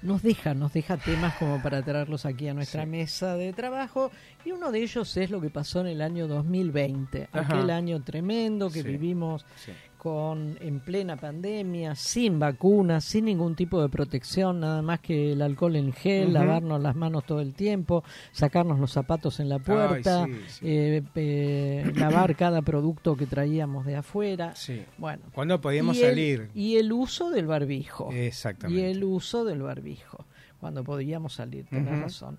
Nos 0.02 0.22
deja, 0.22 0.54
nos 0.54 0.72
deja 0.72 0.96
temas 0.96 1.34
como 1.34 1.60
para 1.62 1.82
traerlos 1.82 2.26
aquí 2.26 2.48
a 2.48 2.54
nuestra 2.54 2.86
mesa 2.86 3.36
de 3.36 3.52
trabajo 3.52 4.10
y 4.44 4.52
uno 4.52 4.70
de 4.70 4.82
ellos 4.82 5.16
es 5.16 5.30
lo 5.30 5.40
que 5.40 5.50
pasó 5.50 5.80
en 5.80 5.88
el 5.88 6.02
año 6.02 6.28
2020, 6.28 7.28
Ajá. 7.32 7.54
aquel 7.54 7.70
año 7.70 8.02
tremendo 8.02 8.70
que 8.70 8.82
Sí. 8.82 8.88
vivimos 8.88 9.44
Sí. 9.56 9.72
Con 10.06 10.56
en 10.60 10.78
plena 10.78 11.16
pandemia, 11.16 11.96
sin 11.96 12.38
vacunas, 12.38 13.04
sin 13.04 13.24
ningún 13.24 13.56
tipo 13.56 13.82
de 13.82 13.88
protección, 13.88 14.60
nada 14.60 14.80
más 14.80 15.00
que 15.00 15.32
el 15.32 15.42
alcohol 15.42 15.74
en 15.74 15.92
gel, 15.92 16.32
lavarnos 16.32 16.80
las 16.80 16.94
manos 16.94 17.24
todo 17.26 17.40
el 17.40 17.54
tiempo, 17.54 18.04
sacarnos 18.30 18.78
los 18.78 18.92
zapatos 18.92 19.40
en 19.40 19.48
la 19.48 19.58
puerta, 19.58 20.24
sí, 20.26 20.32
sí. 20.46 20.60
eh, 20.62 21.02
eh, 21.16 21.92
lavar 21.96 22.36
cada 22.36 22.62
producto 22.62 23.16
que 23.16 23.26
traíamos 23.26 23.84
de 23.84 23.96
afuera. 23.96 24.54
Sí. 24.54 24.84
Bueno, 24.96 25.24
¿Cuándo 25.34 25.60
podíamos 25.60 25.96
y 25.96 26.02
el- 26.04 26.08
salir? 26.10 26.50
y 26.54 26.76
el 26.76 26.92
uso 26.92 27.30
del 27.30 27.46
barbijo. 27.48 28.12
Exactamente. 28.12 28.80
Y 28.80 28.84
el 28.84 29.02
uso 29.02 29.44
del 29.44 29.62
barbijo, 29.62 30.24
cuando 30.60 30.84
podíamos 30.84 31.32
salir, 31.34 31.66
tenés 31.66 31.98
razón. 31.98 32.38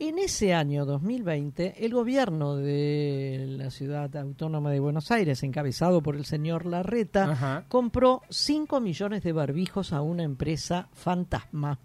En 0.00 0.18
ese 0.18 0.54
año 0.54 0.84
2020, 0.84 1.84
el 1.84 1.94
gobierno 1.94 2.56
de 2.56 3.44
la 3.48 3.70
ciudad 3.70 4.14
autónoma 4.16 4.70
de 4.72 4.80
Buenos 4.80 5.10
Aires, 5.12 5.42
encabezado 5.44 6.02
por 6.02 6.16
el 6.16 6.24
señor 6.24 6.66
Larreta, 6.66 7.30
Ajá. 7.30 7.64
compró 7.68 8.22
5 8.28 8.80
millones 8.80 9.22
de 9.22 9.32
barbijos 9.32 9.92
a 9.92 10.02
una 10.02 10.24
empresa 10.24 10.88
fantasma. 10.92 11.78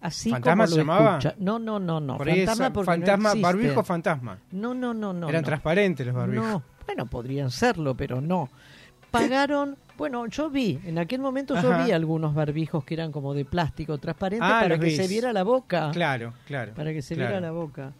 Así 0.00 0.30
¿Fantasma 0.30 0.64
como 0.64 0.74
se 0.74 0.78
llamaba? 0.80 1.18
escucha. 1.18 1.34
No, 1.38 1.58
no, 1.58 1.78
no, 1.78 2.00
no. 2.00 2.16
Por 2.18 2.28
fantasma 2.28 2.72
porque 2.72 2.86
fantasma, 2.86 3.34
barbijo 3.34 3.82
fantasma. 3.84 4.38
No, 4.50 4.74
no, 4.74 4.92
no, 4.92 5.12
no. 5.12 5.28
Eran 5.28 5.42
no. 5.42 5.46
transparentes 5.46 6.06
los 6.06 6.14
barbijos. 6.14 6.46
No, 6.46 6.62
bueno, 6.86 7.06
podrían 7.06 7.50
serlo, 7.50 7.96
pero 7.96 8.20
no. 8.20 8.50
Pagaron, 9.10 9.78
bueno, 9.96 10.26
yo 10.26 10.50
vi, 10.50 10.78
en 10.84 10.98
aquel 10.98 11.20
momento 11.20 11.60
yo 11.60 11.84
vi 11.84 11.92
algunos 11.92 12.34
barbijos 12.34 12.84
que 12.84 12.94
eran 12.94 13.12
como 13.12 13.34
de 13.34 13.44
plástico 13.44 13.98
transparente 13.98 14.44
Ah, 14.46 14.60
para 14.62 14.78
que 14.78 14.90
se 14.90 15.08
viera 15.08 15.32
la 15.32 15.42
boca. 15.42 15.90
Claro, 15.92 16.34
claro. 16.46 16.72
Para 16.74 16.92
que 16.92 17.02
se 17.02 17.14
claro. 17.14 17.30
viera 17.30 17.40
la 17.46 17.52
boca. 17.52 17.92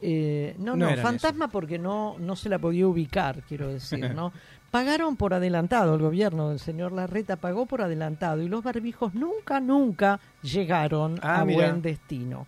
Eh, 0.00 0.54
no, 0.58 0.76
No 0.76 0.96
fantasma 0.96 1.48
porque 1.48 1.78
no, 1.78 2.16
no 2.18 2.36
se 2.36 2.48
la 2.48 2.58
podía 2.58 2.86
ubicar, 2.86 3.42
quiero 3.48 3.68
decir, 3.68 4.14
¿no? 4.14 4.32
Pagaron 4.70 5.16
por 5.16 5.32
adelantado, 5.32 5.94
el 5.94 6.00
gobierno 6.00 6.50
del 6.50 6.58
señor 6.58 6.92
Larreta 6.92 7.36
pagó 7.36 7.64
por 7.66 7.80
adelantado 7.80 8.42
y 8.42 8.48
los 8.48 8.62
barbijos 8.62 9.14
nunca, 9.14 9.60
nunca 9.60 10.20
llegaron 10.42 11.18
Ah, 11.22 11.40
a 11.40 11.44
buen 11.44 11.80
destino. 11.80 12.46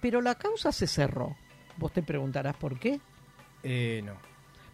Pero 0.00 0.20
la 0.20 0.34
causa 0.34 0.72
se 0.72 0.86
cerró. 0.86 1.34
Vos 1.78 1.92
te 1.92 2.02
preguntarás 2.02 2.54
por 2.56 2.78
qué. 2.78 3.00
Eh, 3.62 4.02
no. 4.04 4.12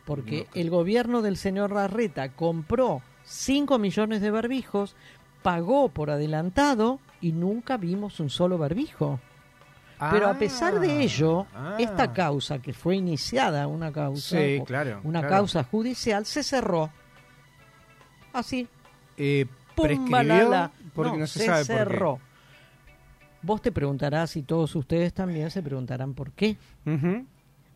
Porque 0.08 0.46
el 0.54 0.70
gobierno 0.70 1.20
del 1.20 1.36
señor 1.36 1.70
Larreta 1.70 2.30
compró 2.30 3.02
5 3.24 3.78
millones 3.78 4.22
de 4.22 4.30
barbijos, 4.30 4.96
pagó 5.42 5.90
por 5.90 6.08
adelantado 6.08 6.98
y 7.20 7.32
nunca 7.32 7.76
vimos 7.76 8.18
un 8.18 8.30
solo 8.30 8.56
barbijo. 8.56 9.20
Pero 10.10 10.28
a 10.28 10.38
pesar 10.38 10.80
de 10.80 11.02
ello, 11.02 11.46
ah. 11.54 11.76
esta 11.78 12.14
causa 12.14 12.58
que 12.58 12.72
fue 12.72 12.96
iniciada, 12.96 13.66
una 13.66 13.92
causa, 13.92 14.38
Sí, 14.38 14.62
claro, 14.64 15.00
una 15.04 15.20
claro. 15.20 15.34
causa 15.34 15.62
judicial, 15.64 16.24
se 16.24 16.42
cerró. 16.42 16.90
Así. 18.32 18.66
Eh, 19.18 19.44
porque 19.74 19.98
no, 19.98 21.26
se, 21.26 21.44
sabe 21.44 21.64
cerró. 21.64 22.14
por 22.14 22.20
Vos 23.42 23.60
te 23.60 23.72
preguntarás 23.72 24.36
y 24.36 24.42
todos 24.42 24.74
ustedes 24.74 25.12
también 25.12 25.50
se 25.50 25.62
preguntarán 25.62 26.14
por 26.14 26.32
qué. 26.32 26.56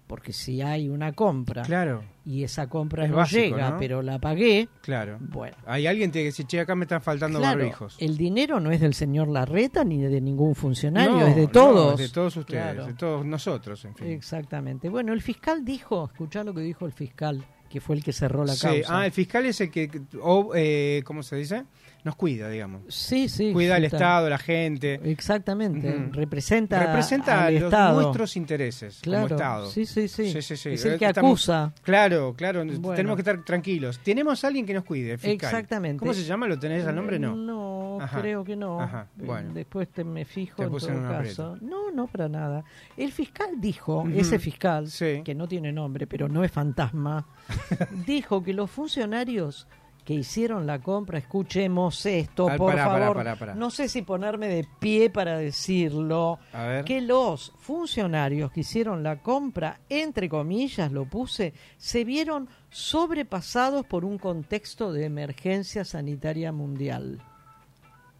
Porque 0.06 0.32
si 0.34 0.60
hay 0.60 0.88
una 0.90 1.12
compra 1.12 1.62
Claro, 1.62 2.02
y 2.24 2.42
esa 2.44 2.68
compra 2.68 3.04
Es 3.04 3.10
no 3.10 3.16
básico, 3.16 3.40
llega, 3.56 3.70
¿no? 3.70 3.76
pero 3.78 4.02
la 4.02 4.18
pagué, 4.18 4.68
claro. 4.82 5.16
bueno. 5.20 5.56
Hay 5.64 5.86
alguien 5.86 6.10
que 6.10 6.12
tiene 6.12 6.24
que 6.24 6.28
decir, 6.32 6.46
che, 6.46 6.60
acá 6.60 6.74
me 6.74 6.84
están 6.84 7.00
faltando 7.00 7.38
Claro, 7.38 7.58
barbijos. 7.60 7.96
el 7.98 8.16
dinero 8.18 8.60
no 8.60 8.70
es 8.72 8.80
del 8.80 8.92
señor 8.94 9.28
Larreta 9.28 9.84
ni 9.84 10.02
de 10.02 10.20
ningún 10.20 10.54
funcionario, 10.54 11.12
No, 11.12 11.26
es 11.26 11.36
de 11.36 11.46
todos. 11.46 11.98
es 12.00 12.08
de 12.10 12.14
todos 12.14 12.36
ustedes, 12.36 12.62
Claro. 12.62 12.86
de 12.86 12.94
todos 12.94 13.24
nosotros, 13.24 13.84
en 13.86 13.94
fin. 13.94 14.08
Exactamente. 14.08 14.88
Bueno, 14.90 15.12
el 15.14 15.22
fiscal 15.22 15.64
dijo, 15.64 16.10
escuchá 16.12 16.44
lo 16.44 16.52
que 16.52 16.60
dijo 16.60 16.84
el 16.84 16.92
fiscal, 16.92 17.42
que 17.72 17.80
fue 17.80 17.96
el 17.96 18.04
que 18.04 18.12
cerró 18.12 18.44
la 18.44 18.54
Sí, 18.54 18.66
causa. 18.66 19.00
Ah, 19.00 19.06
el 19.06 19.12
fiscal 19.12 19.46
es 19.46 19.60
el 19.62 19.70
que, 19.70 19.90
o, 20.20 20.52
eh, 20.54 21.02
¿cómo 21.04 21.22
se 21.22 21.36
dice? 21.36 21.64
Nos 22.04 22.16
cuida, 22.16 22.48
digamos. 22.50 22.82
Sí, 22.88 23.28
sí. 23.28 23.52
Cuida 23.52 23.76
al 23.76 23.84
Estado, 23.84 24.28
la 24.28 24.36
gente. 24.38 25.00
Exactamente. 25.04 26.08
Representa, 26.10 26.84
Representa 26.84 27.48
los 27.50 27.62
Estado. 27.62 28.02
nuestros 28.02 28.36
intereses 28.36 28.98
Claro. 29.02 29.28
como 29.28 29.36
Estado. 29.36 29.70
Sí, 29.70 29.86
sí, 29.86 30.08
sí. 30.08 30.32
Sí, 30.32 30.42
sí, 30.42 30.56
sí. 30.56 30.68
Es 30.70 30.84
el 30.84 30.98
que 30.98 31.06
Estamos- 31.06 31.30
acusa. 31.30 31.72
Claro, 31.82 32.34
claro. 32.36 32.64
Bueno. 32.64 32.96
Tenemos 32.96 33.16
que 33.16 33.20
estar 33.22 33.44
tranquilos. 33.44 34.00
Tenemos 34.02 34.42
a 34.42 34.48
alguien 34.48 34.66
que 34.66 34.74
nos 34.74 34.84
cuide, 34.84 35.12
el 35.12 35.18
fiscal. 35.18 35.48
Exactamente. 35.50 36.00
¿Cómo 36.00 36.12
se 36.12 36.24
llama? 36.24 36.48
¿Lo 36.48 36.58
tenés 36.58 36.84
al 36.86 36.96
nombre? 36.96 37.20
No. 37.20 37.36
No, 37.36 37.81
Ajá. 38.04 38.20
creo 38.20 38.44
que 38.44 38.56
no. 38.56 38.80
Ajá, 38.80 39.08
Eh, 39.18 39.24
bueno. 39.24 39.52
Después 39.52 39.88
te 39.90 40.04
me 40.04 40.24
fijo 40.24 40.56
Te 40.56 40.64
en 40.64 40.70
todo 40.70 41.02
caso. 41.08 41.56
No, 41.60 41.90
no 41.90 42.06
para 42.06 42.28
nada. 42.28 42.64
El 42.96 43.12
fiscal 43.12 43.60
dijo, 43.60 44.04
ese 44.14 44.38
fiscal, 44.38 44.88
que 45.24 45.34
no 45.34 45.46
tiene 45.48 45.72
nombre, 45.72 46.06
pero 46.06 46.28
no 46.28 46.42
es 46.44 46.50
fantasma, 46.52 47.26
dijo 48.06 48.42
que 48.42 48.52
los 48.52 48.70
funcionarios 48.70 49.66
que 50.04 50.14
hicieron 50.14 50.66
la 50.66 50.80
compra, 50.80 51.18
escuchemos 51.18 52.04
esto, 52.06 52.48
por 52.56 52.72
pará, 52.72 52.84
favor. 52.86 53.16
pará, 53.18 53.36
pará. 53.36 53.54
No 53.54 53.70
sé 53.70 53.88
si 53.88 54.02
ponerme 54.02 54.48
de 54.48 54.66
pie 54.80 55.10
para 55.10 55.38
decirlo. 55.38 56.40
Que 56.84 57.00
los 57.00 57.52
funcionarios 57.58 58.50
que 58.50 58.60
hicieron 58.60 59.04
la 59.04 59.20
compra, 59.22 59.78
entre 59.88 60.28
comillas 60.28 60.90
lo 60.90 61.04
puse, 61.04 61.54
se 61.76 62.02
vieron 62.02 62.48
sobrepasados 62.68 63.86
por 63.86 64.04
un 64.04 64.18
contexto 64.18 64.92
de 64.92 65.04
emergencia 65.04 65.84
sanitaria 65.84 66.50
mundial. 66.50 67.22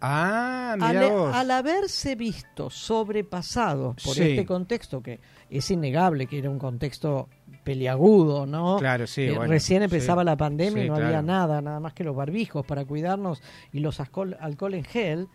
Ah, 0.04 0.72
Al, 0.72 0.80
mira 0.96 1.08
vos. 1.10 1.34
al 1.34 1.50
haberse 1.52 2.16
visto 2.16 2.70
sobrepasados 2.70 3.94
por 4.02 4.14
Sí. 4.14 4.22
este 4.22 4.44
contexto, 4.44 5.00
que 5.00 5.20
es 5.48 5.70
innegable 5.70 6.26
que 6.26 6.38
era 6.38 6.50
un 6.50 6.58
contexto 6.58 7.28
peliagudo, 7.62 8.44
¿no? 8.44 8.78
Claro, 8.78 9.06
sí, 9.06 9.22
Eh, 9.22 9.32
bueno, 9.32 9.52
Recién 9.52 9.82
empezaba 9.84 10.22
sí. 10.22 10.26
la 10.26 10.36
pandemia 10.36 10.84
y 10.84 10.88
no 10.88 10.96
había 10.96 11.22
nada, 11.22 11.62
nada 11.62 11.78
más 11.78 11.94
que 11.94 12.02
los 12.02 12.16
barbijos 12.16 12.66
para 12.66 12.84
cuidarnos 12.84 13.40
y 13.72 13.78
los 13.78 14.00
alcohol, 14.00 14.36
alcohol 14.40 14.74
en 14.74 14.84
gel. 14.84 15.28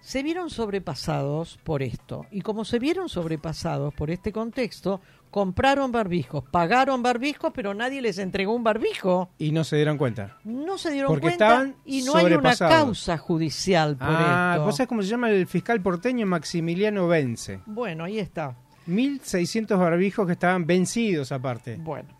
Se 0.00 0.22
vieron 0.22 0.48
sobrepasados 0.50 1.58
por 1.64 1.82
esto. 1.82 2.26
Y 2.30 2.40
como 2.42 2.64
se 2.64 2.78
vieron 2.78 3.08
sobrepasados 3.08 3.92
por 3.94 4.10
este 4.10 4.32
contexto, 4.32 5.00
compraron 5.34 5.90
barbijos, 5.90 6.44
pagaron 6.48 7.02
barbijos, 7.02 7.50
pero 7.52 7.74
nadie 7.74 8.00
les 8.00 8.18
entregó 8.18 8.54
un 8.54 8.62
barbijo. 8.62 9.30
Y 9.36 9.50
no 9.50 9.64
se 9.64 9.74
dieron 9.74 9.98
cuenta. 9.98 10.38
No 10.44 10.78
se 10.78 10.92
dieron 10.92 11.08
Porque 11.08 11.22
cuenta 11.22 11.46
estaban 11.46 11.76
y 11.84 12.02
no 12.02 12.14
hay 12.14 12.26
una 12.26 12.54
causa 12.54 13.18
judicial 13.18 13.96
por 13.96 14.06
ah, 14.08 14.52
esto. 14.52 14.64
¿vos 14.64 14.76
sabés 14.76 14.88
cómo 14.88 15.02
se 15.02 15.08
llama 15.08 15.30
el 15.30 15.48
fiscal 15.48 15.80
porteño 15.80 16.24
Maximiliano 16.24 17.08
Vence? 17.08 17.58
Bueno, 17.66 18.04
ahí 18.04 18.20
está. 18.20 18.54
1.600 18.86 19.76
barbijos 19.76 20.24
que 20.24 20.34
estaban 20.34 20.68
vencidos 20.68 21.32
aparte. 21.32 21.78
Bueno. 21.80 22.10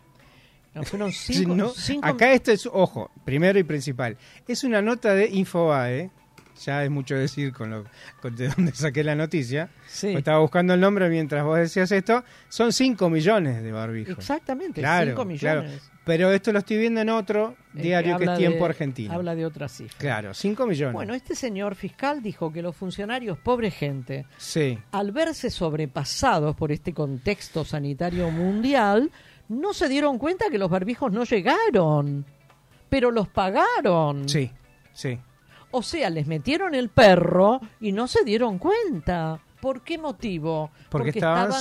No, 0.73 0.83
fueron 0.83 1.11
Si 1.13 1.35
cinco, 1.35 1.55
no, 1.55 1.69
cinco- 1.69 2.05
acá 2.05 2.33
esto 2.33 2.51
es, 2.51 2.65
ojo, 2.65 3.11
primero 3.23 3.57
y 3.57 3.63
principal, 3.63 4.17
es 4.45 4.65
una 4.65 4.81
nota 4.81 5.15
de 5.15 5.29
Infobae, 5.29 6.11
ya 6.63 6.83
es 6.83 6.89
mucho 6.89 7.15
decir 7.15 7.51
con 7.53 7.69
lo 7.69 7.85
con 8.21 8.35
de 8.35 8.47
donde 8.49 8.71
saqué 8.73 9.03
la 9.03 9.15
noticia. 9.15 9.69
Sí. 9.87 10.07
Pues 10.07 10.17
Estaba 10.19 10.39
buscando 10.39 10.73
el 10.73 10.79
nombre 10.79 11.09
mientras 11.09 11.43
vos 11.43 11.57
decías 11.57 11.91
esto, 11.91 12.23
son 12.49 12.71
5 12.73 13.09
millones 13.09 13.61
de 13.63 13.71
barbijos. 13.71 14.17
Exactamente, 14.17 14.81
Claro, 14.81 15.11
5 15.11 15.25
millones. 15.25 15.71
claro. 15.81 15.95
Pero 16.05 16.31
esto 16.31 16.51
lo 16.53 16.59
estoy 16.59 16.77
viendo 16.77 17.01
en 17.01 17.09
otro 17.09 17.55
Eh, 17.75 17.81
diario 17.81 18.17
que 18.19 18.25
es 18.25 18.37
Tiempo 18.37 18.59
de- 18.59 18.65
Argentino. 18.69 19.13
Habla 19.13 19.33
de 19.33 19.43
otra 19.45 19.67
cifra. 19.67 19.97
Claro, 19.97 20.33
5 20.35 20.67
millones. 20.67 20.93
Bueno, 20.93 21.13
este 21.15 21.33
señor 21.35 21.73
fiscal 21.75 22.21
dijo 22.21 22.53
que 22.53 22.61
los 22.61 22.75
funcionarios, 22.75 23.37
pobre 23.39 23.71
gente, 23.71 24.25
sí. 24.37 24.77
al 24.91 25.11
verse 25.11 25.49
sobrepasados 25.49 26.55
por 26.55 26.71
este 26.71 26.93
contexto 26.93 27.65
sanitario 27.65 28.29
mundial, 28.29 29.09
no 29.49 29.73
se 29.73 29.89
dieron 29.89 30.17
cuenta 30.19 30.45
que 30.51 30.57
los 30.59 30.69
barbijos 30.69 31.11
no 31.11 31.23
llegaron, 31.23 32.25
pero 32.89 33.09
los 33.11 33.27
pagaron. 33.27 34.29
Sí, 34.29 34.51
sí. 34.93 35.17
O 35.77 35.83
sea, 35.83 36.09
les 36.09 36.25
metieron 36.27 36.73
el 36.73 36.87
perro 36.89 37.59
y 37.81 37.91
no 37.91 38.07
se 38.07 38.23
dieron 38.23 38.57
cuenta. 38.59 39.39
¿Por 39.59 39.81
qué 39.81 39.97
motivo? 39.97 40.69
Porque, 40.89 41.09
estaban, 41.09 41.51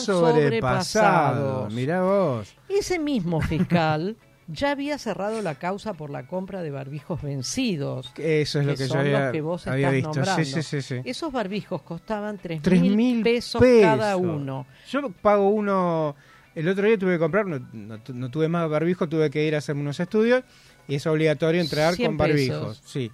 sobrepasados. 0.69 1.73
Mirá 1.73 2.03
vos. 2.03 2.55
Ese 2.69 2.99
mismo 2.99 3.41
fiscal 3.41 4.17
ya 4.49 4.71
había 4.73 4.99
cerrado 4.99 5.41
la 5.43 5.55
causa 5.57 5.95
por 5.95 6.11
la 6.11 6.27
compra 6.27 6.63
de 6.63 6.71
barbijos 6.71 7.23
vencidos. 7.23 8.13
Eso 8.17 8.61
es 8.61 8.67
lo 8.67 8.73
que 8.75 8.83
yo 8.83 8.89
son 8.89 8.99
había- 8.99 9.21
los 9.25 9.33
que 9.33 9.41
vos 9.41 9.67
había 9.67 9.89
estás 9.89 9.95
visto. 9.95 10.09
Nombrando. 10.15 10.45
sí, 10.45 10.63
sí, 10.63 10.83
sí. 10.83 11.01
Esos 11.05 11.33
barbijos 11.33 11.83
costaban 11.83 12.39
tres 12.39 12.63
Tres 12.63 12.81
mil 12.81 12.97
mil 12.97 13.23
pesos, 13.23 13.61
pesos 13.61 13.83
cada 13.97 14.17
uno. 14.17 14.67
Yo 14.91 15.11
pago 15.11 15.49
uno 15.49 16.15
El 16.55 16.69
otro 16.69 16.87
día 16.87 16.97
tuve 16.99 17.15
que 17.15 17.19
comprar, 17.19 17.47
no, 17.47 17.59
no 17.73 17.99
tu- 18.01 18.15
no 18.15 18.31
tuve 18.31 18.49
más 18.49 18.69
barbijo, 18.71 19.09
tuve 19.09 19.29
que 19.31 19.45
ir 19.45 19.55
a 19.55 19.59
hacerme 19.59 19.81
unos 19.81 19.99
estudios 19.99 20.45
y 20.87 20.95
es 20.97 21.07
obligatorio 21.07 21.61
entrar 21.61 21.95
100 21.95 22.11
con 22.11 22.17
barbijos. 22.19 22.79
pesos. 22.79 22.83
Sí. 22.85 23.11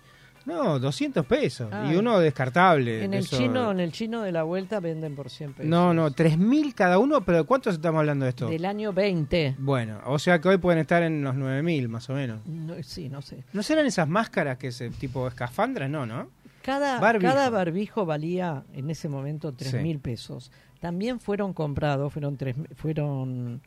No, 0.51 0.79
200 0.79 1.25
pesos. 1.27 1.69
Ah. 1.73 1.89
y 1.91 1.97
uno 1.97 2.19
descartable. 2.19 3.05
En 3.05 3.15
el, 3.15 3.21
eso- 3.21 3.37
chino, 3.37 3.71
en 3.71 3.81
el 3.81 3.93
chino 3.93 4.23
de 4.23 4.33
la 4.33 4.43
vuelta 4.43 4.81
venden 4.81 5.15
por 5.15 5.31
100 5.31 5.53
pesos. 5.55 5.71
No, 5.71 5.95
no, 5.95 6.11
3.000 6.11 6.75
cada 6.75 6.99
uno, 6.99 7.21
pero 7.25 7.47
¿cuántos 7.47 7.75
estamos 7.75 8.01
hablando 8.01 8.25
de 8.25 8.31
esto? 8.31 8.49
Del 8.49 8.65
año 8.65 8.93
20. 8.93 9.57
Bueno, 9.59 10.01
o 10.07 10.19
sea 10.19 10.41
que 10.41 10.49
hoy 10.49 10.59
pueden 10.59 10.81
estar 10.81 11.03
en 11.03 11.23
los 11.23 11.35
9.000 11.35 11.89
más 11.89 12.11
o 12.11 12.15
menos. 12.15 12.45
No, 12.47 12.75
sí, 12.83 13.09
no 13.09 13.23
sé. 13.23 13.45
¿No 13.53 13.63
serán 13.63 13.87
esas 13.87 14.09
máscaras 14.09 14.59
que 14.59 14.69
es 14.69 14.83
tipo 14.99 15.27
escafandras? 15.29 15.89
No, 15.91 16.07
¿no? 16.07 16.29
Cada 16.63 17.01
Barbijo. 17.01 17.33
cada 17.33 17.49
barbijo 17.49 18.05
valía 18.05 18.65
en 18.75 18.91
ese 18.91 19.09
momento 19.09 19.53
tres 19.55 19.71
Sí. 19.71 19.79
mil 19.79 19.99
pesos. 19.99 20.53
También 20.79 21.19
fueron 21.19 21.55
comprados, 21.55 22.13
fueron 22.13 22.37
tres, 22.37 22.55
fueron 22.77 23.63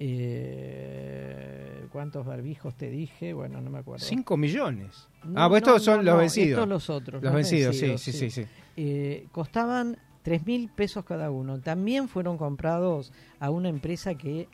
eh, 0.00 1.86
¿cuántos 1.92 2.24
barbijos 2.26 2.74
te 2.74 2.90
dije? 2.90 3.32
Bueno, 3.32 3.60
no 3.60 3.70
me 3.70 3.78
acuerdo. 3.78 4.04
5 4.04 4.36
millones. 4.36 5.08
No, 5.24 5.42
ah, 5.42 5.48
pues 5.48 5.62
estos 5.62 5.74
no, 5.74 5.84
son 5.84 5.96
no, 6.04 6.10
los 6.12 6.18
vencidos. 6.20 6.50
Estos 6.50 6.68
los 6.68 6.90
otros. 6.90 7.22
Los 7.22 7.32
vencidos, 7.34 7.76
sí, 7.76 7.96
sí, 7.98 8.12
sí, 8.12 8.30
sí. 8.30 8.46
Eh, 8.76 9.26
costaban 9.32 9.96
tres 10.22 10.44
mil 10.46 10.68
pesos 10.70 11.04
cada 11.04 11.30
uno. 11.30 11.58
También 11.60 12.08
fueron 12.08 12.38
comprados 12.38 13.12
a 13.38 13.50
una 13.50 13.68
empresa 13.68 14.14
que 14.14 14.48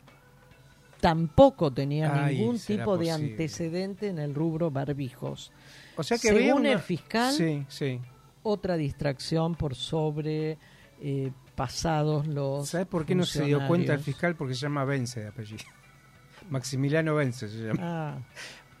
tampoco 0.99 1.71
tenía 1.71 2.25
Ay, 2.25 2.37
ningún 2.37 2.59
tipo 2.59 2.97
de 2.97 3.11
antecedente 3.11 4.07
en 4.07 4.19
el 4.19 4.33
rubro 4.33 4.71
barbijos. 4.71 5.51
O 5.95 6.03
sea 6.03 6.17
que 6.17 6.29
Según 6.29 6.61
una- 6.61 6.71
el 6.73 6.79
fiscal, 6.79 7.33
Sí, 7.33 7.63
sí. 7.67 7.99
otra 8.43 8.75
distracción 8.77 9.55
por 9.55 9.75
sobre 9.75 10.57
eh, 10.99 11.31
pasados 11.57 12.27
los. 12.27 12.69
¿Sabes 12.69 12.85
por 12.85 13.05
qué 13.05 13.15
no 13.15 13.25
se 13.25 13.43
dio 13.43 13.67
cuenta 13.67 13.93
el 13.93 13.99
fiscal? 13.99 14.35
Porque 14.35 14.53
se 14.53 14.61
llama 14.61 14.85
Vence 14.85 15.21
de 15.21 15.27
apellido. 15.27 15.63
Maximiliano 16.51 17.15
Vence 17.15 17.49
se 17.49 17.57
llama. 17.57 17.81
Ah. 17.81 18.17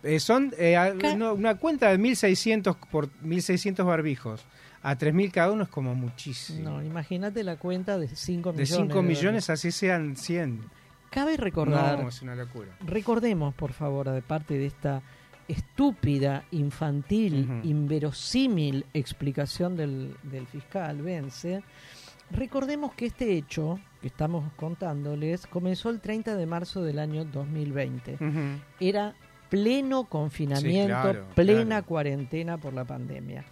Eh, 0.03 0.19
son 0.19 0.53
eh, 0.59 0.77
no, 1.17 1.33
una 1.33 1.55
cuenta 1.55 1.89
de 1.89 1.97
1.600 1.97 2.77
por 2.91 3.09
1.600 3.23 3.83
barbijos. 3.83 4.45
A 4.83 4.95
3.000 4.95 5.31
cada 5.31 5.51
uno 5.51 5.63
es 5.63 5.69
como 5.69 5.95
muchísimo. 5.95 6.69
No, 6.69 6.83
imagínate 6.83 7.43
la 7.43 7.57
cuenta 7.57 7.97
de 7.97 8.07
5 8.07 8.53
de 8.53 8.61
millones. 8.61 8.87
5 8.89 9.01
millones 9.01 9.49
así 9.49 9.71
sean 9.71 10.15
100. 10.15 10.61
Cabe 11.09 11.35
recordar. 11.35 12.03
No, 12.03 12.09
es 12.09 12.21
una 12.21 12.35
locura. 12.35 12.77
Recordemos, 12.85 13.55
por 13.55 13.73
favor, 13.73 14.11
de 14.11 14.21
parte 14.21 14.53
de 14.53 14.67
esta 14.67 15.01
estúpida, 15.47 16.43
infantil, 16.51 17.61
inverosímil 17.63 18.85
explicación 18.93 19.75
del, 19.75 20.15
del 20.23 20.45
fiscal 20.45 21.01
Vence, 21.01 21.63
recordemos 22.31 22.93
que 22.93 23.07
este 23.07 23.33
hecho 23.37 23.79
que 24.01 24.07
estamos 24.07 24.51
contándoles 24.55 25.47
comenzó 25.47 25.89
el 25.89 25.99
30 26.01 26.35
de 26.35 26.45
marzo 26.45 26.83
del 26.83 26.99
año 26.99 27.25
2020. 27.25 28.13
Ujú. 28.15 28.61
Era 28.79 29.15
pleno 29.49 30.03
confinamiento, 30.05 30.93
Sí, 30.95 31.01
claro, 31.01 31.25
plena 31.35 31.65
claro. 31.65 31.85
cuarentena 31.85 32.57
por 32.57 32.73
la 32.73 32.85
pandemia. 32.85 33.43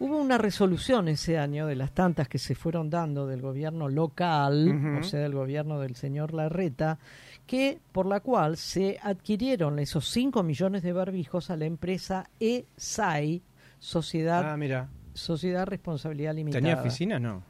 Hubo 0.00 0.16
una 0.18 0.38
resolución 0.38 1.08
ese 1.08 1.38
año 1.38 1.66
de 1.66 1.74
las 1.74 1.92
tantas 1.92 2.28
que 2.28 2.38
se 2.38 2.54
fueron 2.54 2.88
dando 2.88 3.26
del 3.26 3.40
gobierno 3.40 3.88
local, 3.88 4.98
o 5.00 5.02
sea, 5.02 5.18
del 5.20 5.34
gobierno 5.34 5.80
del 5.80 5.96
señor 5.96 6.34
Larreta, 6.34 6.98
que 7.46 7.80
por 7.90 8.06
la 8.06 8.20
cual 8.20 8.56
se 8.56 8.98
adquirieron 9.02 9.78
esos 9.80 10.08
5 10.10 10.44
millones 10.44 10.82
de 10.84 10.92
barbijos 10.92 11.50
a 11.50 11.56
la 11.56 11.64
empresa 11.64 12.30
ESAI, 12.38 13.42
Sociedad, 13.80 14.52
Ah, 14.52 14.56
mira. 14.56 14.88
Sociedad 15.14 15.66
Responsabilidad 15.66 16.34
Limitada 16.34 16.60
¿Tenía 16.60 16.80
oficina? 16.80 17.18
No. 17.18 17.42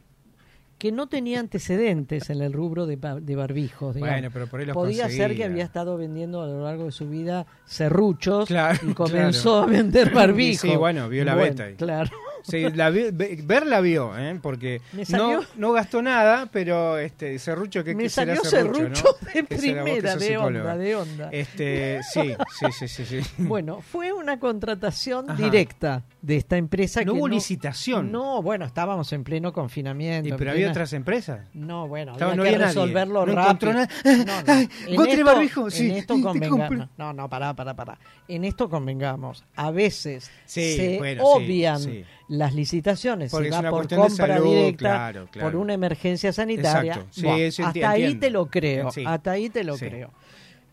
Que 0.79 0.93
no 0.93 1.09
tenía 1.09 1.41
antecedentes 1.41 2.31
en 2.31 2.41
el 2.41 2.53
rubro 2.53 2.87
de, 2.87 2.97
ba- 2.97 3.19
de 3.21 3.35
barbijos. 3.37 3.97
digamos. 3.97 4.15
Bueno, 4.15 4.31
pero 4.33 4.47
por 4.47 4.61
ahí 4.61 4.67
los 4.67 4.75
Podía 4.75 5.09
ser 5.11 5.35
que 5.37 5.45
había 5.45 5.65
estado 5.65 5.97
vendiendo 5.97 6.41
a 6.43 6.47
lo 6.47 6.63
largo 6.63 6.85
de 6.85 6.93
su 6.93 7.09
vida 7.09 7.47
serruchos 7.67 8.47
Claro, 8.47 8.79
y 8.89 8.95
comenzó 8.95 9.51
claro. 9.51 9.63
a 9.65 9.67
vender 9.67 10.11
barbijos. 10.15 10.61
Sí, 10.71 10.77
bueno, 10.77 11.09
vio 11.09 11.25
la 11.25 11.35
Bueno, 11.35 11.51
beta 11.51 11.65
ahí. 11.65 11.75
Claro. 11.75 12.11
Sí, 12.43 12.71
la 12.75 12.91
vi- 12.91 13.11
ve- 13.13 13.39
ver 13.45 13.67
la 13.67 13.81
vio, 13.81 14.17
¿eh? 14.19 14.39
porque 14.43 14.81
no, 15.11 15.41
no 15.57 15.73
gastó 15.73 16.01
nada, 16.03 16.49
pero 16.53 16.99
este 16.99 17.39
serrucho 17.39 17.85
que 17.85 17.95
Me 17.95 18.09
será 18.09 18.37
salió 18.37 18.51
serrucho, 18.51 18.79
serrucho 18.95 19.05
¿no? 19.23 19.27
de 19.27 19.33
será 19.33 19.83
primera, 19.85 20.17
de 20.17 20.27
psicóloga. 20.29 20.73
onda, 20.73 20.77
de 20.77 20.97
onda. 20.97 21.29
Este, 21.33 22.01
sí, 22.13 22.35
sí, 22.59 22.67
sí, 22.73 22.89
sí, 22.89 23.05
sí. 23.23 23.31
Bueno, 23.39 23.81
fue 23.81 24.13
una 24.13 24.39
contratación 24.39 25.31
Ajá. 25.31 25.43
directa 25.43 26.03
de 26.23 26.37
esta 26.37 26.57
empresa 26.57 27.01
No 27.05 27.13
que 27.15 27.19
hubo 27.19 27.29
licitación. 27.29 28.11
No, 28.13 28.43
bueno, 28.43 28.65
estábamos 28.65 29.13
en 29.13 29.25
pleno 29.25 29.53
confinamiento. 29.53 30.29
¿Y 30.29 30.33
en 30.33 30.37
pero 30.37 30.51
había 30.53 30.71
otras 30.71 30.93
empresas? 30.93 31.47
No, 31.55 31.87
bueno, 31.89 32.13
Estaba- 32.13 32.33
había 32.33 32.37
no 32.37 32.43
que 32.43 32.49
había 32.49 32.59
nadie. 32.59 32.75
resolverlo 32.75 33.27
No 33.27 33.35
rápido. 33.35 33.71
encontró 33.71 33.73
nada. 33.73 33.89
No, 34.05 34.25
no. 34.25 34.33
Ay, 34.53 34.69
En 34.87 34.93
encontré 34.93 35.13
esto- 35.15 35.25
barbijo, 35.25 35.71
sí, 35.71 35.91
En 35.91 35.97
esto 35.97 36.15
te 36.17 36.23
convengamos. 36.23 36.69
compré. 36.69 36.89
No, 36.97 37.13
no, 37.13 37.29
pará, 37.29 37.55
pará, 37.55 37.75
pará. 37.75 37.99
En 38.27 38.45
esto 38.45 38.69
convengamos. 38.69 39.45
A 39.57 39.71
veces 39.71 40.31
Sí, 40.45 40.77
se 40.77 40.99
bueno, 40.99 41.23
obvian 41.25 41.79
sí. 41.81 42.05
Las 42.29 42.55
licitaciones 42.55 43.31
Porque 43.31 43.49
es 43.49 43.55
va 43.55 43.71
por 43.71 43.89
compra 43.89 44.09
salud, 44.37 44.55
directa 44.55 44.79
claro, 44.79 45.29
claro. 45.31 45.51
por 45.51 45.57
una 45.61 45.75
emergencia 45.75 46.33
sanitaria. 46.33 46.93
Exacto. 46.95 47.51
Sí, 47.51 47.63
hasta 47.63 47.91
ahí 47.91 48.15
te 48.17 48.31
lo 48.31 48.47
creo. 48.47 48.91
Sí. 48.91 49.03
Hasta 49.07 49.33
ahí 49.33 49.49
te 49.49 49.65
lo 49.65 49.77
Sí. 49.77 49.87
creo. 49.87 50.11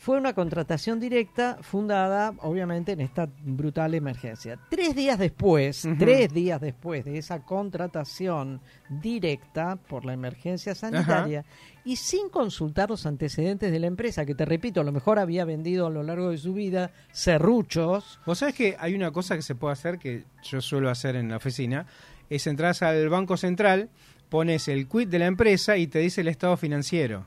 Fue 0.06 0.20
una 0.20 0.34
contratación 0.34 1.00
directa 1.00 1.58
fundada, 1.62 2.36
obviamente, 2.42 2.92
en 2.92 3.02
esta 3.02 3.28
brutal 3.42 3.96
emergencia. 3.96 4.60
Tres 4.70 4.96
días 4.96 5.18
después, 5.18 5.88
tres 5.98 6.32
días 6.32 6.62
después 6.62 7.06
de 7.06 7.18
esa 7.18 7.44
contratación 7.44 8.62
directa 8.88 9.78
por 9.78 10.06
la 10.06 10.14
emergencia 10.14 10.76
sanitaria 10.76 11.44
y 11.84 11.96
sin 11.96 12.30
consultar 12.30 12.92
los 12.92 13.08
antecedentes 13.08 13.72
de 13.72 13.80
la 13.80 13.88
empresa, 13.88 14.28
que 14.28 14.36
te 14.36 14.46
repito, 14.46 14.80
a 14.80 14.84
lo 14.84 14.92
mejor 14.92 15.18
había 15.18 15.44
vendido 15.44 15.88
a 15.88 15.90
lo 15.90 16.04
largo 16.04 16.30
de 16.30 16.38
su 16.38 16.54
vida 16.54 16.92
serruchos. 17.12 18.20
Vos 18.28 18.38
sabés 18.38 18.54
que 18.54 18.76
hay 18.80 18.94
una 18.94 19.10
cosa 19.10 19.36
que 19.36 19.42
se 19.42 19.56
puede 19.56 19.74
hacer 19.74 19.98
que 19.98 20.26
yo 20.44 20.62
suelo 20.62 20.92
hacer 20.92 21.16
en 21.16 21.30
la 21.30 21.38
oficina, 21.38 21.88
es 22.30 22.46
entras 22.46 22.84
al 22.84 23.10
Banco 23.10 23.38
Central, 23.38 23.90
pones 24.30 24.68
el 24.68 24.88
quit 24.88 25.10
de 25.10 25.18
la 25.18 25.26
empresa 25.26 25.78
y 25.78 25.88
te 25.88 25.98
dice 25.98 26.22
el 26.22 26.28
estado 26.28 26.58
financiero. 26.58 27.26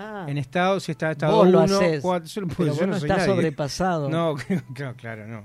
Ah. 0.00 0.26
En 0.28 0.38
estado, 0.38 0.80
si 0.80 0.92
está 0.92 1.10
estado 1.10 1.36
Vos 1.36 1.48
lo 1.48 1.62
1, 1.64 1.76
hacés, 1.76 2.00
4, 2.00 2.28
yo, 2.28 2.46
puedo- 2.48 2.56
pero 2.56 2.74
yo 2.80 2.86
no 2.86 2.98
no 2.98 3.06
nadie. 3.06 3.24
sobrepasado. 3.26 4.08
No, 4.08 4.34
claro, 4.74 4.94
claro, 4.96 5.26
no. 5.26 5.42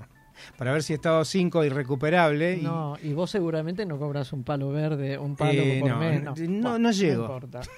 Para 0.58 0.72
ver 0.72 0.82
si 0.82 0.92
estado 0.94 1.24
5 1.24 1.64
irrecuperable. 1.64 2.56
y- 2.58 2.62
No, 2.62 2.96
y 3.02 3.12
vos 3.12 3.30
seguramente 3.30 3.84
no 3.86 3.98
cobras 3.98 4.32
un 4.32 4.44
palo 4.44 4.70
verde, 4.70 5.18
un 5.18 5.34
palo 5.36 5.52
Eh, 5.62 5.78
por 5.80 5.90
no, 5.90 5.98
mes. 5.98 6.22
no, 6.22 6.34
No, 6.36 6.46
no- 6.72 6.78
no 6.78 6.90
llego. 6.90 7.22
importa. 7.22 7.60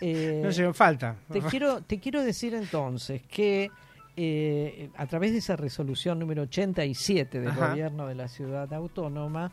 Eh, 0.00 0.40
No 0.44 0.50
llego, 0.50 0.72
falta. 0.72 1.16
Te 1.32 1.40
quiero, 1.40 1.80
te 1.82 1.98
quiero 1.98 2.22
decir 2.22 2.54
entonces 2.54 3.22
que 3.22 3.72
eh, 4.16 4.88
a 4.96 5.06
través 5.06 5.32
de 5.32 5.38
esa 5.38 5.56
resolución 5.56 6.16
número 6.20 6.42
87 6.42 7.40
del 7.40 7.48
Ajá. 7.50 7.70
gobierno 7.70 8.06
de 8.06 8.14
la 8.14 8.28
ciudad 8.28 8.72
autónoma, 8.72 9.50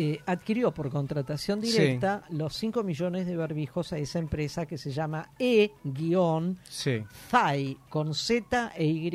eh, 0.00 0.20
adquirió 0.26 0.72
por 0.72 0.90
contratación 0.90 1.60
Sí. 1.60 1.72
directa 1.72 2.22
los 2.30 2.54
5 2.54 2.84
millones 2.84 3.26
de 3.26 3.36
barbijos 3.36 3.92
a 3.92 3.98
esa 3.98 4.20
empresa 4.20 4.64
que 4.64 4.78
se 4.78 4.92
llama 4.92 5.30
E-FAI, 5.40 6.56
Sí. 6.68 7.78
con 7.88 8.14
Z 8.14 8.72
e 8.76 8.84
Y, 8.86 9.10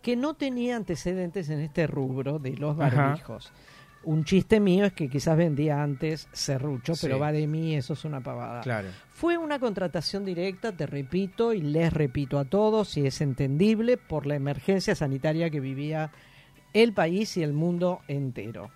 que 0.00 0.14
no 0.16 0.34
tenía 0.34 0.76
antecedentes 0.76 1.48
en 1.50 1.60
este 1.60 1.86
rubro 1.88 2.38
de 2.38 2.56
los 2.56 2.78
Ajá. 2.78 2.96
barbijos. 3.06 3.52
Un 4.04 4.24
chiste 4.24 4.58
mío 4.58 4.84
es 4.84 4.92
que 4.92 5.08
quizás 5.08 5.36
vendía 5.36 5.80
antes 5.82 6.28
serrucho, 6.32 6.94
pero 7.00 7.18
va 7.20 7.30
de 7.32 7.46
mí, 7.46 7.74
eso 7.76 7.92
es 7.92 8.04
una 8.04 8.20
pavada. 8.20 8.60
Claro. 8.60 8.88
Fue 9.12 9.38
una 9.38 9.60
contratación 9.60 10.24
directa, 10.24 10.72
te 10.72 10.86
repito, 10.86 11.52
y 11.52 11.60
les 11.60 11.92
repito 11.92 12.38
a 12.40 12.44
todos, 12.44 12.96
y 12.96 13.06
es 13.06 13.20
entendible, 13.20 13.96
por 13.96 14.26
la 14.26 14.34
emergencia 14.34 14.94
sanitaria 14.96 15.50
que 15.50 15.60
vivía 15.60 16.10
el 16.72 16.92
país 16.92 17.36
y 17.36 17.42
el 17.44 17.52
mundo 17.52 18.00
entero. 18.08 18.70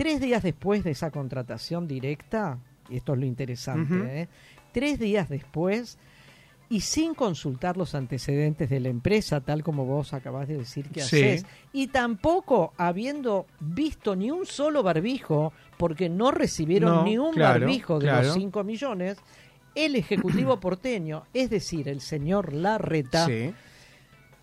Tres 0.00 0.18
días 0.18 0.42
después 0.42 0.82
de 0.82 0.92
esa 0.92 1.10
contratación 1.10 1.86
directa, 1.86 2.56
y 2.88 2.96
esto 2.96 3.12
es 3.12 3.18
lo 3.18 3.26
interesante. 3.26 4.22
¿eh? 4.22 4.28
tres 4.72 4.98
días 4.98 5.28
después, 5.28 5.98
y 6.70 6.80
sin 6.80 7.12
consultar 7.14 7.76
los 7.76 7.94
antecedentes 7.94 8.70
de 8.70 8.80
la 8.80 8.88
empresa, 8.88 9.42
tal 9.42 9.62
como 9.62 9.84
vos 9.84 10.14
acabás 10.14 10.48
de 10.48 10.56
decir 10.56 10.88
que 10.88 11.00
Sí. 11.02 11.16
haces, 11.22 11.46
y 11.74 11.88
tampoco 11.88 12.72
habiendo 12.78 13.44
visto 13.60 14.16
ni 14.16 14.30
un 14.30 14.46
solo 14.46 14.82
barbijo, 14.82 15.52
porque 15.76 16.08
no 16.08 16.30
recibieron 16.30 16.94
No, 16.94 17.04
ni 17.04 17.18
un 17.18 17.34
claro, 17.34 17.60
barbijo 17.60 17.98
de 17.98 18.06
claro. 18.06 18.28
los 18.28 18.34
5 18.34 18.64
millones, 18.64 19.18
el 19.74 19.96
Ejecutivo 19.96 20.58
porteño, 20.60 21.24
es 21.34 21.50
decir, 21.50 21.88
el 21.90 22.00
señor 22.00 22.54
Larreta, 22.54 23.26
Sí. 23.26 23.52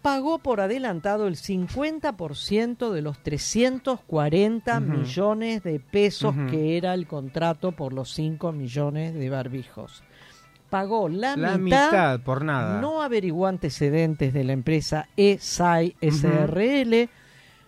Pagó 0.07 0.39
por 0.39 0.61
adelantado 0.61 1.27
el 1.27 1.35
50% 1.35 2.91
de 2.91 3.01
los 3.01 3.19
340 3.23 4.77
Ujú. 4.79 4.81
millones 4.89 5.63
de 5.63 5.81
pesos 5.81 6.33
que 6.49 6.77
era 6.77 6.93
el 6.93 7.07
contrato 7.07 7.73
por 7.73 7.91
los 7.91 8.13
5 8.13 8.53
millones 8.53 9.13
de 9.13 9.29
barbijos. 9.29 10.03
Pagó 10.69 11.09
la, 11.09 11.35
La 11.35 11.57
mitad, 11.57 11.87
mitad, 11.91 12.19
por 12.21 12.45
nada. 12.45 12.79
no 12.79 13.01
averiguó 13.01 13.47
antecedentes 13.47 14.33
de 14.33 14.45
la 14.45 14.53
empresa 14.53 15.09
ESAI 15.17 15.95
SRL, 16.01 17.09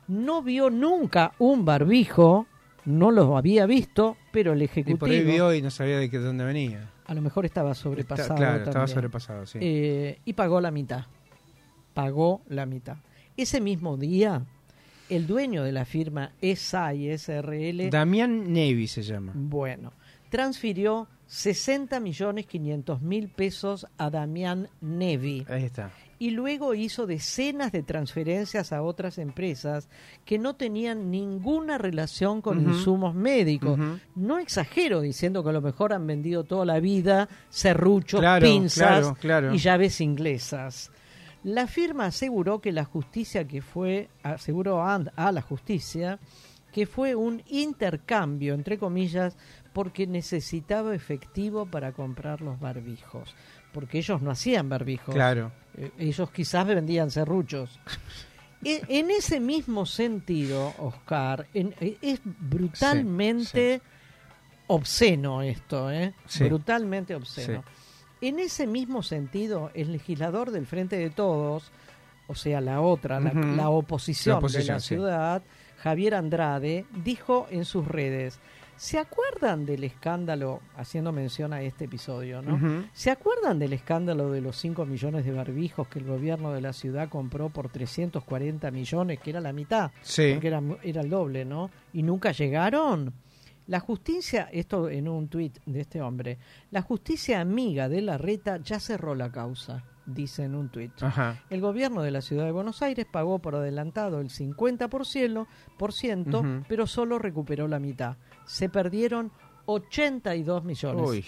no 0.08 0.42
vio 0.42 0.70
nunca 0.70 1.34
un 1.40 1.66
barbijo, 1.66 2.48
no 2.86 3.12
lo 3.12 3.36
había 3.38 3.66
visto, 3.66 4.16
pero 4.32 4.54
el 4.54 4.62
Y 4.62 4.66
Ejecutivo... 4.66 5.00
por 5.00 5.10
ahí 5.10 5.24
vio 5.26 5.54
y 5.54 5.62
no 5.62 5.72
sabía 5.72 5.98
de 5.98 6.10
qué, 6.10 6.20
dónde 6.20 6.46
venía. 6.46 6.90
A 7.06 7.14
lo 7.14 7.22
mejor 7.22 7.46
estaba 7.46 7.74
sobrepasado. 7.76 8.36
claro, 8.36 8.58
estaba 8.60 8.74
también. 8.74 8.96
sobrepasado, 8.96 9.46
sí. 9.46 9.60
Eh, 9.62 10.20
y 10.24 10.34
pagó 10.34 10.62
la 10.62 10.72
mitad. 10.72 11.06
Pagó 11.94 12.42
la 12.48 12.66
mitad. 12.66 12.98
Ese 13.38 13.62
mismo 13.62 13.98
día, 13.98 14.46
el 15.10 15.28
dueño 15.28 15.64
de 15.64 15.72
la 15.72 15.86
firma 15.86 16.32
ESAI 16.42 17.18
SRL, 17.18 17.90
Damián 17.90 18.52
Nevi 18.54 18.88
se 18.88 19.02
llama. 19.02 19.32
bueno, 19.36 19.94
transfirió 20.30 21.08
60 21.28 22.00
millones 22.00 22.46
500 22.48 23.02
mil 23.02 23.30
pesos 23.30 23.88
a 23.98 24.10
Damián 24.10 24.68
Nevi. 24.82 25.46
Ahí 25.50 25.64
está. 25.66 25.92
y 26.22 26.32
luego 26.32 26.74
hizo 26.74 27.08
decenas 27.08 27.72
de 27.72 27.82
transferencias 27.82 28.74
a 28.74 28.82
otras 28.82 29.18
empresas 29.20 29.88
que 30.26 30.38
no 30.38 30.56
tenían 30.56 31.10
ninguna 31.12 31.78
relación 31.78 32.42
con 32.42 32.60
insumos 32.60 33.16
médicos. 33.16 33.80
No 34.16 34.38
exagero 34.38 35.00
diciendo 35.02 35.44
que 35.44 35.50
a 35.52 35.54
lo 35.54 35.62
mejor 35.62 35.94
han 35.94 36.06
vendido 36.06 36.44
toda 36.44 36.66
la 36.66 36.80
vida 36.82 37.30
serruchos, 37.50 38.20
Claro, 38.20 38.46
pinzas 38.46 39.00
claro, 39.00 39.18
claro. 39.20 39.54
y 39.54 39.60
llaves 39.60 40.02
inglesas. 40.02 40.92
La 41.44 41.68
firma 41.68 42.06
aseguró 42.08 42.60
que 42.60 42.72
la 42.72 42.84
justicia 42.86 43.48
que 43.48 43.62
fue, 43.62 44.10
aseguró 44.24 44.82
a, 44.84 44.96
a 45.16 45.32
la 45.32 45.42
justicia 45.42 46.20
que 46.74 46.86
fue 46.86 47.16
un 47.16 47.42
intercambio, 47.48 48.54
entre 48.54 48.78
comillas, 48.78 49.36
porque 49.74 50.06
necesitaba 50.06 50.94
efectivo 50.94 51.66
para 51.66 51.94
comprar 51.94 52.42
los 52.42 52.60
barbijos. 52.60 53.34
Porque 53.72 54.00
ellos 54.00 54.22
no 54.22 54.32
hacían 54.32 54.70
barbijos. 54.70 55.16
Claro. 55.16 55.52
Eh, 55.78 55.92
ellos 55.98 56.30
quizás 56.32 56.66
vendían 56.68 57.10
serruchos. 57.10 57.80
E- 58.64 58.82
en 58.90 59.10
ese 59.10 59.40
mismo 59.40 59.86
sentido, 59.86 60.74
Oscar, 60.80 61.48
en- 61.54 61.74
eh, 61.80 61.98
es 62.02 62.20
brutalmente 62.24 63.82
obsceno 64.68 65.42
esto, 65.42 65.90
¿eh? 65.92 66.14
Sí. 66.28 66.44
Brutalmente 66.44 67.16
obsceno. 67.16 67.64
En 68.22 68.40
ese 68.40 68.68
mismo 68.68 69.02
sentido, 69.02 69.72
el 69.74 69.92
legislador 69.92 70.52
del 70.52 70.66
Frente 70.66 70.98
de 70.98 71.10
Todos, 71.10 71.72
o 72.28 72.36
sea, 72.36 72.62
la 72.62 72.82
otra, 72.82 73.20
la, 73.20 73.70
oposición, 73.70 74.34
La 74.34 74.40
oposición, 74.40 74.68
de 74.68 74.74
la 74.74 74.80
sí. 74.80 74.88
ciudad, 74.88 75.42
Javier 75.78 76.16
Andrade, 76.16 76.86
dijo 77.04 77.48
en 77.50 77.64
sus 77.64 77.88
redes, 77.88 78.40
¿se 78.76 78.98
acuerdan 78.98 79.66
del 79.66 79.86
escándalo, 79.86 80.60
haciendo 80.76 81.14
mención 81.14 81.54
a 81.54 81.62
este 81.62 81.86
episodio, 81.86 82.42
¿no? 82.42 82.86
¿Se 82.94 83.10
acuerdan 83.10 83.58
del 83.58 83.74
escándalo 83.74 84.30
de 84.32 84.42
los 84.42 84.58
5 84.58 84.86
millones 84.86 85.26
de 85.26 85.32
barbijos 85.32 85.88
que 85.88 86.00
el 86.00 86.06
gobierno 86.06 86.52
de 86.52 86.62
la 86.62 86.74
ciudad 86.74 87.08
compró 87.10 87.50
por 87.50 87.70
340 87.70 88.70
millones, 88.72 89.20
que 89.20 89.30
era 89.30 89.40
la 89.40 89.54
mitad? 89.54 89.92
Sí. 90.02 90.32
Porque 90.34 90.48
era, 90.48 90.62
era 90.84 91.02
el 91.02 91.10
doble, 91.10 91.46
¿no? 91.46 91.72
Y 91.94 92.04
nunca 92.04 92.32
llegaron. 92.32 93.14
La 93.70 93.80
justicia, 93.80 94.50
esto 94.52 94.90
en 94.90 95.08
un 95.08 95.28
tuit 95.28 95.60
de 95.64 95.82
este 95.82 96.02
hombre, 96.02 96.40
la 96.72 96.82
justicia 96.82 97.40
amiga 97.40 97.88
de 97.88 98.02
la 98.02 98.18
reta 98.18 98.58
ya 98.58 98.80
cerró 98.80 99.14
la 99.14 99.32
causa, 99.32 99.84
dice 100.08 100.46
en 100.46 100.56
un 100.56 100.70
tuit. 100.70 100.92
El 101.52 101.62
gobierno 101.62 102.02
de 102.02 102.10
la 102.10 102.22
ciudad 102.22 102.46
de 102.46 102.52
Buenos 102.52 102.82
Aires 102.82 103.06
pagó 103.06 103.38
por 103.38 103.54
adelantado 103.54 104.22
el 104.22 104.30
50%, 104.30 105.46
por 105.78 105.94
ciento, 105.94 106.44
pero 106.68 106.88
solo 106.88 107.20
recuperó 107.20 107.68
la 107.68 107.78
mitad. 107.78 108.18
Se 108.44 108.70
perdieron 108.70 109.32
82 109.68 110.64
millones 110.64 111.08
Uy, 111.08 111.26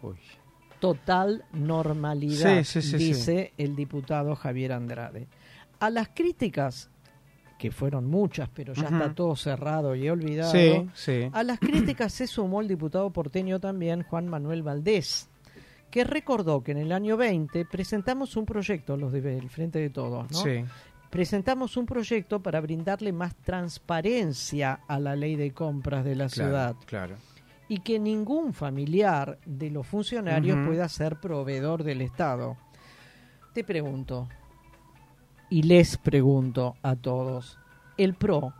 uy. 0.00 0.16
total 0.78 1.44
normalidad, 1.52 2.64
Sí, 2.64 2.80
sí, 2.80 2.80
sí, 2.80 2.96
dice 2.96 3.52
el 3.58 3.76
diputado 3.76 4.34
Javier 4.36 4.72
Andrade. 4.72 5.28
A 5.80 5.90
las 5.90 6.08
críticas, 6.14 6.90
que 7.58 7.70
fueron 7.70 8.06
muchas, 8.06 8.48
pero 8.52 8.72
ya 8.74 8.84
está 8.84 9.14
todo 9.14 9.36
cerrado 9.36 9.94
y 9.94 10.08
olvidado, 10.08 10.52
Sí, 10.52 10.88
sí. 10.94 11.28
a 11.32 11.42
las 11.42 11.58
críticas 11.58 12.12
se 12.12 12.26
sumó 12.26 12.60
el 12.60 12.68
diputado 12.68 13.10
porteño 13.10 13.60
también, 13.60 14.02
Juan 14.02 14.26
Manuel 14.28 14.62
Valdés, 14.62 15.28
que 15.90 16.04
recordó 16.04 16.62
que 16.62 16.72
en 16.72 16.78
el 16.78 16.92
año 16.92 17.16
20 17.16 17.64
presentamos 17.66 18.36
un 18.36 18.44
proyecto, 18.46 18.96
los 18.96 19.12
del 19.12 19.48
Frente 19.48 19.78
de 19.78 19.90
Todos, 19.90 20.30
¿no? 20.32 20.38
Sí. 20.38 20.64
Presentamos 21.10 21.76
un 21.76 21.86
proyecto 21.86 22.42
para 22.42 22.60
brindarle 22.60 23.12
más 23.12 23.36
transparencia 23.36 24.80
a 24.88 24.98
la 24.98 25.14
ley 25.14 25.36
de 25.36 25.52
compras 25.52 26.04
de 26.04 26.16
la 26.16 26.26
Claro, 26.28 26.48
ciudad 26.50 26.76
Claro. 26.86 27.16
y 27.68 27.78
que 27.80 28.00
ningún 28.00 28.52
familiar 28.52 29.38
de 29.46 29.70
los 29.70 29.86
funcionarios 29.86 30.58
pueda 30.66 30.88
ser 30.88 31.20
proveedor 31.20 31.84
del 31.84 32.00
Estado. 32.00 32.56
Te 33.52 33.62
pregunto, 33.62 34.28
y 35.50 35.62
les 35.62 35.96
pregunto 35.98 36.76
a 36.82 36.96
todos, 36.96 37.58
¿el 37.96 38.14
PRO 38.14 38.52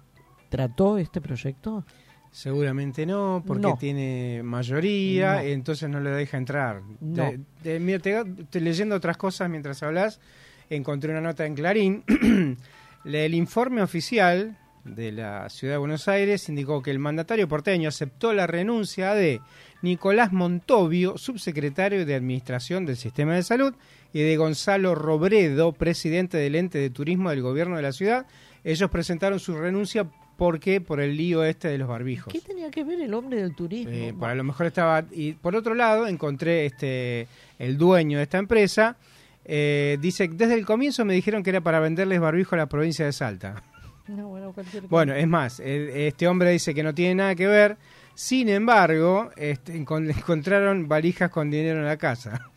trató 0.48 0.98
este 0.98 1.20
proyecto? 1.20 1.84
Seguramente 2.30 3.06
no, 3.06 3.42
porque 3.46 3.62
No. 3.62 3.76
tiene 3.78 4.42
mayoría, 4.42 5.34
No. 5.34 5.40
entonces 5.40 5.88
no 5.88 6.00
le 6.00 6.10
deja 6.10 6.36
entrar. 6.36 6.82
No. 7.00 7.32
Mira, 7.64 8.00
te- 8.00 8.60
leyendo 8.60 8.96
otras 8.96 9.16
cosas 9.16 9.48
mientras 9.48 9.82
hablas. 9.84 10.20
Encontré 10.68 11.12
una 11.12 11.20
nota 11.20 11.46
en 11.46 11.54
Clarín. 11.54 12.04
el 13.04 13.34
informe 13.34 13.82
oficial 13.82 14.58
de 14.84 15.12
la 15.12 15.48
Ciudad 15.48 15.74
de 15.74 15.78
Buenos 15.78 16.08
Aires 16.08 16.48
indicó 16.48 16.82
que 16.82 16.90
el 16.90 16.98
mandatario 16.98 17.46
porteño 17.48 17.88
aceptó 17.88 18.32
la 18.34 18.46
renuncia 18.46 19.14
de 19.14 19.40
Nicolás 19.82 20.32
Montovio, 20.32 21.16
subsecretario 21.16 22.04
de 22.04 22.14
Administración 22.14 22.84
del 22.84 22.96
Sistema 22.96 23.34
de 23.34 23.42
Salud, 23.44 23.74
y 24.14 24.22
de 24.22 24.36
Gonzalo 24.38 24.94
Robredo, 24.94 25.72
presidente 25.72 26.38
del 26.38 26.54
ente 26.54 26.78
de 26.78 26.88
turismo 26.88 27.28
del 27.28 27.42
gobierno 27.42 27.76
de 27.76 27.82
la 27.82 27.92
ciudad. 27.92 28.26
Ellos 28.64 28.88
presentaron 28.88 29.38
su 29.40 29.54
renuncia 29.58 30.06
porque 30.38 30.80
por 30.80 31.00
el 31.00 31.16
lío 31.16 31.44
este 31.44 31.68
de 31.68 31.76
los 31.78 31.86
barbijos. 31.88 32.32
¿Qué 32.32 32.40
tenía 32.40 32.70
que 32.70 32.82
ver 32.82 33.00
el 33.02 33.12
hombre 33.12 33.36
del 33.42 33.54
turismo? 33.54 33.92
Eh, 33.92 34.14
por 34.18 34.30
a 34.30 34.34
lo 34.34 34.42
mejor 34.44 34.66
estaba 34.66 35.04
y 35.12 35.32
por 35.34 35.54
otro 35.54 35.74
lado 35.74 36.06
encontré 36.06 36.64
este 36.66 37.28
el 37.58 37.76
dueño 37.76 38.16
de 38.16 38.24
esta 38.24 38.38
empresa 38.38 38.96
eh, 39.44 39.98
dice 40.00 40.26
desde 40.28 40.54
el 40.54 40.64
comienzo 40.64 41.04
me 41.04 41.12
dijeron 41.14 41.42
que 41.42 41.50
era 41.50 41.60
para 41.60 41.78
venderles 41.78 42.18
barbijo 42.18 42.54
a 42.54 42.58
la 42.58 42.66
provincia 42.66 43.04
de 43.04 43.12
Salta 43.12 43.62
No, 44.08 44.28
bueno, 44.28 44.52
cualquier 44.52 44.84
bueno 44.88 45.12
es 45.14 45.28
más 45.28 45.60
el- 45.60 45.90
este 45.90 46.26
hombre 46.26 46.50
dice 46.50 46.74
que 46.74 46.82
no 46.82 46.94
tiene 46.94 47.14
nada 47.16 47.34
que 47.34 47.46
ver 47.46 47.76
sin 48.14 48.48
embargo 48.48 49.30
este, 49.36 49.74
encon- 49.78 50.08
encontraron 50.18 50.88
valijas 50.88 51.30
con 51.30 51.50
dinero 51.50 51.78
en 51.80 51.84
la 51.84 51.96
casa 51.98 52.50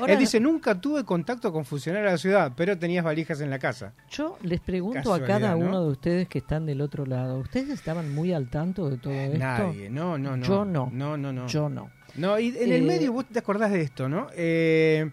Ahora- 0.00 0.12
él 0.14 0.18
dice 0.18 0.40
nunca 0.40 0.80
tuve 0.80 1.04
contacto 1.04 1.52
con 1.52 1.64
funcionarios 1.64 2.08
de 2.08 2.12
la 2.14 2.18
ciudad 2.18 2.52
pero 2.56 2.78
tenías 2.78 3.04
valijas 3.04 3.40
en 3.40 3.50
la 3.50 3.58
casa 3.58 3.92
Yo 4.10 4.38
les 4.42 4.60
pregunto 4.60 5.12
a 5.14 5.22
cada 5.24 5.50
¿no? 5.52 5.58
uno 5.66 5.84
de 5.84 5.90
ustedes 5.92 6.28
que 6.28 6.38
están 6.38 6.66
del 6.66 6.80
otro 6.80 7.06
lado, 7.06 7.38
¿ustedes 7.38 7.70
estaban 7.70 8.14
muy 8.14 8.32
al 8.32 8.48
tanto 8.50 8.88
de 8.90 8.96
todo 8.98 9.12
esto? 9.12 9.38
Nadie, 9.38 9.90
no, 9.90 10.18
no, 10.18 10.36
no. 10.36 10.44
Yo 10.46 10.64
no. 10.64 10.88
No, 10.92 11.16
no, 11.16 11.32
no. 11.32 11.46
Yo 11.46 11.68
no. 11.68 11.90
No, 12.16 12.38
y 12.40 12.48
en 12.48 12.72
el 12.72 12.82
Eh, 12.82 12.86
medio, 12.86 13.12
vos 13.12 13.26
te 13.26 13.38
acordás 13.38 13.70
de 13.70 13.82
esto, 13.82 14.08
¿no? 14.08 14.26
Eh, 14.34 15.10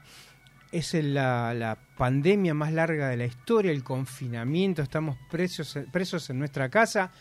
es 0.71 0.93
la, 0.95 1.53
la 1.53 1.77
pandemia 1.97 2.53
más 2.53 2.73
larga 2.73 3.07
de 3.09 3.17
la 3.17 3.25
historia, 3.25 3.71
el 3.71 3.83
confinamiento, 3.83 4.81
estamos 4.81 5.15
presos, 5.29 5.77
presos 5.91 6.29
en 6.29 6.39
nuestra 6.39 6.69
casa. 6.69 7.11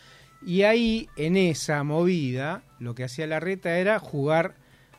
Y 0.45 0.63
ahí, 0.63 1.07
en 1.15 1.37
esa 1.37 1.83
movida, 1.83 2.63
lo 2.79 2.93
que 2.95 3.03
hacía 3.03 3.25
la 3.27 3.39
reta 3.39 3.77
era 3.77 3.99
jugar 3.99 4.55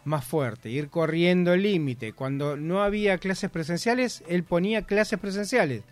más 0.08 0.24
fuerte, 0.24 0.70
ir 0.70 0.88
corriendo 0.88 1.52
el 1.52 1.62
límite. 1.62 2.12
Cuando 2.12 2.56
no 2.56 2.82
había 2.82 3.18
clases 3.18 3.50
presenciales, 3.50 4.24
él 4.28 4.42
ponía 4.42 4.82
clases 4.82 5.18
presenciales. 5.18 5.82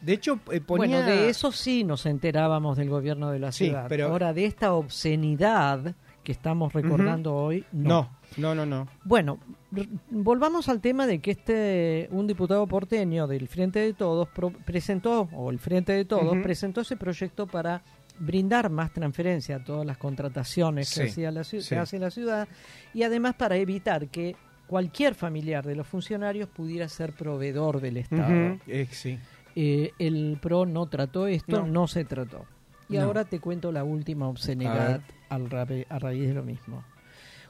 De 0.00 0.12
hecho, 0.12 0.38
eh, 0.52 0.60
ponía... 0.60 0.98
Bueno, 0.98 1.10
de 1.10 1.28
eso 1.30 1.50
sí 1.50 1.82
nos 1.82 2.06
enterábamos 2.06 2.76
del 2.76 2.90
gobierno 2.90 3.30
de 3.30 3.38
la 3.40 3.50
Sí, 3.50 3.64
ciudad. 3.66 3.86
pero- 3.88 4.08
Ahora, 4.08 4.32
de 4.32 4.44
esta 4.44 4.72
obscenidad 4.74 5.94
que 6.22 6.32
estamos 6.32 6.72
recordando 6.72 7.34
hoy, 7.34 7.64
no. 7.72 8.10
No, 8.36 8.54
no, 8.54 8.54
no, 8.54 8.66
no. 8.66 8.88
Bueno, 9.04 9.38
volvamos 10.10 10.68
al 10.68 10.80
tema 10.80 11.06
de 11.06 11.20
que 11.20 11.30
este 11.30 12.08
un 12.10 12.26
diputado 12.26 12.66
porteño 12.66 13.26
del 13.26 13.48
Frente 13.48 13.78
de 13.78 13.92
Todos 13.94 14.28
pro- 14.28 14.52
presentó, 14.64 15.28
o 15.32 15.50
el 15.50 15.58
Frente 15.58 15.92
de 15.92 16.04
Todos, 16.04 16.36
presentó 16.42 16.80
ese 16.80 16.96
proyecto 16.96 17.46
para 17.46 17.82
brindar 18.18 18.70
más 18.70 18.92
transferencia 18.92 19.56
a 19.56 19.64
todas 19.64 19.86
las 19.86 19.96
contrataciones 19.98 20.92
que, 20.94 21.04
hacía 21.04 21.30
la, 21.30 21.44
sí. 21.44 21.58
que 21.68 21.76
hace 21.76 21.98
la 21.98 22.10
ciudad 22.10 22.48
y 22.94 23.02
además 23.02 23.34
para 23.34 23.56
evitar 23.56 24.08
que 24.08 24.36
cualquier 24.66 25.14
familiar 25.14 25.64
de 25.64 25.76
los 25.76 25.86
funcionarios 25.86 26.48
pudiera 26.48 26.88
ser 26.88 27.12
proveedor 27.12 27.80
del 27.80 27.98
Estado. 27.98 28.58
Eh, 28.66 28.88
sí. 28.90 29.18
Eh, 29.54 29.92
el 29.98 30.38
PRO 30.40 30.66
no 30.66 30.86
trató 30.86 31.26
esto, 31.26 31.60
No. 31.62 31.66
no, 31.66 31.86
se 31.86 32.04
trató. 32.04 32.44
Y 32.88 32.96
No. 32.96 33.02
ahora 33.04 33.24
te 33.24 33.40
cuento 33.40 33.72
la 33.72 33.84
última 33.84 34.28
obscenidad 34.28 35.00
al 35.28 35.50
ra- 35.50 35.66
a 35.88 35.98
raíz 35.98 36.28
de 36.28 36.34
lo 36.34 36.42
mismo. 36.42 36.84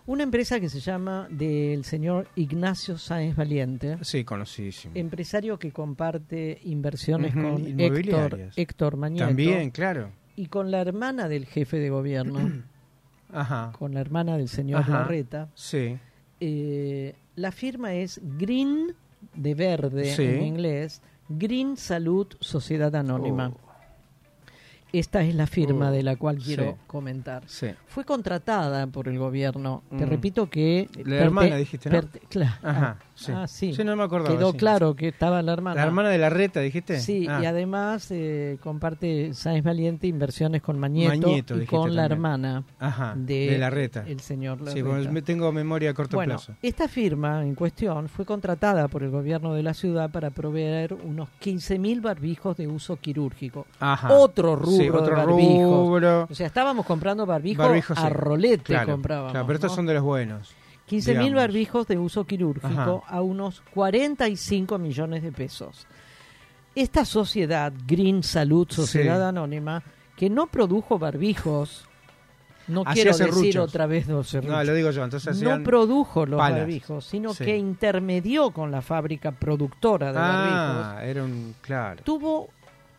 Una 0.06 0.22
empresa 0.22 0.60
que 0.60 0.68
se 0.68 0.78
llama 0.78 1.26
del 1.30 1.84
señor 1.84 2.28
Ignacio 2.36 2.96
Sáenz 2.96 3.34
Valiente, 3.34 3.98
Sí, 4.02 4.22
conocidísimo. 4.22 4.94
empresario 4.94 5.58
que 5.58 5.72
comparte 5.72 6.60
inversiones 6.62 7.34
con 7.34 7.80
Héctor. 7.80 8.50
Héctor 8.54 8.96
Mañeto 8.96 9.26
También, 9.26 9.70
claro. 9.70 10.10
Y 10.36 10.46
con 10.46 10.70
la 10.70 10.80
hermana 10.80 11.28
del 11.28 11.46
jefe 11.46 11.78
de 11.78 11.90
gobierno, 11.90 12.38
Ajá. 13.32 13.72
con 13.78 13.94
la 13.94 14.00
hermana 14.00 14.36
del 14.36 14.48
señor 14.48 14.80
Ajá. 14.82 14.92
Larreta. 15.00 15.48
Sí. 15.54 15.98
Eh, 16.40 17.14
la 17.34 17.50
firma 17.52 17.94
es 17.94 18.20
Green 18.38 18.94
de 19.34 19.54
verde 19.54 20.14
Sí. 20.14 20.22
en 20.22 20.42
inglés, 20.44 21.02
Green 21.28 21.76
Salud 21.76 22.26
Sociedad 22.40 22.94
Anónima. 22.94 23.48
Oh. 23.48 23.60
esta 24.92 25.22
es 25.22 25.34
la 25.34 25.46
firma 25.46 25.90
Uh, 25.90 25.92
de 25.92 26.02
la 26.02 26.16
cual 26.16 26.38
quiero 26.38 26.64
sí. 26.72 26.78
comentar. 26.86 27.42
Sí. 27.46 27.68
Fue 27.86 28.04
contratada 28.04 28.86
por 28.86 29.08
el 29.08 29.18
gobierno. 29.18 29.82
Te 29.90 30.06
Mm. 30.06 30.08
repito 30.08 30.48
que... 30.48 30.88
La 31.04 31.16
hermana 31.16 31.56
dijiste, 31.56 31.90
¿no? 31.90 31.96
perte- 31.96 32.20
cla- 32.30 32.58
Ajá, 32.62 32.98
sí. 33.16 33.32
ah, 33.34 33.46
sí. 33.48 33.74
Sí, 33.74 33.82
no 33.82 33.96
me 33.96 34.04
acordaba, 34.04 34.36
Quedó 34.36 34.52
sí. 34.52 34.58
claro 34.58 34.94
que 34.94 35.08
estaba 35.08 35.42
la 35.42 35.52
hermana. 35.52 35.74
¿La 35.80 35.86
hermana 35.86 36.08
de 36.10 36.18
la 36.18 36.30
reta 36.30 36.60
dijiste? 36.60 37.00
Sí, 37.00 37.26
Ah. 37.28 37.40
y 37.42 37.46
además 37.46 38.06
eh, 38.12 38.58
comparte 38.62 39.34
Sáenz 39.34 39.64
Valiente 39.64 40.06
inversiones 40.06 40.62
con 40.62 40.78
Mañeto, 40.78 41.08
Mañeto, 41.28 41.54
y 41.56 41.60
dijiste 41.60 41.76
con 41.76 41.96
la 41.96 42.04
hermana 42.04 42.62
Ajá, 42.78 43.14
de, 43.16 43.50
de 43.50 43.58
Larreta. 43.58 44.04
el 44.06 44.20
señor 44.20 44.58
Sí, 44.70 44.82
porque 44.82 45.08
me 45.08 45.22
tengo 45.22 45.50
memoria 45.50 45.90
a 45.90 45.94
corto 45.94 46.16
bueno, 46.16 46.34
plazo. 46.34 46.54
esta 46.62 46.86
firma 46.86 47.42
en 47.42 47.54
cuestión 47.56 48.08
fue 48.08 48.24
contratada 48.24 48.86
por 48.88 49.02
el 49.02 49.10
gobierno 49.10 49.54
de 49.54 49.62
la 49.62 49.74
ciudad 49.74 50.10
para 50.10 50.30
proveer 50.30 50.94
unos 50.94 51.28
15.000 51.42 52.00
barbijos 52.02 52.56
de 52.56 52.68
uso 52.68 52.96
quirúrgico. 52.96 53.66
Ajá. 53.80 54.12
Otro 54.12 54.54
rubro 54.56 54.70
Sí, 54.76 54.88
otro 54.90 55.06
de 55.06 55.10
barbijos. 55.24 55.88
rubro. 55.88 56.26
O 56.30 56.34
sea, 56.34 56.46
estábamos 56.46 56.84
comprando 56.86 57.24
barbijos 57.26 57.66
Barbijos, 57.66 57.96
a 57.98 58.08
sí. 58.08 58.12
rolete 58.12 58.64
Claro, 58.64 58.92
comprábamos. 58.92 59.32
claro, 59.32 59.46
pero 59.46 59.54
estos 59.56 59.72
¿no? 59.72 59.76
son 59.76 59.86
de 59.86 59.94
los 59.94 60.02
buenos. 60.02 60.54
15.000 60.88 61.04
digamos. 61.06 61.34
barbijos 61.34 61.86
de 61.88 61.98
uso 61.98 62.24
quirúrgico 62.24 63.02
Ajá. 63.06 63.16
a 63.16 63.22
unos 63.22 63.62
45 63.74 64.78
millones 64.78 65.22
de 65.22 65.32
pesos. 65.32 65.86
Esta 66.74 67.04
sociedad, 67.04 67.72
Green 67.86 68.22
Salud 68.22 68.68
Sociedad 68.70 69.18
Sí. 69.18 69.22
Anónima, 69.28 69.82
que 70.16 70.28
no 70.30 70.46
produjo 70.46 70.98
barbijos, 70.98 71.86
no 72.68 72.84
quiero 72.84 73.16
decir 73.16 73.58
otra 73.58 73.86
vez 73.86 74.06
No, 74.08 74.22
serruchos. 74.24 74.66
lo 74.66 74.74
digo 74.74 74.90
yo, 74.90 75.04
entonces 75.04 75.40
no 75.42 75.62
produjo 75.62 76.26
los 76.26 76.38
palas. 76.38 76.60
barbijos, 76.60 77.04
sino 77.06 77.32
Sí. 77.32 77.44
que 77.44 77.56
intermedió 77.56 78.50
con 78.50 78.70
la 78.70 78.82
fábrica 78.82 79.32
productora 79.32 80.08
de 80.12 80.18
barbijos. 80.18 80.86
Ah, 80.86 81.00
era 81.04 81.24
un. 81.24 81.54
Claro. 81.62 82.02
Tuvo 82.04 82.48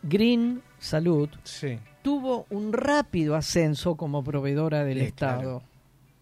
Green 0.02 0.62
Salud, 0.78 1.28
Sí, 1.42 1.78
tuvo 2.02 2.46
un 2.50 2.72
rápido 2.72 3.34
ascenso 3.34 3.94
como 3.96 4.22
proveedora 4.24 4.84
del 4.84 4.98
Estado. 4.98 5.62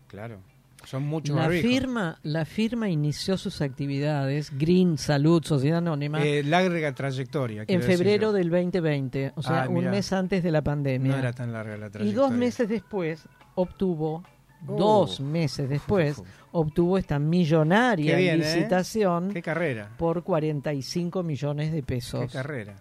claro. 0.08 0.38
Son 0.86 1.02
muchos 1.04 1.34
La 1.36 1.48
firma, 1.48 2.18
la 2.22 2.44
firma 2.44 2.88
inició 2.88 3.36
sus 3.36 3.60
actividades, 3.60 4.56
Green 4.56 4.96
Salud, 4.98 5.42
Sociedad 5.44 5.78
Anónima, 5.78 6.24
Eh, 6.24 6.42
larga 6.44 6.94
trayectoria. 6.94 7.64
en 7.66 7.82
febrero 7.82 8.32
del 8.32 8.48
2020, 8.50 9.32
o 9.34 9.42
sea, 9.42 9.64
Ah, 9.64 9.68
un 9.68 9.74
mirá. 9.76 9.90
mes 9.90 10.12
antes 10.12 10.42
de 10.44 10.50
la 10.52 10.62
pandemia. 10.62 11.12
No 11.12 11.18
era 11.18 11.32
tan 11.32 11.52
larga 11.52 11.76
la 11.76 11.88
y 11.88 11.90
trayectoria. 11.90 12.14
dos 12.28 12.30
meses 12.38 12.68
después 12.68 13.24
obtuvo, 13.56 14.22
Oh. 14.68 14.76
dos 14.78 15.20
meses 15.20 15.68
después, 15.68 16.22
obtuvo 16.52 16.98
esta 16.98 17.18
millonaria 17.18 18.16
bien, 18.16 18.34
¿eh? 18.34 18.38
licitación 18.38 19.32
Qué 19.32 19.42
carrera. 19.42 19.90
por 19.98 20.22
45 20.22 21.22
millones 21.22 21.72
de 21.72 21.82
pesos. 21.82 22.20
Qué 22.30 22.38
carrera. 22.38 22.76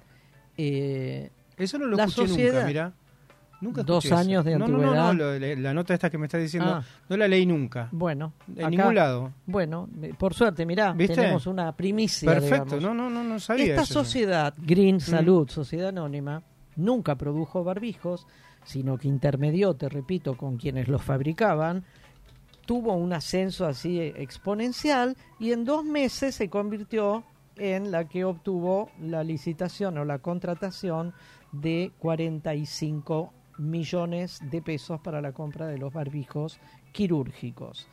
Eh, 0.58 1.30
Eso 1.58 1.78
no 1.80 1.86
lo 1.88 1.98
la 1.98 2.04
escuché 2.06 2.28
sociedad- 2.28 2.54
nunca, 2.54 2.68
mira. 2.68 2.94
Nunca 3.62 3.84
Dos 3.84 4.06
eso. 4.06 4.16
años 4.18 4.44
de 4.46 4.52
no, 4.60 4.60
No, 4.60 4.68
no, 4.68 4.74
antigüedad. 4.78 5.06
no, 5.08 5.14
lo 5.14 5.28
de- 5.32 5.56
la 5.56 5.74
nota 5.74 5.94
esta 5.94 6.10
que 6.10 6.18
me 6.18 6.26
estás 6.26 6.42
diciendo, 6.42 6.76
Ah. 6.76 6.84
no 7.10 7.18
la 7.18 7.28
leí 7.28 7.46
nunca. 7.46 7.88
Bueno, 7.92 8.34
En 8.50 8.60
acá- 8.66 8.70
ningún 8.70 8.96
lado. 8.96 9.32
Bueno, 9.46 9.88
por 10.20 10.34
suerte, 10.34 10.66
mirá, 10.66 10.92
¿Viste? 10.94 11.16
tenemos 11.16 11.48
una 11.48 11.72
primicia. 11.76 12.30
Perfecto, 12.32 12.76
digamos. 12.78 12.82
no, 12.84 12.94
no, 12.94 13.10
no, 13.10 13.24
no 13.24 13.40
sabía 13.40 13.66
Esta 13.68 13.82
eso. 13.84 13.94
sociedad, 13.94 14.54
Green 14.58 14.98
Mm. 14.98 15.00
Salud, 15.00 15.50
Sociedad 15.50 15.90
Anónima, 15.90 16.44
nunca 16.76 17.16
produjo 17.16 17.64
barbijos, 17.64 18.28
sino 18.66 18.98
que 18.98 19.08
intermedió, 19.08 19.74
te 19.76 19.88
repito, 19.90 20.36
con 20.36 20.58
quienes 20.58 20.88
los 20.88 21.02
fabricaban, 21.02 21.86
tuvo 22.66 22.94
un 22.94 23.14
ascenso 23.14 23.66
así 23.68 24.00
exponencial 24.02 25.16
y 25.40 25.52
en 25.54 25.66
dos 25.66 25.86
meses 25.86 26.36
se 26.36 26.50
convirtió 26.50 27.24
en 27.58 27.92
la 27.92 28.06
que 28.08 28.26
obtuvo 28.26 28.90
la 29.02 29.24
licitación 29.24 29.98
o 29.98 30.04
la 30.06 30.20
contratación 30.20 31.14
de 31.52 31.92
45 32.00 33.32
millones 33.58 34.40
de 34.50 34.62
pesos 34.62 35.00
para 35.02 35.22
la 35.22 35.32
compra 35.32 35.68
de 35.68 35.78
los 35.78 35.94
barbijos 35.94 36.60
quirúrgicos. 36.92 37.88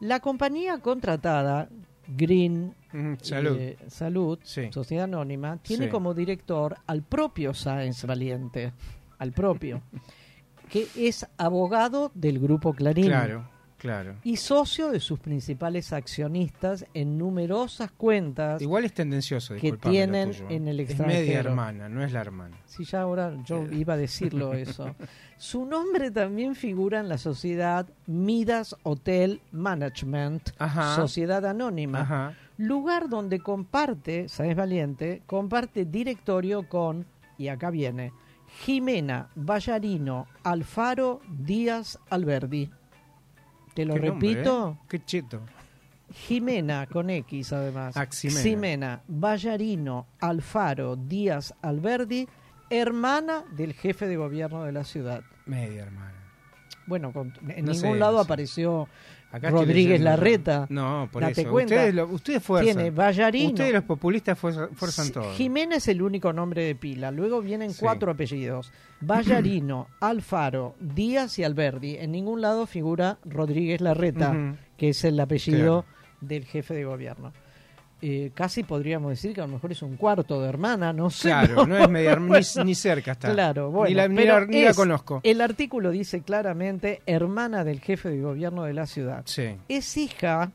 La 0.00 0.20
compañía 0.20 0.78
contratada, 0.78 1.68
Green 2.06 2.74
Mm, 2.92 3.14
salud. 3.20 3.56
eh, 3.58 3.76
Salud, 3.88 4.38
Sí. 4.42 4.70
Sociedad 4.70 5.04
Anónima, 5.04 5.56
tiene 5.58 5.86
Sí. 5.86 5.90
como 5.90 6.12
director 6.14 6.76
al 6.86 7.02
propio 7.02 7.54
Sáenz 7.54 8.04
Valiente, 8.04 8.72
al 9.18 9.32
propio, 9.32 9.80
que 10.68 10.86
es 10.96 11.26
abogado 11.38 12.10
del 12.14 12.38
Grupo 12.38 12.72
Clarín 12.74 13.06
Claro, 13.06 13.48
claro. 13.84 14.14
y 14.24 14.36
socio 14.38 14.90
de 14.90 14.98
sus 14.98 15.18
principales 15.18 15.92
accionistas 15.92 16.86
en 16.94 17.18
numerosas 17.18 17.90
cuentas 17.92 18.62
Igual 18.62 18.84
es 18.86 18.94
tendencioso, 18.94 19.54
que 19.56 19.72
tienen 19.72 20.30
tuyo. 20.32 20.46
en 20.48 20.68
el 20.68 20.80
Es 20.80 20.88
extranjero. 20.90 21.20
media 21.20 21.38
hermana, 21.40 21.88
no 21.90 22.02
es 22.02 22.12
la 22.12 22.20
hermana. 22.22 22.56
Sí, 22.64 22.84
ya 22.84 23.02
ahora 23.02 23.36
yo 23.44 23.66
iba 23.70 23.92
a 23.94 23.96
decirlo 23.98 24.54
eso. 24.54 24.94
Su 25.36 25.66
nombre 25.66 26.10
también 26.10 26.54
figura 26.54 26.98
en 27.00 27.08
la 27.10 27.18
sociedad 27.18 27.86
Midas 28.06 28.74
Hotel 28.84 29.40
Management, 29.52 30.50
Ajá. 30.58 30.96
sociedad 30.96 31.44
anónima, 31.44 32.00
Ajá. 32.00 32.34
lugar 32.56 33.08
donde 33.10 33.40
comparte, 33.40 34.28
¿sabes 34.30 34.56
valiente? 34.56 35.22
Comparte 35.26 35.84
directorio 35.84 36.68
con, 36.68 37.04
y 37.36 37.48
acá 37.48 37.70
viene, 37.70 38.12
Jimena 38.62 39.28
Ballarino 39.34 40.26
Alfaro 40.44 41.20
Díaz 41.28 41.98
Alberdi. 42.08 42.70
Te 43.74 43.84
lo 43.84 43.94
Qué 43.94 44.00
nombre, 44.00 44.28
repito. 44.30 44.78
¿eh? 44.80 44.86
Qué 44.88 45.04
cheto. 45.04 45.40
Jimena 46.12 46.86
con 46.86 47.10
X 47.10 47.52
además. 47.52 47.96
Ah, 47.96 48.06
Ximena. 48.10 49.02
Ballarino 49.08 50.06
Alfaro 50.20 50.96
Díaz 50.96 51.54
Alberdi, 51.62 52.28
hermana 52.70 53.44
del 53.56 53.72
jefe 53.72 54.06
de 54.06 54.16
gobierno 54.16 54.64
de 54.64 54.72
la 54.72 54.84
ciudad. 54.84 55.22
Media 55.46 55.82
hermana. 55.82 56.12
Bueno, 56.86 57.12
con- 57.12 57.32
en 57.48 57.64
No 57.64 57.72
ningún 57.72 57.98
lado 57.98 58.20
apareció 58.20 58.88
Acá 59.34 59.50
Rodríguez. 59.50 60.00
Larreta. 60.00 60.66
No, 60.70 61.08
por 61.10 61.22
Date 61.22 61.40
eso. 61.42 61.50
cuenta. 61.50 61.74
Ustedes, 61.74 61.94
lo- 61.94 62.06
ustedes 62.06 62.42
fuerzan. 62.42 62.74
Tiene 62.76 62.90
Ballarino. 62.90 63.48
Ustedes 63.48 63.72
los 63.72 63.82
populistas 63.84 64.38
fuerza- 64.38 64.68
fuerzan 64.74 65.10
todo. 65.10 65.32
Jimena 65.34 65.76
es 65.76 65.88
el 65.88 66.02
único 66.02 66.32
nombre 66.32 66.62
de 66.64 66.74
pila. 66.76 67.10
Luego 67.10 67.40
vienen 67.42 67.72
Sí. 67.72 67.78
cuatro 67.80 68.12
apellidos. 68.12 68.70
Ballarino, 69.00 69.88
Alfaro, 70.00 70.76
Díaz 70.80 71.38
y 71.38 71.44
Alberdi. 71.44 71.96
En 71.96 72.12
ningún 72.12 72.40
lado 72.40 72.66
figura 72.66 73.18
Rodríguez 73.24 73.80
Larreta, 73.80 74.56
que 74.76 74.90
es 74.90 75.04
el 75.04 75.18
apellido 75.18 75.84
del 76.20 76.44
jefe 76.44 76.74
de 76.74 76.84
gobierno. 76.84 77.32
Eh, 78.06 78.32
casi 78.34 78.64
podríamos 78.64 79.08
decir 79.12 79.32
que 79.32 79.40
a 79.40 79.46
lo 79.46 79.54
mejor 79.54 79.72
es 79.72 79.80
un 79.80 79.96
cuarto 79.96 80.42
de 80.42 80.48
hermana, 80.50 80.92
no 80.92 81.08
sé. 81.08 81.28
Claro, 81.28 81.66
no 81.66 81.78
es 81.78 81.88
media 81.88 82.16
Bueno, 82.16 82.36
ni, 82.58 82.64
ni 82.64 82.74
cerca 82.74 83.12
está. 83.12 83.32
Claro, 83.32 83.70
bueno, 83.70 83.88
Ni 83.88 83.94
la, 83.94 84.08
ni 84.08 84.16
pero 84.16 84.40
la- 84.40 84.46
ni 84.46 84.62
la 84.62 84.70
es- 84.70 84.76
conozco. 84.76 85.20
El 85.22 85.40
artículo 85.40 85.90
dice 85.90 86.20
claramente 86.20 87.00
hermana 87.06 87.64
del 87.64 87.80
jefe 87.80 88.10
de 88.10 88.20
gobierno 88.20 88.64
de 88.64 88.74
la 88.74 88.86
ciudad. 88.86 89.22
Sí. 89.24 89.56
Es 89.68 89.96
hija, 89.96 90.52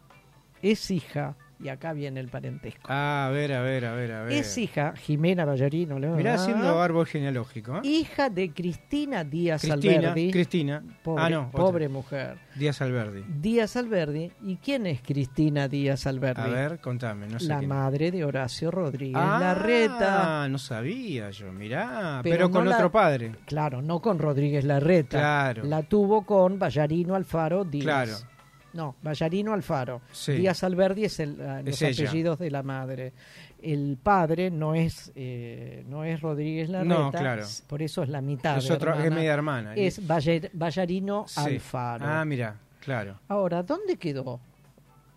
es 0.62 0.92
hija, 0.92 1.36
y 1.62 1.68
acá 1.70 1.94
viene 1.94 2.20
el 2.20 2.30
parentesco. 2.30 2.82
Ah, 2.90 3.28
a 3.28 3.32
ver, 3.32 3.54
a 3.54 3.62
ver, 3.62 3.86
a 3.86 3.94
ver, 3.94 4.12
a 4.14 4.24
ver. 4.24 4.34
Es 4.34 4.58
hija, 4.58 4.94
Jimena 4.96 5.46
Ballarino, 5.46 6.00
le 6.00 6.08
Mirá 6.08 6.32
ah, 6.32 6.36
haciendo 6.36 6.82
árbol 6.82 7.06
genealógico. 7.06 7.78
¿eh? 7.78 7.82
hija 7.84 8.30
de 8.30 8.54
Cristina 8.54 9.24
Díaz 9.24 9.62
Cristina, 9.62 9.96
Alberdi. 10.12 10.32
Cristina. 10.32 10.84
Pobre, 11.04 11.24
Ah, 11.24 11.30
no, 11.30 11.52
pobre 11.52 11.90
mujer. 11.90 12.38
Díaz 12.56 12.82
Alberdi. 12.82 13.24
Díaz 13.28 13.76
Alberdi. 13.76 14.32
¿Y 14.44 14.58
quién 14.58 14.86
es 14.86 15.02
Cristina 15.02 15.68
Díaz 15.68 16.08
Alberdi? 16.08 16.42
A 16.42 16.48
ver, 16.48 16.80
contame, 16.80 17.28
no 17.28 17.40
sé 17.40 17.48
la 17.48 17.58
quién 17.60 17.70
madre 17.70 18.12
de 18.12 18.24
Horacio 18.24 18.72
Rodríguez 18.72 19.18
Ah, 19.20 19.40
Larreta. 19.40 20.48
no 20.50 20.58
sabía 20.58 21.30
yo, 21.32 21.52
mirá. 21.52 22.20
Pero 22.24 22.36
Pero, 22.36 22.48
no 22.48 22.54
con 22.54 22.70
la- 22.70 22.76
otro 22.78 22.92
padre. 22.92 23.32
Claro, 23.46 23.82
no 23.82 24.00
con 24.02 24.20
Rodríguez 24.20 24.64
Larreta. 24.64 25.18
Claro. 25.20 25.64
La 25.66 25.84
tuvo 25.84 26.26
con 26.26 26.58
Ballarino 26.60 27.16
Alfaro 27.16 27.64
Díaz. 27.66 27.84
Claro. 27.84 28.14
No, 28.74 28.96
Ballarino 29.02 29.54
Alfaro. 29.54 30.02
Sí. 30.12 30.34
Díaz 30.34 30.64
Alberdi 30.64 31.06
es 31.06 31.20
el, 31.20 31.42
ah, 31.42 31.62
los 31.64 31.82
Es 31.82 32.00
apellidos 32.00 32.38
de 32.40 32.52
la 32.52 32.62
madre. 32.64 33.14
El 33.62 33.98
padre 34.02 34.50
no 34.52 34.76
es 34.76 35.12
eh, 35.16 35.84
no 35.88 36.04
es 36.04 36.22
Rodríguez 36.22 36.70
Larreta. 36.70 36.96
No, 37.00 37.12
claro. 37.12 37.44
Por 37.68 37.82
eso 37.82 38.04
es 38.04 38.10
la 38.10 38.22
mitad. 38.22 38.58
Es 38.58 38.68
de 38.68 38.74
otro- 38.76 38.92
es 38.94 38.98
hermana. 39.00 39.16
media 39.16 39.34
hermana. 39.34 39.74
Es 39.76 40.06
Ballar- 40.08 40.50
Ballarino 40.54 41.26
Sí. 41.28 41.40
Alfaro. 41.42 42.06
Ah, 42.08 42.24
mira, 42.26 42.56
claro. 42.80 43.20
Ahora, 43.28 43.64
¿dónde 43.64 43.98
quedó? 43.98 44.40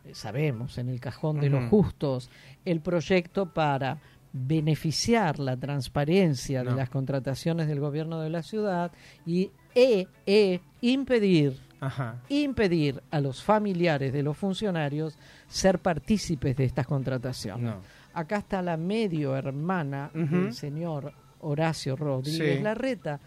Eh, 0.04 0.14
Sabemos, 0.14 0.78
en 0.78 0.88
el 0.88 0.98
cajón 0.98 1.38
de 1.40 1.48
los 1.50 1.68
justos, 1.68 2.30
el 2.64 2.80
proyecto 2.80 3.46
para 3.52 3.98
beneficiar 4.32 5.38
la 5.38 5.56
transparencia 5.56 6.64
de 6.64 6.72
las 6.72 6.88
contrataciones 6.88 7.68
del 7.68 7.80
gobierno 7.80 8.20
de 8.22 8.30
la 8.30 8.42
ciudad 8.42 8.90
y 9.26 9.50
e, 9.74 10.06
e, 10.26 10.60
impedir 10.80 11.60
Ajá. 11.82 12.22
impedir 12.28 13.02
a 13.10 13.20
los 13.20 13.42
familiares 13.42 14.12
de 14.12 14.22
los 14.22 14.36
funcionarios 14.36 15.18
ser 15.48 15.80
partícipes 15.80 16.56
de 16.56 16.64
estas 16.64 16.86
contrataciones. 16.86 17.64
No. 17.74 17.80
Acá 18.14 18.36
está 18.38 18.62
la 18.62 18.76
medio 18.76 19.34
hermana 19.36 20.10
del 20.14 20.52
señor 20.54 21.12
Horacio 21.40 21.96
Rodríguez 21.96 22.58
Sí. 22.58 22.62
Larreta, 22.62 23.18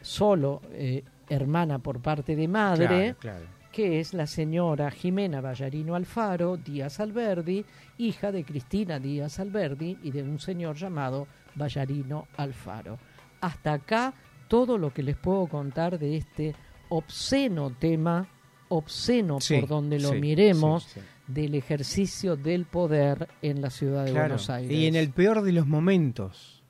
solo 0.00 0.60
eh, 0.72 1.04
hermana 1.28 1.78
por 1.78 2.00
parte 2.00 2.34
de 2.36 2.48
madre, 2.48 2.86
Claro, 2.86 3.16
claro. 3.20 3.44
que 3.72 4.00
es 4.00 4.12
la 4.14 4.26
señora 4.26 4.90
Jimena 4.90 5.40
Ballarino 5.40 5.94
Alfaro 5.94 6.56
Díaz 6.56 7.00
Alberdi, 7.00 7.64
hija 7.98 8.32
de 8.32 8.44
Cristina 8.44 8.98
Díaz 8.98 9.38
Alberdi 9.40 9.98
y 10.02 10.10
de 10.10 10.22
un 10.22 10.38
señor 10.38 10.76
llamado 10.76 11.26
Ballarino 11.54 12.26
Alfaro. 12.36 12.98
Hasta 13.40 13.74
acá 13.74 14.14
todo 14.48 14.78
lo 14.78 14.92
que 14.92 15.02
les 15.02 15.16
puedo 15.16 15.46
contar 15.46 15.98
de 15.98 16.16
este 16.16 16.54
obsceno 16.96 17.70
tema, 17.70 18.28
obsceno 18.68 19.40
Sí, 19.40 19.58
por 19.58 19.68
donde 19.68 19.98
lo 19.98 20.10
sí, 20.10 20.20
miremos, 20.20 20.84
sí, 20.84 21.00
del 21.26 21.54
ejercicio 21.54 22.36
del 22.36 22.66
poder 22.66 23.28
en 23.42 23.60
la 23.60 23.70
ciudad 23.70 24.04
de 24.04 24.12
Claro, 24.12 24.28
Buenos 24.28 24.50
Aires. 24.50 24.70
Y 24.70 24.86
en 24.86 24.94
el 24.94 25.10
peor 25.10 25.42
de 25.42 25.52
los 25.52 25.66
momentos. 25.66 26.62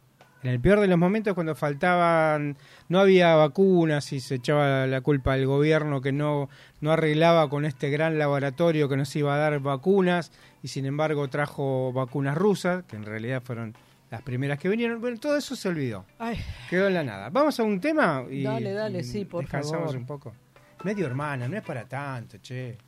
En 0.42 0.50
el 0.50 0.60
peor 0.60 0.80
de 0.80 0.88
los 0.88 0.98
momentos 0.98 1.34
cuando 1.34 1.54
faltaban, 1.54 2.58
no 2.88 3.00
había 3.00 3.34
vacunas 3.34 4.12
y 4.12 4.20
se 4.20 4.36
echaba 4.36 4.86
la 4.86 5.00
culpa 5.00 5.32
al 5.32 5.46
gobierno 5.46 6.02
que 6.02 6.12
no, 6.12 6.50
no 6.80 6.92
arreglaba 6.92 7.48
con 7.48 7.64
este 7.64 7.88
gran 7.88 8.18
laboratorio 8.18 8.88
que 8.88 8.96
nos 8.96 9.14
iba 9.16 9.34
a 9.34 9.38
dar 9.38 9.58
vacunas 9.60 10.32
y 10.62 10.68
sin 10.68 10.84
embargo 10.84 11.28
trajo 11.28 11.92
vacunas 11.94 12.36
rusas, 12.36 12.84
que 12.84 12.96
en 12.96 13.04
realidad 13.04 13.42
fueron 13.42 13.74
las 14.14 14.22
primeras 14.22 14.58
que 14.60 14.68
vinieron. 14.68 15.00
Bueno, 15.00 15.18
todo 15.18 15.36
eso 15.36 15.56
se 15.56 15.68
olvidó. 15.68 16.04
Ay. 16.18 16.40
Quedó 16.70 16.86
en 16.86 16.94
la 16.94 17.02
nada. 17.02 17.30
Vamos 17.30 17.58
a 17.58 17.64
un 17.64 17.80
tema 17.80 18.24
y 18.30 18.44
Dale, 18.44 18.72
dale, 18.72 19.00
y 19.00 19.04
sí, 19.04 19.24
por 19.24 19.42
descansamos 19.42 19.86
favor. 19.86 19.96
un 19.96 20.06
poco. 20.06 20.34
Medio 20.84 21.06
hermana, 21.06 21.48
no 21.48 21.56
es 21.56 21.62
para 21.64 21.84
tanto, 21.84 22.38
che. 22.38 22.78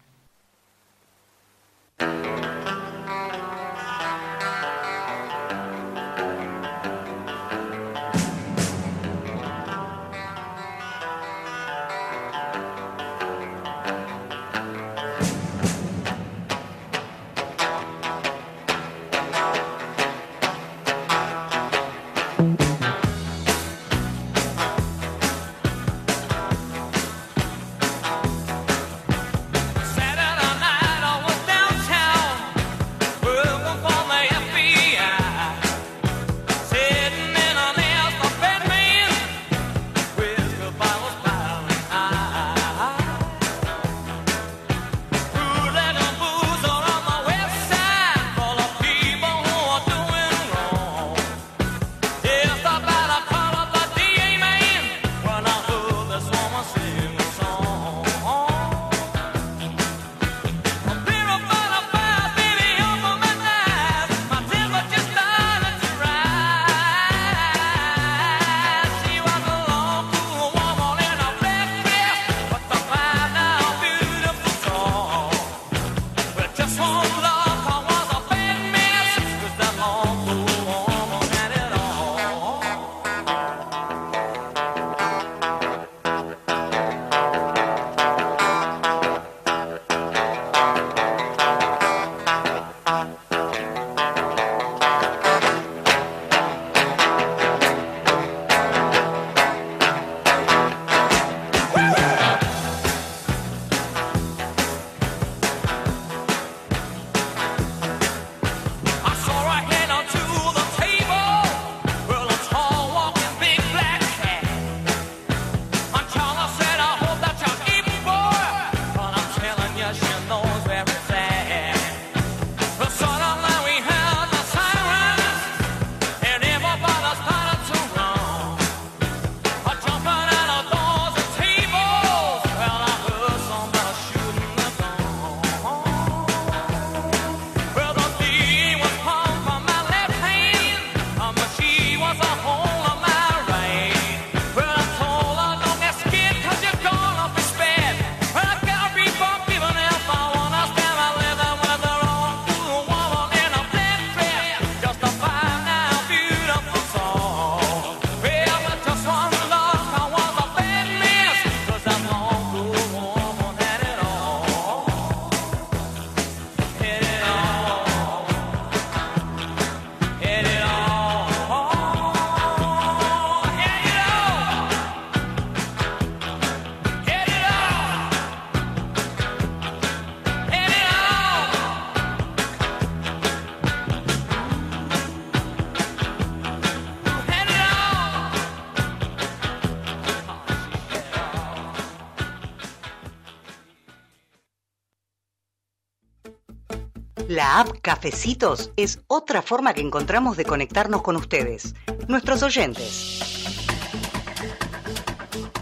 Cafecitos 197.86 198.72
es 198.74 198.98
otra 199.06 199.42
forma 199.42 199.72
que 199.72 199.80
encontramos 199.80 200.36
de 200.36 200.44
conectarnos 200.44 201.02
con 201.02 201.14
ustedes, 201.14 201.76
nuestros 202.08 202.42
oyentes. 202.42 203.54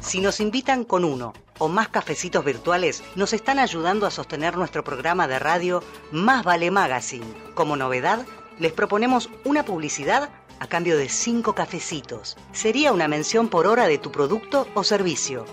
Si 0.01 0.21
nos 0.21 0.41
invitan 0.41 0.85
con 0.85 1.05
uno 1.05 1.35
o 1.59 1.69
más 1.69 1.89
cafecitos 1.89 2.43
virtuales, 2.43 3.03
nos 3.15 3.35
están 3.35 3.59
ayudando 3.59 4.07
a 4.07 4.11
sostener 4.11 4.57
nuestro 4.57 4.83
programa 4.83 5.29
de 5.29 5.39
radio 5.39 5.83
Más 6.13 6.45
Vale 6.45 6.71
Magazine. 6.71 7.27
Como 7.53 7.77
novedad, 7.77 8.25
les 8.59 8.73
proponemos 8.73 9.29
una 9.45 9.67
publicidad 9.67 10.31
a 10.61 10.67
cambio 10.67 10.97
de 10.97 11.11
cinco 11.11 11.55
cafecitos. 11.55 12.39
Sería 12.53 12.93
una 12.93 13.07
mención 13.07 13.49
por 13.49 13.67
hora 13.67 13.87
de 13.87 13.99
tu 13.99 14.11
producto 14.11 14.67
o 14.73 14.83
servicio. 14.83 15.45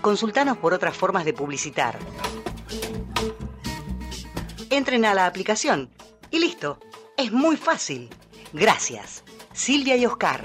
Consultanos 0.00 0.56
por 0.56 0.74
otras 0.74 0.96
formas 0.96 1.24
de 1.24 1.34
publicitar. 1.34 1.96
Entren 4.70 5.04
a 5.04 5.14
la 5.14 5.26
aplicación 5.26 5.88
y 6.30 6.38
listo. 6.38 6.78
Es 7.16 7.32
muy 7.32 7.56
fácil. 7.56 8.10
Gracias. 8.52 9.24
Silvia 9.52 9.96
y 9.96 10.06
Oscar. 10.06 10.42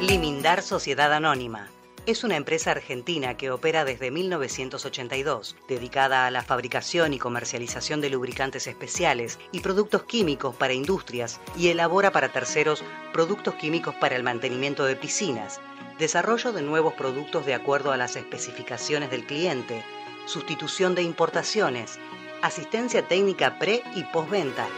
Limindar 0.00 0.62
Sociedad 0.62 1.12
Anónima. 1.12 1.68
Es 2.06 2.22
una 2.22 2.36
empresa 2.36 2.70
argentina 2.70 3.36
que 3.36 3.50
opera 3.50 3.84
desde 3.84 4.12
1982, 4.12 5.56
dedicada 5.66 6.24
a 6.24 6.30
la 6.30 6.44
fabricación 6.44 7.12
y 7.12 7.18
comercialización 7.18 8.00
de 8.00 8.10
lubricantes 8.10 8.68
especiales 8.68 9.40
y 9.50 9.58
productos 9.58 10.04
químicos 10.04 10.54
para 10.54 10.72
industrias 10.72 11.40
y 11.56 11.66
elabora 11.66 12.12
para 12.12 12.32
terceros 12.32 12.84
productos 13.12 13.56
químicos 13.56 13.92
para 13.96 14.14
el 14.14 14.22
mantenimiento 14.22 14.84
de 14.84 14.94
piscinas, 14.94 15.60
desarrollo 15.98 16.52
de 16.52 16.62
nuevos 16.62 16.94
productos 16.94 17.44
de 17.44 17.54
acuerdo 17.54 17.90
a 17.90 17.96
las 17.96 18.14
especificaciones 18.14 19.10
del 19.10 19.26
cliente, 19.26 19.82
sustitución 20.26 20.94
de 20.94 21.02
importaciones, 21.02 21.98
asistencia 22.40 23.02
técnica 23.08 23.58
pre 23.58 23.82
y 23.96 24.04
postventa. 24.04 24.68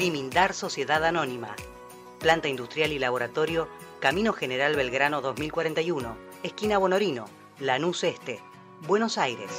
Limindar 0.00 0.52
Sociedad 0.52 1.04
Anónima. 1.04 1.54
Planta 2.18 2.48
industrial 2.48 2.90
y 2.90 2.98
laboratorio, 2.98 3.68
Camino 4.04 4.34
General 4.34 4.76
Belgrano 4.76 5.22
2041, 5.22 6.14
esquina 6.42 6.76
Bonorino, 6.76 7.24
Lanús 7.58 8.04
Este, 8.04 8.38
Buenos 8.86 9.16
Aires. 9.16 9.50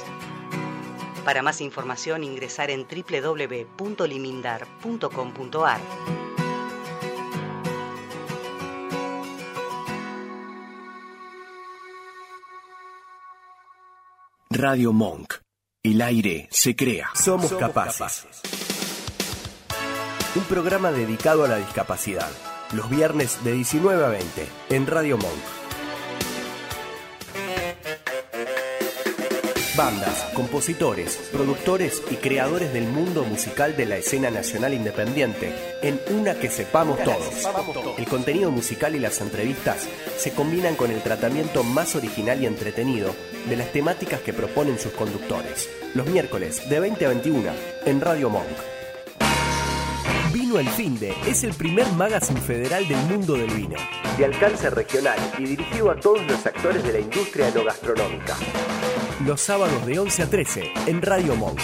Para 1.24 1.42
más 1.42 1.60
información 1.60 2.22
ingresar 2.22 2.70
en 2.70 2.86
www.limindar.com.ar. 2.86 5.80
Radio 14.50 14.92
Monk. 14.92 15.34
El 15.82 16.00
aire 16.00 16.46
se 16.52 16.76
crea. 16.76 17.10
Somos 17.16 17.52
capaces. 17.54 18.28
Un 20.36 20.44
programa 20.44 20.92
dedicado 20.92 21.44
a 21.44 21.48
la 21.48 21.56
discapacidad. 21.56 22.30
Los 22.72 22.90
viernes 22.90 23.44
de 23.44 23.52
19 23.52 24.04
a 24.04 24.08
20 24.08 24.48
en 24.70 24.86
Radio 24.88 25.16
Monk. 25.16 25.32
Bandas, 29.76 30.30
compositores, 30.34 31.16
productores 31.30 32.02
y 32.10 32.16
creadores 32.16 32.72
del 32.72 32.88
mundo 32.88 33.22
musical 33.22 33.76
de 33.76 33.86
la 33.86 33.98
escena 33.98 34.30
nacional 34.30 34.74
independiente 34.74 35.52
en 35.82 36.00
una 36.10 36.34
que 36.34 36.50
sepamos 36.50 36.98
todos. 37.04 37.46
El 37.98 38.06
contenido 38.06 38.50
musical 38.50 38.96
y 38.96 38.98
las 38.98 39.20
entrevistas 39.20 39.86
se 40.16 40.32
combinan 40.32 40.74
con 40.74 40.90
el 40.90 41.02
tratamiento 41.02 41.62
más 41.62 41.94
original 41.94 42.42
y 42.42 42.46
entretenido 42.46 43.14
de 43.48 43.56
las 43.56 43.70
temáticas 43.70 44.20
que 44.22 44.32
proponen 44.32 44.78
sus 44.78 44.92
conductores. 44.92 45.70
Los 45.94 46.06
miércoles 46.06 46.68
de 46.68 46.80
20 46.80 47.06
a 47.06 47.08
21 47.10 47.52
en 47.84 48.00
Radio 48.00 48.28
Monk. 48.28 48.75
Vino 50.38 50.58
el 50.58 50.68
Finde 50.68 51.14
es 51.26 51.44
el 51.44 51.54
primer 51.54 51.90
magazine 51.92 52.38
federal 52.42 52.86
del 52.86 52.98
mundo 53.06 53.36
del 53.36 53.48
vino, 53.54 53.76
de 54.18 54.26
alcance 54.26 54.68
regional 54.68 55.18
y 55.38 55.44
dirigido 55.44 55.90
a 55.90 55.98
todos 55.98 56.26
los 56.26 56.44
actores 56.44 56.82
de 56.82 56.92
la 56.92 56.98
industria 56.98 57.48
enogastronómica. 57.48 58.36
Los 59.24 59.40
sábados 59.40 59.86
de 59.86 59.98
11 59.98 60.22
a 60.22 60.26
13 60.28 60.72
en 60.88 61.00
Radio 61.00 61.36
Monk. 61.36 61.58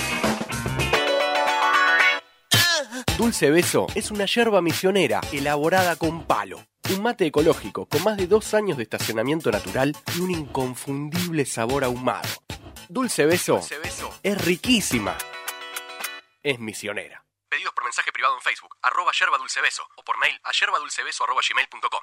Dulce 3.18 3.50
Beso 3.50 3.88
es 3.94 4.10
una 4.10 4.24
yerba 4.24 4.62
misionera 4.62 5.20
elaborada 5.32 5.96
con 5.96 6.24
palo. 6.24 6.64
Un 6.96 7.02
mate 7.02 7.26
ecológico 7.26 7.84
con 7.84 8.02
más 8.04 8.16
de 8.16 8.26
dos 8.26 8.54
años 8.54 8.78
de 8.78 8.84
estacionamiento 8.84 9.50
natural 9.50 9.94
y 10.16 10.20
un 10.22 10.30
inconfundible 10.30 11.44
sabor 11.44 11.84
ahumado. 11.84 12.30
Dulce 12.88 13.26
Beso, 13.26 13.60
es 14.22 14.44
riquísima. 14.46 15.18
Es 16.42 16.58
misionera. 16.58 17.21
Pedidos 17.52 17.74
por 17.74 17.84
mensaje 17.84 18.10
privado 18.10 18.34
en 18.34 18.40
Facebook, 18.40 18.74
arroba 18.80 19.12
yerba 19.12 19.36
dulce 19.36 19.60
beso, 19.60 19.82
o 19.96 20.02
por 20.02 20.18
mail 20.18 20.40
a 20.42 20.52
yerbadulcebeso 20.52 21.24
arroba 21.24 21.42
gmail.com. 21.46 22.00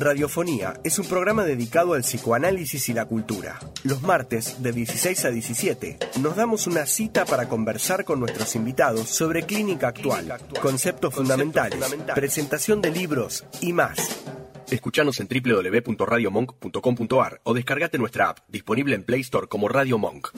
Radiofonía 0.00 0.74
es 0.82 0.98
un 0.98 1.08
programa 1.08 1.44
dedicado 1.44 1.94
al 1.94 2.00
psicoanálisis 2.00 2.88
y 2.88 2.92
la 2.92 3.04
cultura. 3.04 3.60
Los 3.84 4.02
martes, 4.02 4.60
de 4.64 4.72
16 4.72 5.26
a 5.26 5.30
17, 5.30 5.98
nos 6.18 6.34
damos 6.34 6.66
una 6.66 6.86
cita 6.86 7.24
para 7.24 7.48
conversar 7.48 8.04
con 8.04 8.18
nuestros 8.18 8.56
invitados 8.56 9.08
sobre 9.08 9.46
clínica 9.46 9.86
actual, 9.86 10.40
conceptos 10.60 11.14
fundamentales, 11.14 11.94
presentación 12.12 12.82
de 12.82 12.90
libros 12.90 13.44
y 13.60 13.72
más. 13.72 14.24
Escuchanos 14.68 15.20
en 15.20 15.28
www.radiomonk.com.ar 15.28 17.42
o 17.44 17.54
descargate 17.54 17.96
nuestra 17.96 18.30
app, 18.30 18.40
disponible 18.48 18.96
en 18.96 19.04
Play 19.04 19.20
Store 19.20 19.46
como 19.46 19.68
Radio 19.68 19.98
Monk. 19.98 20.30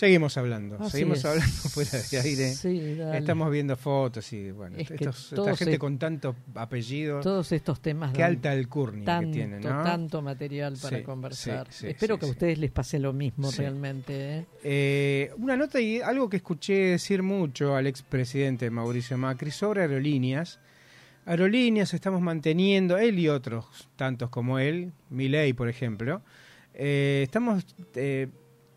Seguimos 0.00 0.38
hablando, 0.38 0.76
Así 0.80 0.92
seguimos 0.92 1.18
es. 1.18 1.24
hablando 1.26 1.52
fuera 1.68 1.90
de 2.10 2.18
aire. 2.20 2.54
Sí. 2.54 2.98
Estamos 3.12 3.50
viendo 3.50 3.76
fotos 3.76 4.32
y 4.32 4.50
bueno, 4.50 4.78
Es 4.78 4.88
que 4.88 4.94
estos- 4.94 5.32
esta 5.34 5.54
gente 5.56 5.74
es- 5.74 5.78
con 5.78 5.98
tantos 5.98 6.34
apellidos. 6.54 7.22
Todos 7.22 7.52
estos 7.52 7.80
temas 7.82 8.14
Qué 8.14 8.22
alta 8.22 8.50
alcurnia 8.50 9.04
tanto, 9.04 9.26
que 9.28 9.32
tienen, 9.34 9.60
¿no? 9.60 9.82
tanto 9.82 10.22
material 10.22 10.74
para 10.80 10.96
Sí, 10.96 11.02
conversar. 11.02 11.66
sí, 11.70 11.88
Espero 11.88 12.18
que 12.18 12.24
a 12.24 12.30
ustedes 12.30 12.56
les 12.58 12.70
pase 12.70 12.98
lo 12.98 13.12
mismo 13.12 13.50
realmente. 13.50 14.38
¿eh? 14.38 14.46
Eh, 14.64 15.32
una 15.36 15.54
nota 15.58 15.78
y 15.82 16.00
algo 16.00 16.30
que 16.30 16.38
escuché 16.38 16.72
decir 16.92 17.22
mucho 17.22 17.76
al 17.76 17.86
expresidente 17.86 18.70
Mauricio 18.70 19.18
Macri 19.18 19.50
sobre 19.50 19.82
aerolíneas. 19.82 20.60
Aerolíneas 21.26 21.92
estamos 21.92 22.22
manteniendo, 22.22 22.96
él 22.96 23.18
y 23.18 23.28
otros 23.28 23.66
tantos 23.96 24.30
como 24.30 24.58
él, 24.58 24.92
Milei 25.10 25.52
por 25.52 25.68
ejemplo, 25.68 26.22
eh, 26.72 27.20
estamos 27.22 27.66
eh, 27.94 28.28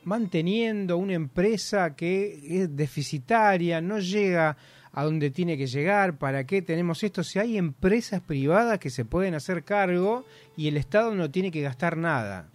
manteniendo 0.06 0.98
una 0.98 1.14
empresa 1.14 1.96
que 1.96 2.62
es 2.64 2.76
deficitaria, 2.76 3.82
no 3.82 4.00
llega 4.00 4.58
a 4.92 5.04
donde 5.04 5.32
tiene 5.32 5.58
que 5.58 5.66
llegar, 5.66 6.18
¿para 6.18 6.46
qué 6.46 6.62
tenemos 6.62 7.04
esto? 7.04 7.24
Si 7.24 7.40
hay 7.40 7.58
empresas 7.58 8.22
privadas 8.22 8.78
que 8.78 8.92
se 8.92 9.06
pueden 9.06 9.34
hacer 9.34 9.64
cargo 9.64 10.26
y 10.56 10.68
el 10.68 10.78
Estado 10.78 11.16
no 11.16 11.32
tiene 11.32 11.50
que 11.52 11.62
gastar 11.62 11.98
nada. 11.98 12.48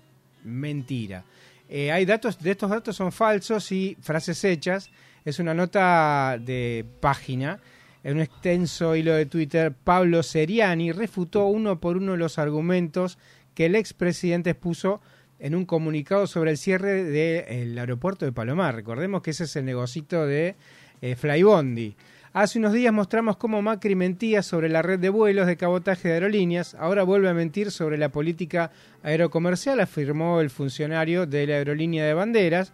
Mentira. 0.44 1.24
Eh, 1.68 1.90
hay 1.90 2.04
datos, 2.04 2.38
de 2.38 2.52
estos 2.52 2.70
datos 2.70 2.96
son 2.96 3.10
falsos 3.10 3.72
y 3.72 3.96
frases 4.00 4.44
hechas. 4.44 4.90
Es 5.24 5.40
una 5.40 5.52
nota 5.52 6.38
de 6.40 6.86
página. 7.00 7.58
En 8.04 8.14
un 8.14 8.20
extenso 8.22 8.94
hilo 8.94 9.14
de 9.14 9.26
Twitter, 9.26 9.72
Pablo 9.72 10.22
Seriani 10.22 10.92
refutó 10.92 11.46
uno 11.46 11.80
por 11.80 11.96
uno 11.96 12.16
los 12.16 12.38
argumentos 12.38 13.18
que 13.54 13.66
el 13.66 13.74
expresidente 13.74 14.50
expuso 14.50 15.00
en 15.38 15.54
un 15.54 15.64
comunicado 15.64 16.26
sobre 16.26 16.50
el 16.50 16.58
cierre 16.58 17.04
del 17.04 17.78
aeropuerto 17.78 18.24
de 18.24 18.32
Palomar. 18.32 18.74
Recordemos 18.74 19.22
que 19.22 19.30
ese 19.30 19.44
es 19.44 19.56
el 19.56 19.64
negocito 19.64 20.26
de 20.26 20.56
eh, 21.00 21.16
Flybondi. 21.16 21.96
Hace 22.32 22.58
unos 22.58 22.72
días 22.72 22.92
mostramos 22.92 23.36
cómo 23.36 23.62
Macri 23.62 23.94
mentía 23.94 24.42
sobre 24.42 24.68
la 24.68 24.82
red 24.82 24.98
de 24.98 25.08
vuelos 25.08 25.46
de 25.46 25.56
cabotaje 25.56 26.08
de 26.08 26.14
aerolíneas, 26.14 26.74
ahora 26.74 27.02
vuelve 27.02 27.28
a 27.28 27.34
mentir 27.34 27.70
sobre 27.70 27.96
la 27.96 28.10
política 28.10 28.70
aerocomercial, 29.02 29.80
afirmó 29.80 30.40
el 30.40 30.50
funcionario 30.50 31.26
de 31.26 31.46
la 31.46 31.54
aerolínea 31.54 32.04
de 32.04 32.14
banderas. 32.14 32.72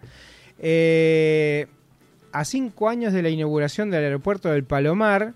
Eh, 0.58 1.66
a 2.32 2.44
cinco 2.44 2.88
años 2.88 3.12
de 3.12 3.22
la 3.22 3.28
inauguración 3.28 3.90
del 3.90 4.04
aeropuerto 4.04 4.50
del 4.50 4.64
Palomar, 4.64 5.34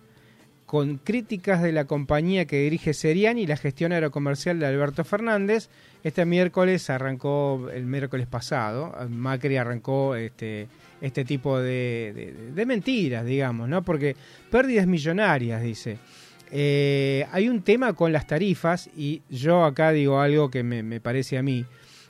con 0.68 0.98
críticas 0.98 1.62
de 1.62 1.72
la 1.72 1.86
compañía 1.86 2.44
que 2.44 2.60
dirige 2.60 2.92
Seriani 2.92 3.40
y 3.40 3.46
la 3.46 3.56
gestión 3.56 3.90
aerocomercial 3.90 4.60
de 4.60 4.66
Alberto 4.66 5.02
Fernández, 5.02 5.70
este 6.04 6.26
miércoles 6.26 6.90
arrancó, 6.90 7.70
el 7.72 7.86
miércoles 7.86 8.26
pasado, 8.26 8.94
Macri 9.08 9.56
arrancó 9.56 10.14
este, 10.14 10.68
este 11.00 11.24
tipo 11.24 11.58
de, 11.58 12.52
mentiras, 12.66 13.24
digamos, 13.24 13.66
¿no? 13.66 13.82
Porque 13.82 14.14
pérdidas 14.50 14.86
millonarias, 14.86 15.62
dice. 15.62 15.96
Eh, 16.52 17.26
hay 17.32 17.48
un 17.48 17.62
tema 17.62 17.94
con 17.94 18.12
las 18.12 18.26
tarifas 18.26 18.90
y 18.94 19.22
yo 19.30 19.64
acá 19.64 19.90
digo 19.92 20.20
algo 20.20 20.50
que 20.50 20.62
me 20.62 21.00
parece 21.00 21.38
a 21.38 21.42
mí. 21.42 21.64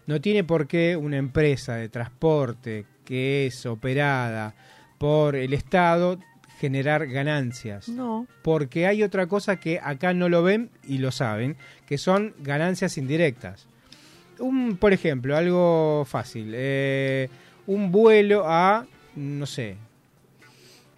No 0.08 0.20
tiene 0.20 0.42
por 0.42 0.66
qué 0.66 0.96
una 0.96 1.16
empresa 1.16 1.76
de 1.76 1.88
transporte 1.88 2.86
que 3.04 3.46
es 3.46 3.66
operada 3.66 4.52
por 4.98 5.36
el 5.36 5.54
Estado 5.54 6.18
generar 6.58 7.06
ganancias. 7.06 7.88
No. 7.88 8.26
Porque 8.42 8.86
hay 8.86 9.02
otra 9.02 9.26
cosa 9.26 9.56
que 9.60 9.80
acá 9.82 10.12
no 10.14 10.28
lo 10.28 10.42
ven 10.42 10.70
y 10.86 10.98
lo 10.98 11.10
saben, 11.12 11.56
que 11.86 11.98
son 11.98 12.34
ganancias 12.40 12.98
indirectas. 12.98 13.66
Un, 14.38 14.76
por 14.76 14.92
ejemplo, 14.92 15.36
algo 15.36 16.04
fácil. 16.04 16.52
eh, 16.54 17.28
un 17.66 17.90
vuelo 17.92 18.44
a, 18.46 18.86
no 19.16 19.46
sé, 19.46 19.76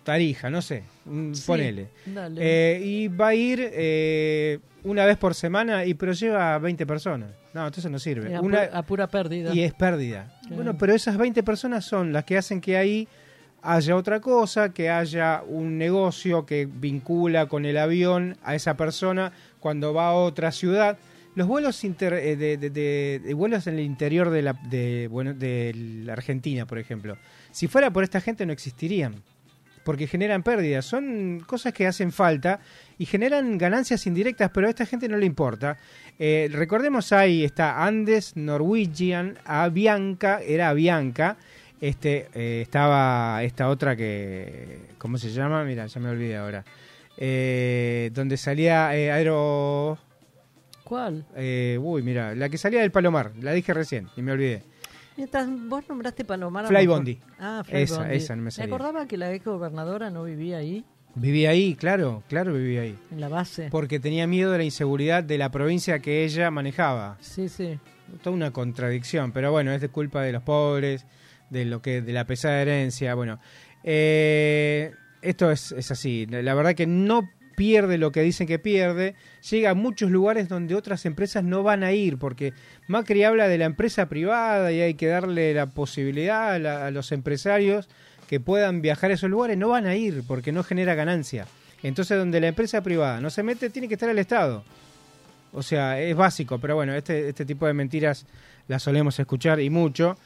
Tarija, 0.04 0.48
no 0.50 0.62
sé, 0.62 0.84
Sí, 1.32 1.42
ponele. 1.46 1.88
dale. 2.06 2.40
Eh, 2.42 2.80
y 2.84 3.08
va 3.08 3.28
a 3.28 3.34
ir 3.34 3.60
eh, 3.72 4.58
una 4.84 5.04
vez 5.04 5.18
por 5.18 5.34
semana, 5.34 5.84
y 5.84 5.94
pero 5.94 6.12
lleva 6.12 6.58
20 6.58 6.86
personas. 6.86 7.30
No, 7.52 7.66
entonces 7.66 7.90
no 7.90 7.98
sirve. 7.98 8.34
A, 8.34 8.40
Una- 8.40 8.60
pura, 8.60 8.78
a 8.78 8.82
pura 8.82 9.06
pérdida. 9.08 9.52
y 9.54 9.60
es 9.62 9.74
pérdida. 9.74 10.32
Claro. 10.42 10.56
Bueno, 10.56 10.78
pero 10.78 10.94
esas 10.94 11.16
20 11.18 11.42
personas 11.42 11.84
son 11.84 12.12
las 12.12 12.24
que 12.24 12.38
hacen 12.38 12.60
que 12.60 12.76
ahí 12.76 13.08
haya 13.62 13.96
otra 13.96 14.20
cosa, 14.20 14.72
que 14.72 14.90
haya 14.90 15.42
un 15.46 15.78
negocio 15.78 16.46
que 16.46 16.66
vincula 16.66 17.46
con 17.46 17.64
el 17.64 17.76
avión 17.78 18.36
a 18.42 18.54
esa 18.54 18.76
persona 18.76 19.32
cuando 19.58 19.92
va 19.94 20.08
a 20.08 20.14
otra 20.14 20.52
ciudad. 20.52 20.98
Los 21.34 21.46
vuelos 21.46 21.82
eh, 21.84 22.36
de, 22.36 23.34
vuelos 23.34 23.66
en 23.66 23.74
el 23.74 23.80
interior 23.80 24.30
de 24.30 24.42
la, 24.42 24.52
de, 24.52 25.08
bueno, 25.08 25.34
de 25.34 26.06
Argentina, 26.10 26.66
por 26.66 26.78
ejemplo, 26.78 27.16
si 27.50 27.68
fuera 27.68 27.92
por 27.92 28.02
esta 28.02 28.20
gente 28.20 28.44
no 28.46 28.52
existirían, 28.52 29.22
porque 29.84 30.06
generan 30.06 30.42
pérdidas. 30.42 30.84
Son 30.84 31.40
cosas 31.46 31.72
que 31.72 31.86
hacen 31.86 32.12
falta 32.12 32.60
y 32.98 33.06
generan 33.06 33.58
ganancias 33.58 34.06
indirectas, 34.06 34.50
pero 34.52 34.66
a 34.66 34.70
esta 34.70 34.86
gente 34.86 35.08
no 35.08 35.16
le 35.16 35.26
importa. 35.26 35.78
Eh, 36.18 36.48
recordemos 36.52 37.12
ahí 37.12 37.44
está 37.44 37.84
Andes, 37.84 38.36
Norwegian, 38.36 39.38
Avianca, 39.44 40.40
era 40.42 40.68
Avianca. 40.68 41.36
Este, 41.80 42.28
eh, 42.34 42.60
estaba 42.62 43.42
esta 43.42 43.68
otra 43.68 43.96
que, 43.96 44.80
¿cómo 44.98 45.16
se 45.18 45.30
llama? 45.30 45.64
Mira, 45.64 45.86
ya 45.86 46.00
me 46.00 46.10
olvidé 46.10 46.36
ahora. 46.36 46.64
Eh, 47.16 48.10
donde 48.12 48.36
salía 48.36 48.94
eh, 48.96 49.10
Aero... 49.10 49.98
¿Cuál? 50.84 51.24
Eh, 51.36 51.78
uy, 51.80 52.02
mira, 52.02 52.34
la 52.34 52.48
que 52.48 52.58
salía 52.58 52.80
del 52.80 52.90
Palomar, 52.90 53.32
la 53.40 53.52
dije 53.52 53.72
recién 53.72 54.08
y 54.16 54.22
me 54.22 54.32
olvidé. 54.32 54.62
Mientras 55.16 55.48
vos 55.68 55.84
nombraste 55.88 56.24
Palomar. 56.24 56.64
a 56.64 56.68
Fly 56.68 56.86
Bondi. 56.86 57.20
Ah, 57.38 57.62
Fly 57.64 57.82
Esa, 57.82 57.98
Bondi. 58.00 58.14
esa 58.16 58.36
no 58.36 58.42
me 58.42 58.50
salía. 58.50 58.74
acordaba 58.74 59.06
que 59.06 59.16
la 59.16 59.32
ex 59.32 59.44
gobernadora 59.44 60.10
no 60.10 60.24
vivía 60.24 60.58
ahí, 60.58 60.84
Vivía 61.16 61.50
ahí, 61.50 61.74
claro, 61.74 62.22
claro 62.28 62.52
vivía 62.54 62.82
ahí. 62.82 62.96
en 63.10 63.20
la 63.20 63.28
base. 63.28 63.68
Porque 63.70 63.98
tenía 63.98 64.26
miedo 64.28 64.52
de 64.52 64.58
la 64.58 64.64
inseguridad 64.64 65.24
de 65.24 65.38
la 65.38 65.50
provincia 65.50 65.98
que 65.98 66.24
ella 66.24 66.50
manejaba. 66.52 67.16
Sí, 67.20 67.48
sí. 67.48 67.78
Toda 68.22 68.34
una 68.34 68.52
contradicción, 68.52 69.32
pero 69.32 69.50
bueno, 69.50 69.72
es 69.72 69.80
de 69.80 69.88
culpa 69.88 70.22
de 70.22 70.32
los 70.32 70.42
pobres, 70.44 71.04
de 71.50 71.64
lo 71.64 71.82
que, 71.82 72.00
de 72.00 72.12
la 72.12 72.24
pesada 72.26 72.62
herencia. 72.62 73.14
Bueno, 73.14 73.38
eh, 73.84 74.92
esto 75.22 75.50
es, 75.50 75.72
es 75.72 75.90
así. 75.90 76.26
La 76.26 76.54
verdad 76.54 76.74
que 76.74 76.86
no 76.86 77.28
pierde 77.60 77.98
lo 77.98 78.10
que 78.10 78.22
dicen 78.22 78.46
que 78.46 78.58
pierde, 78.58 79.14
llega 79.50 79.68
a 79.68 79.74
muchos 79.74 80.10
lugares 80.10 80.48
donde 80.48 80.74
otras 80.74 81.04
empresas 81.04 81.44
no 81.44 81.62
van 81.62 81.82
a 81.82 81.92
ir, 81.92 82.16
porque 82.16 82.54
Macri 82.88 83.22
habla 83.22 83.48
de 83.48 83.58
la 83.58 83.66
empresa 83.66 84.08
privada 84.08 84.72
y 84.72 84.80
hay 84.80 84.94
que 84.94 85.08
darle 85.08 85.52
la 85.52 85.66
posibilidad 85.66 86.54
a, 86.54 86.90
los 86.90 87.12
empresarios 87.12 87.86
que 88.30 88.40
puedan 88.40 88.80
viajar 88.80 89.10
a 89.10 89.14
esos 89.14 89.28
lugares, 89.28 89.58
no 89.58 89.68
van 89.68 89.84
a 89.84 89.94
ir 89.94 90.22
porque 90.26 90.52
no 90.52 90.62
genera 90.62 90.94
ganancia. 90.94 91.46
Entonces, 91.82 92.16
donde 92.16 92.40
la 92.40 92.48
empresa 92.48 92.82
privada 92.82 93.20
no 93.20 93.28
se 93.28 93.42
mete, 93.42 93.68
tiene 93.68 93.88
que 93.88 93.94
estar 93.94 94.08
el 94.08 94.18
Estado. 94.18 94.64
O 95.52 95.62
sea, 95.62 96.00
es 96.00 96.16
básico, 96.16 96.58
pero 96.60 96.76
bueno, 96.76 96.94
este, 96.94 97.28
este 97.28 97.44
tipo 97.44 97.66
de 97.66 97.74
mentiras 97.74 98.24
las 98.68 98.82
solemos 98.82 99.18
escuchar 99.18 99.60
y 99.60 99.68
mucho. 99.68 100.16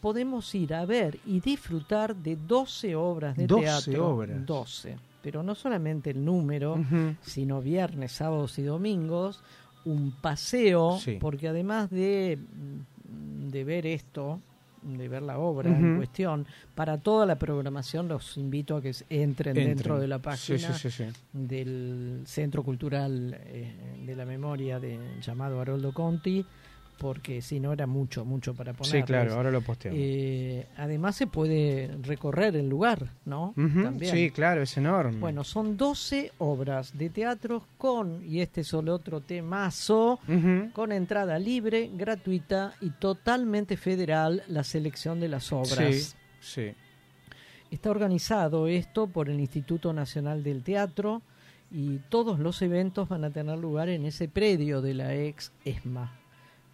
podemos 0.00 0.54
ir 0.54 0.74
a 0.74 0.84
ver 0.84 1.18
y 1.26 1.40
disfrutar 1.40 2.14
de 2.14 2.36
12 2.36 2.94
obras 2.94 3.36
de 3.36 3.46
12 3.46 3.62
teatro. 3.62 4.08
obras. 4.08 4.46
12. 4.46 4.96
Pero 5.22 5.42
no 5.42 5.56
solamente 5.56 6.10
el 6.10 6.24
número, 6.24 6.78
sino 7.20 7.60
viernes, 7.60 8.12
sábados 8.12 8.56
y 8.60 8.62
domingos, 8.62 9.42
un 9.86 10.12
paseo, 10.20 10.98
Sí. 11.00 11.16
porque 11.20 11.48
además 11.48 11.88
de, 11.90 12.38
mm, 12.38 13.48
de 13.48 13.64
ver 13.64 13.86
esto, 13.86 14.40
de 14.82 15.08
ver 15.08 15.22
la 15.22 15.38
obra 15.38 15.68
en 15.70 15.96
cuestión, 15.96 16.46
para 16.76 16.98
toda 16.98 17.26
la 17.26 17.36
programación 17.36 18.06
los 18.06 18.36
invito 18.36 18.76
a 18.76 18.80
que 18.82 18.90
entren, 19.10 19.56
Entren. 19.56 19.68
dentro 19.68 19.98
de 19.98 20.06
la 20.06 20.20
página 20.20 20.58
sí, 20.74 20.90
sí, 20.90 20.90
sí. 20.90 21.04
del 21.32 22.22
Centro 22.24 22.62
Cultural 22.62 23.36
eh, 23.46 24.02
de 24.06 24.14
la 24.14 24.24
Memoria 24.24 24.78
de, 24.78 24.98
llamado 25.20 25.60
Haroldo 25.60 25.92
Conti, 25.92 26.44
porque 26.98 27.42
si 27.42 27.60
no 27.60 27.72
era 27.72 27.86
mucho, 27.86 28.24
mucho 28.24 28.54
para 28.54 28.72
poner. 28.72 28.90
Sí, 28.92 29.02
claro, 29.02 29.34
ahora 29.34 29.50
lo 29.50 29.60
posteamos. 29.60 29.98
Eh, 30.02 30.66
además 30.76 31.16
se 31.16 31.26
puede 31.26 31.90
recorrer 32.02 32.56
el 32.56 32.68
lugar, 32.68 33.10
¿no? 33.24 33.52
También. 33.56 34.14
Sí, 34.14 34.30
claro, 34.30 34.62
es 34.62 34.76
enorme. 34.76 35.18
Bueno, 35.18 35.44
son 35.44 35.76
12 35.76 36.32
obras 36.38 36.96
de 36.96 37.10
teatro 37.10 37.64
con, 37.78 38.24
y 38.24 38.40
este 38.40 38.62
es 38.62 38.72
el 38.72 38.88
otro 38.88 39.20
temazo, 39.20 40.18
Ujú. 40.28 40.70
con 40.72 40.92
entrada 40.92 41.38
libre, 41.38 41.90
gratuita 41.94 42.74
y 42.80 42.90
totalmente 42.90 43.76
federal 43.76 44.42
la 44.48 44.64
selección 44.64 45.20
de 45.20 45.28
las 45.28 45.52
obras. 45.52 45.94
Sí, 45.94 46.16
sí. 46.40 46.74
Está 47.70 47.90
organizado 47.90 48.68
esto 48.68 49.06
por 49.08 49.28
el 49.28 49.40
Instituto 49.40 49.92
Nacional 49.92 50.42
del 50.44 50.62
Teatro 50.62 51.20
y 51.70 51.98
todos 52.10 52.38
los 52.38 52.62
eventos 52.62 53.08
van 53.08 53.24
a 53.24 53.30
tener 53.30 53.58
lugar 53.58 53.88
en 53.88 54.06
ese 54.06 54.28
predio 54.28 54.80
de 54.80 54.94
la 54.94 55.14
ex 55.16 55.50
ESMA, 55.64 56.12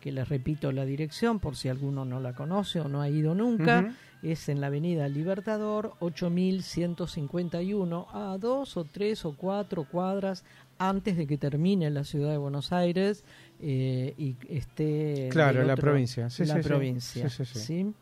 que 0.03 0.13
les 0.13 0.29
repito 0.29 0.73
la 0.73 0.85
dirección 0.85 1.39
por 1.39 1.55
si 1.57 1.69
alguno 1.69 2.05
no 2.05 2.19
la 2.19 2.35
conoce 2.35 2.81
o 2.81 2.89
no 2.89 3.01
ha 3.01 3.09
ido 3.09 3.37
nunca. 3.37 3.95
Es 4.21 4.49
en 4.49 4.61
la 4.61 4.67
Avenida 4.67 5.07
Libertador 5.09 5.95
8151, 6.01 8.09
a 8.13 8.37
dos 8.39 8.77
o 8.77 8.85
tres 8.85 9.25
o 9.25 9.37
cuatro 9.37 9.85
cuadras 9.85 10.45
antes 10.79 11.17
de 11.17 11.27
que 11.27 11.39
termine 11.39 11.91
la 11.91 12.05
ciudad 12.05 12.31
de 12.31 12.37
Buenos 12.37 12.73
Aires 12.73 13.25
eh, 13.61 14.15
y 14.19 14.37
esté 14.49 15.29
Claro, 15.31 15.63
la 15.63 15.77
provincia. 15.77 16.29
Sí, 16.31 16.45
la 16.45 16.57
sí, 16.57 16.69
provincia. 16.69 17.29
¿sí? 17.29 17.93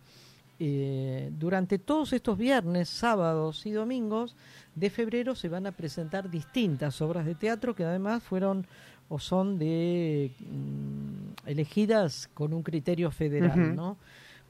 Eh, 0.58 1.30
durante 1.38 1.78
todos 1.78 2.12
estos 2.12 2.36
viernes, 2.36 2.88
sábados 2.88 3.64
y 3.64 3.72
domingos 3.72 4.36
de 4.74 4.90
febrero 4.90 5.34
se 5.34 5.48
van 5.48 5.66
a 5.66 5.72
presentar 5.72 6.30
distintas 6.30 7.00
obras 7.00 7.26
de 7.26 7.34
teatro 7.34 7.74
que 7.74 7.84
además 7.84 8.22
fueron 8.22 8.66
o 9.10 9.18
son 9.18 9.58
de 9.58 10.32
mm, 10.38 11.48
elegidas 11.48 12.30
con 12.32 12.54
un 12.54 12.62
criterio 12.62 13.10
federal. 13.10 13.76
¿no? 13.76 13.98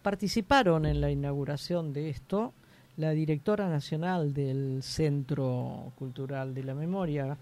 Participaron 0.02 0.86
en 0.86 1.00
la 1.00 1.10
inauguración 1.10 1.92
de 1.92 2.10
esto 2.10 2.52
la 2.96 3.10
directora 3.10 3.68
nacional 3.68 4.34
del 4.34 4.82
Centro 4.82 5.92
Cultural 5.96 6.54
de 6.54 6.62
la 6.62 6.74
Memoria, 6.74 7.36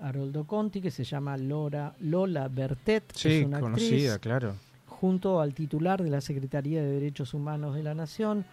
Haroldo 0.00 0.44
Conti, 0.44 0.80
que 0.80 0.92
se 0.92 1.02
llama 1.02 1.36
Lora, 1.36 1.92
Lola 2.00 2.46
Bertet, 2.46 3.12
que 3.12 3.40
es 3.40 3.46
una 3.46 3.58
actriz, 3.58 3.88
conocida, 3.88 4.18
claro. 4.20 4.54
junto 4.86 5.40
al 5.40 5.54
titular 5.54 6.02
de 6.02 6.10
la 6.10 6.20
Secretaría 6.20 6.80
de 6.82 6.88
Derechos 6.88 7.34
Humanos 7.34 7.74
de 7.74 7.82
la 7.82 7.94
Nación, 7.94 8.44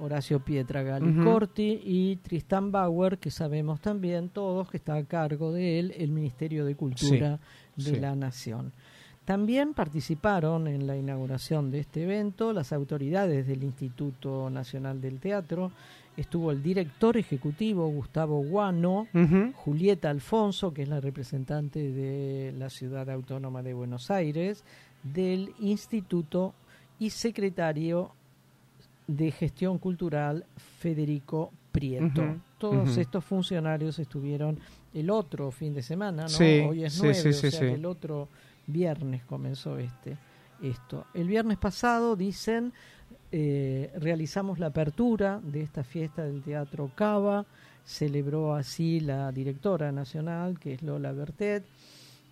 Horacio 0.00 0.40
Pietra. 0.40 0.82
Galicorti, 0.82 1.80
y 1.84 2.16
Tristan 2.16 2.70
Bauer, 2.72 3.18
que 3.18 3.30
sabemos 3.30 3.80
también 3.80 4.28
todos 4.28 4.70
que 4.70 4.76
está 4.76 4.94
a 4.96 5.04
cargo 5.04 5.52
de 5.52 5.78
él 5.78 5.94
el 5.96 6.10
Ministerio 6.10 6.64
de 6.64 6.74
Cultura 6.74 7.38
Sí, 7.76 7.84
de 7.84 7.96
sí. 7.96 8.00
la 8.00 8.14
Nación. 8.14 8.72
También 9.24 9.74
participaron 9.74 10.68
en 10.68 10.86
la 10.86 10.96
inauguración 10.96 11.70
de 11.70 11.80
este 11.80 12.04
evento 12.04 12.52
las 12.54 12.72
autoridades 12.72 13.46
del 13.46 13.62
Instituto 13.62 14.48
Nacional 14.48 15.02
del 15.02 15.20
Teatro, 15.20 15.70
estuvo 16.16 16.50
el 16.50 16.62
director 16.62 17.16
ejecutivo 17.18 17.86
Gustavo 17.88 18.42
Guano. 18.42 19.06
Julieta 19.54 20.08
Alfonso, 20.08 20.72
que 20.72 20.82
es 20.82 20.88
la 20.88 21.00
representante 21.00 21.92
de 21.92 22.54
la 22.56 22.70
Ciudad 22.70 23.10
Autónoma 23.10 23.62
de 23.62 23.74
Buenos 23.74 24.10
Aires, 24.10 24.64
del 25.02 25.52
Instituto 25.60 26.54
y 26.98 27.10
secretario 27.10 28.12
de 29.08 29.32
Gestión 29.32 29.78
Cultural 29.78 30.44
Federico 30.78 31.50
Prieto. 31.72 32.36
Todos 32.58 32.96
estos 32.96 33.24
funcionarios 33.24 33.98
estuvieron 33.98 34.58
el 34.94 35.10
otro 35.10 35.50
fin 35.50 35.74
de 35.74 35.82
semana, 35.82 36.22
¿no? 36.22 36.28
Sí, 36.28 36.64
Hoy 36.68 36.84
es 36.84 36.92
sí, 36.92 37.00
9, 37.02 37.14
sí, 37.14 37.28
o 37.28 37.32
sí, 37.32 37.40
sea 37.40 37.50
sí. 37.50 37.58
que 37.58 37.74
el 37.74 37.86
otro 37.86 38.28
viernes 38.66 39.24
comenzó 39.24 39.78
este 39.78 40.16
esto. 40.62 41.06
El 41.14 41.28
viernes 41.28 41.56
pasado, 41.56 42.16
dicen, 42.16 42.72
eh, 43.32 43.92
realizamos 43.96 44.58
la 44.58 44.66
apertura 44.66 45.40
de 45.42 45.62
esta 45.62 45.84
fiesta 45.84 46.24
del 46.24 46.42
Teatro 46.42 46.90
Cava, 46.94 47.46
celebró 47.84 48.54
así 48.54 49.00
la 49.00 49.30
directora 49.32 49.92
nacional, 49.92 50.58
que 50.58 50.74
es 50.74 50.82
Lola 50.82 51.12
Bertet, 51.12 51.64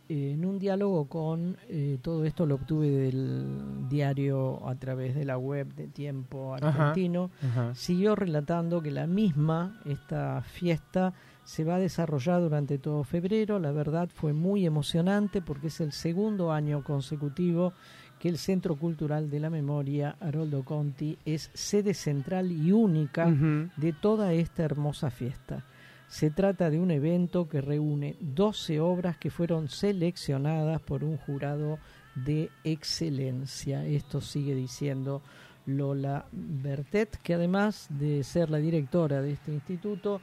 eh, 0.08 0.32
en 0.34 0.44
un 0.44 0.58
diálogo 0.58 1.06
con, 1.08 1.56
eh, 1.68 1.98
todo 2.02 2.24
esto 2.24 2.46
lo 2.46 2.56
obtuve 2.56 2.90
del 2.90 3.88
diario 3.88 4.66
a 4.68 4.74
través 4.76 5.14
de 5.14 5.24
la 5.24 5.38
web 5.38 5.74
de 5.74 5.88
Tiempo 5.88 6.54
Argentino, 6.54 7.30
ajá. 7.42 7.74
siguió 7.74 8.14
relatando 8.14 8.82
que 8.82 8.90
la 8.90 9.06
misma, 9.06 9.80
esta 9.84 10.42
fiesta, 10.42 11.12
se 11.44 11.64
va 11.64 11.76
a 11.76 11.78
desarrollar 11.78 12.40
durante 12.40 12.78
todo 12.78 13.04
febrero. 13.04 13.58
La 13.58 13.70
verdad 13.70 14.08
fue 14.12 14.32
muy 14.32 14.66
emocionante 14.66 15.40
porque 15.40 15.68
es 15.68 15.80
el 15.80 15.92
segundo 15.92 16.52
año 16.52 16.82
consecutivo 16.82 17.72
que 18.18 18.28
el 18.28 18.38
Centro 18.38 18.76
Cultural 18.76 19.30
de 19.30 19.40
la 19.40 19.50
Memoria, 19.50 20.16
Haroldo 20.20 20.64
Conti, 20.64 21.18
es 21.24 21.50
sede 21.54 21.94
central 21.94 22.50
y 22.50 22.72
única 22.72 23.26
de 23.76 23.92
toda 23.92 24.32
esta 24.32 24.62
hermosa 24.62 25.10
fiesta. 25.10 25.64
Se 26.08 26.30
trata 26.30 26.70
de 26.70 26.78
un 26.78 26.90
evento 26.90 27.48
que 27.48 27.60
reúne 27.60 28.16
12 28.20 28.80
obras 28.80 29.16
que 29.18 29.30
fueron 29.30 29.68
seleccionadas 29.68 30.80
por 30.80 31.02
un 31.04 31.16
jurado 31.16 31.78
de 32.14 32.48
excelencia. 32.64 33.84
Esto 33.84 34.20
sigue 34.20 34.54
diciendo 34.54 35.20
Lola 35.66 36.24
Bertet, 36.32 37.18
que 37.22 37.34
además 37.34 37.86
de 37.90 38.22
ser 38.24 38.50
la 38.50 38.58
directora 38.58 39.20
de 39.20 39.32
este 39.32 39.52
instituto, 39.52 40.20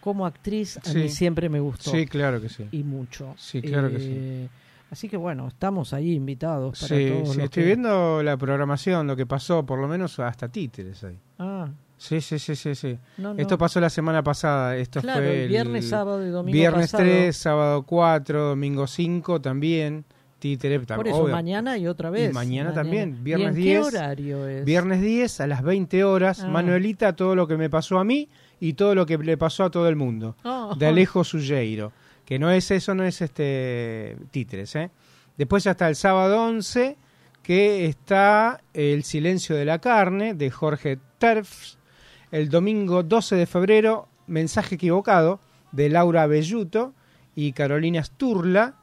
como 0.00 0.26
actriz 0.26 0.78
a 0.86 0.92
mí 0.92 1.08
siempre 1.08 1.48
me 1.48 1.60
gustó. 1.60 1.90
Sí, 1.90 2.06
claro 2.06 2.40
que 2.40 2.48
sí. 2.48 2.66
Y 2.70 2.82
mucho. 2.84 3.34
Sí, 3.36 3.60
claro 3.62 3.90
que 3.90 3.98
sí. 3.98 4.08
Eh, 4.12 4.48
Así 4.90 5.08
que 5.08 5.16
bueno, 5.16 5.48
estamos 5.48 5.92
ahí 5.92 6.12
invitados 6.12 6.78
para 6.82 6.96
Sí, 6.96 7.08
todos 7.08 7.30
sí, 7.30 7.36
los 7.38 7.44
estoy 7.46 7.62
que- 7.62 7.66
viendo 7.66 8.22
la 8.22 8.36
programación, 8.36 9.08
lo 9.08 9.16
que 9.16 9.26
pasó, 9.26 9.66
por 9.66 9.80
lo 9.80 9.88
menos 9.88 10.20
hasta 10.20 10.46
títeres 10.48 11.02
ahí. 11.02 11.18
Ah, 11.38 11.68
Sí, 12.04 12.20
sí, 12.20 12.38
sí, 12.38 12.54
sí, 12.54 12.74
sí. 12.74 12.98
No, 13.16 13.32
no. 13.32 13.40
Esto 13.40 13.56
pasó 13.56 13.80
la 13.80 13.88
semana 13.88 14.22
pasada. 14.22 14.76
Esto 14.76 15.00
Claro, 15.00 15.22
fue 15.22 15.44
el 15.44 15.48
viernes, 15.48 15.88
sábado 15.88 16.22
y 16.22 16.28
domingo 16.28 16.54
Viernes 16.54 16.92
pasado. 16.92 17.04
3, 17.04 17.34
sábado 17.34 17.82
4, 17.84 18.48
domingo 18.48 18.86
5 18.86 19.40
también. 19.40 20.04
Títere 20.38 20.78
por 20.80 21.08
eso 21.08 21.26
mañana 21.28 21.78
y 21.78 21.86
otra 21.86 22.10
vez. 22.10 22.30
Y 22.30 22.34
mañana, 22.34 22.74
también, 22.74 23.16
¿Y 23.18 23.22
viernes 23.22 23.48
en 23.48 23.54
10. 23.54 23.64
¿Qué 23.64 23.96
horario 23.96 24.46
es? 24.46 24.64
Viernes 24.66 25.00
10 25.00 25.40
a 25.40 25.46
las 25.46 25.62
20 25.62 26.04
horas. 26.04 26.40
Ah. 26.40 26.48
Manuelita, 26.48 27.16
todo 27.16 27.34
lo 27.34 27.48
que 27.48 27.56
me 27.56 27.70
pasó 27.70 27.98
a 27.98 28.04
mí 28.04 28.28
y 28.60 28.74
todo 28.74 28.94
lo 28.94 29.06
que 29.06 29.16
le 29.16 29.38
pasó 29.38 29.64
a 29.64 29.70
todo 29.70 29.88
el 29.88 29.96
mundo. 29.96 30.36
Ah. 30.44 30.74
De 30.78 30.86
Alejo 30.86 31.24
Suyeiro. 31.24 31.92
Que 32.26 32.38
no 32.38 32.50
es 32.50 32.70
eso, 32.70 32.94
no 32.94 33.04
es 33.04 33.22
este 33.22 34.18
títeres, 34.30 34.76
¿eh? 34.76 34.90
Después 35.38 35.64
ya 35.64 35.70
está 35.70 35.88
el 35.88 35.96
sábado 35.96 36.42
11, 36.44 36.98
que 37.42 37.86
está 37.86 38.60
El 38.74 39.04
silencio 39.04 39.56
de 39.56 39.64
la 39.64 39.78
carne, 39.78 40.34
de 40.34 40.50
Jorge 40.50 40.98
Terfs. 41.16 41.78
El 42.34 42.48
domingo 42.48 43.02
12 43.04 43.36
de 43.36 43.46
febrero, 43.46 44.08
Mensaje 44.26 44.74
equivocado, 44.74 45.38
de 45.70 45.88
Laura 45.88 46.26
Belluto 46.26 46.92
y 47.36 47.52
Carolina 47.52 48.02
Sturla. 48.02 48.74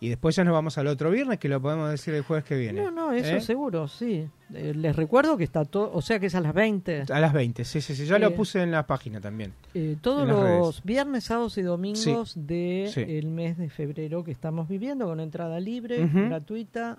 Y 0.00 0.10
después 0.10 0.36
ya 0.36 0.44
nos 0.44 0.52
vamos 0.52 0.76
al 0.78 0.86
otro 0.88 1.10
viernes, 1.10 1.38
que 1.38 1.48
lo 1.48 1.60
podemos 1.60 1.90
decir 1.90 2.12
el 2.14 2.22
jueves 2.22 2.44
que 2.44 2.56
viene. 2.56 2.82
No, 2.82 2.90
no, 2.90 3.12
eso 3.12 3.34
¿eh? 3.36 3.40
seguro, 3.40 3.88
sí. 3.88 4.28
Eh, 4.54 4.72
les 4.76 4.94
recuerdo 4.94 5.36
que 5.36 5.42
está 5.44 5.64
todo, 5.64 5.90
o 5.92 6.02
sea 6.02 6.20
que 6.20 6.26
es 6.26 6.34
a 6.34 6.40
las 6.40 6.52
20. 6.54 7.04
A 7.10 7.18
las 7.18 7.32
20, 7.32 7.64
sí, 7.64 7.80
sí, 7.80 7.96
sí. 7.96 8.04
Ya 8.06 8.16
Eh, 8.16 8.18
lo 8.20 8.34
puse 8.34 8.62
en 8.62 8.70
la 8.70 8.86
página 8.86 9.20
también. 9.20 9.54
Eh, 9.74 9.96
todos 10.00 10.28
los 10.28 10.40
redes. 10.42 10.82
viernes, 10.84 11.24
sábados 11.24 11.56
y 11.58 11.62
domingos 11.62 12.32
Sí. 12.32 12.40
del 12.40 12.90
Sí. 12.90 13.26
mes 13.26 13.56
de 13.58 13.70
febrero 13.70 14.22
que 14.22 14.30
estamos 14.30 14.68
viviendo 14.68 15.06
con 15.06 15.18
entrada 15.18 15.58
libre, 15.58 16.06
gratuita 16.06 16.98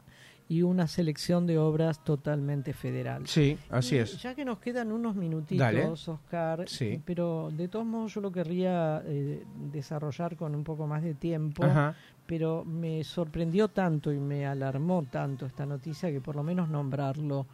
y 0.52 0.64
una 0.64 0.88
selección 0.88 1.46
de 1.46 1.60
obras 1.60 2.04
totalmente 2.04 2.74
federal. 2.74 3.28
Sí, 3.28 3.56
así 3.70 3.96
Y 3.96 4.00
es. 4.00 4.20
Ya 4.22 4.34
que 4.34 4.44
nos 4.44 4.58
quedan 4.60 4.92
unos 4.92 5.16
minutitos, 5.16 5.60
Dale. 5.64 5.86
Oscar, 5.86 6.68
Sí. 6.68 7.00
pero 7.06 7.52
de 7.56 7.68
todos 7.68 7.86
modos 7.86 8.16
yo 8.16 8.22
lo 8.22 8.32
querría 8.32 9.02
eh, 9.06 9.44
desarrollar 9.72 10.36
con 10.36 10.56
un 10.56 10.64
poco 10.64 10.88
más 10.88 11.04
de 11.04 11.14
tiempo, 11.14 11.64
Ajá. 11.64 11.94
pero 12.26 12.66
me 12.66 13.04
sorprendió 13.04 13.68
tanto 13.68 14.12
y 14.12 14.18
me 14.20 14.48
alarmó 14.48 15.04
tanto 15.04 15.46
esta 15.46 15.68
noticia 15.68 16.12
que 16.12 16.20
por 16.20 16.36
lo 16.36 16.42
menos 16.42 16.68
nombrarlo 16.68 17.46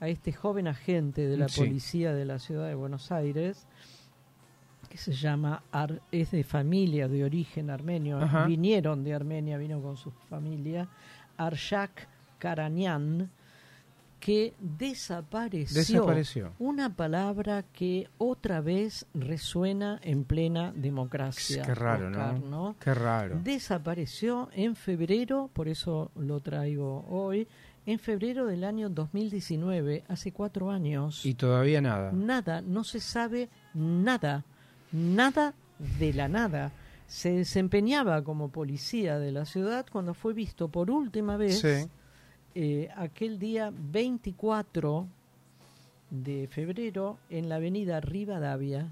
a 0.00 0.08
este 0.08 0.32
joven 0.32 0.68
agente 0.68 1.26
de 1.26 1.36
la 1.36 1.48
Sí. 1.48 1.60
policía 1.60 2.14
de 2.14 2.24
la 2.24 2.38
ciudad 2.38 2.66
de 2.66 2.74
Buenos 2.74 3.12
Aires, 3.12 3.66
que 4.88 4.96
se 4.96 5.12
llama, 5.12 5.64
Ar- 5.70 6.00
es 6.10 6.30
de 6.30 6.44
familia 6.44 7.08
de 7.08 7.24
origen 7.24 7.68
armenio, 7.68 8.18
Ajá. 8.22 8.46
vinieron 8.46 9.04
de 9.04 9.12
Armenia, 9.12 9.58
vino 9.58 9.82
con 9.82 9.98
su 9.98 10.10
familia, 10.30 10.88
Arshak 11.36 12.08
Karanian, 12.38 13.30
que 14.20 14.54
desapareció. 14.58 15.78
Desapareció. 15.78 16.52
Una 16.58 16.94
palabra 16.94 17.62
que 17.72 18.08
otra 18.18 18.60
vez 18.60 19.06
resuena 19.14 20.00
en 20.02 20.24
plena 20.24 20.72
democracia. 20.74 21.62
Qué 21.62 21.74
raro, 21.74 22.08
Oscar, 22.08 22.40
¿no? 22.40 22.76
Qué 22.80 22.94
raro. 22.94 23.40
Desapareció 23.42 24.48
en 24.52 24.74
febrero, 24.74 25.50
por 25.52 25.68
eso 25.68 26.10
lo 26.16 26.40
traigo 26.40 27.04
hoy, 27.08 27.46
en 27.86 27.98
febrero 27.98 28.46
del 28.46 28.64
año 28.64 28.90
2019, 28.90 30.04
hace 30.08 30.32
cuatro 30.32 30.70
años. 30.70 31.24
Y 31.24 31.34
todavía 31.34 31.80
nada. 31.80 32.12
Nada, 32.12 32.60
no 32.60 32.84
se 32.84 33.00
sabe 33.00 33.48
nada, 33.72 34.44
nada 34.92 35.54
de 35.98 36.12
la 36.12 36.28
nada. 36.28 36.72
Se 37.06 37.32
desempeñaba 37.32 38.22
como 38.22 38.50
policía 38.50 39.18
de 39.18 39.32
la 39.32 39.46
ciudad 39.46 39.86
cuando 39.90 40.12
fue 40.12 40.34
visto 40.34 40.68
por 40.68 40.90
última 40.90 41.38
vez 41.38 41.60
Sí. 41.60 41.88
Eh, 42.54 42.88
aquel 42.96 43.38
día 43.38 43.72
24 43.72 45.06
de 46.10 46.48
febrero 46.48 47.18
en 47.30 47.48
la 47.48 47.56
avenida 47.56 48.00
Rivadavia. 48.00 48.88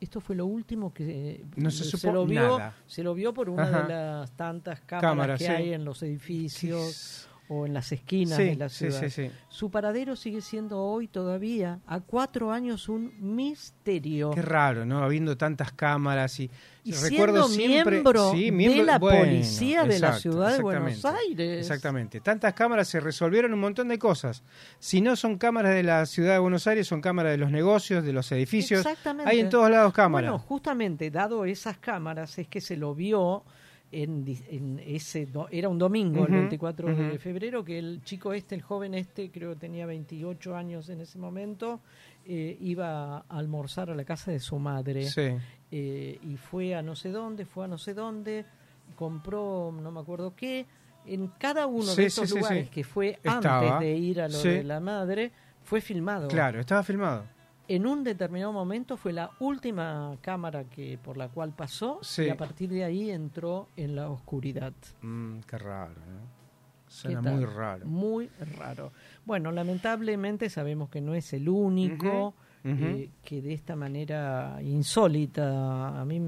Esto 0.00 0.20
fue 0.20 0.36
lo 0.36 0.46
último 0.46 0.94
que 0.94 1.30
eh, 1.32 1.44
No 1.56 1.70
se 1.72 1.82
supo 1.84 2.12
lo 2.12 2.24
vio, 2.24 2.58
nada. 2.58 2.74
se 2.86 3.02
lo 3.02 3.14
vio 3.14 3.34
por 3.34 3.50
una 3.50 3.64
Ajá. 3.64 3.82
de 3.82 3.94
las 3.94 4.30
tantas 4.32 4.80
cámaras, 4.82 5.10
Cámaras, 5.10 5.38
que 5.40 5.46
sí. 5.46 5.50
hay 5.50 5.72
en 5.72 5.84
los 5.84 6.02
edificios 6.04 7.27
o 7.50 7.64
en 7.66 7.72
las 7.74 7.92
esquinas 7.92 8.36
Sí, 8.36 8.44
de 8.44 8.56
la 8.56 8.68
ciudad. 8.68 9.00
sí, 9.00 9.10
sí. 9.10 9.30
Su 9.48 9.70
paradero 9.70 10.16
sigue 10.16 10.40
siendo 10.42 10.80
hoy 10.82 11.08
todavía, 11.08 11.80
a 11.86 12.00
cuatro 12.00 12.52
años, 12.52 12.88
un 12.88 13.12
misterio. 13.18 14.30
Qué 14.32 14.42
raro, 14.42 14.84
¿no? 14.84 14.98
Habiendo 15.02 15.36
tantas 15.36 15.72
cámaras 15.72 16.38
y, 16.40 16.50
Y 16.84 16.92
recuerdo 16.92 17.48
siendo 17.48 17.48
siempre 17.72 17.92
miembro 17.96 18.30
sí, 18.32 18.44
de 18.46 18.52
miembro- 18.52 18.84
la 18.84 18.98
bueno, 18.98 19.18
policía 19.24 19.84
de 19.84 19.98
la 19.98 20.12
ciudad 20.18 20.56
de 20.56 20.62
Buenos 20.62 21.04
Aires. 21.04 21.60
Exactamente. 21.60 22.20
Tantas 22.20 22.54
cámaras 22.54 22.88
se 22.88 23.00
resolvieron 23.00 23.52
un 23.52 23.60
montón 23.60 23.88
de 23.88 23.98
cosas. 23.98 24.42
Si 24.78 25.00
no 25.00 25.16
son 25.16 25.38
cámaras 25.38 25.74
de 25.74 25.82
la 25.82 26.06
ciudad 26.06 26.34
de 26.34 26.38
Buenos 26.38 26.66
Aires, 26.66 26.86
son 26.86 27.00
cámaras 27.00 27.32
de 27.32 27.38
los 27.38 27.50
negocios, 27.50 28.04
de 28.04 28.12
los 28.12 28.30
edificios. 28.32 28.80
Exactamente. 28.80 29.30
Hay 29.30 29.40
en 29.40 29.50
todos 29.50 29.70
lados 29.70 29.92
cámaras. 29.92 30.30
Bueno, 30.30 30.44
justamente 30.46 31.10
dado 31.10 31.44
esas 31.44 31.78
cámaras 31.78 32.38
es 32.38 32.46
que 32.48 32.60
se 32.60 32.76
lo 32.76 32.94
vio 32.94 33.42
en, 33.90 34.80
ese 34.84 35.26
do- 35.26 35.48
era 35.50 35.68
un 35.68 35.78
domingo 35.78 36.24
el 36.26 36.32
Ujú, 36.32 36.40
24 36.40 36.94
de 36.94 37.18
febrero 37.18 37.64
que 37.64 37.78
el 37.78 38.02
chico 38.02 38.32
este, 38.32 38.54
el 38.54 38.62
joven 38.62 38.94
este, 38.94 39.30
creo 39.30 39.54
que 39.54 39.60
tenía 39.60 39.86
28 39.86 40.54
años 40.56 40.88
en 40.90 41.00
ese 41.00 41.18
momento, 41.18 41.80
eh, 42.26 42.56
iba 42.60 43.18
a 43.18 43.24
almorzar 43.28 43.90
a 43.90 43.94
la 43.94 44.04
casa 44.04 44.30
de 44.30 44.40
su 44.40 44.58
madre 44.58 45.04
Sí. 45.04 45.30
eh, 45.70 46.18
y 46.22 46.36
fue 46.36 46.74
a 46.74 46.82
no 46.82 46.94
sé 46.96 47.10
dónde, 47.10 47.44
fue 47.46 47.64
a 47.64 47.68
no 47.68 47.78
sé 47.78 47.94
dónde, 47.94 48.44
compró 48.96 49.72
no 49.72 49.90
me 49.90 50.00
acuerdo 50.00 50.34
qué. 50.36 50.66
En 51.06 51.28
cada 51.38 51.66
uno 51.66 51.84
Sí, 51.84 52.02
de 52.02 52.06
estos 52.08 52.28
sí, 52.28 52.34
sí, 52.34 52.38
lugares 52.40 52.68
que 52.70 52.84
fue 52.84 53.18
Estaba. 53.22 53.76
antes 53.78 53.86
de 53.88 53.96
ir 53.96 54.20
a 54.20 54.28
lo 54.28 54.38
de 54.42 54.64
la 54.64 54.80
madre, 54.80 55.32
fue 55.64 55.80
filmado. 55.80 56.28
Claro, 56.28 56.60
estaba 56.60 56.82
filmado. 56.82 57.24
En 57.68 57.86
un 57.86 58.02
determinado 58.02 58.50
momento 58.52 58.96
fue 58.96 59.12
la 59.12 59.30
última 59.40 60.16
cámara 60.22 60.64
que 60.64 60.98
por 60.98 61.18
la 61.18 61.28
cual 61.28 61.52
pasó 61.54 61.98
Sí. 62.02 62.22
y 62.24 62.30
a 62.30 62.36
partir 62.36 62.70
de 62.70 62.82
ahí 62.84 63.10
entró 63.10 63.68
en 63.76 63.94
la 63.94 64.08
oscuridad. 64.08 64.72
Mm, 65.02 65.40
qué 65.40 65.58
raro. 65.58 65.92
¿Qué 65.94 66.92
Suena 66.94 67.20
muy 67.20 67.44
raro. 67.44 67.84
Muy 67.86 68.28
raro. 68.56 68.92
Bueno, 69.26 69.52
lamentablemente 69.52 70.48
sabemos 70.48 70.88
que 70.88 71.02
no 71.02 71.14
es 71.14 71.34
el 71.34 71.46
único 71.50 72.32
Eh, 72.64 73.08
que 73.24 73.40
de 73.40 73.54
esta 73.54 73.76
manera 73.76 74.58
insólita, 74.62 76.00
a 76.00 76.04
mí 76.04 76.20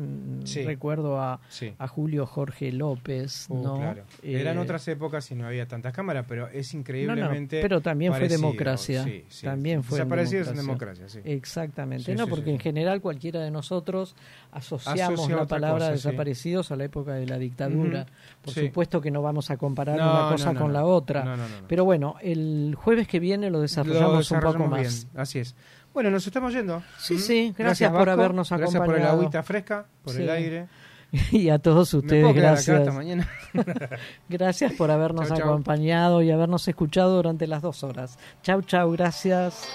Sí. 0.45 0.63
recuerdo 0.65 1.21
a, 1.21 1.41
Sí. 1.49 1.73
a 1.79 1.89
Julio 1.89 2.27
Jorge 2.27 2.73
López, 2.73 3.47
Uh, 3.49 3.63
¿no? 3.63 3.77
claro. 3.77 4.03
Eh, 4.23 4.41
Eran 4.41 4.59
otras 4.59 4.87
épocas 4.89 5.31
y 5.31 5.35
no 5.35 5.47
había 5.47 5.67
tantas 5.67 5.93
cámaras, 5.93 6.25
pero 6.29 6.49
es 6.49 6.73
no, 6.73 6.79
no, 6.79 6.81
increíblemente. 6.81 7.61
pero 7.61 7.81
también 7.81 8.15
fue 8.15 8.29
democracia. 8.29 9.05
Sí. 9.05 9.25
También 9.43 9.83
fue 9.83 9.99
Desaparecidos 9.99 10.49
en 10.49 10.57
democracia. 10.57 11.05
democracia, 11.07 11.23
sí. 11.23 11.31
Exactamente, 11.33 12.15
no, 12.15 12.27
porque 12.27 12.51
en 12.51 12.59
general 12.59 13.01
cualquiera 13.01 13.41
de 13.41 13.51
nosotros 13.51 14.15
asociamos 14.53 15.21
Asocia 15.21 15.37
la 15.37 15.47
palabra 15.47 15.79
cosa, 15.87 15.91
desaparecidos 15.93 16.71
a 16.71 16.77
la 16.77 16.85
época 16.85 17.15
de 17.15 17.27
la 17.27 17.39
dictadura. 17.39 18.07
Por 18.43 18.55
supuesto 18.55 19.01
que 19.01 19.11
no 19.11 19.23
vamos 19.23 19.51
a 19.51 19.57
comparar 19.57 19.97
una 19.97 20.31
cosa 20.31 20.55
con 20.55 20.73
la 20.73 20.85
otra. 20.85 21.37
Pero 21.67 21.85
bueno, 21.85 22.17
el 22.23 22.75
jueves 22.77 23.07
que 23.09 23.21
viene 23.21 23.51
lo 23.51 23.61
desarrollamos, 23.61 24.31
Lo 24.31 24.37
un 24.37 24.43
poco 24.43 24.59
bien, 24.59 24.71
más. 24.71 25.07
Así 25.15 25.39
es. 25.41 25.55
Bueno, 26.01 26.13
nos 26.13 26.27
estamos 26.27 26.55
yendo. 26.55 26.83
Sí, 26.97 27.19
sí, 27.19 27.55
gracias 27.59 27.91
por 27.91 28.07
Vasco. 28.07 28.13
habernos 28.13 28.49
Gracias 28.49 28.71
por 28.71 28.85
el 28.85 28.91
acompañado. 28.93 29.17
agüita 29.19 29.43
fresca, 29.43 29.85
por 30.03 30.15
Sí. 30.15 30.23
el 30.23 30.31
aire. 30.31 30.67
y 31.31 31.51
a 31.51 31.59
todos 31.59 31.93
ustedes 31.93 32.23
puedo 32.25 32.31
acá 32.39 32.41
gracias. 32.53 32.79
hasta 32.79 32.93
mañana? 32.93 33.29
gracias 34.31 34.73
por 34.73 34.91
habernos 34.91 35.29
Chau, 35.29 35.37
chau. 35.37 35.49
acompañado 35.51 36.23
y 36.23 36.31
habernos 36.31 36.67
escuchado 36.69 37.17
durante 37.17 37.47
las 37.47 37.61
dos 37.61 37.85
horas. 37.85 38.19
Chau, 38.43 38.63
chau, 38.63 38.91
gracias. 38.93 39.69